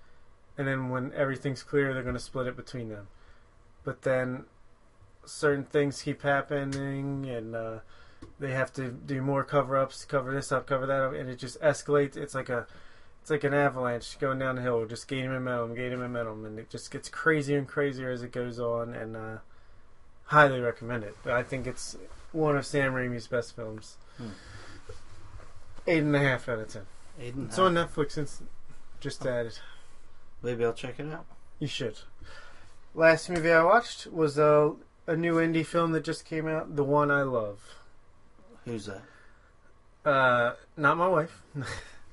and 0.56 0.66
then 0.66 0.88
when 0.88 1.12
everything's 1.12 1.62
clear, 1.62 1.92
they're 1.92 2.02
going 2.02 2.14
to 2.14 2.20
split 2.20 2.46
it 2.46 2.56
between 2.56 2.88
them. 2.88 3.08
But 3.84 4.02
then 4.02 4.44
certain 5.26 5.64
things 5.64 6.02
keep 6.02 6.22
happening, 6.22 7.28
and 7.28 7.54
uh, 7.54 7.78
they 8.38 8.52
have 8.52 8.72
to 8.74 8.88
do 8.90 9.20
more 9.20 9.44
cover-ups, 9.44 10.06
cover 10.06 10.32
this 10.32 10.50
up, 10.50 10.66
cover 10.66 10.86
that 10.86 11.02
up, 11.02 11.12
and 11.12 11.28
it 11.28 11.36
just 11.36 11.60
escalates. 11.60 12.16
It's 12.16 12.34
like 12.34 12.48
a 12.48 12.66
it's 13.20 13.30
like 13.30 13.44
an 13.44 13.54
avalanche 13.54 14.18
going 14.18 14.38
down 14.38 14.56
the 14.56 14.62
hill, 14.62 14.86
just 14.86 15.08
gaining 15.08 15.32
momentum, 15.32 15.74
gaining 15.74 16.00
momentum, 16.00 16.44
and 16.44 16.58
it 16.58 16.70
just 16.70 16.90
gets 16.90 17.08
crazier 17.08 17.58
and 17.58 17.68
crazier 17.68 18.10
as 18.10 18.22
it 18.22 18.32
goes 18.32 18.58
on. 18.58 18.94
And 18.94 19.16
uh, 19.16 19.38
highly 20.24 20.60
recommend 20.60 21.04
it. 21.04 21.16
But 21.22 21.34
I 21.34 21.42
think 21.42 21.66
it's 21.66 21.96
one 22.32 22.56
of 22.56 22.64
Sam 22.64 22.92
Raimi's 22.92 23.26
best 23.26 23.54
films. 23.56 23.96
Hmm. 24.16 24.28
Eight 25.86 26.02
and 26.02 26.14
a 26.14 26.20
half 26.20 26.48
out 26.48 26.60
of 26.60 26.68
ten. 26.68 26.86
Aiden. 27.20 27.46
It's 27.46 27.58
on 27.58 27.74
Netflix 27.74 28.12
since 28.12 28.42
just 29.00 29.24
added. 29.26 29.58
Maybe 30.42 30.64
I'll 30.64 30.72
check 30.72 30.98
it 30.98 31.12
out. 31.12 31.26
You 31.58 31.66
should. 31.66 31.98
Last 32.94 33.28
movie 33.28 33.52
I 33.52 33.62
watched 33.62 34.06
was 34.06 34.38
a 34.38 34.74
a 35.06 35.16
new 35.16 35.34
indie 35.34 35.66
film 35.66 35.92
that 35.92 36.04
just 36.04 36.24
came 36.24 36.46
out, 36.46 36.76
The 36.76 36.84
One 36.84 37.10
I 37.10 37.22
Love. 37.22 37.60
Who's 38.64 38.86
that? 38.86 39.02
Uh, 40.08 40.54
not 40.76 40.96
my 40.96 41.08
wife. 41.08 41.42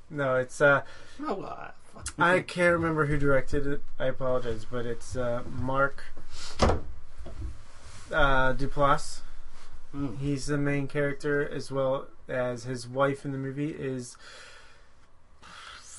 no, 0.09 0.35
it's 0.35 0.61
uh, 0.61 0.81
Oh, 1.21 1.41
uh, 1.41 1.71
I 2.17 2.39
can't 2.41 2.73
remember 2.73 3.05
who 3.07 3.17
directed 3.17 3.65
it. 3.67 3.81
I 3.99 4.05
apologize, 4.05 4.65
but 4.69 4.85
it's 4.85 5.15
uh, 5.15 5.43
Mark 5.49 6.03
uh, 8.11 8.53
Duplass. 8.53 9.21
Hmm. 9.91 10.15
He's 10.17 10.47
the 10.47 10.57
main 10.57 10.87
character, 10.87 11.47
as 11.47 11.71
well 11.71 12.07
as 12.27 12.63
his 12.65 12.87
wife 12.87 13.25
in 13.25 13.31
the 13.31 13.37
movie 13.37 13.71
is 13.71 14.17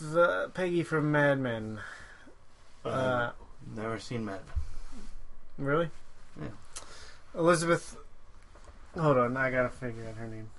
the 0.00 0.50
Peggy 0.54 0.82
from 0.82 1.10
Mad 1.10 1.40
Men. 1.40 1.80
Uh, 2.84 3.30
Never 3.74 3.98
seen 3.98 4.24
Mad. 4.24 4.40
Men. 5.58 5.66
really? 5.66 5.90
Yeah. 6.40 6.48
Elisabeth. 7.34 7.96
Hold 8.98 9.18
on, 9.18 9.36
I 9.36 9.50
gotta 9.50 9.68
figure 9.68 10.06
out 10.08 10.16
her 10.16 10.26
name. 10.28 10.50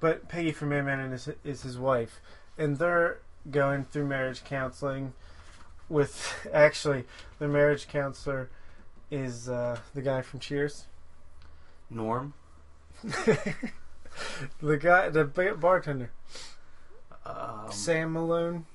But 0.00 0.28
Peggy 0.28 0.52
from 0.52 0.70
Mad 0.70 0.86
Men 0.86 1.12
is, 1.12 1.28
is 1.44 1.62
his 1.62 1.78
wife, 1.78 2.20
and 2.58 2.76
they're 2.78 3.18
going 3.50 3.84
through 3.84 4.06
marriage 4.06 4.44
counseling. 4.44 5.12
with 5.88 6.46
actually 6.52 7.04
the 7.38 7.48
marriage 7.48 7.88
counselor 7.88 8.50
is 9.10 9.48
uh, 9.48 9.78
the 9.94 10.02
guy 10.02 10.20
from 10.22 10.40
Cheers. 10.40 10.86
Norm. 11.90 12.34
the 13.02 14.76
guy, 14.76 15.08
the 15.08 15.24
bartender, 15.24 16.10
Um, 17.24 17.66
Sam 17.70 18.12
Malone. 18.12 18.66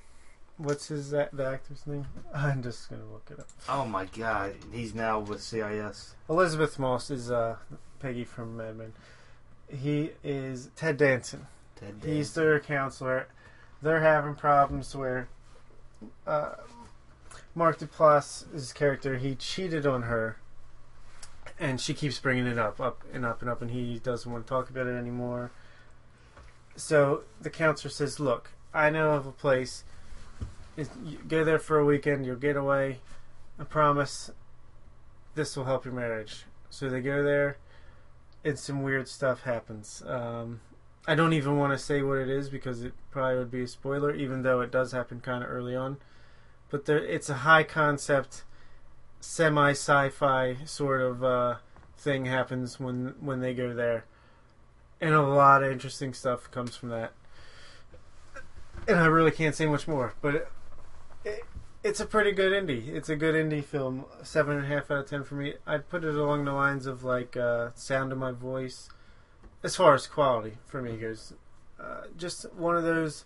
What's 0.57 0.87
his 0.87 1.09
the 1.11 1.29
actor's 1.45 1.85
name? 1.87 2.05
I'm 2.33 2.61
just 2.63 2.89
gonna 2.89 3.05
look 3.11 3.27
it 3.31 3.39
up. 3.39 3.47
oh 3.67 3.85
my 3.85 4.05
God, 4.05 4.53
he's 4.71 4.93
now 4.95 5.19
with 5.19 5.41
CIS. 5.41 6.15
Elisabeth 6.29 6.77
Moss 6.79 7.09
is 7.11 7.29
uh, 7.31 7.57
Peggy 7.99 8.23
from 8.23 8.57
Mad 8.57 8.77
Men. 8.77 8.93
He 9.67 10.11
is 10.23 10.69
Ted 10.75 10.97
Danson. 10.97 11.47
Ted 11.75 11.99
Danson. 11.99 12.11
He's 12.15 12.33
their 12.33 12.59
counselor. 12.59 13.27
They're 13.83 13.99
having 13.99 14.35
problems 14.35 14.95
where 14.95 15.27
uh, 16.25 16.53
Mark 17.53 17.79
Duplass's 17.79 18.71
character 18.71 19.17
he 19.17 19.35
cheated 19.35 19.85
on 19.85 20.03
her, 20.03 20.37
and 21.59 21.81
she 21.81 21.93
keeps 21.93 22.17
bringing 22.17 22.47
it 22.47 22.57
up, 22.57 22.79
up 22.79 23.03
and 23.13 23.25
up 23.25 23.41
and 23.41 23.49
up, 23.51 23.61
and 23.61 23.71
he 23.71 23.99
doesn't 23.99 24.31
want 24.31 24.47
to 24.47 24.49
talk 24.49 24.69
about 24.69 24.87
it 24.87 24.95
anymore. 24.95 25.51
So 26.77 27.23
the 27.41 27.49
counselor 27.49 27.91
says, 27.91 28.21
"Look, 28.21 28.51
I 28.73 28.89
know 28.89 29.11
of 29.11 29.27
a 29.27 29.33
place. 29.33 29.83
Go 31.27 31.43
there 31.43 31.59
for 31.59 31.77
a 31.77 31.85
weekend. 31.85 32.25
You'll 32.25 32.37
get 32.37 32.55
away. 32.55 33.01
I 33.59 33.65
promise. 33.65 34.31
This 35.35 35.57
will 35.57 35.65
help 35.65 35.83
your 35.83 35.93
marriage." 35.93 36.45
So 36.69 36.87
they 36.87 37.01
go 37.01 37.21
there, 37.21 37.57
and 38.45 38.57
some 38.57 38.81
weird 38.81 39.09
stuff 39.09 39.43
happens. 39.43 40.01
Um, 40.07 40.61
I 41.05 41.15
don't 41.15 41.33
even 41.33 41.57
want 41.57 41.73
to 41.73 41.77
say 41.77 42.01
what 42.01 42.17
it 42.17 42.29
is 42.29 42.49
because 42.49 42.81
it 42.83 42.93
probably 43.11 43.37
would 43.37 43.51
be 43.51 43.63
a 43.63 43.67
spoiler, 43.67 44.13
even 44.15 44.41
though 44.43 44.61
it 44.61 44.71
does 44.71 44.93
happen 44.93 45.19
kind 45.19 45.43
of 45.43 45.49
early 45.49 45.75
on. 45.75 45.97
But 46.69 46.85
there, 46.85 46.97
it's 46.97 47.29
a 47.29 47.35
high 47.35 47.63
concept, 47.63 48.43
semi 49.19 49.71
sci-fi 49.71 50.57
sort 50.65 51.01
of 51.01 51.23
uh, 51.23 51.55
thing 51.97 52.25
happens 52.25 52.79
when 52.79 53.15
when 53.19 53.41
they 53.41 53.53
go 53.53 53.73
there, 53.73 54.05
and 55.01 55.13
a 55.13 55.21
lot 55.21 55.61
of 55.61 55.71
interesting 55.71 56.13
stuff 56.13 56.49
comes 56.51 56.75
from 56.75 56.89
that. 56.89 57.11
And 58.87 58.99
I 58.99 59.05
really 59.05 59.31
can't 59.31 59.55
say 59.55 59.65
much 59.65 59.87
more, 59.87 60.13
but 60.21 60.35
it, 60.35 60.47
it, 61.25 61.43
it's 61.83 61.99
a 61.99 62.05
pretty 62.05 62.31
good 62.31 62.51
indie. 62.51 62.87
It's 62.87 63.09
a 63.09 63.15
good 63.15 63.35
indie 63.35 63.63
film. 63.63 64.05
Seven 64.23 64.57
and 64.57 64.65
a 64.65 64.67
half 64.69 64.89
out 64.89 64.99
of 64.99 65.09
ten 65.09 65.23
for 65.23 65.35
me. 65.35 65.55
I'd 65.67 65.89
put 65.89 66.05
it 66.05 66.15
along 66.15 66.45
the 66.45 66.53
lines 66.53 66.85
of 66.85 67.03
like 67.03 67.35
uh, 67.35 67.71
Sound 67.75 68.13
of 68.13 68.17
My 68.17 68.31
Voice 68.31 68.89
as 69.63 69.75
far 69.75 69.93
as 69.93 70.07
quality 70.07 70.57
for 70.65 70.81
me 70.81 70.97
goes, 70.97 71.33
uh, 71.79 72.03
just 72.17 72.51
one 72.53 72.75
of 72.75 72.83
those. 72.83 73.25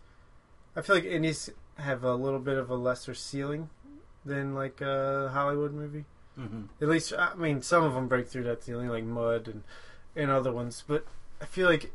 I 0.76 0.82
feel 0.82 0.96
like 0.96 1.06
indies 1.06 1.50
have 1.76 2.04
a 2.04 2.14
little 2.14 2.40
bit 2.40 2.58
of 2.58 2.70
a 2.70 2.76
lesser 2.76 3.14
ceiling 3.14 3.70
than 4.26 4.54
like 4.54 4.82
a 4.82 5.30
Hollywood 5.34 5.74
movie. 5.74 6.06
hmm 6.36 6.64
At 6.82 6.88
least, 6.90 7.14
I 7.18 7.34
mean, 7.36 7.62
some 7.62 7.84
of 7.84 7.94
them 7.94 8.08
break 8.08 8.28
through 8.28 8.44
that 8.44 8.64
ceiling, 8.64 8.90
like 8.90 9.04
Mud 9.04 9.48
and 9.48 9.64
and 10.16 10.32
other 10.32 10.52
ones. 10.52 10.84
But 10.88 11.06
I 11.42 11.46
feel 11.46 11.68
like 11.70 11.92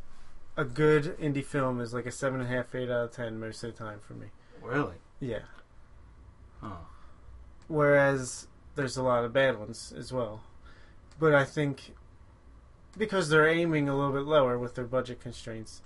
a 0.57 0.65
good 0.65 1.17
indie 1.19 1.45
film 1.45 1.81
is 1.81 1.95
like 1.95 2.07
a 2.07 2.13
seven 2.13 2.41
and 2.41 2.49
a 2.49 2.55
half, 2.57 2.75
eight 2.75 2.91
out 2.91 3.05
of 3.05 3.13
ten 3.13 3.39
most 3.39 3.63
of 3.65 3.77
the 3.77 3.85
time 3.85 4.01
for 4.07 4.15
me. 4.15 4.27
Really? 4.61 4.97
Yeah. 5.21 5.41
Huh. 6.61 6.77
Whereas 7.69 8.47
there's 8.75 8.97
a 8.97 9.03
lot 9.03 9.25
of 9.25 9.33
bad 9.33 9.59
ones 9.59 9.93
as 9.97 10.13
well. 10.13 10.43
But 11.19 11.35
I 11.35 11.45
think 11.45 11.95
because 12.97 13.29
they're 13.29 13.49
aiming 13.49 13.89
a 13.89 13.97
little 13.97 14.13
bit 14.13 14.25
lower 14.25 14.59
with 14.59 14.75
their 14.75 14.85
budget 14.85 15.21
constraints. 15.21 15.83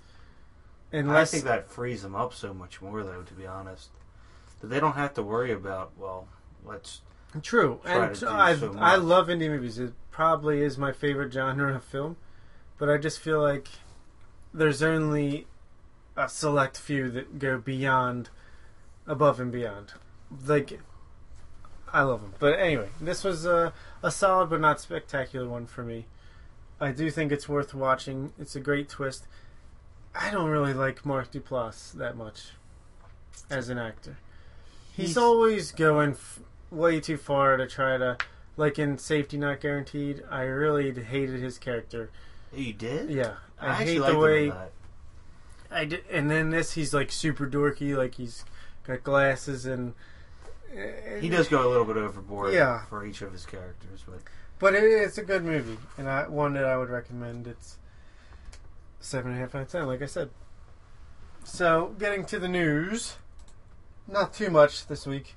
And 0.91 1.11
I 1.11 1.25
think 1.25 1.43
that 1.43 1.69
frees 1.69 2.01
them 2.01 2.15
up 2.15 2.33
so 2.33 2.53
much 2.53 2.81
more, 2.81 3.03
though. 3.03 3.21
To 3.21 3.33
be 3.33 3.45
honest, 3.45 3.89
that 4.61 4.67
they 4.67 4.79
don't 4.79 4.95
have 4.95 5.13
to 5.15 5.23
worry 5.23 5.51
about. 5.51 5.91
Well, 5.97 6.27
let's. 6.65 7.01
true, 7.41 7.81
and 7.85 8.15
to 8.15 8.19
do 8.21 8.29
I 8.29 8.55
so 8.55 8.75
I 8.77 8.95
love 8.95 9.27
indie 9.27 9.49
movies. 9.49 9.79
It 9.79 9.93
probably 10.11 10.61
is 10.61 10.77
my 10.77 10.93
favorite 10.93 11.33
genre 11.33 11.75
of 11.75 11.83
film, 11.83 12.15
but 12.77 12.89
I 12.89 12.97
just 12.97 13.19
feel 13.19 13.41
like 13.41 13.67
there's 14.53 14.81
only 14.81 15.45
a 16.15 16.29
select 16.29 16.77
few 16.77 17.09
that 17.11 17.37
go 17.37 17.57
beyond, 17.57 18.29
above 19.05 19.39
and 19.39 19.51
beyond. 19.51 19.93
Like, 20.45 20.79
I 21.91 22.01
love 22.03 22.21
them. 22.21 22.33
But 22.39 22.59
anyway, 22.59 22.89
this 23.01 23.25
was 23.25 23.45
a 23.45 23.73
a 24.01 24.11
solid 24.11 24.49
but 24.49 24.61
not 24.61 24.79
spectacular 24.79 25.47
one 25.47 25.65
for 25.65 25.83
me. 25.83 26.05
I 26.79 26.91
do 26.91 27.09
think 27.09 27.31
it's 27.31 27.49
worth 27.49 27.73
watching. 27.73 28.33
It's 28.39 28.55
a 28.55 28.59
great 28.59 28.89
twist. 28.89 29.25
I 30.13 30.29
don't 30.31 30.49
really 30.49 30.73
like 30.73 31.05
Mark 31.05 31.31
Duplass 31.31 31.91
that 31.93 32.15
much 32.15 32.49
as 33.49 33.69
an 33.69 33.77
actor. 33.77 34.17
He's, 34.95 35.07
He's- 35.09 35.17
always 35.17 35.71
going 35.71 36.11
f- 36.11 36.39
way 36.71 36.99
too 36.99 37.17
far 37.17 37.57
to 37.57 37.67
try 37.67 37.97
to, 37.97 38.17
like 38.55 38.79
in 38.79 38.97
Safety 38.97 39.37
Not 39.37 39.59
Guaranteed. 39.61 40.23
I 40.29 40.41
really 40.41 40.91
hated 41.03 41.39
his 41.41 41.57
character. 41.57 42.09
You 42.53 42.73
did? 42.73 43.09
Yeah, 43.09 43.33
I, 43.59 43.69
I, 43.69 43.73
hate 43.83 43.99
the 43.99 44.17
way. 44.17 44.51
I 45.69 45.85
did. 45.85 46.03
And 46.09 46.31
then 46.31 46.49
this, 46.49 46.73
he's 46.73 46.93
like 46.93 47.11
super 47.11 47.47
dorky, 47.47 47.95
like 47.95 48.15
he's 48.15 48.45
got 48.85 49.03
glasses 49.03 49.65
and. 49.65 49.93
Eh, 50.75 51.19
he 51.19 51.29
does 51.29 51.47
go 51.47 51.65
a 51.65 51.69
little 51.69 51.85
bit 51.85 51.97
overboard 51.97 52.53
Yeah. 52.53 52.85
for 52.85 53.05
each 53.05 53.21
of 53.21 53.31
his 53.31 53.45
characters, 53.45 54.03
but 54.07 54.19
But 54.59 54.73
it, 54.73 54.83
it's 54.83 55.17
a 55.17 55.23
good 55.23 55.43
movie, 55.43 55.77
and 55.97 56.09
I, 56.09 56.27
one 56.27 56.53
that 56.53 56.65
I 56.65 56.77
would 56.77 56.89
recommend. 56.89 57.47
It's 57.47 57.77
seven 58.99 59.31
and 59.31 59.39
a 59.39 59.41
half 59.43 59.55
out 59.55 59.61
of 59.63 59.71
ten, 59.71 59.85
like 59.87 60.01
I 60.01 60.05
said. 60.07 60.29
So, 61.43 61.95
getting 61.99 62.25
to 62.25 62.39
the 62.39 62.47
news, 62.47 63.15
not 64.07 64.33
too 64.33 64.49
much 64.49 64.87
this 64.87 65.05
week, 65.05 65.35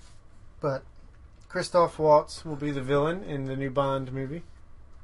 but 0.60 0.82
Christoph 1.48 1.98
Waltz 1.98 2.44
will 2.44 2.56
be 2.56 2.70
the 2.70 2.80
villain 2.80 3.22
in 3.22 3.44
the 3.44 3.56
new 3.56 3.70
Bond 3.70 4.12
movie. 4.12 4.42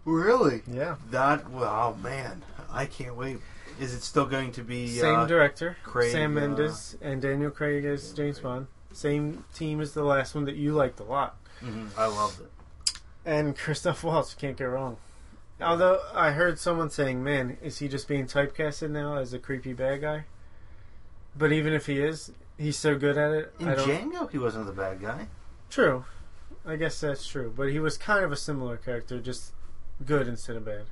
really, 0.05 0.63
Yeah, 0.67 0.97
that 1.11 1.51
well, 1.51 1.95
oh 1.99 2.03
man, 2.03 2.43
I 2.71 2.87
can't 2.87 3.17
wait. 3.17 3.39
Is 3.79 3.93
it 3.93 4.03
still 4.03 4.25
going 4.27 4.53
to 4.53 4.63
be 4.63 4.89
same 4.89 5.17
uh, 5.21 5.27
director, 5.27 5.77
Craig, 5.85 6.11
Sam 6.11 6.37
uh, 6.37 6.41
Mendes, 6.41 6.97
and 7.03 7.21
Daniel 7.21 7.51
Craig 7.51 7.85
as 7.85 8.13
James 8.13 8.39
Bond. 8.39 8.67
Same 8.93 9.45
team 9.55 9.83
as 9.83 9.93
the 9.93 10.03
last 10.03 10.35
one 10.35 10.47
that 10.47 10.57
you 10.57 10.73
liked 10.73 11.01
a 11.01 11.05
lot. 11.05 11.37
mhm, 11.63 11.91
I 11.99 12.07
loved 12.07 12.41
it. 12.41 12.51
And 13.27 13.59
Christoph 13.59 14.05
Waltz, 14.05 14.35
can't 14.35 14.57
go 14.57 14.67
wrong. 14.67 14.99
Although 15.61 16.01
I 16.15 16.31
heard 16.31 16.61
someone 16.61 16.91
saying, 16.91 17.25
"Man, 17.25 17.59
is 17.61 17.79
he 17.79 17.89
just 17.89 18.07
being 18.07 18.27
typecasted 18.27 18.91
now 18.91 19.17
as 19.17 19.33
a 19.33 19.39
creepy 19.39 19.73
bad 19.73 20.03
guy?" 20.03 20.25
But 21.37 21.51
even 21.51 21.73
if 21.73 21.87
he 21.87 22.01
is, 22.01 22.33
he's 22.57 22.79
so 22.79 22.97
good 22.97 23.19
at 23.19 23.33
it. 23.33 23.55
In. 23.59 23.67
Django, 23.67 24.31
he 24.31 24.39
wasn't 24.39 24.67
the 24.67 24.73
bad 24.73 25.01
guy. 25.01 25.27
True, 25.71 26.05
I 26.65 26.77
guess 26.77 27.01
that's 27.01 27.27
true. 27.27 27.53
But 27.55 27.71
he 27.71 27.81
was 27.81 27.99
kind 27.99 28.25
of 28.25 28.31
a 28.31 28.37
similar 28.37 28.77
character, 28.77 29.19
just 29.19 29.53
good 30.05 30.29
instead 30.29 30.57
of 30.57 30.65
bad. 30.65 30.85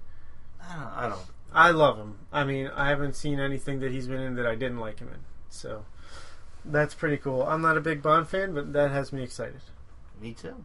I 0.60 0.74
don't. 0.74 0.92
I 0.96 1.08
don't. 1.08 1.26
I 1.52 1.70
love 1.70 1.98
him. 1.98 2.18
I 2.32 2.42
mean, 2.42 2.68
I 2.74 2.88
haven't 2.88 3.14
seen 3.14 3.38
anything 3.38 3.78
that 3.78 3.92
he's 3.92 4.08
been 4.08 4.20
in 4.20 4.34
that 4.34 4.46
I 4.46 4.56
didn't 4.56 4.80
like 4.80 4.98
him 4.98 5.08
in. 5.08 5.20
So 5.50 5.84
that's 6.64 6.94
pretty 6.94 7.18
cool. 7.18 7.44
I'm 7.44 7.62
not 7.62 7.76
a 7.76 7.80
big 7.80 8.02
Bond 8.02 8.26
fan, 8.26 8.54
but 8.54 8.72
that 8.72 8.90
has 8.90 9.12
me 9.12 9.22
excited. 9.22 9.60
Me 10.20 10.32
too. 10.32 10.64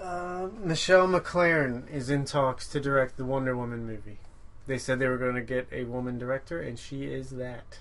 Uh, 0.00 0.48
Michelle 0.64 1.06
MacLaren 1.06 1.88
is 1.90 2.08
in 2.08 2.24
talks 2.24 2.66
to 2.68 2.80
direct 2.80 3.16
the 3.16 3.24
Wonder 3.24 3.54
Woman 3.56 3.86
movie. 3.86 4.18
They 4.66 4.78
said 4.78 4.98
they 4.98 5.08
were 5.08 5.18
going 5.18 5.34
to 5.34 5.42
get 5.42 5.68
a 5.70 5.84
woman 5.84 6.18
director, 6.18 6.60
and 6.60 6.78
she 6.78 7.04
is 7.04 7.30
that. 7.30 7.80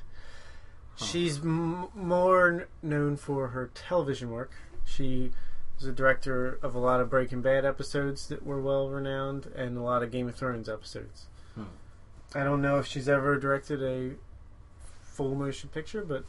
Huh. 0.96 1.06
She's 1.06 1.38
m- 1.38 1.88
more 1.96 2.68
known 2.82 3.16
for 3.16 3.50
her 3.50 3.72
television 3.74 4.32
work. 4.32 4.52
She 4.86 5.32
was 5.78 5.86
a 5.86 5.94
director 5.94 6.60
of 6.62 6.76
a 6.76 6.80
lot 6.80 7.00
of 7.00 7.10
Breaking 7.10 7.42
Bad 7.42 7.64
episodes 7.64 8.28
that 8.28 8.46
were 8.46 8.60
well 8.60 8.90
renowned, 8.90 9.46
and 9.56 9.78
a 9.78 9.82
lot 9.82 10.04
of 10.04 10.12
Game 10.12 10.28
of 10.28 10.36
Thrones 10.36 10.68
episodes. 10.68 11.28
Hmm. 11.56 11.64
I 12.36 12.44
don't 12.44 12.62
know 12.62 12.80
if 12.80 12.86
she's 12.86 13.08
ever 13.08 13.38
directed 13.38 13.82
a 13.82 14.16
full 15.04 15.36
motion 15.36 15.70
picture, 15.70 16.04
but 16.04 16.26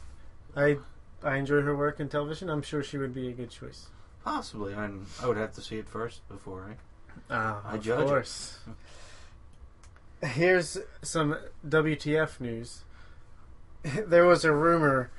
I 0.55 0.77
I 1.23 1.35
enjoy 1.37 1.61
her 1.61 1.75
work 1.75 1.99
in 1.99 2.07
television. 2.07 2.49
I'm 2.49 2.61
sure 2.61 2.81
she 2.81 2.97
would 2.97 3.13
be 3.13 3.27
a 3.27 3.33
good 3.33 3.49
choice. 3.49 3.87
Possibly. 4.23 4.73
I, 4.73 4.89
I 5.21 5.27
would 5.27 5.37
have 5.37 5.53
to 5.53 5.61
see 5.61 5.77
it 5.77 5.87
first 5.89 6.27
before 6.29 6.69
I. 6.69 6.75
Ah, 7.29 7.61
I 7.65 7.75
of 7.75 7.81
judge 7.83 8.01
it. 8.01 8.07
course. 8.07 8.59
Here's 10.23 10.77
some 11.01 11.37
WTF 11.67 12.39
news. 12.39 12.83
There 14.05 14.27
was 14.27 14.45
a 14.45 14.53
rumor 14.53 15.09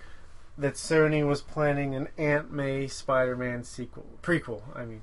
that 0.56 0.74
Sony 0.74 1.26
was 1.26 1.40
planning 1.42 1.96
an 1.96 2.08
Aunt 2.16 2.52
May 2.52 2.86
Spider-Man 2.86 3.64
sequel, 3.64 4.06
prequel. 4.22 4.62
I 4.76 4.84
mean, 4.84 5.02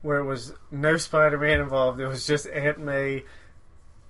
where 0.00 0.18
it 0.18 0.24
was 0.24 0.54
no 0.70 0.96
Spider-Man 0.96 1.60
involved. 1.60 2.00
It 2.00 2.06
was 2.06 2.26
just 2.26 2.46
Aunt 2.46 2.78
May 2.78 3.24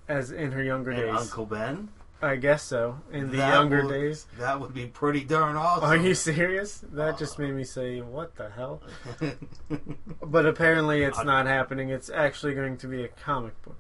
as 0.07 0.31
in 0.31 0.53
her 0.53 0.63
younger 0.63 0.91
And 0.93 1.01
days. 1.01 1.19
Uncle 1.19 1.47
Ben. 1.47 1.89
I 2.21 2.35
guess 2.37 2.65
so. 2.65 3.01
In 3.13 3.31
the 3.31 3.37
That 3.37 3.55
younger 3.55 3.85
would- 3.85 3.93
days. 3.93 4.27
That 4.39 4.59
would 4.61 4.75
be 4.75 4.87
pretty 4.87 5.23
darn 5.25 5.57
awesome. 5.57 5.85
Are 5.85 5.97
you 5.97 6.15
serious? 6.15 6.79
That 6.93 7.17
just 7.19 7.39
made 7.39 7.53
me 7.55 7.63
say, 7.65 8.01
"What 8.01 8.35
the 8.37 8.51
hell?" 8.51 8.83
But 10.23 10.45
apparently, 10.47 11.03
it's 11.03 11.23
not 11.25 11.47
happening. 11.47 11.91
It's 11.91 12.11
actually 12.11 12.55
going 12.55 12.77
to 12.79 12.87
be 12.87 13.05
a 13.05 13.09
comic 13.09 13.61
book. 13.63 13.79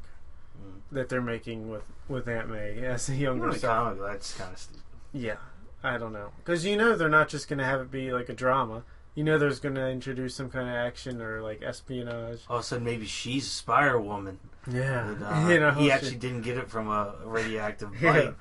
Mm. 0.60 0.81
that 0.93 1.09
they're 1.09 1.20
making 1.20 1.69
with 1.70 1.85
with 2.09 2.28
Aunt 2.28 2.48
May 2.48 2.78
as 2.85 3.09
a 3.09 3.15
younger 3.15 3.52
self. 3.52 3.97
comic, 3.97 4.01
that's 4.01 4.35
kind 4.35 4.52
of 4.52 4.59
stupid. 4.59 4.82
Yeah, 5.12 5.36
I 5.85 5.98
don't 5.98 6.12
know 6.12 6.31
because 6.39 6.65
you 6.65 6.77
know 6.77 6.97
they're 6.97 7.09
not 7.09 7.28
just 7.28 7.48
going 7.48 7.59
to 7.60 7.65
have 7.65 7.81
it 7.81 7.90
be 7.90 8.12
like 8.12 8.28
a 8.28 8.35
drama. 8.35 8.82
You 9.15 9.24
know, 9.24 9.36
there's 9.36 9.59
going 9.60 9.74
to 9.74 9.89
introduce 9.89 10.36
some 10.36 10.48
kind 10.48 10.69
of 10.69 10.74
action 10.74 11.20
or 11.20 11.43
like 11.43 11.60
espionage. 11.62 12.40
All 12.48 12.56
of 12.59 12.62
a 12.62 12.65
sudden, 12.66 12.85
maybe 12.85 13.05
she's 13.06 13.47
a 13.47 13.51
Spider-Woman. 13.51 14.39
Yeah, 14.70 15.09
And, 15.11 15.23
uh, 15.24 15.47
you 15.53 15.61
know, 15.61 15.70
he 15.73 15.90
actually 15.90 16.16
didn't 16.16 16.43
get 16.43 16.59
it 16.59 16.69
from 16.70 16.89
a 16.89 17.15
radioactive 17.24 18.01
Yeah. 18.01 18.12
bite. 18.12 18.35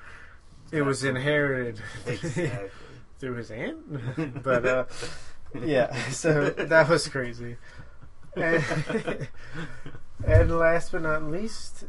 it 0.72 0.82
was 0.82 1.04
inherited 1.04 1.80
Exactly. 2.06 2.70
through 3.18 3.34
his 3.34 3.50
aunt. 3.50 4.42
but 4.42 4.66
uh, 4.66 4.84
yeah, 5.62 5.94
so 6.10 6.50
that 6.50 6.88
was 6.88 7.08
crazy. 7.08 7.56
And, 8.36 8.62
and 10.26 10.56
last 10.58 10.92
but 10.92 11.02
not 11.02 11.22
least, 11.24 11.84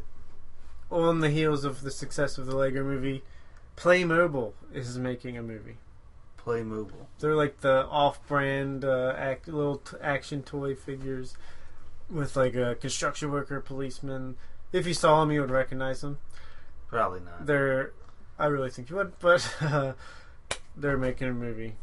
on 0.90 1.20
the 1.20 1.30
heels 1.30 1.64
of 1.64 1.82
the 1.82 1.90
success 1.90 2.38
of 2.38 2.46
the 2.46 2.56
Lego 2.56 2.82
movie, 2.82 3.22
Playmobil 3.76 4.52
is 4.72 4.98
making 4.98 5.36
a 5.38 5.42
movie. 5.42 5.76
Playmobil. 6.44 7.06
They're 7.20 7.34
like 7.36 7.60
the 7.60 7.86
off-brand 7.86 8.84
uh, 8.84 9.14
act, 9.16 9.46
little 9.46 9.76
t- 9.76 9.96
action 10.02 10.42
toy 10.42 10.74
figures 10.74 11.36
with 12.10 12.36
like 12.36 12.54
a 12.54 12.74
construction 12.74 13.30
worker, 13.30 13.60
policeman. 13.60 14.36
If 14.72 14.86
you 14.86 14.94
saw 14.94 15.22
him, 15.22 15.30
you 15.30 15.40
would 15.40 15.50
recognize 15.50 16.02
him. 16.02 16.18
Probably 16.88 17.20
not. 17.20 17.46
They're, 17.46 17.92
I 18.38 18.46
really 18.46 18.70
think 18.70 18.90
you 18.90 18.96
would, 18.96 19.18
but 19.20 19.48
uh, 19.60 19.92
they're 20.76 20.98
making 20.98 21.28
a 21.28 21.32
movie 21.32 21.74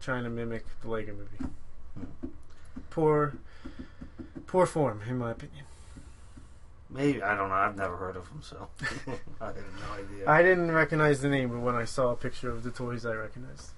trying 0.00 0.24
to 0.24 0.30
mimic 0.30 0.64
the 0.82 0.88
Lego 0.88 1.12
movie. 1.12 1.52
Poor, 2.90 3.34
poor 4.46 4.66
form, 4.66 5.02
in 5.08 5.18
my 5.18 5.32
opinion. 5.32 5.64
Maybe 6.88 7.22
I 7.22 7.36
don't 7.36 7.48
know. 7.48 7.54
I've 7.54 7.76
never 7.76 7.96
heard 7.96 8.16
of 8.16 8.28
them, 8.28 8.40
so 8.42 8.68
I 9.40 9.46
have 9.46 9.56
no 9.56 9.94
idea. 9.94 10.30
I 10.30 10.42
didn't 10.42 10.70
recognize 10.70 11.20
the 11.20 11.28
name, 11.28 11.50
but 11.50 11.60
when 11.60 11.74
I 11.74 11.84
saw 11.84 12.10
a 12.10 12.16
picture 12.16 12.48
of 12.48 12.62
the 12.62 12.70
toys, 12.70 13.04
I 13.04 13.12
recognized. 13.12 13.72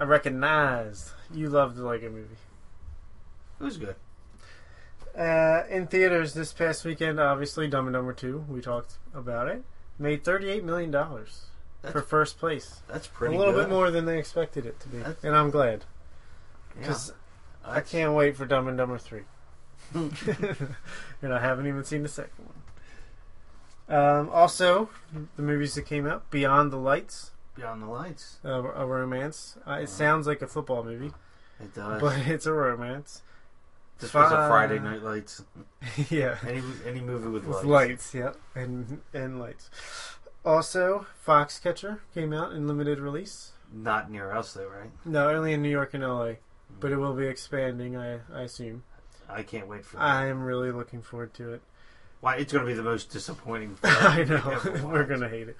I 0.00 0.04
recognized. 0.04 1.10
You 1.32 1.50
loved 1.50 1.76
the 1.76 1.84
Lego 1.84 2.10
movie. 2.10 2.36
it 3.60 3.64
was 3.64 3.76
good. 3.76 3.96
Uh, 5.16 5.62
in 5.70 5.86
theaters 5.86 6.34
this 6.34 6.52
past 6.52 6.84
weekend, 6.84 7.18
obviously, 7.18 7.66
Dumb 7.68 7.86
and 7.86 7.94
Dumber 7.94 8.12
2, 8.12 8.44
we 8.48 8.60
talked 8.60 8.94
about 9.14 9.48
it, 9.48 9.62
made 9.98 10.22
$38 10.24 10.62
million 10.62 10.92
for 11.90 12.02
first 12.02 12.38
place. 12.38 12.80
that's 12.88 13.06
pretty 13.06 13.34
A 13.34 13.38
little 13.38 13.54
good. 13.54 13.64
bit 13.64 13.70
more 13.70 13.90
than 13.90 14.04
they 14.04 14.18
expected 14.18 14.66
it 14.66 14.78
to 14.80 14.88
be. 14.88 14.98
That's- 14.98 15.24
And 15.24 15.34
I'm 15.34 15.50
glad. 15.50 15.84
Yeah. 16.74 16.80
Because 16.82 17.12
I 17.64 17.80
can't 17.80 18.12
wait 18.12 18.36
for 18.36 18.44
Dumb 18.44 18.68
and 18.68 18.76
Dumber 18.76 18.98
3. 18.98 19.22
and 19.94 21.32
I 21.32 21.40
haven't 21.40 21.66
even 21.66 21.84
seen 21.84 22.02
the 22.02 22.08
second 22.08 22.44
one. 22.44 23.98
Um, 23.98 24.28
also, 24.30 24.90
the 25.36 25.42
movies 25.42 25.74
that 25.76 25.86
came 25.86 26.06
out 26.06 26.28
Beyond 26.30 26.72
the 26.72 26.76
Lights, 26.76 27.30
Beyond 27.54 27.82
the 27.82 27.86
Lights. 27.86 28.38
uh, 28.44 28.50
a 28.74 28.84
romance. 28.84 29.56
Uh, 29.66 29.70
it 29.70 29.74
Uh-huh. 29.74 29.86
sounds 29.86 30.26
like 30.26 30.42
a 30.42 30.46
football 30.48 30.82
movie, 30.84 31.12
It 31.60 31.72
does. 31.74 32.00
but 32.02 32.18
it's 32.26 32.46
a 32.46 32.52
romance. 32.52 33.22
This 33.98 34.12
was 34.12 34.30
a 34.30 34.48
Friday 34.48 34.78
Night 34.78 35.02
Lights. 35.02 35.42
yeah. 36.10 36.36
Any 36.46 36.62
any 36.86 37.00
movie 37.00 37.28
with, 37.28 37.46
lights. 37.46 37.64
lights, 37.64 38.14
yeah, 38.14 38.32
and 38.54 39.00
and 39.14 39.40
lights. 39.40 39.70
Also, 40.44 41.06
Foxcatcher 41.26 42.00
came 42.14 42.32
out 42.32 42.52
in 42.52 42.68
limited 42.68 42.98
release. 42.98 43.52
Not 43.72 44.10
near 44.10 44.32
us 44.32 44.52
though, 44.52 44.68
right? 44.68 44.90
No, 45.04 45.30
only 45.30 45.52
in 45.52 45.62
New 45.62 45.70
York 45.70 45.94
and 45.94 46.04
LA, 46.04 46.34
but 46.78 46.92
it 46.92 46.96
will 46.96 47.14
be 47.14 47.26
expanding. 47.26 47.96
I 47.96 48.20
I 48.32 48.42
assume. 48.42 48.84
I 49.28 49.42
can't 49.42 49.66
wait 49.66 49.84
for 49.84 49.96
that. 49.96 50.02
I 50.02 50.26
am 50.26 50.42
really 50.42 50.70
looking 50.70 51.02
forward 51.02 51.34
to 51.34 51.54
it. 51.54 51.62
Why? 52.20 52.36
It's 52.36 52.52
going 52.52 52.64
to 52.64 52.70
be 52.70 52.74
the 52.74 52.82
most 52.82 53.10
disappointing. 53.10 53.76
I 53.82 54.24
know 54.24 54.60
we're 54.84 55.04
gonna 55.04 55.28
hate 55.28 55.48
it. 55.48 55.56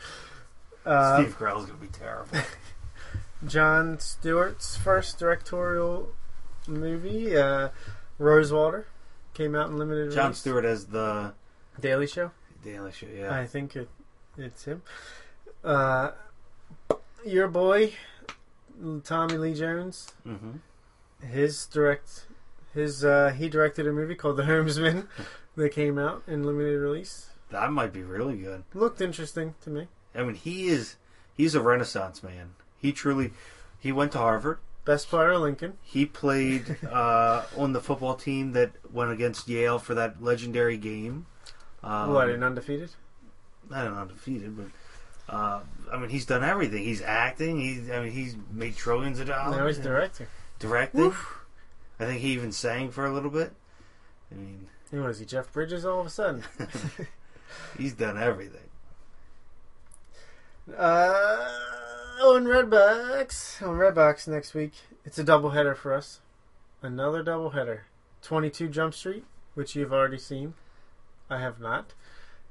Uh, 0.85 1.21
Steve 1.21 1.37
Carell's 1.39 1.67
going 1.67 1.81
to 1.81 1.87
be 1.87 1.93
terrible. 1.93 2.39
Jon 3.45 3.99
Stewart's 3.99 4.77
first 4.77 5.19
directorial 5.19 6.11
movie, 6.69 7.37
uh, 7.37 7.71
Rosewater, 8.19 8.87
came 9.35 9.55
out 9.55 9.69
in 9.69 9.79
limited 9.79 10.01
release. 10.01 10.15
Jon 10.15 10.25
release. 10.25 10.39
Stewart 10.39 10.65
as 10.65 10.87
the 10.87 11.35
Daily 11.81 12.07
Show. 12.07 12.31
Daily 12.65 12.93
Show. 12.93 13.07
Yeah. 13.15 13.35
I 13.35 13.47
think 13.47 13.77
it, 13.77 13.89
it's 14.37 14.65
him. 14.65 14.83
Uh, 15.63 16.13
your 17.25 17.49
boy, 17.49 17.93
Tommy 19.05 19.37
Lee 19.37 19.55
Jones, 19.55 20.13
mm-hmm. 20.27 21.27
his 21.27 21.67
direct, 21.67 22.27
his 22.73 23.05
uh, 23.05 23.31
he 23.37 23.49
directed 23.49 23.87
a 23.87 23.93
movie 23.93 24.15
called 24.15 24.37
The 24.37 24.45
Homesman 24.45 25.09
that 25.57 25.71
came 25.71 25.99
out 25.99 26.23
in 26.27 26.45
limited 26.45 26.79
release. 26.79 27.31
That 27.51 27.71
might 27.73 27.93
be 27.93 28.03
really 28.03 28.37
good. 28.37 28.65
Looked 28.75 29.01
interesting 29.01 29.55
to 29.63 29.71
me. 29.71 29.89
I 30.15 30.23
mean, 30.23 30.35
he 30.35 30.69
is 30.69 30.97
he's 31.37 31.55
a 31.55 31.61
Renaissance 31.61 32.23
man. 32.23 32.55
He 32.79 32.93
truly 32.93 33.33
he 33.79 33.93
went 33.93 34.13
to 34.13 34.19
Harvard. 34.19 34.59
Best 34.87 35.09
player 35.09 35.37
Lincoln. 35.37 35.75
He 35.83 36.07
played 36.07 36.77
uh, 36.91 37.45
on 37.57 37.73
the 37.73 37.81
football 37.81 38.15
team 38.15 38.53
that 38.53 38.71
went 38.93 39.11
against 39.11 39.49
Yale 39.49 39.81
for 39.81 39.95
that 39.95 40.23
legendary 40.23 40.77
game. 40.77 41.27
Um, 41.83 42.13
what 42.13 42.29
an 42.31 42.43
undefeated. 42.43 42.91
not 43.69 43.87
an 43.87 43.95
undefeated, 43.95 44.57
but 44.57 44.67
uh, 45.35 45.61
I 45.93 45.99
mean, 45.99 46.09
he's 46.09 46.25
done 46.25 46.45
everything. 46.45 46.85
He's 46.85 47.03
acting. 47.03 47.61
He's 47.61 47.91
I 47.91 48.01
mean, 48.05 48.13
he's 48.13 48.37
made 48.53 48.77
trillions 48.77 49.19
of 49.19 49.27
dollars. 49.27 49.57
Now 49.57 49.67
he's 49.67 49.79
directing. 49.79 50.29
directing. 50.61 51.13
I 51.99 52.05
think 52.05 52.21
he 52.21 52.29
even 52.33 52.53
sang 52.53 52.91
for 52.93 53.07
a 53.07 53.13
little 53.13 53.31
bit. 53.31 53.53
I 54.31 54.37
mean, 54.37 54.69
Hey, 54.91 55.01
What 55.01 55.11
is 55.11 55.19
he, 55.19 55.27
Jeff 55.27 55.53
Bridges? 55.53 55.85
All 55.85 55.99
of 55.99 56.07
a 56.07 56.11
sudden. 56.11 56.45
he's 57.79 57.93
done 57.93 58.17
everything. 58.17 58.61
Uh, 60.77 61.26
on 62.37 62.45
Redbox, 62.45 63.67
on 63.67 63.77
Redbox 63.79 64.29
next 64.29 64.53
week, 64.53 64.75
it's 65.07 65.19
a 65.19 65.25
doubleheader 65.25 65.75
for 65.75 65.95
us. 65.95 66.21
Another 66.83 67.25
doubleheader. 67.25 67.81
22 68.21 68.69
Jump 68.69 68.93
Street, 68.93 69.25
which 69.55 69.75
you've 69.75 69.93
already 69.93 70.19
seen. 70.19 70.53
I 71.31 71.41
have 71.41 71.61
not. 71.61 71.95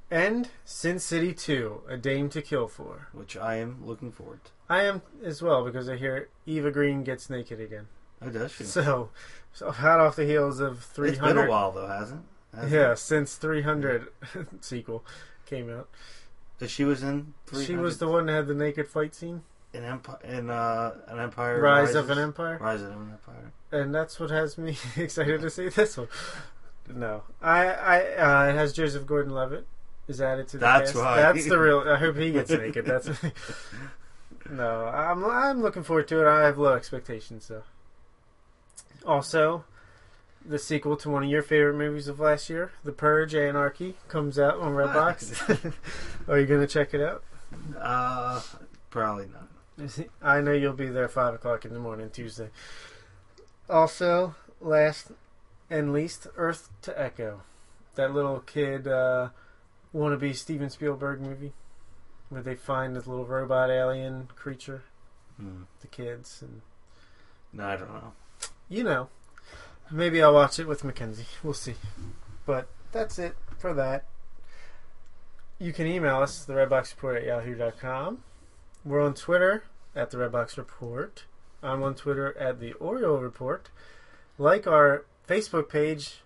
And 0.09 0.49
Sin 0.63 0.97
City 0.97 1.33
2, 1.33 1.83
A 1.87 1.97
Dame 1.97 2.29
to 2.29 2.41
Kill 2.41 2.67
For. 2.67 3.09
Which 3.13 3.37
I 3.37 3.57
am 3.57 3.85
looking 3.85 4.11
forward 4.11 4.43
to. 4.45 4.51
I 4.67 4.83
am 4.85 5.03
as 5.23 5.43
well 5.43 5.63
because 5.63 5.87
I 5.87 5.97
hear 5.97 6.29
Eva 6.47 6.71
Green 6.71 7.03
gets 7.03 7.29
naked 7.29 7.59
again. 7.59 7.87
Oh, 8.23 8.29
does 8.29 8.53
she? 8.53 8.63
So, 8.63 9.09
so 9.53 9.69
hot 9.69 9.99
off 9.99 10.15
the 10.15 10.25
heels 10.25 10.59
of 10.59 10.79
300. 10.83 11.09
It's 11.13 11.21
been 11.35 11.45
a 11.45 11.49
while 11.49 11.71
though, 11.71 11.87
hasn't? 11.87 12.23
hasn't 12.55 12.73
Yeah, 12.73 12.93
it? 12.93 12.97
since 12.97 13.35
300 13.35 14.07
sequel 14.61 15.05
came 15.45 15.69
out. 15.69 15.89
She 16.65 16.85
was 16.85 17.03
in. 17.03 17.35
She 17.63 17.75
was 17.75 17.99
the 17.99 18.07
one 18.07 18.25
that 18.25 18.33
had 18.33 18.47
the 18.47 18.55
naked 18.55 18.87
fight 18.87 19.13
scene. 19.13 19.43
In 19.75 19.83
Empire. 19.83 20.19
In 20.23 20.49
uh, 20.49 20.93
an 21.07 21.19
Empire. 21.19 21.59
Rise 21.61 21.95
of 21.95 22.09
an 22.09 22.17
Empire. 22.19 22.57
Rise 22.61 22.81
of 22.81 22.91
an 22.91 23.11
Empire. 23.11 23.51
and 23.71 23.93
that's 23.93 24.19
what 24.19 24.29
has 24.31 24.57
me 24.57 24.77
excited 24.95 25.41
to 25.41 25.49
see 25.49 25.69
this 25.69 25.97
one. 25.97 26.07
No, 26.93 27.23
I, 27.41 27.65
I, 27.67 27.99
uh, 28.15 28.49
it 28.49 28.55
has 28.55 28.71
Joseph 28.73 29.07
Gordon-Levitt 29.07 29.65
is 30.07 30.21
added 30.21 30.47
to 30.49 30.57
the 30.57 30.65
That's 30.65 30.91
cast. 30.91 31.03
why. 31.03 31.15
That's 31.17 31.47
the 31.49 31.57
real. 31.57 31.79
I 31.79 31.97
hope 31.97 32.15
he 32.15 32.31
gets 32.31 32.49
naked. 32.51 32.85
That's 32.85 33.09
no. 34.49 34.85
I'm, 34.85 35.25
I'm 35.25 35.61
looking 35.61 35.83
forward 35.83 36.07
to 36.09 36.21
it. 36.25 36.29
I 36.29 36.45
have 36.45 36.57
low 36.57 36.73
expectations 36.73 37.47
though. 37.47 37.63
Also, 39.05 39.65
the 40.45 40.59
sequel 40.59 40.95
to 40.97 41.09
one 41.09 41.23
of 41.23 41.29
your 41.29 41.41
favorite 41.41 41.75
movies 41.75 42.07
of 42.07 42.19
last 42.19 42.49
year, 42.51 42.71
The 42.83 42.91
Purge: 42.91 43.33
Anarchy, 43.33 43.95
comes 44.07 44.37
out 44.37 44.59
on 44.59 44.73
Redbox. 44.73 45.73
Are 46.27 46.39
you 46.39 46.45
gonna 46.45 46.67
check 46.67 46.93
it 46.93 47.01
out? 47.01 47.23
Uh, 47.79 48.41
probably 48.91 49.25
not. 49.33 49.44
I 50.21 50.41
know 50.41 50.51
you'll 50.53 50.73
be 50.73 50.87
there 50.87 51.07
five 51.09 51.33
o'clock 51.33 51.65
in 51.65 51.73
the 51.73 51.79
morning 51.79 52.09
Tuesday. 52.09 52.49
Also, 53.69 54.35
last 54.61 55.11
and 55.69 55.91
least, 55.91 56.27
Earth 56.37 56.69
to 56.83 56.99
Echo, 56.99 57.41
that 57.95 58.13
little 58.13 58.39
kid 58.39 58.87
uh, 58.87 59.29
wannabe 59.93 60.35
Steven 60.35 60.69
Spielberg 60.69 61.19
movie, 61.21 61.53
where 62.29 62.41
they 62.41 62.55
find 62.55 62.95
this 62.95 63.07
little 63.07 63.25
robot 63.25 63.69
alien 63.69 64.29
creature, 64.35 64.83
Hmm. 65.37 65.63
the 65.81 65.87
kids, 65.87 66.41
and 66.41 66.61
No, 67.51 67.65
I 67.67 67.75
don't 67.75 67.91
know. 67.93 68.13
you 68.69 68.83
know, 68.83 69.09
maybe 69.91 70.21
I'll 70.23 70.33
watch 70.33 70.59
it 70.59 70.67
with 70.67 70.83
Mackenzie. 70.85 71.25
We'll 71.43 71.53
see. 71.53 71.75
But 72.45 72.67
that's 72.93 73.19
it 73.19 73.35
for 73.57 73.73
that. 73.73 74.05
You 75.59 75.73
can 75.73 75.87
email 75.87 76.17
us, 76.17 76.45
the 76.45 76.53
Redbox 76.53 76.95
Report 76.95 77.17
at 77.17 77.23
yahoo.com. 77.25 78.23
We're 78.85 79.01
on 79.01 79.15
Twitter 79.15 79.63
at 79.95 80.11
the 80.11 80.17
Redbox 80.17 80.57
Report. 80.57 81.23
I'm 81.63 81.81
on 81.81 81.95
Twitter 81.95 82.37
at 82.37 82.59
the 82.59 82.73
Oreo 82.73 83.19
Report. 83.19 83.69
Like 84.37 84.67
our 84.67 85.05
Facebook 85.27 85.69
page 85.69 86.21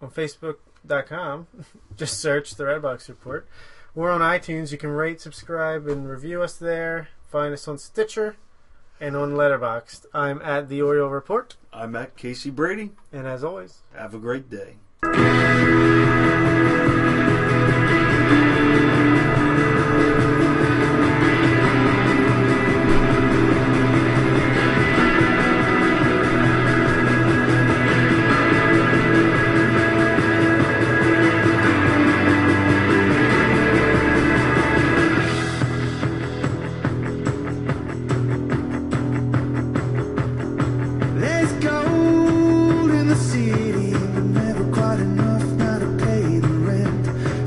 on 0.00 0.10
Facebook.com. 0.10 1.46
Just 1.96 2.18
search 2.18 2.54
the 2.54 2.64
Redbox 2.64 3.08
Report. 3.08 3.46
We're 3.94 4.10
on 4.10 4.22
iTunes. 4.22 4.72
You 4.72 4.78
can 4.78 4.90
rate, 4.90 5.20
subscribe, 5.20 5.86
and 5.86 6.08
review 6.08 6.42
us 6.42 6.56
there. 6.56 7.08
Find 7.30 7.52
us 7.52 7.68
on 7.68 7.76
Stitcher 7.76 8.36
and 8.98 9.14
on 9.14 9.32
Letterboxd. 9.32 10.06
I'm 10.14 10.40
at 10.40 10.70
the 10.70 10.80
Oreo 10.80 11.12
Report. 11.12 11.56
I'm 11.72 11.94
at 11.94 12.16
Casey 12.16 12.50
Brady. 12.50 12.92
And 13.12 13.26
as 13.26 13.44
always, 13.44 13.82
Have 13.94 14.14
a 14.14 14.18
great 14.18 14.48
day. 14.48 14.76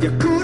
You 0.06 0.12
could 0.20 0.35